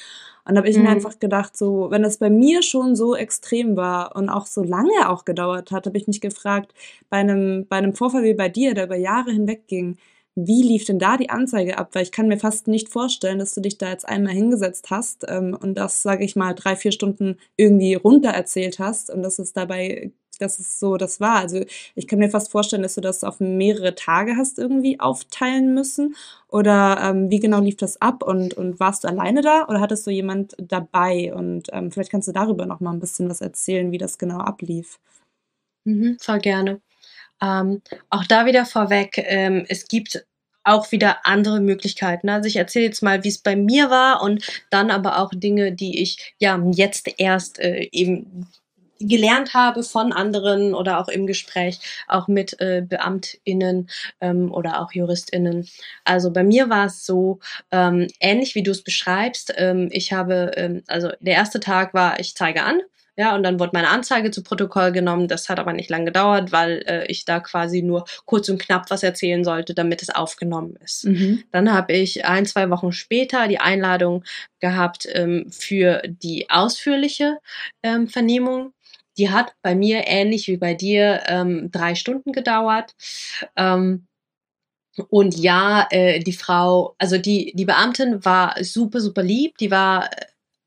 Und 0.45 0.55
da 0.55 0.59
habe 0.59 0.69
ich 0.69 0.77
mhm. 0.77 0.83
mir 0.83 0.89
einfach 0.89 1.19
gedacht, 1.19 1.57
so, 1.57 1.87
wenn 1.91 2.03
das 2.03 2.17
bei 2.17 2.29
mir 2.29 2.61
schon 2.63 2.95
so 2.95 3.15
extrem 3.15 3.75
war 3.75 4.15
und 4.15 4.29
auch 4.29 4.45
so 4.45 4.63
lange 4.63 5.09
auch 5.09 5.25
gedauert 5.25 5.71
hat, 5.71 5.85
habe 5.85 5.97
ich 5.97 6.07
mich 6.07 6.21
gefragt, 6.21 6.73
bei 7.09 7.17
einem, 7.17 7.67
bei 7.67 7.75
einem 7.75 7.93
Vorfall 7.93 8.23
wie 8.23 8.33
bei 8.33 8.47
dir, 8.47 8.73
der 8.73 8.85
über 8.85 8.95
Jahre 8.95 9.31
hinweg 9.31 9.67
ging, 9.67 9.97
wie 10.37 10.61
lief 10.61 10.85
denn 10.85 10.99
da 10.99 11.17
die 11.17 11.31
Anzeige 11.31 11.79
ab? 11.79 11.89
Weil 11.93 12.03
ich 12.03 12.11
kann 12.11 12.27
mir 12.27 12.37
fast 12.37 12.67
nicht 12.67 12.89
vorstellen, 12.89 13.39
dass 13.39 13.55
du 13.55 13.61
dich 13.61 13.79
da 13.79 13.89
jetzt 13.89 14.07
einmal 14.07 14.33
hingesetzt 14.33 14.91
hast 14.91 15.25
ähm, 15.27 15.57
und 15.59 15.73
das, 15.75 16.03
sage 16.03 16.23
ich 16.23 16.35
mal, 16.35 16.53
drei, 16.53 16.75
vier 16.75 16.91
Stunden 16.91 17.37
irgendwie 17.55 17.95
runter 17.95 18.29
erzählt 18.29 18.77
hast 18.77 19.09
und 19.09 19.23
dass 19.23 19.39
es 19.39 19.53
dabei, 19.53 20.11
dass 20.39 20.59
es 20.59 20.79
so 20.79 20.97
das 20.97 21.19
war. 21.19 21.37
Also 21.37 21.65
ich 21.95 22.07
kann 22.07 22.19
mir 22.19 22.29
fast 22.29 22.51
vorstellen, 22.51 22.83
dass 22.83 22.93
du 22.93 23.01
das 23.01 23.23
auf 23.23 23.39
mehrere 23.39 23.95
Tage 23.95 24.37
hast 24.37 24.59
irgendwie 24.59 24.99
aufteilen 24.99 25.73
müssen. 25.73 26.15
Oder 26.49 26.99
ähm, 27.01 27.31
wie 27.31 27.39
genau 27.39 27.59
lief 27.59 27.77
das 27.77 27.99
ab 27.99 28.21
und, 28.21 28.53
und 28.53 28.79
warst 28.79 29.05
du 29.05 29.07
alleine 29.07 29.41
da 29.41 29.65
oder 29.67 29.81
hattest 29.81 30.05
du 30.05 30.11
jemand 30.11 30.55
dabei? 30.59 31.33
Und 31.33 31.69
ähm, 31.71 31.91
vielleicht 31.91 32.11
kannst 32.11 32.27
du 32.27 32.31
darüber 32.31 32.67
noch 32.67 32.79
mal 32.79 32.93
ein 32.93 32.99
bisschen 32.99 33.27
was 33.27 33.41
erzählen, 33.41 33.91
wie 33.91 33.97
das 33.97 34.19
genau 34.19 34.37
ablief. 34.37 34.99
Mhm, 35.85 36.17
voll 36.21 36.39
gerne. 36.39 36.81
Ähm, 37.41 37.81
auch 38.09 38.25
da 38.25 38.45
wieder 38.45 38.65
vorweg, 38.65 39.17
ähm, 39.17 39.65
es 39.69 39.87
gibt 39.87 40.25
auch 40.67 40.91
wieder 40.91 41.25
andere 41.25 41.59
Möglichkeiten. 41.59 42.29
Also 42.29 42.47
ich 42.47 42.57
erzähle 42.57 42.85
jetzt 42.85 43.03
mal, 43.03 43.23
wie 43.23 43.29
es 43.29 43.37
bei 43.37 43.55
mir 43.55 43.89
war 43.89 44.21
und 44.21 44.45
dann 44.69 44.91
aber 44.91 45.19
auch 45.19 45.31
Dinge, 45.33 45.71
die 45.71 46.01
ich 46.01 46.35
ja 46.39 46.61
jetzt 46.71 47.09
erst 47.17 47.59
äh, 47.59 47.87
eben 47.91 48.47
gelernt 48.99 49.53
habe 49.53 49.83
von 49.83 50.11
anderen 50.11 50.73
oder 50.73 50.99
auch 50.99 51.07
im 51.07 51.27
Gespräch 51.27 51.79
auch 52.07 52.27
mit 52.27 52.59
äh, 52.59 52.83
Beamtinnen 52.87 53.89
ähm, 54.21 54.51
oder 54.51 54.81
auch 54.81 54.91
Juristinnen. 54.91 55.67
Also 56.03 56.31
bei 56.31 56.43
mir 56.43 56.69
war 56.69 56.87
es 56.87 57.05
so 57.05 57.39
ähm, 57.71 58.07
ähnlich 58.19 58.55
wie 58.55 58.63
du 58.63 58.71
es 58.71 58.83
beschreibst. 58.83 59.53
Ähm, 59.57 59.89
ich 59.91 60.13
habe 60.13 60.51
ähm, 60.55 60.83
also 60.87 61.11
der 61.19 61.35
erste 61.35 61.59
Tag 61.59 61.93
war 61.93 62.19
ich 62.19 62.35
zeige 62.35 62.63
an 62.63 62.81
ja, 63.19 63.35
und 63.35 63.41
dann 63.41 63.59
wurde 63.59 63.71
meine 63.73 63.89
Anzeige 63.89 64.29
zu 64.29 64.43
Protokoll 64.43 64.91
genommen. 64.91 65.27
Das 65.27 65.49
hat 65.49 65.59
aber 65.59 65.73
nicht 65.73 65.89
lange 65.89 66.05
gedauert, 66.05 66.51
weil 66.51 66.83
äh, 66.85 67.07
ich 67.07 67.25
da 67.25 67.39
quasi 67.39 67.81
nur 67.81 68.05
kurz 68.25 68.47
und 68.47 68.61
knapp 68.61 68.91
was 68.91 69.01
erzählen 69.01 69.43
sollte, 69.43 69.73
damit 69.73 70.03
es 70.03 70.11
aufgenommen 70.11 70.77
ist. 70.83 71.05
Mhm. 71.05 71.43
Dann 71.51 71.73
habe 71.73 71.93
ich 71.93 72.25
ein, 72.25 72.45
zwei 72.45 72.69
Wochen 72.69 72.91
später 72.91 73.47
die 73.47 73.59
Einladung 73.59 74.23
gehabt 74.59 75.07
ähm, 75.11 75.47
für 75.49 76.03
die 76.05 76.51
ausführliche 76.51 77.39
ähm, 77.81 78.07
Vernehmung. 78.07 78.73
Die 79.17 79.31
hat 79.31 79.55
bei 79.63 79.73
mir 79.73 80.03
ähnlich 80.05 80.47
wie 80.47 80.57
bei 80.57 80.75
dir 80.75 81.23
ähm, 81.25 81.71
drei 81.71 81.95
Stunden 81.95 82.33
gedauert. 82.33 82.93
Ähm, 83.55 84.05
und 85.09 85.35
ja, 85.35 85.87
äh, 85.89 86.19
die 86.19 86.33
Frau, 86.33 86.93
also 86.99 87.17
die, 87.17 87.51
die 87.55 87.65
Beamtin 87.65 88.23
war 88.23 88.63
super, 88.63 89.01
super 89.01 89.23
lieb. 89.23 89.57
Die 89.57 89.71
war 89.71 90.07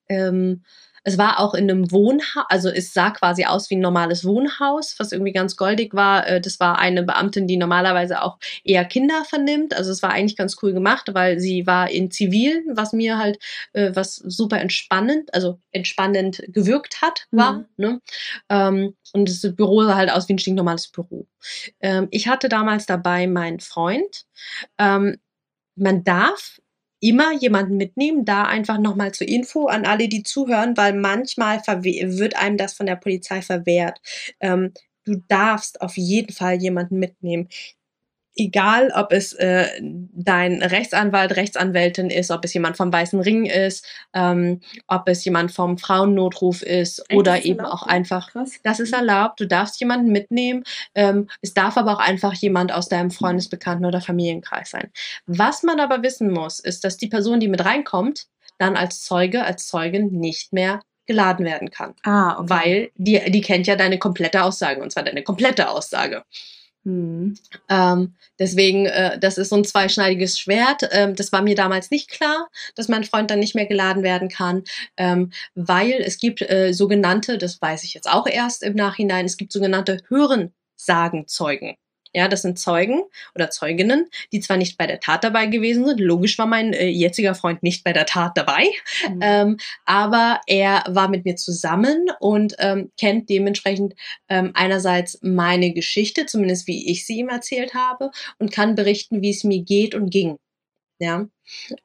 ähm, 0.08 0.64
es 1.04 1.18
war 1.18 1.38
auch 1.40 1.54
in 1.54 1.70
einem 1.70 1.90
Wohnhaus, 1.90 2.44
also 2.48 2.68
es 2.68 2.92
sah 2.92 3.10
quasi 3.10 3.44
aus 3.44 3.70
wie 3.70 3.76
ein 3.76 3.80
normales 3.80 4.24
Wohnhaus, 4.24 4.94
was 4.98 5.12
irgendwie 5.12 5.32
ganz 5.32 5.56
goldig 5.56 5.94
war. 5.94 6.26
Äh, 6.26 6.40
das 6.40 6.60
war 6.60 6.78
eine 6.78 7.02
Beamtin, 7.02 7.46
die 7.46 7.56
normalerweise 7.56 8.22
auch 8.22 8.38
eher 8.64 8.84
Kinder 8.84 9.24
vernimmt. 9.24 9.74
Also 9.74 9.90
es 9.90 10.02
war 10.02 10.10
eigentlich 10.10 10.36
ganz 10.36 10.56
cool 10.62 10.72
gemacht, 10.72 11.10
weil 11.12 11.38
sie 11.38 11.66
war 11.66 11.90
in 11.90 12.10
Zivil, 12.10 12.64
was 12.72 12.92
mir 12.92 13.18
halt 13.18 13.38
äh, 13.72 13.92
was 13.94 14.16
super 14.16 14.60
entspannend, 14.60 15.32
also 15.34 15.58
entspannend 15.72 16.42
gewirkt 16.48 17.02
hat, 17.02 17.26
war. 17.30 17.52
Mhm. 17.52 17.66
Ne? 17.76 18.00
Ähm, 18.48 18.94
und 19.12 19.28
das 19.28 19.54
Büro 19.54 19.84
sah 19.84 19.96
halt 19.96 20.10
aus 20.10 20.28
wie 20.28 20.34
ein 20.34 20.38
stinknormales 20.38 20.88
Büro. 20.88 21.26
Ähm, 21.80 22.08
ich 22.10 22.28
hatte 22.28 22.48
damals 22.48 22.86
dabei 22.86 23.26
meinen 23.26 23.60
Freund. 23.60 24.24
Ähm, 24.78 25.16
man 25.76 26.04
darf 26.04 26.60
immer 27.00 27.32
jemanden 27.34 27.76
mitnehmen, 27.76 28.24
da 28.24 28.44
einfach 28.44 28.78
nochmal 28.78 29.12
zur 29.12 29.28
Info 29.28 29.66
an 29.66 29.86
alle, 29.86 30.08
die 30.08 30.22
zuhören, 30.22 30.76
weil 30.76 30.94
manchmal 30.94 31.58
wird 31.66 32.36
einem 32.36 32.56
das 32.56 32.74
von 32.74 32.86
der 32.86 32.96
Polizei 32.96 33.42
verwehrt. 33.42 34.00
Ähm, 34.40 34.72
du 35.04 35.16
darfst 35.28 35.80
auf 35.80 35.96
jeden 35.96 36.32
Fall 36.32 36.56
jemanden 36.56 36.98
mitnehmen 36.98 37.48
egal 38.40 38.90
ob 38.96 39.12
es 39.12 39.34
äh, 39.34 39.68
dein 39.80 40.62
Rechtsanwalt, 40.62 41.36
Rechtsanwältin 41.36 42.08
ist, 42.08 42.30
ob 42.30 42.44
es 42.44 42.54
jemand 42.54 42.76
vom 42.78 42.90
Weißen 42.92 43.20
Ring 43.20 43.44
ist, 43.44 43.86
ähm, 44.14 44.60
ob 44.86 45.08
es 45.08 45.24
jemand 45.24 45.52
vom 45.52 45.76
Frauennotruf 45.76 46.62
ist 46.62 47.04
Echt, 47.08 47.18
oder 47.18 47.44
eben 47.44 47.58
erlaubt? 47.60 47.74
auch 47.74 47.86
einfach, 47.86 48.30
Krass. 48.32 48.52
das 48.62 48.80
ist 48.80 48.94
erlaubt, 48.94 49.40
du 49.40 49.46
darfst 49.46 49.78
jemanden 49.78 50.10
mitnehmen, 50.10 50.64
ähm, 50.94 51.28
es 51.42 51.52
darf 51.52 51.76
aber 51.76 51.92
auch 51.92 51.98
einfach 52.00 52.32
jemand 52.34 52.72
aus 52.72 52.88
deinem 52.88 53.10
Freundesbekannten 53.10 53.84
oder 53.84 54.00
Familienkreis 54.00 54.70
sein. 54.70 54.90
Was 55.26 55.62
man 55.62 55.78
aber 55.78 56.02
wissen 56.02 56.30
muss, 56.32 56.60
ist, 56.60 56.84
dass 56.84 56.96
die 56.96 57.08
Person, 57.08 57.40
die 57.40 57.48
mit 57.48 57.64
reinkommt, 57.64 58.26
dann 58.56 58.76
als 58.76 59.02
Zeuge, 59.02 59.44
als 59.44 59.66
Zeugin 59.66 60.08
nicht 60.12 60.52
mehr 60.52 60.80
geladen 61.06 61.44
werden 61.44 61.70
kann. 61.70 61.94
Ah, 62.04 62.38
okay. 62.38 62.48
Weil 62.48 62.90
die, 62.94 63.30
die 63.30 63.40
kennt 63.40 63.66
ja 63.66 63.76
deine 63.76 63.98
komplette 63.98 64.44
Aussage, 64.44 64.80
und 64.80 64.92
zwar 64.92 65.02
deine 65.02 65.22
komplette 65.22 65.68
Aussage. 65.68 66.24
Mhm. 66.84 67.36
Ähm, 67.68 68.14
deswegen, 68.38 68.86
äh, 68.86 69.18
das 69.18 69.36
ist 69.38 69.50
so 69.50 69.56
ein 69.56 69.64
zweischneidiges 69.64 70.38
Schwert. 70.38 70.88
Ähm, 70.92 71.14
das 71.14 71.30
war 71.32 71.42
mir 71.42 71.54
damals 71.54 71.90
nicht 71.90 72.10
klar, 72.10 72.48
dass 72.74 72.88
mein 72.88 73.04
Freund 73.04 73.30
dann 73.30 73.38
nicht 73.38 73.54
mehr 73.54 73.66
geladen 73.66 74.02
werden 74.02 74.28
kann, 74.28 74.64
ähm, 74.96 75.32
weil 75.54 75.92
es 76.00 76.18
gibt 76.18 76.40
äh, 76.42 76.72
sogenannte, 76.72 77.36
das 77.38 77.60
weiß 77.60 77.84
ich 77.84 77.94
jetzt 77.94 78.08
auch 78.08 78.26
erst 78.26 78.62
im 78.62 78.74
Nachhinein, 78.74 79.26
es 79.26 79.36
gibt 79.36 79.52
sogenannte 79.52 79.98
Hörensagenzeugen. 80.08 81.76
Ja, 82.12 82.26
das 82.26 82.42
sind 82.42 82.58
Zeugen 82.58 83.02
oder 83.34 83.50
Zeuginnen, 83.50 84.08
die 84.32 84.40
zwar 84.40 84.56
nicht 84.56 84.76
bei 84.76 84.86
der 84.86 84.98
Tat 84.98 85.22
dabei 85.22 85.46
gewesen 85.46 85.86
sind. 85.86 86.00
Logisch 86.00 86.38
war 86.38 86.46
mein 86.46 86.72
äh, 86.72 86.88
jetziger 86.88 87.34
Freund 87.34 87.62
nicht 87.62 87.84
bei 87.84 87.92
der 87.92 88.06
Tat 88.06 88.36
dabei, 88.36 88.66
mhm. 89.08 89.20
ähm, 89.22 89.56
aber 89.84 90.40
er 90.46 90.84
war 90.88 91.08
mit 91.08 91.24
mir 91.24 91.36
zusammen 91.36 92.10
und 92.18 92.56
ähm, 92.58 92.90
kennt 92.98 93.28
dementsprechend 93.28 93.94
ähm, 94.28 94.50
einerseits 94.54 95.18
meine 95.22 95.72
Geschichte, 95.72 96.26
zumindest 96.26 96.66
wie 96.66 96.90
ich 96.90 97.06
sie 97.06 97.18
ihm 97.18 97.28
erzählt 97.28 97.74
habe, 97.74 98.10
und 98.38 98.50
kann 98.50 98.74
berichten, 98.74 99.22
wie 99.22 99.30
es 99.30 99.44
mir 99.44 99.62
geht 99.62 99.94
und 99.94 100.10
ging. 100.10 100.36
Ja. 100.98 101.26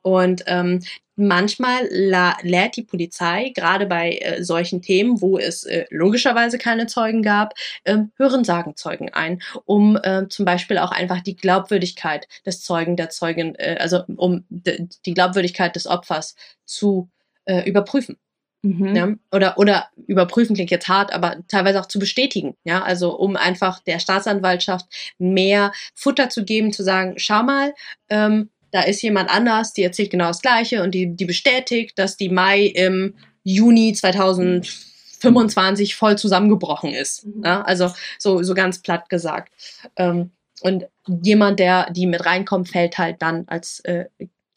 Und 0.02 0.44
ähm, 0.48 0.82
manchmal 1.16 1.88
lehrt 1.90 2.76
die 2.76 2.84
Polizei, 2.84 3.52
gerade 3.56 3.86
bei 3.86 4.18
äh, 4.18 4.44
solchen 4.44 4.82
Themen, 4.82 5.22
wo 5.22 5.38
es 5.38 5.64
äh, 5.64 5.86
logischerweise 5.90 6.58
keine 6.58 6.88
Zeugen 6.88 7.22
gab, 7.22 7.54
ähm, 7.86 8.12
Hörensagenzeugen 8.18 9.14
ein, 9.14 9.42
um 9.66 9.98
äh, 9.98 10.28
zum 10.30 10.46
Beispiel 10.46 10.78
auch 10.78 10.92
einfach 10.92 11.22
die 11.22 11.36
Glaubwürdigkeit 11.36 12.28
des 12.46 12.62
Zeugen, 12.62 12.98
der 12.98 13.10
Zeugin, 13.10 13.56
äh, 13.56 13.78
also 13.80 14.04
um 14.16 14.46
die 14.50 15.14
Glaubwürdigkeit 15.14 15.76
des 15.76 15.88
Opfers 15.88 16.36
zu 16.66 17.10
äh, 17.46 17.68
überprüfen. 17.68 18.18
Mhm. 18.66 18.96
Ja, 18.96 19.14
oder, 19.32 19.60
oder 19.60 19.90
überprüfen 20.08 20.56
klingt 20.56 20.72
jetzt 20.72 20.88
hart, 20.88 21.14
aber 21.14 21.38
teilweise 21.48 21.80
auch 21.80 21.86
zu 21.86 22.00
bestätigen. 22.00 22.56
Ja, 22.64 22.82
also 22.82 23.16
um 23.16 23.36
einfach 23.36 23.80
der 23.82 24.00
Staatsanwaltschaft 24.00 24.88
mehr 25.20 25.72
Futter 25.94 26.30
zu 26.30 26.44
geben, 26.44 26.74
zu 26.74 26.84
sagen, 26.84 27.14
schau 27.18 27.44
mal, 27.44 27.76
ähm, 28.10 28.50
da 28.76 28.82
ist 28.82 29.02
jemand 29.02 29.30
anders, 29.30 29.72
die 29.72 29.84
erzählt 29.84 30.10
genau 30.10 30.28
das 30.28 30.42
Gleiche 30.42 30.84
und 30.84 30.92
die, 30.92 31.16
die 31.16 31.24
bestätigt, 31.24 31.98
dass 31.98 32.18
die 32.18 32.28
Mai 32.28 32.66
im 32.66 33.16
Juni 33.42 33.94
2025 33.94 35.96
voll 35.96 36.18
zusammengebrochen 36.18 36.92
ist. 36.92 37.26
Mhm. 37.26 37.46
Ja, 37.46 37.62
also 37.62 37.94
so, 38.20 38.44
so 38.44 38.54
ganz 38.54 38.82
platt 38.82 39.08
gesagt. 39.08 39.54
Ähm, 39.96 40.32
und 40.60 40.88
jemand, 41.08 41.62
der 41.62 41.90
die 41.90 42.06
mit 42.06 42.26
reinkommt, 42.26 42.68
fällt 42.68 42.98
halt 42.98 43.22
dann 43.22 43.46
als 43.48 43.80
äh, 43.86 44.08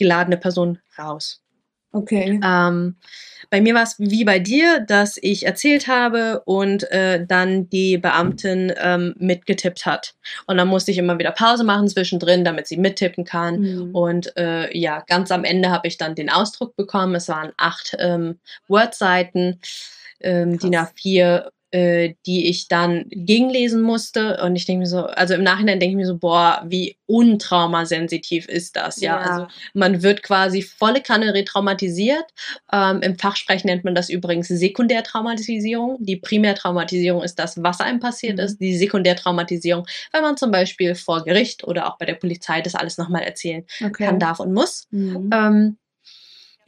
geladene 0.00 0.36
Person 0.36 0.80
raus. 0.98 1.40
Okay. 1.92 2.38
Ähm, 2.44 2.96
bei 3.50 3.60
mir 3.60 3.74
war 3.74 3.82
es 3.82 3.98
wie 3.98 4.24
bei 4.24 4.38
dir, 4.38 4.80
dass 4.80 5.18
ich 5.20 5.46
erzählt 5.46 5.88
habe 5.88 6.42
und 6.44 6.90
äh, 6.90 7.24
dann 7.26 7.70
die 7.70 7.96
Beamtin 7.96 8.72
ähm, 8.76 9.14
mitgetippt 9.18 9.86
hat. 9.86 10.14
Und 10.46 10.58
dann 10.58 10.68
musste 10.68 10.90
ich 10.90 10.98
immer 10.98 11.18
wieder 11.18 11.30
Pause 11.30 11.64
machen 11.64 11.88
zwischendrin, 11.88 12.44
damit 12.44 12.66
sie 12.66 12.76
mittippen 12.76 13.24
kann. 13.24 13.60
Mhm. 13.60 13.94
Und 13.94 14.36
äh, 14.36 14.76
ja, 14.76 15.02
ganz 15.06 15.30
am 15.30 15.44
Ende 15.44 15.70
habe 15.70 15.88
ich 15.88 15.96
dann 15.96 16.14
den 16.14 16.30
Ausdruck 16.30 16.76
bekommen. 16.76 17.14
Es 17.14 17.28
waren 17.28 17.52
acht 17.56 17.96
ähm, 17.98 18.38
Wordseiten, 18.68 19.60
ähm, 20.20 20.58
DIN 20.58 20.74
A4 20.74 21.48
äh, 21.70 22.14
die 22.24 22.48
ich 22.48 22.68
dann 22.68 23.04
gegenlesen 23.10 23.82
musste. 23.82 24.42
Und 24.42 24.56
ich 24.56 24.64
denke 24.64 24.80
mir 24.80 24.86
so, 24.86 25.04
also 25.04 25.34
im 25.34 25.42
Nachhinein 25.42 25.80
denke 25.80 25.92
ich 25.92 25.96
mir 25.96 26.06
so, 26.06 26.16
boah, 26.16 26.62
wie 26.66 26.96
untraumasensitiv 27.06 28.48
ist 28.48 28.76
das, 28.76 29.00
ja. 29.00 29.20
ja. 29.20 29.30
Also 29.30 29.46
man 29.74 30.02
wird 30.02 30.22
quasi 30.22 30.62
volle 30.62 31.02
Kanne 31.02 31.34
retraumatisiert. 31.34 32.24
Ähm, 32.72 33.00
Im 33.02 33.18
Fachsprech 33.18 33.64
nennt 33.64 33.84
man 33.84 33.94
das 33.94 34.08
übrigens 34.08 34.48
Sekundärtraumatisierung. 34.48 35.98
Die 36.00 36.16
Primärtraumatisierung 36.16 37.22
ist 37.22 37.38
das, 37.38 37.62
was 37.62 37.80
einem 37.80 38.00
passiert 38.00 38.38
mhm. 38.38 38.44
ist. 38.44 38.58
Die 38.58 38.76
Sekundärtraumatisierung, 38.76 39.86
wenn 40.12 40.22
man 40.22 40.36
zum 40.36 40.50
Beispiel 40.50 40.94
vor 40.94 41.24
Gericht 41.24 41.64
oder 41.64 41.88
auch 41.88 41.98
bei 41.98 42.06
der 42.06 42.14
Polizei 42.14 42.60
das 42.60 42.74
alles 42.74 42.98
nochmal 42.98 43.22
erzählen 43.22 43.64
okay. 43.84 44.06
kann, 44.06 44.18
darf 44.18 44.40
und 44.40 44.52
muss. 44.52 44.86
Mhm. 44.90 45.30
Ähm, 45.32 45.76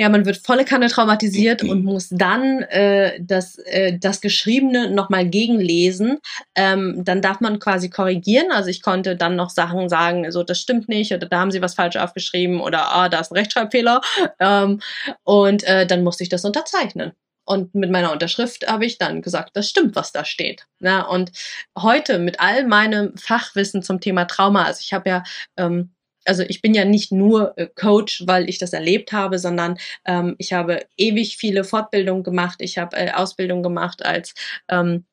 ja, 0.01 0.09
man 0.09 0.25
wird 0.25 0.39
volle 0.39 0.65
Kanne 0.65 0.89
traumatisiert 0.89 1.63
und 1.63 1.85
muss 1.85 2.09
dann 2.09 2.63
äh, 2.63 3.21
das, 3.21 3.59
äh, 3.59 3.99
das 3.99 4.23
Geschriebene 4.23 4.91
nochmal 4.91 5.27
gegenlesen. 5.27 6.21
Ähm, 6.55 7.05
dann 7.05 7.21
darf 7.21 7.41
man 7.41 7.59
quasi 7.59 7.91
korrigieren. 7.91 8.51
Also 8.51 8.71
ich 8.71 8.81
konnte 8.81 9.15
dann 9.15 9.37
noch 9.37 9.51
Sachen 9.51 9.91
sagen, 9.91 10.33
so 10.33 10.43
das 10.43 10.59
stimmt 10.59 10.89
nicht 10.89 11.13
oder 11.13 11.27
da 11.27 11.41
haben 11.41 11.51
sie 11.51 11.61
was 11.61 11.75
falsch 11.75 11.97
aufgeschrieben 11.97 12.63
oder 12.63 12.91
ah, 12.95 13.11
da 13.11 13.21
ist 13.21 13.31
ein 13.31 13.37
Rechtschreibfehler. 13.37 14.01
Ähm, 14.39 14.81
und 15.25 15.65
äh, 15.65 15.87
dann 15.87 16.03
musste 16.03 16.23
ich 16.23 16.31
das 16.31 16.47
unterzeichnen. 16.47 17.13
Und 17.45 17.75
mit 17.75 17.91
meiner 17.91 18.11
Unterschrift 18.11 18.67
habe 18.69 18.87
ich 18.87 18.97
dann 18.97 19.21
gesagt, 19.21 19.51
das 19.53 19.69
stimmt, 19.69 19.97
was 19.97 20.13
da 20.13 20.25
steht. 20.25 20.65
Ja, 20.81 21.03
und 21.03 21.31
heute 21.77 22.19
mit 22.19 22.41
all 22.41 22.67
meinem 22.67 23.15
Fachwissen 23.19 23.83
zum 23.83 24.01
Thema 24.01 24.25
Trauma, 24.25 24.65
also 24.65 24.81
ich 24.83 24.95
habe 24.95 25.11
ja 25.11 25.25
ähm, 25.59 25.91
also 26.25 26.43
ich 26.43 26.63
bin 26.63 26.75
ja 26.75 26.85
nicht 26.85 27.13
nur 27.13 27.57
äh, 27.57 27.67
Coach, 27.75 28.25
weil 28.27 28.49
ich 28.49 28.59
das 28.59 28.73
erlebt 28.73 29.13
habe, 29.13 29.39
sondern 29.39 29.79
ähm, 30.05 30.35
ich 30.39 30.53
habe 30.53 30.87
ewig 30.97 31.37
viele 31.37 31.65
Fortbildungen 31.65 32.23
gemacht. 32.23 32.59
Ich 32.61 32.79
habe 32.79 32.97
äh, 32.97 33.11
Ausbildung 33.13 33.63
gemacht 33.63 34.05
als 34.05 34.35
ähm, 34.69 35.05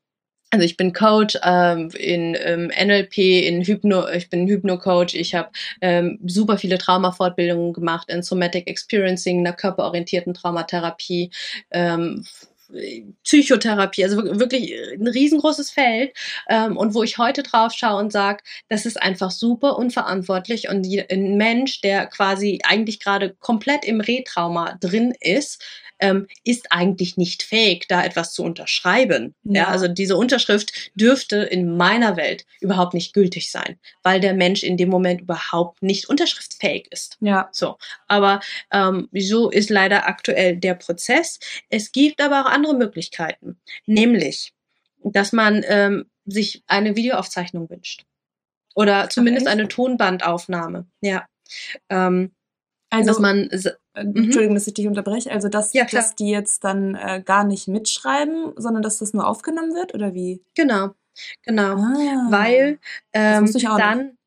also 0.50 0.64
ich 0.64 0.78
bin 0.78 0.94
Coach 0.94 1.38
ähm, 1.44 1.90
in 1.90 2.38
ähm, 2.40 2.68
NLP, 2.68 3.18
in 3.18 3.64
Hypno, 3.64 4.08
ich 4.10 4.30
bin 4.30 4.48
Hypno-Coach, 4.48 5.14
ich 5.14 5.36
habe 5.36 5.50
ähm, 5.82 6.20
super 6.26 6.58
viele 6.58 6.78
Traumafortbildungen 6.78 7.74
gemacht 7.74 8.10
in 8.10 8.24
Somatic 8.24 8.68
Experiencing, 8.68 9.40
einer 9.40 9.54
körperorientierten 9.54 10.34
Traumatherapie, 10.34 11.32
ähm, 11.72 12.24
Psychotherapie, 13.24 14.04
also 14.04 14.18
wirklich 14.40 14.74
ein 14.94 15.08
riesengroßes 15.08 15.72
Feld 15.72 16.14
ähm, 16.50 16.78
und 16.78 16.94
wo 16.94 17.04
ich 17.04 17.18
heute 17.18 17.44
drauf 17.44 17.74
schaue 17.74 18.00
und 18.00 18.12
sage, 18.12 18.44
das 18.70 18.86
ist 18.86 19.02
einfach 19.02 19.32
super 19.32 19.78
unverantwortlich 19.78 20.70
und 20.70 20.86
ein 21.10 21.38
Mensch, 21.38 21.82
der 21.82 22.08
quasi 22.08 22.60
eigentlich 22.64 23.00
gerade 23.00 23.36
komplett 23.40 23.86
im 23.86 24.02
Retrauma 24.02 24.78
drin 24.80 25.14
ist, 25.20 25.64
ähm, 26.00 26.28
ist 26.44 26.72
eigentlich 26.72 27.18
nicht 27.18 27.44
fähig, 27.44 27.88
da 27.88 28.04
etwas 28.04 28.34
zu 28.34 28.44
unterschreiben. 28.44 29.36
Ja. 29.44 29.64
ja. 29.64 29.68
also 29.68 29.88
diese 29.88 30.16
Unterschrift 30.16 30.92
dürfte 30.96 31.38
in 31.38 31.76
meiner 31.78 32.18
Welt 32.18 32.46
überhaupt 32.62 32.94
nicht 32.94 33.14
gültig 33.14 33.52
sein, 33.52 33.80
weil 34.04 34.20
der 34.20 34.34
Mensch 34.34 34.64
in 34.64 34.78
dem 34.78 34.90
Moment 34.90 35.22
überhaupt 35.22 35.82
nicht 35.82 36.10
unterschriftsfähig 36.10 36.88
ist. 36.92 37.18
Ja. 37.20 37.50
So, 37.52 37.78
aber 38.08 38.42
ähm, 38.72 39.10
so 39.14 39.50
ist 39.50 39.70
leider 39.70 40.08
aktuell 40.08 40.58
der 40.58 40.76
Prozess. 40.76 41.40
Es 41.70 41.92
gibt 41.92 42.22
aber 42.22 42.42
auch 42.42 42.50
andere 42.50 42.76
Möglichkeiten, 42.76 43.60
nämlich, 43.86 44.54
dass 45.04 45.32
man 45.32 45.64
ähm, 45.68 46.06
sich 46.26 46.64
eine 46.68 46.96
Videoaufzeichnung 46.96 47.70
wünscht 47.70 48.06
oder 48.76 49.10
zumindest 49.10 49.48
eine 49.48 49.68
Tonbandaufnahme. 49.68 50.86
Ja. 51.02 51.26
Ähm, 51.90 52.32
also, 52.90 53.10
dass 53.10 53.20
man. 53.20 53.50
Äh, 53.50 54.04
mhm. 54.04 54.16
Entschuldigung, 54.16 54.56
dass 54.56 54.68
ich 54.68 54.74
dich 54.74 54.88
unterbreche. 54.88 55.32
Also, 55.32 55.50
dass, 55.50 55.74
ja, 55.74 55.86
dass 55.86 56.16
die 56.16 56.30
jetzt 56.30 56.64
dann 56.64 56.96
äh, 56.96 57.22
gar 57.24 57.44
nicht 57.44 57.68
mitschreiben, 57.68 58.54
sondern 58.56 58.84
dass 58.84 59.00
das 59.00 59.14
nur 59.14 59.28
aufgenommen 59.28 59.74
wird, 59.74 59.94
oder 59.94 60.14
wie? 60.14 60.42
Genau, 60.56 60.92
genau. 61.44 61.76
Ah, 61.76 62.28
Weil 62.30 62.80
ähm, 63.14 63.52
dann. 63.54 63.98
Nicht. 64.00 64.18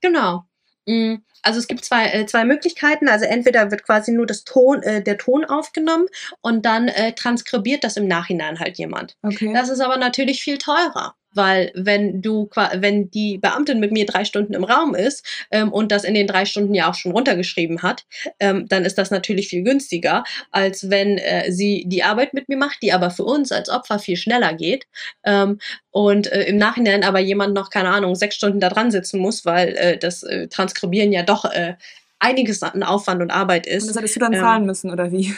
Genau. 0.00 0.44
Mhm. 0.86 1.22
also 1.42 1.58
es 1.58 1.68
gibt 1.68 1.84
zwei, 1.84 2.06
äh, 2.06 2.26
zwei 2.26 2.44
Möglichkeiten. 2.44 3.08
Also 3.08 3.26
entweder 3.26 3.70
wird 3.70 3.84
quasi 3.84 4.12
nur 4.12 4.26
das 4.26 4.44
Ton, 4.44 4.82
äh, 4.82 5.02
der 5.02 5.18
Ton 5.18 5.44
aufgenommen 5.44 6.06
und 6.40 6.64
dann 6.64 6.88
äh, 6.88 7.12
transkribiert 7.12 7.84
das 7.84 7.96
im 7.96 8.08
Nachhinein 8.08 8.58
halt 8.58 8.78
jemand. 8.78 9.16
Okay. 9.22 9.52
Das 9.52 9.68
ist 9.68 9.80
aber 9.80 9.98
natürlich 9.98 10.42
viel 10.42 10.58
teurer. 10.58 11.14
Weil 11.32 11.70
wenn 11.74 12.22
du, 12.22 12.50
wenn 12.74 13.10
die 13.10 13.38
Beamtin 13.38 13.80
mit 13.80 13.92
mir 13.92 14.06
drei 14.06 14.24
Stunden 14.24 14.54
im 14.54 14.64
Raum 14.64 14.94
ist 14.94 15.24
ähm, 15.50 15.72
und 15.72 15.92
das 15.92 16.04
in 16.04 16.14
den 16.14 16.26
drei 16.26 16.44
Stunden 16.44 16.74
ja 16.74 16.90
auch 16.90 16.94
schon 16.94 17.12
runtergeschrieben 17.12 17.82
hat, 17.82 18.04
ähm, 18.38 18.66
dann 18.68 18.84
ist 18.84 18.98
das 18.98 19.10
natürlich 19.10 19.48
viel 19.48 19.62
günstiger, 19.62 20.24
als 20.50 20.90
wenn 20.90 21.18
äh, 21.18 21.52
sie 21.52 21.84
die 21.86 22.02
Arbeit 22.02 22.34
mit 22.34 22.48
mir 22.48 22.56
macht, 22.56 22.82
die 22.82 22.92
aber 22.92 23.10
für 23.10 23.24
uns 23.24 23.52
als 23.52 23.68
Opfer 23.68 23.98
viel 23.98 24.16
schneller 24.16 24.54
geht. 24.54 24.86
Ähm, 25.24 25.58
und 25.90 26.30
äh, 26.32 26.44
im 26.44 26.56
Nachhinein 26.56 27.04
aber 27.04 27.20
jemand 27.20 27.54
noch, 27.54 27.70
keine 27.70 27.90
Ahnung, 27.90 28.14
sechs 28.14 28.36
Stunden 28.36 28.60
da 28.60 28.68
dran 28.68 28.90
sitzen 28.90 29.20
muss, 29.20 29.44
weil 29.44 29.68
äh, 29.76 29.98
das 29.98 30.22
äh, 30.22 30.48
Transkribieren 30.48 31.12
ja 31.12 31.22
doch 31.22 31.44
äh, 31.44 31.74
einiges 32.18 32.62
an 32.62 32.82
Aufwand 32.82 33.22
und 33.22 33.30
Arbeit 33.30 33.66
ist. 33.66 33.82
Und 33.82 33.88
das 33.88 33.96
hättest 33.96 34.16
du 34.16 34.20
dann 34.20 34.34
zahlen 34.34 34.66
müssen, 34.66 34.90
oder 34.90 35.10
wie? 35.10 35.34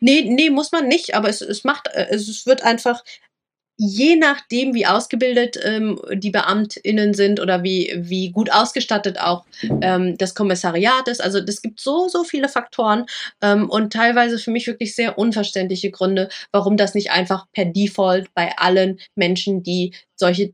Nee, 0.00 0.24
nee, 0.24 0.50
muss 0.50 0.70
man 0.70 0.86
nicht, 0.86 1.14
aber 1.14 1.28
es, 1.28 1.40
es 1.40 1.64
macht, 1.64 1.88
äh, 1.88 2.06
es 2.10 2.46
wird 2.46 2.62
einfach 2.62 3.02
je 3.82 4.16
nachdem, 4.16 4.74
wie 4.74 4.84
ausgebildet 4.84 5.58
ähm, 5.64 5.98
die 6.12 6.28
BeamtInnen 6.28 7.14
sind 7.14 7.40
oder 7.40 7.62
wie, 7.62 7.90
wie 7.96 8.30
gut 8.30 8.52
ausgestattet 8.52 9.18
auch 9.18 9.46
ähm, 9.80 10.18
das 10.18 10.34
Kommissariat 10.34 11.08
ist. 11.08 11.22
Also 11.22 11.38
es 11.38 11.62
gibt 11.62 11.80
so, 11.80 12.06
so 12.08 12.22
viele 12.22 12.50
Faktoren 12.50 13.06
ähm, 13.40 13.70
und 13.70 13.90
teilweise 13.90 14.38
für 14.38 14.50
mich 14.50 14.66
wirklich 14.66 14.94
sehr 14.94 15.16
unverständliche 15.16 15.90
Gründe, 15.90 16.28
warum 16.52 16.76
das 16.76 16.94
nicht 16.94 17.10
einfach 17.10 17.46
per 17.54 17.64
Default 17.64 18.34
bei 18.34 18.52
allen 18.58 19.00
Menschen, 19.14 19.62
die 19.62 19.94
solche 20.14 20.52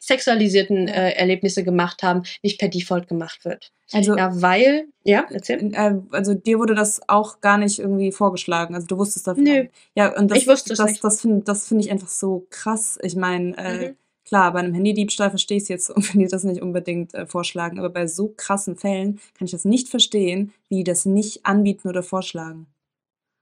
sexualisierten 0.00 0.88
äh, 0.88 1.12
Erlebnisse 1.12 1.62
gemacht 1.62 2.02
haben, 2.02 2.22
nicht 2.42 2.58
per 2.58 2.68
Default 2.68 3.06
gemacht 3.06 3.44
wird. 3.44 3.70
Also 3.92 4.16
ja, 4.16 4.40
weil 4.40 4.86
ja, 5.04 5.26
erzähl. 5.30 5.72
Äh, 5.74 5.98
also 6.10 6.34
dir 6.34 6.58
wurde 6.58 6.74
das 6.74 7.00
auch 7.06 7.40
gar 7.40 7.58
nicht 7.58 7.78
irgendwie 7.78 8.10
vorgeschlagen. 8.10 8.74
Also 8.74 8.86
du 8.86 8.98
wusstest 8.98 9.26
davon. 9.26 9.44
Nö. 9.44 9.66
Ja, 9.94 10.16
und 10.16 10.30
das, 10.30 10.38
ich 10.38 10.48
wusste 10.48 10.70
das, 10.70 10.78
das, 10.78 10.86
nicht. 10.86 11.02
das 11.02 11.22
finde 11.22 11.52
find 11.68 11.84
ich 11.84 11.90
einfach 11.90 12.08
so 12.08 12.46
krass. 12.50 12.98
Ich 13.02 13.14
meine, 13.14 13.56
äh, 13.58 13.88
mhm. 13.88 13.96
klar, 14.24 14.52
bei 14.52 14.60
einem 14.60 14.74
Handydiebstahl 14.74 15.30
verstehe 15.30 15.58
ich 15.58 15.64
es 15.64 15.68
jetzt 15.68 15.90
und 15.90 16.02
finde 16.02 16.24
ich 16.24 16.30
das 16.30 16.44
nicht 16.44 16.62
unbedingt 16.62 17.14
äh, 17.14 17.26
vorschlagen, 17.26 17.78
aber 17.78 17.90
bei 17.90 18.06
so 18.06 18.32
krassen 18.36 18.76
Fällen 18.76 19.20
kann 19.36 19.44
ich 19.44 19.52
das 19.52 19.64
nicht 19.64 19.88
verstehen, 19.88 20.52
wie 20.68 20.76
die 20.76 20.84
das 20.84 21.04
nicht 21.04 21.44
anbieten 21.44 21.88
oder 21.88 22.02
vorschlagen. 22.02 22.66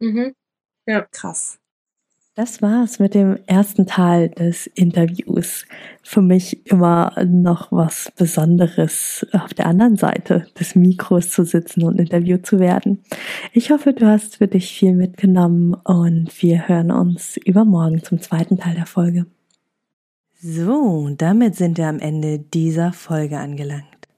Mhm. 0.01 0.35
Ja. 0.87 1.07
Krass. 1.13 1.59
Das 2.39 2.63
war's 2.63 3.01
mit 3.01 3.15
dem 3.15 3.37
ersten 3.47 3.87
Teil 3.87 4.29
des 4.29 4.69
Interviews. 4.69 5.67
Für 6.05 6.23
mich 6.23 6.65
immer 6.69 7.13
noch 7.25 7.73
was 7.73 8.13
Besonderes, 8.17 9.27
auf 9.33 9.55
der 9.55 9.67
anderen 9.67 9.97
Seite 9.97 10.47
des 10.57 10.77
Mikros 10.77 11.33
zu 11.33 11.43
sitzen 11.43 11.83
und 11.83 11.99
interviewt 11.99 12.47
zu 12.47 12.61
werden. 12.61 13.03
Ich 13.53 13.73
hoffe, 13.73 13.93
du 13.93 14.07
hast 14.07 14.37
für 14.37 14.47
dich 14.47 14.71
viel 14.71 14.95
mitgenommen 14.95 15.75
und 15.75 16.31
wir 16.41 16.69
hören 16.69 16.93
uns 16.93 17.39
übermorgen 17.39 18.05
zum 18.05 18.21
zweiten 18.21 18.57
Teil 18.57 18.77
der 18.77 18.87
Folge. 18.87 19.27
So, 20.41 21.13
damit 21.19 21.57
sind 21.57 21.77
wir 21.77 21.89
am 21.89 21.99
Ende 21.99 22.39
dieser 22.39 22.93
Folge 22.93 23.39
angelangt. 23.39 23.98